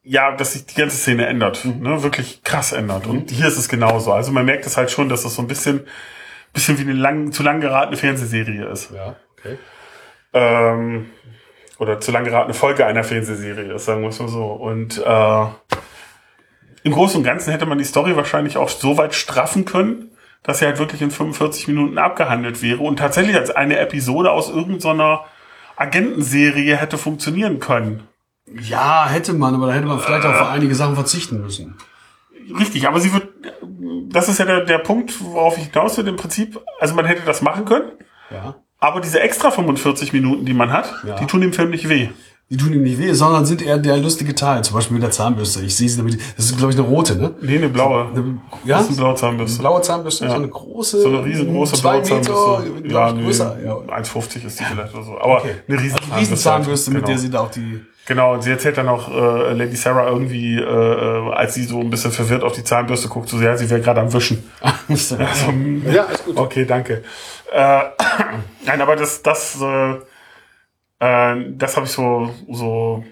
ja, 0.03 0.35
dass 0.35 0.55
sich 0.55 0.65
die 0.65 0.81
ganze 0.81 0.97
Szene 0.97 1.27
ändert, 1.27 1.67
ne? 1.67 2.03
wirklich 2.03 2.43
krass 2.45 2.73
ändert. 2.73 3.07
Und 3.07 3.31
hier 3.31 3.47
ist 3.47 3.59
es 3.59 3.69
genauso. 3.69 4.11
Also 4.11 4.33
man 4.33 4.47
merkt 4.47 4.65
es 4.65 4.79
halt 4.79 4.91
schon, 4.91 5.11
dass 5.11 5.25
das 5.25 5.35
so 5.35 5.43
ein 5.43 5.49
bisschen, 5.49 5.87
bisschen 6.55 6.79
wie 6.79 6.83
eine 6.83 6.95
lang, 6.95 7.31
zu 7.31 7.43
lang 7.43 7.61
geratene 7.61 7.99
Fernsehserie 7.99 8.65
ist. 8.69 8.91
Ja, 8.93 9.17
okay. 9.33 9.59
Ähm, 10.33 11.11
oder 11.79 12.01
zu 12.01 12.11
lang 12.11 12.25
geratene 12.25 12.55
Folge 12.55 12.87
einer 12.87 13.05
Fernsehserie 13.05 13.75
ist, 13.75 13.85
sagen 13.85 14.01
wir 14.01 14.09
es 14.09 14.19
mal 14.19 14.29
so. 14.29 14.47
Und 14.47 14.97
äh, 14.97 15.45
im 16.85 16.93
Großen 16.93 17.19
und 17.19 17.25
Ganzen 17.25 17.51
hätte 17.51 17.67
man 17.67 17.77
die 17.77 17.85
Story 17.85 18.17
wahrscheinlich 18.17 18.57
auch 18.57 18.71
so 18.71 18.97
weit 18.97 19.15
straffen 19.15 19.67
können, 19.67 20.12
dass 20.43 20.59
sie 20.59 20.67
halt 20.67 20.79
wirklich 20.79 21.03
in 21.03 21.11
45 21.11 21.69
Minuten 21.69 21.99
abgehandelt 21.99 22.63
wäre 22.63 22.79
und 22.83 22.99
tatsächlich 22.99 23.37
als 23.37 23.51
eine 23.51 23.79
Episode 23.79 24.31
aus 24.33 24.49
irgendeiner 24.51 25.25
Agentenserie 25.77 26.77
hätte 26.77 26.99
funktionieren 26.99 27.59
können. 27.61 28.03
Ja, 28.61 29.09
hätte 29.09 29.33
man, 29.35 29.55
aber 29.55 29.69
da 29.69 29.73
hätte 29.73 29.87
man 29.87 30.01
vielleicht 30.01 30.25
auch 30.27 30.41
auf 30.41 30.51
einige 30.51 30.75
Sachen 30.75 30.95
verzichten 30.95 31.41
müssen. 31.43 31.77
Richtig, 32.59 32.89
aber 32.89 32.99
sie 33.01 33.13
wird, 33.13 33.29
das 34.13 34.29
ist 34.29 34.39
ja 34.39 34.45
der, 34.45 34.65
der 34.65 34.79
Punkt, 34.79 35.15
worauf 35.23 35.57
ich 35.59 35.65
hinaus 35.73 35.97
will, 35.97 36.09
im 36.09 36.17
Prinzip, 36.17 36.61
also 36.81 36.95
man 36.95 37.05
hätte 37.05 37.23
das 37.25 37.41
machen 37.41 37.65
können, 37.65 37.93
Ja. 38.31 38.57
aber 38.81 39.01
diese 39.01 39.21
extra 39.21 39.51
45 39.53 40.13
Minuten, 40.13 40.45
die 40.45 40.55
man 40.55 40.73
hat, 40.73 40.93
Ja. 41.07 41.17
die 41.17 41.27
tun 41.27 41.41
dem 41.41 41.53
Film 41.53 41.71
nicht 41.71 41.89
weh. 41.89 42.09
Die 42.53 42.59
tun 42.59 42.71
ihm 42.75 42.83
nicht 42.83 42.99
weh, 42.99 43.11
sondern 43.15 43.47
sind 43.47 43.63
eher 43.63 43.79
der 43.79 43.97
lustige 43.97 44.35
Teil. 44.35 44.63
Zum 44.63 44.75
Beispiel 44.75 44.93
mit 44.93 45.03
der 45.03 45.11
Zahnbürste. 45.11 45.63
Ich 45.63 45.75
sehe 45.75 45.89
sie 45.89 45.97
damit. 45.97 46.19
Das 46.37 46.45
ist, 46.45 46.59
glaube 46.59 46.71
ich, 46.71 46.79
eine 46.79 46.87
rote, 46.87 47.17
ne? 47.17 47.31
Nee, 47.41 47.57
eine 47.57 47.71
blaue. 47.71 48.09
Ja? 48.67 48.77
Das 48.77 48.83
ist 48.83 48.89
eine 48.91 48.97
blaue 48.99 49.15
Zahnbürste. 49.15 49.59
Blaue 49.61 49.81
Zahnbürste, 49.81 50.25
Ja. 50.27 50.31
so 50.33 50.37
eine 50.37 50.49
große. 50.49 51.01
So 51.01 51.09
eine 51.09 51.25
riesengroße 51.25 51.77
zwei 51.77 52.01
blaue 52.01 52.03
Meter, 52.03 52.23
Zahnbürste. 52.23 52.83
glaub 52.89 53.09
ich, 53.09 53.15
nee, 53.15 53.23
größer. 53.25 53.57
Ja. 53.65 53.73
1,50 53.97 54.45
ist 54.45 54.61
die 54.61 54.65
vielleicht 54.65 54.95
oder 54.95 55.03
so. 55.03 55.19
Aber 55.19 55.39
Okay. 55.39 55.55
eine 55.67 55.81
riesen 55.81 55.99
Riesenzahnbürste, 56.19 56.91
mit 56.91 56.99
genau. 56.99 57.07
der 57.09 57.19
sie 57.19 57.31
da 57.31 57.41
auch 57.41 57.51
die. 57.51 57.81
Genau, 58.05 58.35
und 58.35 58.43
sie 58.43 58.51
erzählt 58.51 58.77
dann 58.77 58.89
auch, 58.91 59.09
äh, 59.11 59.55
Lady 59.55 59.77
Sarah 59.77 60.09
irgendwie, 60.09 60.59
äh, 60.59 61.33
als 61.33 61.55
sie 61.55 61.65
so 61.65 61.81
ein 61.81 61.89
bisschen 61.89 62.11
verwirrt 62.13 62.43
auf 62.43 62.53
die 62.53 62.65
Zahnbürste 62.65 63.09
guckt, 63.09 63.31
so, 63.31 63.41
ja, 63.41 63.57
sie 63.57 63.71
wäre 63.71 63.81
gerade 63.81 64.01
am 64.03 64.13
Wischen. 64.13 64.45
Also, 64.89 65.17
ja, 65.91 66.03
ist 66.03 66.27
gut. 66.27 66.37
Okay, 66.37 66.67
danke. 66.67 67.03
Äh, 67.51 67.81
nein, 68.67 68.81
aber 68.83 68.97
das, 68.97 69.23
das, 69.23 69.57
äh, 69.63 69.95
äh, 71.03 71.53
das 71.57 71.77
habe 71.77 71.87
ich 71.87 71.93
so, 71.93 72.33
so 72.49 73.05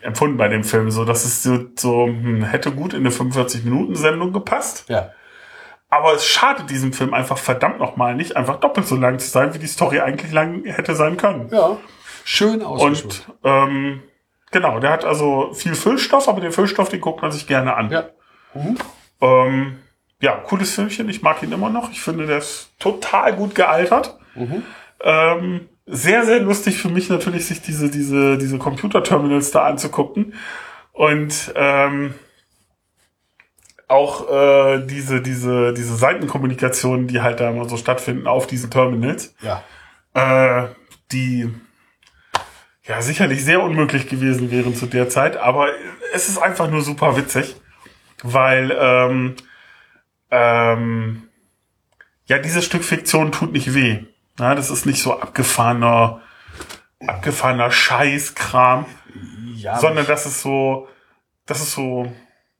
empfunden 0.00 0.36
bei 0.36 0.48
dem 0.48 0.64
Film, 0.64 0.90
so, 0.90 1.04
dass 1.04 1.24
es 1.24 1.42
so, 1.44 1.66
so 1.76 2.06
hm, 2.06 2.42
hätte 2.42 2.72
gut 2.72 2.92
in 2.92 3.00
eine 3.00 3.10
45-Minuten-Sendung 3.10 4.32
gepasst. 4.32 4.86
Ja. 4.88 5.12
Aber 5.88 6.14
es 6.14 6.26
schadet 6.26 6.68
diesem 6.70 6.92
Film 6.92 7.14
einfach 7.14 7.38
verdammt 7.38 7.78
nochmal 7.78 8.14
nicht, 8.14 8.36
einfach 8.36 8.56
doppelt 8.60 8.86
so 8.86 8.96
lang 8.96 9.18
zu 9.20 9.28
sein, 9.28 9.54
wie 9.54 9.58
die 9.58 9.68
Story 9.68 10.00
eigentlich 10.00 10.32
lang 10.32 10.64
hätte 10.64 10.94
sein 10.94 11.16
können. 11.16 11.48
Ja. 11.52 11.78
Schön 12.24 12.62
ausgeschmückt. 12.62 13.26
Und 13.42 13.48
ähm, 13.48 14.02
genau, 14.50 14.80
der 14.80 14.90
hat 14.90 15.04
also 15.04 15.52
viel 15.54 15.74
Füllstoff, 15.74 16.28
aber 16.28 16.40
den 16.40 16.52
Füllstoff, 16.52 16.88
den 16.88 17.00
guckt 17.00 17.22
man 17.22 17.30
sich 17.30 17.46
gerne 17.46 17.74
an. 17.74 17.90
Ja. 17.90 18.08
Ähm, 19.20 19.78
ja, 20.20 20.32
cooles 20.32 20.74
Filmchen. 20.74 21.08
Ich 21.08 21.22
mag 21.22 21.42
ihn 21.42 21.52
immer 21.52 21.70
noch. 21.70 21.90
Ich 21.92 22.00
finde, 22.00 22.26
der 22.26 22.38
ist 22.38 22.70
total 22.78 23.34
gut 23.34 23.54
gealtert. 23.54 24.18
Ähm, 25.00 25.68
sehr, 25.90 26.24
sehr 26.26 26.40
lustig 26.40 26.78
für 26.78 26.88
mich 26.88 27.08
natürlich, 27.08 27.46
sich 27.46 27.60
diese, 27.62 27.90
diese, 27.90 28.38
diese 28.38 28.58
Computerterminals 28.58 29.50
da 29.50 29.64
anzugucken. 29.66 30.34
Und 30.92 31.52
ähm, 31.54 32.14
auch 33.86 34.28
äh, 34.30 34.84
diese, 34.86 35.22
diese, 35.22 35.72
diese 35.72 35.96
Seitenkommunikationen, 35.96 37.06
die 37.08 37.20
halt 37.22 37.40
da 37.40 37.50
immer 37.50 37.68
so 37.68 37.76
stattfinden 37.76 38.26
auf 38.26 38.46
diesen 38.46 38.70
Terminals, 38.70 39.34
Ja. 39.40 39.62
äh, 40.14 40.68
die 41.10 41.48
ja 42.84 43.00
sicherlich 43.02 43.44
sehr 43.44 43.62
unmöglich 43.62 44.08
gewesen 44.08 44.50
wären 44.50 44.74
zu 44.74 44.86
der 44.86 45.08
Zeit, 45.08 45.36
aber 45.36 45.68
es 46.12 46.28
ist 46.28 46.38
einfach 46.38 46.70
nur 46.70 46.82
super 46.82 47.16
witzig, 47.16 47.56
weil 48.22 48.74
ähm, 48.78 49.36
ähm, 50.30 51.22
ja 52.26 52.38
dieses 52.38 52.64
Stück 52.64 52.84
Fiktion 52.84 53.32
tut 53.32 53.52
nicht 53.52 53.74
weh. 53.74 54.00
Ja, 54.38 54.54
das 54.54 54.70
ist 54.70 54.86
nicht 54.86 55.02
so 55.02 55.18
abgefahrener, 55.18 56.20
abgefahrener 57.06 57.70
Scheißkram, 57.70 58.86
Ja. 59.56 59.78
sondern 59.78 60.06
das 60.06 60.26
ist 60.26 60.42
so, 60.42 60.88
das 61.46 61.60
ist 61.60 61.72
so, 61.72 62.10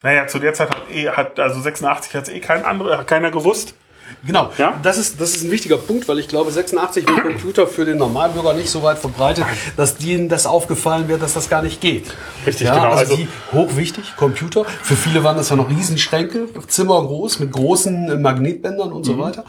naja, 0.03 0.27
zu 0.27 0.39
der 0.39 0.55
Zeit 0.55 0.71
hat 0.71 0.91
eh, 0.91 1.09
hat, 1.09 1.39
also 1.39 1.61
86 1.61 2.15
hat 2.15 2.25
es 2.25 2.29
eh 2.31 2.41
kein 2.41 2.65
andere, 2.65 2.99
hat 2.99 3.07
keiner 3.07 3.31
gewusst. 3.31 3.75
Genau, 4.25 4.51
ja? 4.57 4.79
das, 4.83 4.97
ist, 4.97 5.21
das 5.21 5.37
ist 5.37 5.45
ein 5.45 5.51
wichtiger 5.51 5.77
Punkt, 5.77 6.09
weil 6.09 6.19
ich 6.19 6.29
glaube, 6.29 6.51
86 6.51 7.07
mit 7.07 7.23
Computer 7.23 7.67
für 7.67 7.85
den 7.85 7.99
Normalbürger 7.99 8.55
nicht 8.55 8.71
so 8.71 8.83
weit 8.83 8.99
verbreitet, 8.99 9.45
dass 9.77 9.97
denen 9.97 10.29
das 10.31 10.47
aufgefallen 10.47 11.09
wird, 11.09 11.21
dass 11.21 11.35
das 11.35 11.51
gar 11.51 11.63
nicht 11.63 11.81
geht. 11.81 12.15
Richtig, 12.47 12.69
ja, 12.69 12.75
genau. 12.75 12.89
Also, 12.95 13.13
also 13.13 13.17
die, 13.17 13.29
hochwichtig, 13.53 14.17
Computer. 14.17 14.65
Für 14.65 14.97
viele 14.97 15.25
waren 15.25 15.37
das 15.37 15.51
ja 15.51 15.57
noch 15.57 15.69
Riesenschränke, 15.69 16.49
Zimmer 16.69 17.03
groß, 17.03 17.39
mit 17.41 17.53
großen 17.53 18.21
Magnetbändern 18.23 18.93
und 18.93 19.01
mhm. 19.01 19.05
so 19.05 19.19
weiter. 19.19 19.45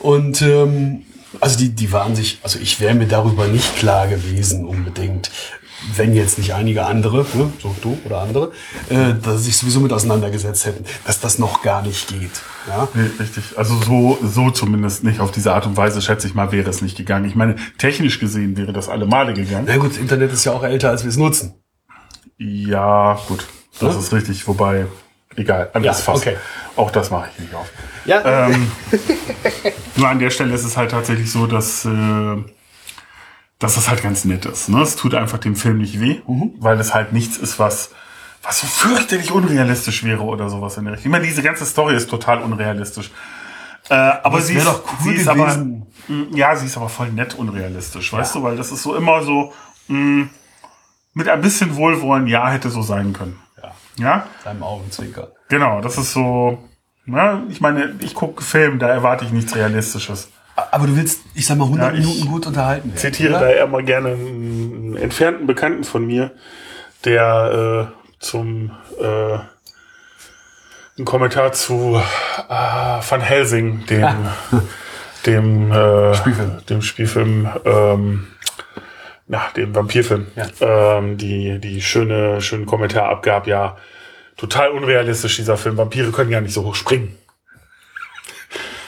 Und 0.00 0.42
ähm, 0.42 1.06
also 1.40 1.58
die, 1.58 1.70
die 1.70 1.92
waren 1.92 2.14
sich, 2.16 2.38
also 2.42 2.58
ich 2.58 2.80
wäre 2.80 2.94
mir 2.94 3.06
darüber 3.06 3.46
nicht 3.46 3.76
klar 3.76 4.08
gewesen 4.08 4.66
unbedingt, 4.66 5.30
wenn 5.94 6.14
jetzt 6.14 6.38
nicht 6.38 6.54
einige 6.54 6.86
andere, 6.86 7.18
ne, 7.34 7.52
so 7.62 7.74
du 7.80 7.98
oder 8.04 8.20
andere, 8.20 8.52
äh, 8.88 9.14
dass 9.22 9.44
sich 9.44 9.56
sowieso 9.56 9.80
mit 9.80 9.92
auseinandergesetzt 9.92 10.66
hätten, 10.66 10.84
dass 11.04 11.20
das 11.20 11.38
noch 11.38 11.62
gar 11.62 11.82
nicht 11.82 12.08
geht. 12.08 12.42
Ja? 12.66 12.88
Nee, 12.94 13.10
richtig. 13.20 13.56
Also 13.56 13.80
so, 13.80 14.18
so 14.22 14.50
zumindest 14.50 15.04
nicht 15.04 15.20
auf 15.20 15.30
diese 15.30 15.52
Art 15.52 15.66
und 15.66 15.76
Weise, 15.76 16.02
schätze 16.02 16.26
ich 16.26 16.34
mal, 16.34 16.50
wäre 16.50 16.68
es 16.68 16.82
nicht 16.82 16.96
gegangen. 16.96 17.26
Ich 17.26 17.36
meine, 17.36 17.56
technisch 17.78 18.18
gesehen 18.18 18.56
wäre 18.56 18.72
das 18.72 18.88
alle 18.88 19.06
Male 19.06 19.34
gegangen. 19.34 19.66
Na 19.68 19.76
gut, 19.76 19.90
das 19.90 19.98
Internet 19.98 20.32
ist 20.32 20.44
ja 20.44 20.52
auch 20.52 20.64
älter, 20.64 20.90
als 20.90 21.04
wir 21.04 21.10
es 21.10 21.16
nutzen. 21.16 21.54
Ja, 22.38 23.18
gut. 23.28 23.46
Das 23.78 23.94
ja? 23.94 24.00
ist 24.00 24.12
richtig. 24.12 24.48
Wobei, 24.48 24.86
egal, 25.38 25.70
anderes 25.72 25.98
ja, 25.98 26.04
Fass. 26.04 26.20
Okay. 26.20 26.36
Auch 26.76 26.90
das 26.90 27.10
mache 27.10 27.30
ich 27.32 27.40
nicht 27.40 27.54
auf. 27.54 27.68
Ja. 28.04 28.48
Ähm, 28.48 28.70
nur 29.96 30.08
an 30.08 30.18
der 30.18 30.30
Stelle 30.30 30.54
ist 30.54 30.64
es 30.64 30.76
halt 30.76 30.90
tatsächlich 30.90 31.30
so, 31.30 31.46
dass 31.46 31.84
äh, 31.84 32.36
dass 33.58 33.74
das 33.74 33.88
halt 33.88 34.02
ganz 34.02 34.24
nett 34.24 34.46
ist. 34.46 34.68
Ne? 34.68 34.80
Es 34.82 34.96
tut 34.96 35.14
einfach 35.14 35.38
dem 35.38 35.56
Film 35.56 35.78
nicht 35.78 36.00
weh, 36.00 36.20
mhm. 36.26 36.52
weil 36.58 36.78
es 36.78 36.94
halt 36.94 37.12
nichts 37.12 37.36
ist, 37.36 37.58
was 37.58 37.90
was 38.42 38.60
so 38.60 38.66
fürchterlich 38.66 39.32
unrealistisch 39.32 40.04
wäre 40.04 40.22
oder 40.22 40.48
sowas 40.48 40.76
in 40.76 40.84
der 40.84 40.94
Richtung. 40.94 41.10
Ich 41.10 41.12
meine, 41.12 41.26
diese 41.26 41.42
ganze 41.42 41.66
Story 41.66 41.96
ist 41.96 42.08
total 42.08 42.42
unrealistisch. 42.42 43.10
Äh, 43.90 43.94
aber 43.94 44.40
sie 44.40 44.54
ist, 44.54 44.66
cool 44.66 44.82
sie 45.02 45.14
ist 45.14 45.28
aber, 45.28 45.56
mh, 45.56 45.84
mm, 46.08 46.36
ja, 46.36 46.54
sie 46.54 46.66
ist 46.66 46.76
aber 46.76 46.88
voll 46.88 47.10
nett 47.10 47.34
unrealistisch, 47.34 48.12
weißt 48.12 48.34
ja. 48.34 48.40
du, 48.40 48.46
weil 48.46 48.56
das 48.56 48.70
ist 48.70 48.82
so 48.82 48.94
immer 48.94 49.22
so, 49.22 49.52
mh, 49.88 49.98
mm, 49.98 50.30
mit 51.14 51.28
ein 51.28 51.40
bisschen 51.40 51.74
Wohlwollen, 51.74 52.26
ja, 52.26 52.48
hätte 52.48 52.70
so 52.70 52.82
sein 52.82 53.12
können. 53.12 53.38
Ja. 53.98 54.26
Seinem 54.44 54.62
Augenzwinkern. 54.62 55.28
Genau, 55.48 55.80
das 55.80 55.98
ist 55.98 56.12
so, 56.12 56.58
ne, 57.04 57.42
ich 57.48 57.60
meine, 57.60 57.94
ich 58.00 58.14
gucke 58.14 58.42
Film, 58.42 58.78
da 58.78 58.88
erwarte 58.88 59.24
ich 59.24 59.32
nichts 59.32 59.54
Realistisches. 59.54 60.30
Aber 60.72 60.86
du 60.86 60.96
willst, 60.96 61.20
ich 61.34 61.46
sag 61.46 61.56
mal, 61.56 61.64
100 61.64 61.94
ja, 61.94 62.00
Minuten 62.00 62.26
gut 62.26 62.46
unterhalten 62.46 62.88
werden. 62.88 62.98
zitiere 62.98 63.36
oder? 63.36 63.54
da 63.54 63.66
mal 63.66 63.84
gerne 63.84 64.08
einen 64.08 64.96
entfernten 64.96 65.46
Bekannten 65.46 65.84
von 65.84 66.04
mir, 66.04 66.32
der 67.04 67.90
äh, 67.92 68.14
zum 68.18 68.72
äh, 69.00 69.38
einen 70.98 71.04
Kommentar 71.04 71.52
zu 71.52 72.00
äh, 72.48 72.50
Van 72.50 73.20
Helsing, 73.20 73.86
dem, 73.86 74.06
dem, 75.26 75.70
äh, 75.70 76.14
Spielfilm, 76.14 76.66
dem 76.68 76.82
Spielfilm, 76.82 77.48
ähm, 77.64 78.26
na, 79.28 79.50
dem 79.56 79.74
Vampirfilm, 79.74 80.26
ja. 80.36 80.46
ähm, 80.60 81.16
die, 81.18 81.58
die 81.58 81.82
schöne, 81.82 82.40
schönen 82.40 82.64
Kommentar 82.66 83.10
abgab, 83.10 83.46
ja, 83.46 83.76
total 84.36 84.70
unrealistisch 84.70 85.36
dieser 85.36 85.58
Film. 85.58 85.76
Vampire 85.76 86.10
können 86.10 86.30
ja 86.30 86.40
nicht 86.40 86.54
so 86.54 86.64
hoch 86.64 86.74
springen. 86.74 87.16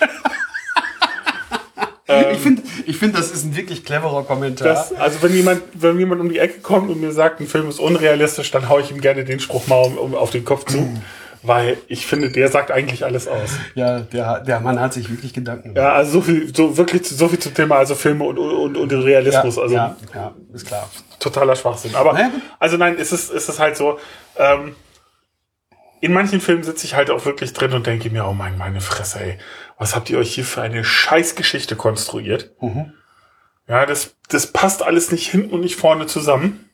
ich 2.32 2.38
finde, 2.38 2.62
ich 2.86 2.96
finde, 2.96 3.18
das 3.18 3.30
ist 3.30 3.44
ein 3.44 3.54
wirklich 3.54 3.84
cleverer 3.84 4.24
Kommentar. 4.24 4.68
Das, 4.68 4.94
also 4.94 5.22
wenn 5.22 5.34
jemand, 5.34 5.62
wenn 5.74 5.98
jemand 5.98 6.22
um 6.22 6.30
die 6.30 6.38
Ecke 6.38 6.60
kommt 6.60 6.88
und 6.90 6.98
mir 7.00 7.12
sagt, 7.12 7.40
ein 7.40 7.46
Film 7.46 7.68
ist 7.68 7.78
unrealistisch, 7.78 8.50
dann 8.50 8.70
haue 8.70 8.80
ich 8.80 8.90
ihm 8.90 9.02
gerne 9.02 9.24
den 9.24 9.40
Spruch 9.40 9.66
mal 9.66 9.82
um, 9.82 9.98
um 9.98 10.14
auf 10.14 10.30
den 10.30 10.46
Kopf 10.46 10.64
zu. 10.64 10.78
Weil 11.42 11.78
ich 11.86 12.06
finde, 12.06 12.30
der 12.30 12.48
sagt 12.48 12.70
eigentlich 12.70 13.04
alles 13.04 13.28
aus. 13.28 13.50
Ja, 13.74 14.00
der, 14.00 14.40
der 14.40 14.60
Mann 14.60 14.80
hat 14.80 14.92
sich 14.92 15.10
wirklich 15.10 15.32
Gedanken 15.32 15.74
gemacht. 15.74 15.88
Ja, 15.88 15.94
also 15.94 16.12
so 16.12 16.20
viel, 16.22 16.54
so 16.54 16.76
wirklich, 16.76 17.06
so 17.08 17.28
viel 17.28 17.38
zum 17.38 17.54
Thema, 17.54 17.76
also 17.76 17.94
Filme 17.94 18.24
und, 18.24 18.38
und, 18.38 18.76
und 18.76 18.92
den 18.92 19.02
Realismus. 19.02 19.56
Ja, 19.56 19.62
also, 19.62 19.74
ja, 19.74 19.96
ja, 20.14 20.34
ist 20.52 20.66
klar. 20.66 20.88
Totaler 21.18 21.56
Schwachsinn. 21.56 21.94
Aber, 21.94 22.12
naja, 22.12 22.30
also 22.58 22.76
nein, 22.76 22.96
ist 22.96 23.12
es, 23.12 23.30
ist 23.30 23.48
es 23.48 23.58
halt 23.58 23.76
so, 23.76 23.98
ähm, 24.36 24.74
in 26.02 26.14
manchen 26.14 26.40
Filmen 26.40 26.62
sitze 26.62 26.86
ich 26.86 26.94
halt 26.94 27.10
auch 27.10 27.26
wirklich 27.26 27.52
drin 27.52 27.72
und 27.72 27.86
denke 27.86 28.08
mir, 28.08 28.26
oh 28.26 28.32
mein, 28.32 28.56
meine 28.56 28.80
Fresse, 28.80 29.20
ey 29.20 29.38
was 29.80 29.96
habt 29.96 30.10
ihr 30.10 30.18
euch 30.18 30.34
hier 30.34 30.44
für 30.44 30.60
eine 30.60 30.84
Scheißgeschichte 30.84 31.74
konstruiert? 31.74 32.50
Mhm. 32.60 32.92
Ja, 33.66 33.86
das, 33.86 34.14
das 34.28 34.48
passt 34.48 34.82
alles 34.82 35.10
nicht 35.10 35.26
hinten 35.26 35.54
und 35.54 35.62
nicht 35.62 35.76
vorne 35.76 36.06
zusammen. 36.06 36.68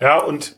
Ja, 0.00 0.18
und 0.18 0.56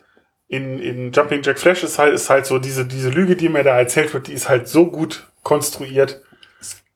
in, 0.49 0.79
in 0.79 1.13
Jumping 1.13 1.43
Jack 1.43 1.59
Flash 1.59 1.83
ist 1.83 1.99
halt, 1.99 2.15
ist 2.15 2.31
halt 2.31 2.47
so 2.47 2.59
diese, 2.59 2.87
diese 2.87 3.11
Lüge, 3.11 3.37
die 3.37 3.49
mir 3.49 3.65
da 3.65 3.79
erzählt 3.79 4.15
wird, 4.15 4.29
die 4.29 4.33
ist 4.33 4.49
halt 4.49 4.69
so 4.69 4.87
gut 4.87 5.31
konstruiert, 5.43 6.23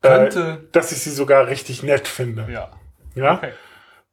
äh, 0.01 0.29
dass 0.71 0.91
ich 0.91 0.99
sie 0.99 1.11
sogar 1.11 1.47
richtig 1.47 1.83
nett 1.83 2.07
finde. 2.07 2.47
Ja. 2.51 2.71
Ja. 3.15 3.35
Okay. 3.35 3.51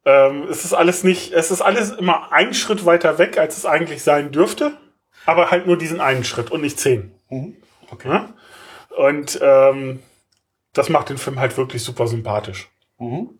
Ähm, 0.05 0.47
es 0.49 0.65
ist 0.65 0.73
alles 0.73 1.03
nicht, 1.03 1.33
es 1.33 1.51
ist 1.51 1.61
alles 1.61 1.91
immer 1.91 2.31
ein 2.31 2.53
Schritt 2.53 2.85
weiter 2.85 3.17
weg, 3.17 3.37
als 3.37 3.57
es 3.57 3.65
eigentlich 3.65 4.03
sein 4.03 4.31
dürfte, 4.31 4.77
aber 5.25 5.51
halt 5.51 5.67
nur 5.67 5.77
diesen 5.77 6.01
einen 6.01 6.23
Schritt 6.23 6.51
und 6.51 6.61
nicht 6.61 6.79
zehn. 6.79 7.11
Mhm. 7.29 7.55
Okay. 7.91 8.09
Ja? 8.09 8.33
Und 8.97 9.39
ähm, 9.41 10.01
das 10.73 10.89
macht 10.89 11.09
den 11.09 11.17
Film 11.17 11.39
halt 11.39 11.57
wirklich 11.57 11.83
super 11.83 12.07
sympathisch. 12.07 12.69
Mhm. 12.97 13.39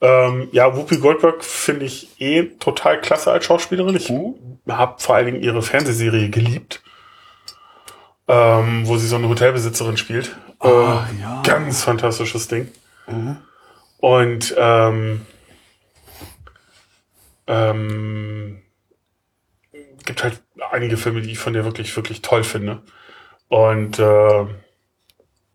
Ähm, 0.00 0.48
ja, 0.52 0.74
Whoopi 0.74 0.96
Goldberg 0.96 1.44
finde 1.44 1.84
ich 1.84 2.20
eh 2.20 2.44
total 2.58 3.00
klasse 3.00 3.30
als 3.30 3.44
Schauspielerin. 3.44 3.96
Ich 3.96 4.08
mhm. 4.08 4.34
habe 4.68 4.94
vor 4.98 5.14
allen 5.14 5.26
Dingen 5.26 5.42
ihre 5.42 5.62
Fernsehserie 5.62 6.30
geliebt, 6.30 6.82
ähm, 8.26 8.86
wo 8.86 8.96
sie 8.96 9.06
so 9.06 9.16
eine 9.16 9.28
Hotelbesitzerin 9.28 9.98
spielt. 9.98 10.36
Ah, 10.58 11.06
äh, 11.10 11.20
ja. 11.20 11.42
Ganz 11.44 11.84
fantastisches 11.84 12.48
Ding. 12.48 12.68
Mhm. 13.06 13.36
Und 13.98 14.54
ähm, 14.56 15.26
ähm, 17.46 18.62
gibt 20.06 20.24
halt 20.24 20.40
einige 20.70 20.96
Filme, 20.96 21.20
die 21.20 21.32
ich 21.32 21.38
von 21.38 21.52
der 21.52 21.64
wirklich, 21.64 21.94
wirklich 21.94 22.22
toll 22.22 22.44
finde. 22.44 22.82
Und 23.48 23.98
äh, 23.98 24.46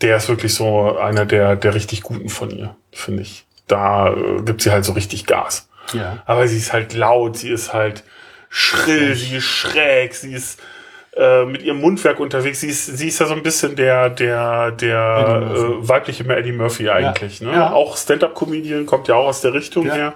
der 0.01 0.17
ist 0.17 0.30
wirklich 0.30 0.53
so 0.53 0.97
einer 0.97 1.26
der, 1.26 1.55
der 1.55 1.73
richtig 1.73 2.03
guten 2.03 2.30
von 2.30 2.51
ihr, 2.51 2.76
finde 2.91 3.23
ich. 3.23 3.45
Da 3.68 4.14
äh, 4.14 4.42
gibt 4.44 4.62
sie 4.62 4.72
halt 4.72 4.86
so 4.86 4.94
richtig 4.94 5.26
Gas. 5.26 5.70
Ja. 5.94 6.24
Aber 6.26 6.48
sie 6.48 6.58
ist 6.58 6.74
halt 6.74 6.94
laut, 6.94 7.38
sie 7.38 7.50
ist 7.50 7.74
halt 7.74 8.04
schrill, 8.50 9.16
sie 9.16 9.38
ist 9.38 9.46
schräg, 9.46 10.16
sie 10.16 10.34
ist 10.34 10.60
äh, 11.16 11.46
mit 11.46 11.62
ihrem 11.62 11.80
Mundwerk 11.80 12.20
unterwegs. 12.20 12.62
Sie 12.62 12.68
ist, 12.68 12.86
sie 12.86 13.08
ist 13.08 13.20
ja 13.20 13.26
so 13.26 13.34
ein 13.34 13.44
bisschen 13.44 13.76
der, 13.76 14.10
der, 14.10 14.72
der 14.72 15.52
äh, 15.56 15.88
weibliche 15.88 16.24
Eddie 16.24 16.52
Murphy 16.52 16.90
eigentlich. 16.90 17.40
Ja. 17.40 17.48
Ne? 17.48 17.54
Ja. 17.54 17.72
Auch 17.72 17.98
Stand-up-Comedian 17.98 18.86
kommt 18.86 19.08
ja 19.08 19.16
auch 19.16 19.28
aus 19.28 19.42
der 19.42 19.54
Richtung 19.54 19.86
ja. 19.86 19.94
her. 19.94 20.14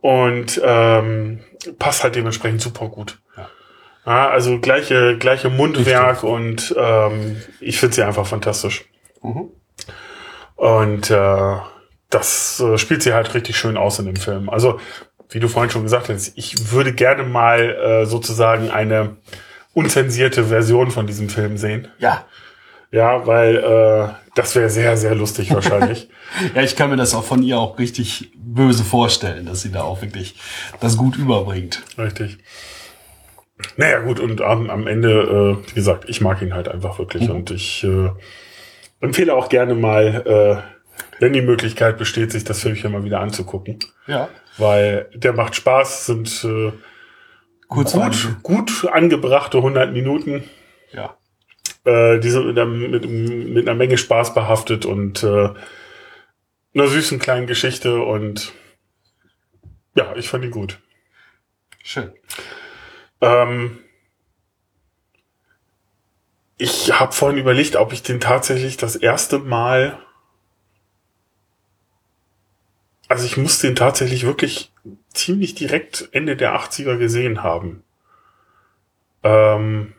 Und 0.00 0.60
ähm, 0.64 1.40
passt 1.78 2.04
halt 2.04 2.14
dementsprechend 2.14 2.62
super 2.62 2.88
gut. 2.88 3.18
Ja. 3.36 3.48
Ja, 4.06 4.28
also 4.28 4.60
gleiche, 4.60 5.18
gleiche 5.18 5.50
Mundwerk 5.50 6.22
Richtig. 6.22 6.30
und 6.30 6.74
ähm, 6.78 7.42
ich 7.60 7.78
finde 7.78 7.96
sie 7.96 8.02
einfach 8.04 8.26
fantastisch. 8.26 8.84
Mhm. 9.22 9.50
Und 10.54 11.10
äh, 11.10 11.56
das 12.16 12.60
äh, 12.60 12.78
spielt 12.78 13.02
sie 13.02 13.12
halt 13.12 13.34
richtig 13.34 13.56
schön 13.56 13.76
aus 13.76 13.98
in 13.98 14.06
dem 14.06 14.16
Film. 14.16 14.48
Also, 14.48 14.80
wie 15.30 15.40
du 15.40 15.48
vorhin 15.48 15.70
schon 15.70 15.82
gesagt 15.82 16.08
hast, 16.08 16.32
ich 16.36 16.72
würde 16.72 16.92
gerne 16.92 17.24
mal 17.24 17.60
äh, 17.60 18.06
sozusagen 18.06 18.70
eine 18.70 19.16
unzensierte 19.74 20.44
Version 20.44 20.90
von 20.90 21.06
diesem 21.06 21.28
Film 21.28 21.58
sehen. 21.58 21.88
Ja. 21.98 22.24
Ja, 22.92 23.26
weil 23.26 23.56
äh, 23.56 24.08
das 24.34 24.54
wäre 24.54 24.70
sehr, 24.70 24.96
sehr 24.96 25.14
lustig 25.14 25.52
wahrscheinlich. 25.52 26.08
ja, 26.54 26.62
ich 26.62 26.76
kann 26.76 26.88
mir 26.88 26.96
das 26.96 27.14
auch 27.14 27.24
von 27.24 27.42
ihr 27.42 27.58
auch 27.58 27.78
richtig 27.78 28.30
böse 28.36 28.84
vorstellen, 28.84 29.44
dass 29.44 29.60
sie 29.60 29.72
da 29.72 29.82
auch 29.82 30.00
wirklich 30.00 30.36
das 30.80 30.96
gut 30.96 31.16
überbringt. 31.16 31.82
Richtig. 31.98 32.38
Naja, 33.76 34.00
gut, 34.00 34.20
und 34.20 34.40
am, 34.40 34.70
am 34.70 34.86
Ende, 34.86 35.58
äh, 35.64 35.68
wie 35.68 35.74
gesagt, 35.74 36.08
ich 36.08 36.20
mag 36.20 36.40
ihn 36.40 36.54
halt 36.54 36.68
einfach 36.68 36.98
wirklich 36.98 37.28
mhm. 37.28 37.34
und 37.34 37.50
ich 37.50 37.84
äh, 37.84 38.10
empfehle 39.00 39.34
auch 39.34 39.48
gerne 39.48 39.74
mal, 39.74 40.62
äh, 40.64 40.75
wenn 41.18 41.32
die 41.32 41.42
Möglichkeit 41.42 41.98
besteht, 41.98 42.32
sich 42.32 42.44
das 42.44 42.60
Filmchen 42.60 42.92
mal 42.92 43.04
wieder 43.04 43.20
anzugucken. 43.20 43.78
Ja. 44.06 44.28
Weil 44.58 45.10
der 45.14 45.32
macht 45.32 45.54
Spaß, 45.54 46.06
sind 46.06 46.44
äh, 46.44 46.72
Kurz 47.68 47.92
gut, 47.92 48.42
gut 48.42 48.88
angebrachte 48.92 49.58
100 49.58 49.92
Minuten. 49.92 50.48
Ja. 50.92 51.16
Äh, 51.84 52.20
die 52.20 52.30
sind 52.30 52.46
mit, 52.46 52.58
einer, 52.58 52.66
mit, 52.66 53.08
mit 53.08 53.68
einer 53.68 53.76
Menge 53.76 53.98
Spaß 53.98 54.34
behaftet 54.34 54.86
und 54.86 55.22
äh, 55.22 55.50
einer 56.74 56.88
süßen 56.88 57.18
kleinen 57.18 57.46
Geschichte 57.46 58.00
und 58.00 58.52
ja, 59.94 60.14
ich 60.14 60.28
fand 60.28 60.44
ihn 60.44 60.50
gut. 60.50 60.78
Schön. 61.82 62.12
Ähm, 63.20 63.78
ich 66.58 66.98
habe 66.98 67.12
vorhin 67.12 67.38
überlegt, 67.38 67.76
ob 67.76 67.92
ich 67.92 68.02
den 68.02 68.20
tatsächlich 68.20 68.76
das 68.76 68.94
erste 68.94 69.38
Mal. 69.38 69.98
Also 73.08 73.24
ich 73.24 73.36
muss 73.36 73.60
den 73.60 73.76
tatsächlich 73.76 74.24
wirklich 74.26 74.72
ziemlich 75.12 75.54
direkt 75.54 76.08
Ende 76.12 76.36
der 76.36 76.58
80er 76.58 76.96
gesehen 76.96 77.42
haben. 77.42 77.82
Ähm, 79.22 79.92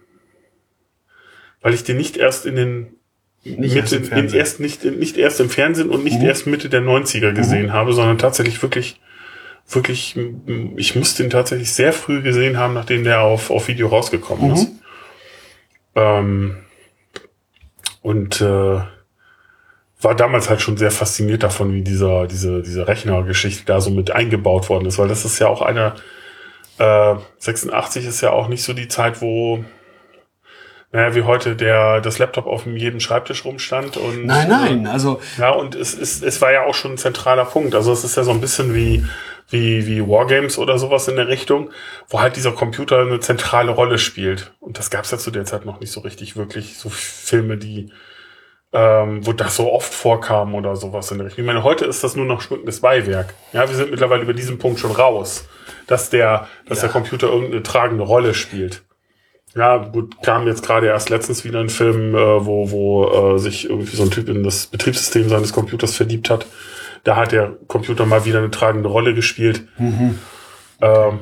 weil 1.61 1.73
ich 1.73 1.84
den 1.84 1.97
nicht 1.97 2.17
erst 2.17 2.45
in 2.45 2.55
den 2.55 2.97
nicht 3.43 3.75
erst, 3.75 3.93
in, 3.93 4.05
in 4.05 4.34
erst 4.34 4.59
nicht, 4.59 4.84
nicht 4.84 5.17
erst 5.17 5.39
im 5.39 5.49
Fernsehen 5.49 5.89
und 5.89 6.03
nicht 6.03 6.19
mhm. 6.19 6.25
erst 6.25 6.47
Mitte 6.47 6.69
der 6.69 6.81
90er 6.81 7.31
gesehen 7.31 7.67
mhm. 7.67 7.73
habe, 7.73 7.93
sondern 7.93 8.17
tatsächlich 8.17 8.61
wirklich, 8.61 8.99
wirklich, 9.69 10.17
ich 10.75 10.95
muss 10.95 11.15
den 11.15 11.29
tatsächlich 11.29 11.73
sehr 11.73 11.93
früh 11.93 12.21
gesehen 12.21 12.57
haben, 12.57 12.73
nachdem 12.73 13.03
der 13.03 13.21
auf, 13.21 13.49
auf 13.49 13.67
Video 13.69 13.88
rausgekommen 13.88 14.47
mhm. 14.47 14.53
ist. 14.53 14.67
Ähm, 15.95 16.57
und 18.01 18.41
äh, 18.41 18.79
war 20.01 20.15
damals 20.15 20.49
halt 20.49 20.61
schon 20.61 20.77
sehr 20.77 20.91
fasziniert 20.91 21.43
davon, 21.43 21.73
wie 21.73 21.81
dieser, 21.81 22.27
diese, 22.27 22.61
diese 22.61 22.87
Rechnergeschichte 22.87 23.65
da 23.65 23.81
so 23.81 23.89
mit 23.89 24.11
eingebaut 24.11 24.69
worden 24.69 24.85
ist, 24.85 24.99
weil 24.99 25.07
das 25.07 25.25
ist 25.25 25.39
ja 25.39 25.47
auch 25.47 25.61
einer, 25.61 25.95
äh, 26.77 27.15
86 27.39 28.05
ist 28.05 28.21
ja 28.21 28.31
auch 28.31 28.47
nicht 28.47 28.63
so 28.63 28.73
die 28.73 28.87
Zeit, 28.87 29.21
wo 29.21 29.63
naja, 30.91 31.15
wie 31.15 31.23
heute 31.23 31.55
der 31.55 31.99
das 31.99 32.17
Laptop 32.17 32.47
auf 32.47 32.65
jedem 32.65 33.01
Schreibtisch 33.01 33.43
rumstand 33.43 33.97
und 33.97 34.25
nein 34.25 34.47
nein 34.47 34.87
also 34.87 35.19
ja 35.37 35.49
und 35.49 35.75
es 35.75 35.93
ist 35.93 36.23
es 36.23 36.41
war 36.41 36.53
ja 36.53 36.63
auch 36.63 36.75
schon 36.75 36.93
ein 36.93 36.97
zentraler 36.97 37.43
Punkt. 37.43 37.75
Also 37.75 37.91
es 37.91 38.05
ist 38.05 38.15
ja 38.15 38.23
so 38.23 38.31
ein 38.31 38.39
bisschen 38.39 38.73
wie 38.73 39.05
wie 39.49 39.85
wie 39.85 40.07
Wargames 40.07 40.57
oder 40.57 40.79
sowas 40.79 41.09
in 41.09 41.17
der 41.17 41.27
Richtung 41.27 41.71
wo 42.07 42.21
halt 42.21 42.37
dieser 42.37 42.53
Computer 42.53 43.01
eine 43.01 43.19
zentrale 43.19 43.71
Rolle 43.71 43.97
spielt. 43.97 44.53
Und 44.61 44.79
das 44.79 44.89
gab 44.89 45.03
es 45.03 45.11
ja 45.11 45.17
zu 45.17 45.29
der 45.29 45.43
Zeit 45.43 45.65
noch 45.65 45.81
nicht 45.81 45.91
so 45.91 45.99
richtig 45.99 46.37
wirklich 46.37 46.77
so 46.77 46.89
Filme 46.89 47.57
die 47.57 47.91
ähm, 48.73 49.26
wo 49.26 49.34
das 49.34 49.56
so 49.56 49.72
oft 49.72 49.94
vorkam 49.94 50.53
oder 50.56 50.76
sowas 50.76 51.11
in 51.11 51.18
der 51.18 51.27
Richtung. 51.27 51.44
Ich 51.44 51.48
meine, 51.48 51.64
heute 51.64 51.85
ist 51.85 52.03
das 52.03 52.15
nur 52.15 52.26
noch 52.26 52.41
schmückendes 52.41 52.81
Beiwerk. 52.81 53.34
Ja, 53.53 53.68
wir 53.68 53.76
sind 53.76 53.91
mittlerweile 53.91 54.23
über 54.23 54.34
diesen 54.34 54.57
Punkt 54.57 54.80
schon 54.80 54.91
raus, 54.91 55.48
dass 55.88 56.10
der, 56.10 56.48
dass 56.68 56.80
ja. 56.80 56.84
der 56.84 56.91
Computer 56.91 57.27
irgendeine 57.27 57.64
tragende 57.64 58.03
Rolle 58.03 58.34
spielt. 58.34 58.84
Ja, 59.56 59.77
gut, 59.77 60.22
kam 60.22 60.45
jetzt 60.45 60.64
gerade 60.64 60.88
erst 60.88 61.10
letztens 61.10 61.44
wieder 61.45 61.60
ein 61.60 61.69
Film, 61.69 62.14
äh, 62.14 62.45
wo, 62.45 62.69
wo 62.69 63.35
äh, 63.35 63.39
sich 63.39 63.69
irgendwie 63.69 63.95
so 63.95 64.03
ein 64.03 64.11
Typ 64.11 64.30
in 64.30 64.44
das 64.44 64.68
Betriebssystem 64.68 65.30
seines 65.30 65.53
Computers 65.53 65.95
verliebt 65.95 66.30
hat. 66.30 66.45
Da 67.03 67.15
hat 67.15 67.31
der 67.31 67.56
Computer 67.68 68.06
mal 68.06 68.26
wieder 68.26 68.39
eine 68.39 68.52
tragende 68.52 68.89
Rolle 68.89 69.14
gespielt. 69.14 69.64
Mhm. 69.77 70.19
Ähm, 70.81 71.19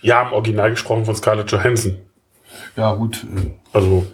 ja, 0.00 0.22
im 0.22 0.32
Original 0.32 0.70
gesprochen 0.70 1.04
von 1.04 1.14
Scarlett 1.14 1.52
Johansson. 1.52 1.98
Ja, 2.76 2.94
gut. 2.94 3.24
Also, 3.72 4.06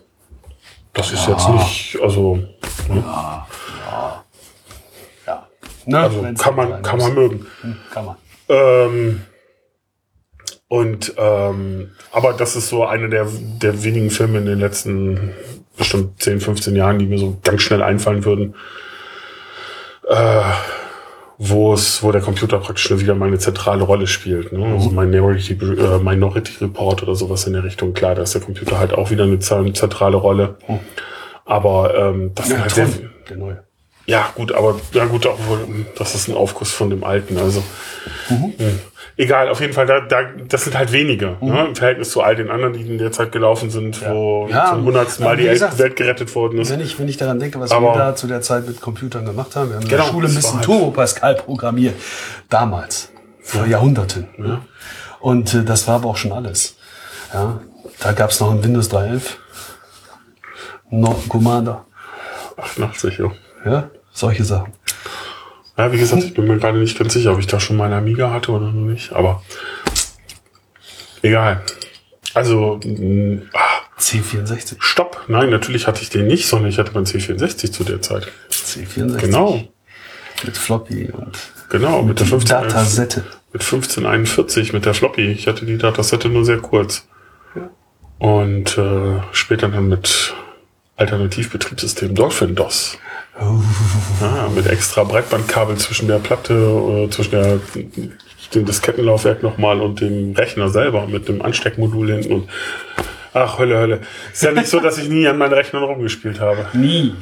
das 0.96 1.12
ist 1.12 1.28
jetzt 1.28 1.48
nicht, 1.50 1.98
also. 2.02 2.36
Ne? 2.88 3.04
Ja, 3.04 3.46
ja. 3.90 4.24
ja. 5.26 5.46
Ne, 5.84 5.98
also 5.98 6.26
kann 6.38 6.56
man, 6.56 6.82
kann 6.82 6.98
man 6.98 7.14
mögen. 7.14 7.46
Hm, 7.60 7.76
kann 7.92 8.06
man. 8.06 8.16
Ähm, 8.48 9.22
und 10.68 11.14
ähm, 11.16 11.92
aber 12.10 12.32
das 12.32 12.56
ist 12.56 12.68
so 12.68 12.84
eine 12.84 13.08
der, 13.08 13.28
der 13.30 13.84
wenigen 13.84 14.10
Filme 14.10 14.38
in 14.38 14.46
den 14.46 14.58
letzten 14.58 15.32
bestimmt 15.76 16.20
10, 16.22 16.40
15 16.40 16.74
Jahren, 16.74 16.98
die 16.98 17.06
mir 17.06 17.18
so 17.18 17.38
ganz 17.44 17.62
schnell 17.62 17.82
einfallen 17.82 18.24
würden, 18.24 18.54
äh, 20.08 20.42
wo 21.38 21.74
es, 21.74 22.02
wo 22.02 22.12
der 22.12 22.22
Computer 22.22 22.58
praktisch 22.58 22.90
wieder 22.98 23.14
mal 23.14 23.26
eine 23.28 23.38
zentrale 23.38 23.84
Rolle 23.84 24.06
spielt. 24.06 24.52
Ne? 24.52 24.64
Also 24.64 24.90
mhm. 24.90 24.96
Minority, 24.96 25.52
äh, 25.52 25.98
Minority 25.98 26.64
Report 26.64 27.02
oder 27.02 27.14
sowas 27.14 27.46
in 27.46 27.52
der 27.52 27.64
Richtung. 27.64 27.92
Klar, 27.92 28.14
da 28.14 28.22
ist 28.22 28.34
der 28.34 28.40
Computer 28.40 28.78
halt 28.78 28.94
auch 28.94 29.10
wieder 29.10 29.24
eine 29.24 29.38
zentrale 29.38 30.16
Rolle. 30.16 30.56
Mhm. 30.66 30.80
Aber 31.44 31.94
ähm, 31.96 32.32
das 32.34 32.48
ja, 32.48 32.56
ist 32.56 32.62
halt 32.62 32.72
sehr, 32.72 32.88
der 33.28 33.36
neue. 33.36 33.64
Ja, 34.06 34.30
gut, 34.36 34.52
aber 34.52 34.80
ja 34.92 35.04
gut, 35.06 35.26
auch 35.26 35.38
das 35.98 36.14
ist 36.14 36.28
ein 36.28 36.34
Aufguss 36.34 36.70
von 36.70 36.90
dem 36.90 37.02
alten. 37.02 37.38
Also 37.38 37.62
mhm. 38.30 38.54
Hm. 38.56 38.78
egal, 39.16 39.48
auf 39.48 39.60
jeden 39.60 39.72
Fall, 39.72 39.86
da, 39.86 40.00
da, 40.00 40.22
das 40.48 40.62
sind 40.62 40.78
halt 40.78 40.92
wenige 40.92 41.36
mhm. 41.40 41.48
ne, 41.48 41.66
im 41.66 41.74
Verhältnis 41.74 42.10
zu 42.10 42.22
all 42.22 42.36
den 42.36 42.48
anderen, 42.48 42.72
die 42.72 42.82
in 42.82 42.98
der 42.98 43.10
Zeit 43.10 43.32
gelaufen 43.32 43.68
sind, 43.68 44.00
ja. 44.00 44.14
wo 44.14 44.46
ja, 44.48 44.66
zum 44.66 44.84
hundertsten 44.84 45.24
Mal 45.24 45.36
die 45.36 45.44
gesagt, 45.44 45.78
Welt 45.78 45.96
gerettet 45.96 46.32
worden 46.36 46.60
ist. 46.60 46.70
Wenn 46.70 46.80
ich, 46.80 46.98
wenn 47.00 47.08
ich 47.08 47.16
daran 47.16 47.40
denke, 47.40 47.58
was 47.58 47.72
aber, 47.72 47.94
wir 47.94 47.98
da 47.98 48.14
zu 48.14 48.28
der 48.28 48.42
Zeit 48.42 48.68
mit 48.68 48.80
Computern 48.80 49.26
gemacht 49.26 49.56
haben, 49.56 49.70
wir 49.70 49.76
haben 49.76 49.82
in 49.82 49.88
genau, 49.88 50.04
der 50.04 50.10
Schule 50.12 50.28
ein 50.28 50.34
bisschen 50.34 50.54
halt 50.54 50.64
Turbo 50.64 50.92
Pascal 50.92 51.34
programmiert. 51.34 51.96
Damals. 52.48 53.10
Vor 53.40 53.66
Jahrhunderten. 53.66 54.28
Ja. 54.38 54.44
Ne? 54.44 54.60
Und 55.18 55.52
äh, 55.54 55.64
das 55.64 55.88
war 55.88 55.96
aber 55.96 56.10
auch 56.10 56.16
schon 56.16 56.30
alles. 56.30 56.76
Ja, 57.34 57.60
da 57.98 58.12
gab 58.12 58.30
es 58.30 58.38
noch 58.38 58.52
ein 58.52 58.62
Windows 58.62 58.88
3.11. 58.90 59.22
No 60.90 61.20
Commander. 61.28 61.84
88, 62.56 63.18
ja. 63.18 63.32
Ja, 63.64 63.90
solche 64.16 64.44
Sachen. 64.44 64.72
Ja, 65.76 65.92
wie 65.92 65.98
gesagt, 65.98 66.24
ich 66.24 66.34
bin 66.34 66.46
mir 66.46 66.58
gerade 66.58 66.78
nicht 66.78 66.98
ganz 66.98 67.12
sicher, 67.12 67.32
ob 67.32 67.38
ich 67.38 67.46
da 67.46 67.60
schon 67.60 67.76
meine 67.76 67.96
Amiga 67.96 68.32
hatte 68.32 68.50
oder 68.50 68.66
noch 68.66 68.90
nicht, 68.90 69.12
aber 69.12 69.42
egal. 71.22 71.62
Also, 72.32 72.80
ah, 73.52 74.00
C64. 74.00 74.76
Stopp. 74.78 75.24
Nein, 75.28 75.50
natürlich 75.50 75.86
hatte 75.86 76.02
ich 76.02 76.10
den 76.10 76.26
nicht, 76.26 76.48
sondern 76.48 76.70
ich 76.70 76.78
hatte 76.78 76.92
meinen 76.92 77.06
C64 77.06 77.72
zu 77.72 77.84
der 77.84 78.00
Zeit. 78.02 78.28
C64. 78.50 79.18
Genau. 79.18 79.62
Mit 80.44 80.56
Floppy 80.56 81.10
und 81.10 81.38
genau, 81.70 82.00
mit, 82.00 82.08
mit 82.08 82.20
der 82.20 82.26
15, 82.26 82.48
Datasette. 82.48 83.24
Mit 83.54 83.62
1541 83.62 84.74
mit 84.74 84.84
der 84.84 84.92
Floppy. 84.92 85.30
Ich 85.30 85.46
hatte 85.46 85.64
die 85.64 85.78
Datasette 85.78 86.28
nur 86.28 86.44
sehr 86.44 86.58
kurz. 86.58 87.08
Ja. 87.54 87.70
Und 88.18 88.76
äh, 88.76 89.22
später 89.32 89.68
dann 89.68 89.88
mit 89.88 90.34
Alternativbetriebssystem 90.96 92.14
Dolphin 92.14 92.54
DOS. 92.54 92.98
Ah, 93.38 94.48
mit 94.54 94.66
extra 94.66 95.04
Breitbandkabel 95.04 95.76
zwischen 95.76 96.08
der 96.08 96.18
Platte, 96.18 96.54
äh, 96.54 97.10
zwischen 97.10 97.32
der, 97.32 97.60
dem 98.54 98.64
Diskettenlaufwerk 98.64 99.42
nochmal 99.42 99.82
und 99.82 100.00
dem 100.00 100.34
Rechner 100.34 100.70
selber 100.70 101.06
mit 101.06 101.28
dem 101.28 101.42
Ansteckmodul 101.42 102.10
hinten 102.12 102.32
und 102.32 102.48
ach, 103.34 103.58
Hölle, 103.58 103.78
Hölle. 103.78 104.00
Ist 104.32 104.42
ja 104.42 104.52
nicht 104.52 104.68
so, 104.68 104.80
dass 104.80 104.96
ich 104.96 105.10
nie 105.10 105.28
an 105.28 105.36
meinen 105.36 105.52
Rechnern 105.52 105.82
rumgespielt 105.82 106.40
habe. 106.40 106.66
Nie. 106.72 107.14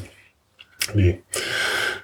Nee. 0.95 1.21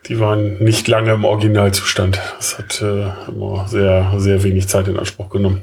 Die 0.06 0.18
waren 0.18 0.58
nicht 0.58 0.88
lange 0.88 1.12
im 1.12 1.24
Originalzustand. 1.24 2.20
Das 2.36 2.58
hat 2.58 2.82
äh, 2.82 3.10
immer 3.28 3.68
sehr, 3.68 4.14
sehr 4.16 4.42
wenig 4.42 4.66
Zeit 4.66 4.88
in 4.88 4.98
Anspruch 4.98 5.30
genommen. 5.30 5.62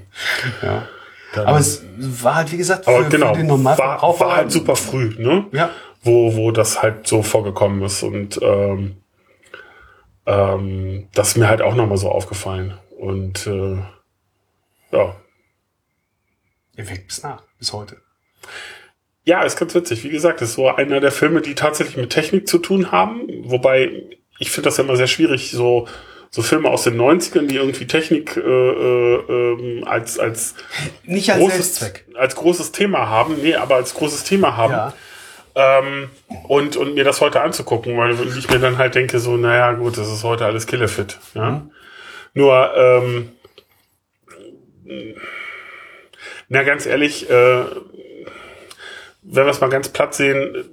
Ja. 0.61 0.87
Dann, 1.33 1.47
aber 1.47 1.59
es 1.59 1.83
war 1.97 2.35
halt, 2.35 2.51
wie 2.53 2.57
gesagt, 2.57 2.85
für, 2.85 3.03
genau, 3.09 3.33
für 3.33 3.41
den 3.41 3.47
Normalverbraucher. 3.47 4.19
War, 4.21 4.29
war 4.29 4.37
halt 4.37 4.51
super 4.51 4.77
früh, 4.77 5.13
ne? 5.17 5.45
Ja 5.51 5.71
wo, 6.07 6.35
wo 6.35 6.51
das 6.51 6.81
halt 6.81 7.05
so 7.05 7.21
vorgekommen 7.21 7.83
ist. 7.83 8.01
Und 8.01 8.39
ähm, 8.41 8.97
ähm, 10.25 11.07
das 11.13 11.29
ist 11.29 11.37
mir 11.37 11.47
halt 11.47 11.61
auch 11.61 11.75
nochmal 11.75 11.97
so 11.97 12.09
aufgefallen. 12.09 12.77
Und 12.97 13.45
äh, 13.45 13.77
ja. 14.91 15.15
Er 16.75 16.89
wirkt 16.89 17.07
bis 17.07 17.21
nach, 17.21 17.43
bis 17.59 17.73
heute. 17.73 17.97
Ja, 19.23 19.43
ist 19.43 19.57
ganz 19.57 19.75
witzig. 19.75 20.03
Wie 20.03 20.09
gesagt, 20.09 20.41
ist 20.41 20.53
so 20.53 20.69
einer 20.69 20.99
der 20.99 21.11
Filme, 21.11 21.41
die 21.41 21.53
tatsächlich 21.53 21.97
mit 21.97 22.09
Technik 22.09 22.47
zu 22.47 22.57
tun 22.59 22.91
haben. 22.91 23.27
Wobei, 23.43 24.03
ich 24.39 24.51
finde 24.51 24.69
das 24.69 24.77
ja 24.77 24.83
immer 24.83 24.95
sehr 24.95 25.07
schwierig, 25.07 25.51
so 25.51 25.87
so 26.29 26.41
Filme 26.41 26.69
aus 26.69 26.83
den 26.83 26.99
90ern, 26.99 27.47
die 27.47 27.55
irgendwie 27.55 27.87
Technik 27.87 28.35
äh, 28.35 28.41
äh, 28.41 29.83
als 29.85 30.19
als 30.19 30.55
nicht 31.05 31.31
als 31.31 31.39
großes, 31.39 31.75
Selbstzweck. 31.75 32.05
als 32.15 32.35
großes 32.35 32.73
Thema 32.73 33.07
haben, 33.07 33.37
nee, 33.41 33.55
aber 33.55 33.75
als 33.75 33.93
großes 33.93 34.25
Thema 34.25 34.57
haben. 34.57 34.73
Ja 34.73 34.93
ähm, 35.57 36.09
und, 36.47 36.77
und 36.77 36.93
mir 36.93 37.03
das 37.03 37.19
heute 37.19 37.41
anzugucken, 37.41 37.97
weil 37.97 38.15
ich 38.37 38.49
mir 38.49 38.59
dann 38.59 38.77
halt 38.77 38.93
denke, 38.93 39.17
so, 39.17 39.37
naja, 39.37 39.73
gut, 39.73 39.97
das 39.97 40.07
ist 40.07 40.23
heute 40.23 40.45
alles 40.45 40.67
Killefit. 40.67 41.17
Ja? 41.33 41.49
Mhm. 41.49 41.71
Nur, 42.35 42.71
ähm, 42.75 43.31
na 46.47 46.61
ganz 46.61 46.85
ehrlich, 46.85 47.27
äh, 47.29 47.63
wenn 49.23 49.45
wir 49.45 49.47
es 49.47 49.59
mal 49.59 49.69
ganz 49.69 49.89
platt 49.89 50.13
sehen, 50.13 50.63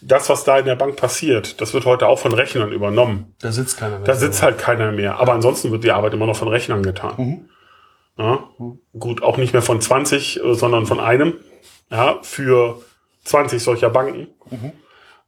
das, 0.00 0.30
was 0.30 0.44
da 0.44 0.58
in 0.58 0.64
der 0.64 0.76
Bank 0.76 0.96
passiert, 0.96 1.60
das 1.60 1.74
wird 1.74 1.84
heute 1.84 2.06
auch 2.06 2.18
von 2.18 2.32
Rechnern 2.32 2.72
übernommen. 2.72 3.34
Da 3.40 3.52
sitzt 3.52 3.78
keiner 3.78 3.98
mehr. 3.98 4.06
Da 4.06 4.14
sitzt 4.14 4.42
halt 4.42 4.56
keiner 4.56 4.90
mehr. 4.90 5.18
Aber 5.20 5.34
ansonsten 5.34 5.70
wird 5.70 5.84
die 5.84 5.92
Arbeit 5.92 6.14
immer 6.14 6.26
noch 6.26 6.36
von 6.36 6.48
Rechnern 6.48 6.82
getan. 6.82 7.14
Mhm. 7.18 7.48
Ja? 8.16 8.48
Mhm. 8.58 8.78
Gut, 8.98 9.22
auch 9.22 9.36
nicht 9.36 9.52
mehr 9.52 9.60
von 9.60 9.82
20, 9.82 10.40
sondern 10.52 10.86
von 10.86 10.98
einem. 10.98 11.34
Ja, 11.90 12.18
für 12.22 12.80
20 13.24 13.62
solcher 13.62 13.90
Banken. 13.90 14.28
Mhm. 14.50 14.72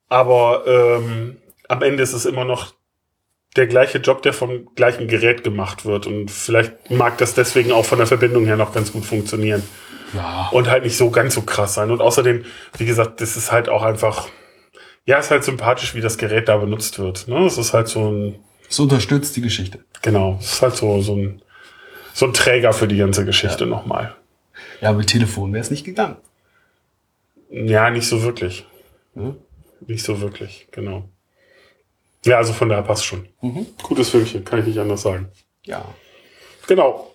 Aber 0.09 0.65
ähm, 0.67 1.37
am 1.69 1.83
Ende 1.83 2.03
ist 2.03 2.12
es 2.12 2.27
immer 2.27 2.45
noch 2.45 2.75
der 3.57 3.67
gleiche 3.67 3.99
Job, 3.99 4.23
der 4.23 4.33
vom 4.33 4.69
gleichen 4.75 5.09
Gerät 5.09 5.43
gemacht 5.45 5.85
wird. 5.85 6.07
Und 6.07 6.31
vielleicht 6.31 6.91
mag 6.91 7.19
das 7.19 7.35
deswegen 7.35 7.73
auch 7.73 7.85
von 7.85 7.99
der 7.99 8.07
Verbindung 8.07 8.45
her 8.45 8.57
noch 8.57 8.73
ganz 8.73 8.93
gut 8.93 9.05
funktionieren. 9.05 9.62
Ja. 10.12 10.49
Und 10.53 10.69
halt 10.69 10.85
nicht 10.85 10.97
so 10.97 11.11
ganz 11.11 11.35
so 11.35 11.43
krass 11.43 11.75
sein. 11.75 11.91
Und 11.91 12.01
außerdem, 12.01 12.45
wie 12.79 12.85
gesagt, 12.85 13.21
das 13.21 13.37
ist 13.37 13.53
halt 13.53 13.69
auch 13.69 13.83
einfach, 13.83 14.29
ja, 15.05 15.19
ist 15.19 15.31
halt 15.31 15.45
sympathisch, 15.45 15.95
wie 15.95 16.01
das 16.01 16.19
Gerät 16.19 16.49
da 16.49 16.57
benutzt 16.57 16.99
wird. 16.99 17.29
Ne? 17.29 17.45
Es 17.47 17.59
ist 17.59 17.73
halt 17.73 17.89
so 17.89 18.11
ein. 18.11 18.39
Es 18.69 18.79
unterstützt 18.79 19.37
die 19.37 19.41
Geschichte. 19.41 19.81
Genau. 20.03 20.39
Es 20.41 20.53
ist 20.53 20.62
halt 20.62 20.77
so, 20.77 21.01
so 21.03 21.17
ein, 21.17 21.43
so 22.12 22.27
ein 22.27 22.33
Träger 22.33 22.73
für 22.73 22.87
die 22.87 22.99
ganze 22.99 23.25
Geschichte 23.25 23.65
ja. 23.65 23.71
nochmal. 23.71 24.15
Ja, 24.81 24.93
mit 24.93 25.09
Telefon 25.09 25.53
wäre 25.53 25.62
es 25.62 25.71
nicht 25.71 25.85
gegangen. 25.85 26.17
Ja, 27.51 27.90
nicht 27.90 28.06
so 28.06 28.22
wirklich. 28.22 28.66
Hm? 29.14 29.36
Nicht 29.86 30.05
so 30.05 30.20
wirklich, 30.20 30.68
genau. 30.70 31.09
Ja, 32.24 32.36
also 32.36 32.52
von 32.52 32.68
daher 32.68 32.82
passt 32.82 33.05
schon. 33.05 33.28
Mhm. 33.40 33.66
Gutes 33.82 34.10
Filmchen, 34.10 34.44
kann 34.44 34.60
ich 34.60 34.66
nicht 34.66 34.78
anders 34.78 35.02
sagen. 35.02 35.28
Ja. 35.64 35.85
Genau. 36.66 37.10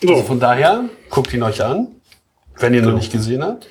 So. 0.00 0.08
Also 0.08 0.22
von 0.22 0.40
daher, 0.40 0.88
guckt 1.10 1.32
ihn 1.34 1.42
euch 1.42 1.62
an, 1.62 1.88
wenn 2.58 2.74
ihr 2.74 2.80
genau. 2.80 2.92
noch 2.92 2.98
nicht 2.98 3.12
gesehen 3.12 3.44
habt. 3.44 3.68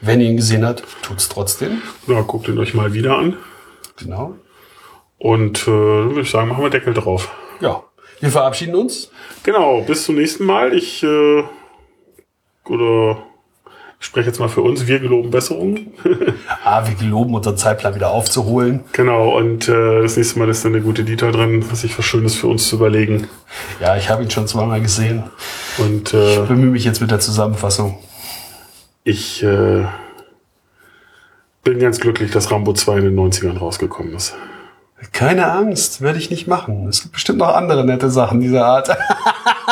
Wenn 0.00 0.20
ihr 0.20 0.30
ihn 0.30 0.36
gesehen 0.36 0.64
habt, 0.64 0.84
tut's 1.02 1.28
trotzdem. 1.28 1.82
Ja, 2.06 2.22
guckt 2.22 2.48
ihn 2.48 2.58
euch 2.58 2.72
mal 2.72 2.94
wieder 2.94 3.18
an. 3.18 3.36
Genau. 3.98 4.36
Und 5.18 5.62
äh, 5.62 5.66
dann 5.66 6.10
würde 6.10 6.22
ich 6.22 6.30
sagen, 6.30 6.48
machen 6.48 6.64
wir 6.64 6.70
Deckel 6.70 6.94
drauf. 6.94 7.30
Ja. 7.60 7.84
Wir 8.20 8.30
verabschieden 8.30 8.74
uns. 8.74 9.10
Genau, 9.42 9.82
bis 9.82 10.04
zum 10.04 10.16
nächsten 10.16 10.44
Mal. 10.44 10.74
Ich 10.74 11.02
äh, 11.02 11.44
oder 12.66 13.22
ich 14.00 14.06
spreche 14.06 14.28
jetzt 14.28 14.40
mal 14.40 14.48
für 14.48 14.62
uns, 14.62 14.86
wir 14.86 14.98
geloben 14.98 15.30
Besserung. 15.30 15.78
Ah, 16.64 16.86
wir 16.86 16.94
geloben, 16.94 17.34
unseren 17.34 17.56
Zeitplan 17.56 17.94
wieder 17.94 18.10
aufzuholen. 18.10 18.80
genau, 18.92 19.36
und 19.36 19.66
äh, 19.68 20.02
das 20.02 20.16
nächste 20.16 20.38
Mal 20.38 20.48
ist 20.50 20.64
dann 20.64 20.72
der 20.72 20.82
gute 20.82 21.04
Dieter 21.04 21.32
drin, 21.32 21.62
sich 21.72 21.96
was 21.98 22.04
Schönes 22.04 22.34
für 22.34 22.48
uns 22.48 22.68
zu 22.68 22.76
überlegen. 22.76 23.28
Ja, 23.80 23.96
ich 23.96 24.10
habe 24.10 24.22
ihn 24.22 24.30
schon 24.30 24.46
zweimal 24.46 24.80
gesehen. 24.80 25.24
Und 25.78 26.12
äh, 26.12 26.42
Ich 26.42 26.48
bemühe 26.48 26.70
mich 26.70 26.84
jetzt 26.84 27.00
mit 27.00 27.10
der 27.10 27.18
Zusammenfassung. 27.18 27.98
ich 29.04 29.42
äh, 29.42 29.84
bin 31.64 31.78
ganz 31.78 31.98
glücklich, 31.98 32.30
dass 32.30 32.50
Rambo 32.50 32.72
2 32.74 32.98
in 32.98 33.04
den 33.04 33.18
90ern 33.18 33.58
rausgekommen 33.58 34.14
ist. 34.14 34.34
Keine 35.12 35.50
Angst, 35.50 36.02
werde 36.02 36.18
ich 36.18 36.30
nicht 36.30 36.46
machen. 36.46 36.86
Es 36.88 37.00
gibt 37.02 37.14
bestimmt 37.14 37.38
noch 37.38 37.54
andere 37.54 37.84
nette 37.86 38.10
Sachen 38.10 38.40
dieser 38.40 38.66
Art. 38.66 38.90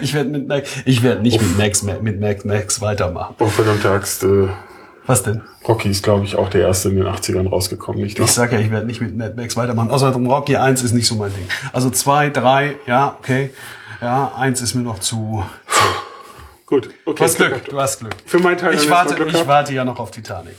ich 0.00 0.14
werde 0.14 0.30
mit 0.30 0.48
Max, 0.48 0.70
ich 0.84 1.02
werde 1.02 1.22
nicht 1.22 1.40
mit 1.40 1.56
Max, 1.58 1.82
mit 1.82 2.20
Max, 2.20 2.44
Max 2.44 2.80
weitermachen. 2.80 3.34
Oh, 3.38 3.46
verdammte 3.46 3.90
Axt. 3.90 4.22
Äh, 4.24 4.48
Was 5.06 5.22
denn? 5.22 5.42
Rocky 5.66 5.88
ist, 5.90 6.02
glaube 6.02 6.24
ich, 6.24 6.36
auch 6.36 6.48
der 6.48 6.62
erste 6.62 6.88
in 6.90 6.96
den 6.96 7.06
80ern 7.06 7.48
rausgekommen, 7.48 8.02
nicht 8.02 8.18
wahr? 8.18 8.26
Ich 8.26 8.32
sag 8.32 8.52
ja, 8.52 8.58
ich 8.58 8.70
werde 8.70 8.86
nicht 8.86 9.00
mit 9.00 9.16
Mad 9.16 9.34
Max 9.36 9.56
weitermachen. 9.56 9.90
Außerdem 9.90 10.26
Rocky 10.26 10.56
1 10.56 10.82
ist 10.82 10.92
nicht 10.92 11.06
so 11.08 11.14
mein 11.16 11.32
Ding. 11.34 11.46
Also 11.72 11.90
2, 11.90 12.30
3, 12.30 12.76
ja, 12.86 13.16
okay. 13.18 13.50
Ja, 14.00 14.32
1 14.36 14.60
ist 14.62 14.74
mir 14.74 14.82
noch 14.82 14.98
zu. 15.00 15.44
Gut, 16.66 16.90
okay. 17.04 17.16
Du 17.18 17.24
hast 17.24 17.36
Glück, 17.36 17.64
du 17.68 17.80
hast 17.80 18.00
Glück. 18.00 18.14
Für 18.26 18.38
meinen 18.40 18.58
Teil 18.58 18.74
Ich 18.74 18.90
warte, 18.90 19.14
Glück 19.14 19.28
ich 19.28 19.34
gehabt. 19.34 19.48
warte 19.48 19.72
ja 19.72 19.84
noch 19.84 20.00
auf 20.00 20.10
Titanic. 20.10 20.54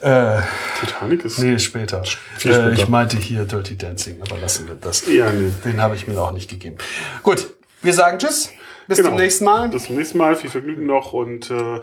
Äh, 0.00 0.38
Titanic 0.80 1.24
ist. 1.24 1.38
nee, 1.38 1.58
später. 1.58 2.02
Viel 2.04 2.52
später. 2.52 2.68
Äh, 2.70 2.74
ich 2.74 2.88
meinte 2.88 3.16
hier 3.16 3.44
Dirty 3.44 3.76
Dancing, 3.78 4.20
aber 4.20 4.38
lassen 4.38 4.66
wir 4.66 4.74
das. 4.74 5.06
Ja, 5.06 5.30
nee. 5.30 5.50
Den 5.64 5.80
habe 5.80 5.94
ich 5.94 6.06
mir 6.06 6.20
auch 6.20 6.32
nicht 6.32 6.50
gegeben. 6.50 6.76
Gut, 7.22 7.46
wir 7.82 7.92
sagen 7.92 8.18
Tschüss. 8.18 8.50
Bis 8.88 8.98
Genau. 8.98 9.10
zum 9.10 9.18
nächsten 9.18 9.44
Mal. 9.44 9.68
Bis 9.68 9.84
zum 9.84 9.96
nächsten 9.96 10.18
Mal. 10.18 10.36
Viel 10.36 10.50
Vergnügen 10.50 10.86
noch 10.86 11.12
und 11.12 11.50
äh, 11.50 11.80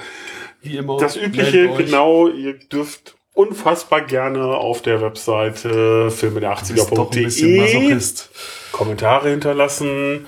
Wie 0.61 0.77
immer. 0.77 0.97
das 0.97 1.17
Übliche, 1.17 1.69
genau, 1.75 2.29
ihr 2.29 2.53
dürft 2.53 3.15
unfassbar 3.33 4.01
gerne 4.01 4.45
auf 4.55 4.81
der 4.81 5.01
Webseite 5.01 6.11
filme 6.11 6.39
der 6.39 6.55
Du 6.55 6.73
bist 6.73 6.91
doch 6.91 7.11
ein 7.11 7.23
bisschen 7.23 7.49
80er.de 7.59 7.59
Masochist. 7.81 8.29
Kommentare 8.71 9.29
hinterlassen. 9.31 9.87
Ihr 10.21 10.27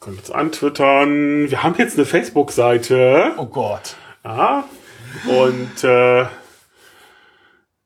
könnt 0.00 0.18
uns 0.18 0.30
antwittern. 0.30 1.48
Wir 1.50 1.62
haben 1.62 1.74
jetzt 1.78 1.96
eine 1.96 2.06
Facebook-Seite. 2.06 3.32
Oh 3.38 3.46
Gott. 3.46 3.94
Ja. 4.24 4.64
Und 5.28 5.84
äh, 5.84 6.24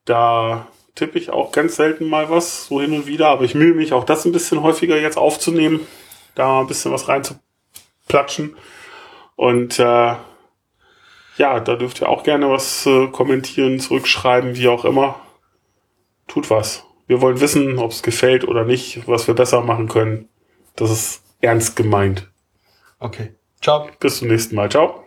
da 0.05 0.67
tippe 0.95 1.19
ich 1.19 1.31
auch 1.31 1.53
ganz 1.53 1.77
selten 1.77 2.09
mal 2.09 2.31
was, 2.31 2.67
so 2.67 2.81
hin 2.81 2.93
und 2.93 3.07
wieder, 3.07 3.29
aber 3.29 3.45
ich 3.45 3.55
mühe 3.55 3.75
mich 3.75 3.93
auch 3.93 4.05
das 4.05 4.25
ein 4.25 4.33
bisschen 4.33 4.63
häufiger 4.63 4.99
jetzt 4.99 5.17
aufzunehmen, 5.19 5.87
da 6.35 6.61
ein 6.61 6.67
bisschen 6.67 6.93
was 6.93 7.09
reinzuplatschen. 7.09 8.57
Und 9.37 9.79
äh, 9.79 10.15
ja, 11.37 11.61
da 11.61 11.77
dürft 11.77 12.01
ihr 12.01 12.09
auch 12.09 12.23
gerne 12.23 12.51
was 12.51 12.87
äh, 12.87 13.07
kommentieren, 13.09 13.81
zurückschreiben, 13.81 14.57
wie 14.57 14.69
auch 14.69 14.85
immer. 14.85 15.21
Tut 16.27 16.51
was. 16.51 16.85
Wir 17.07 17.21
wollen 17.21 17.41
wissen, 17.41 17.79
ob 17.79 17.91
es 17.91 18.03
gefällt 18.03 18.47
oder 18.47 18.65
nicht, 18.65 19.09
was 19.09 19.27
wir 19.27 19.35
besser 19.35 19.63
machen 19.63 19.89
können. 19.89 20.29
Das 20.77 20.91
ist 20.91 21.23
ernst 21.41 21.77
gemeint. 21.77 22.31
Okay. 22.99 23.35
Ciao. 23.61 23.89
Bis 23.99 24.19
zum 24.19 24.29
nächsten 24.29 24.55
Mal. 24.55 24.71
Ciao. 24.71 25.00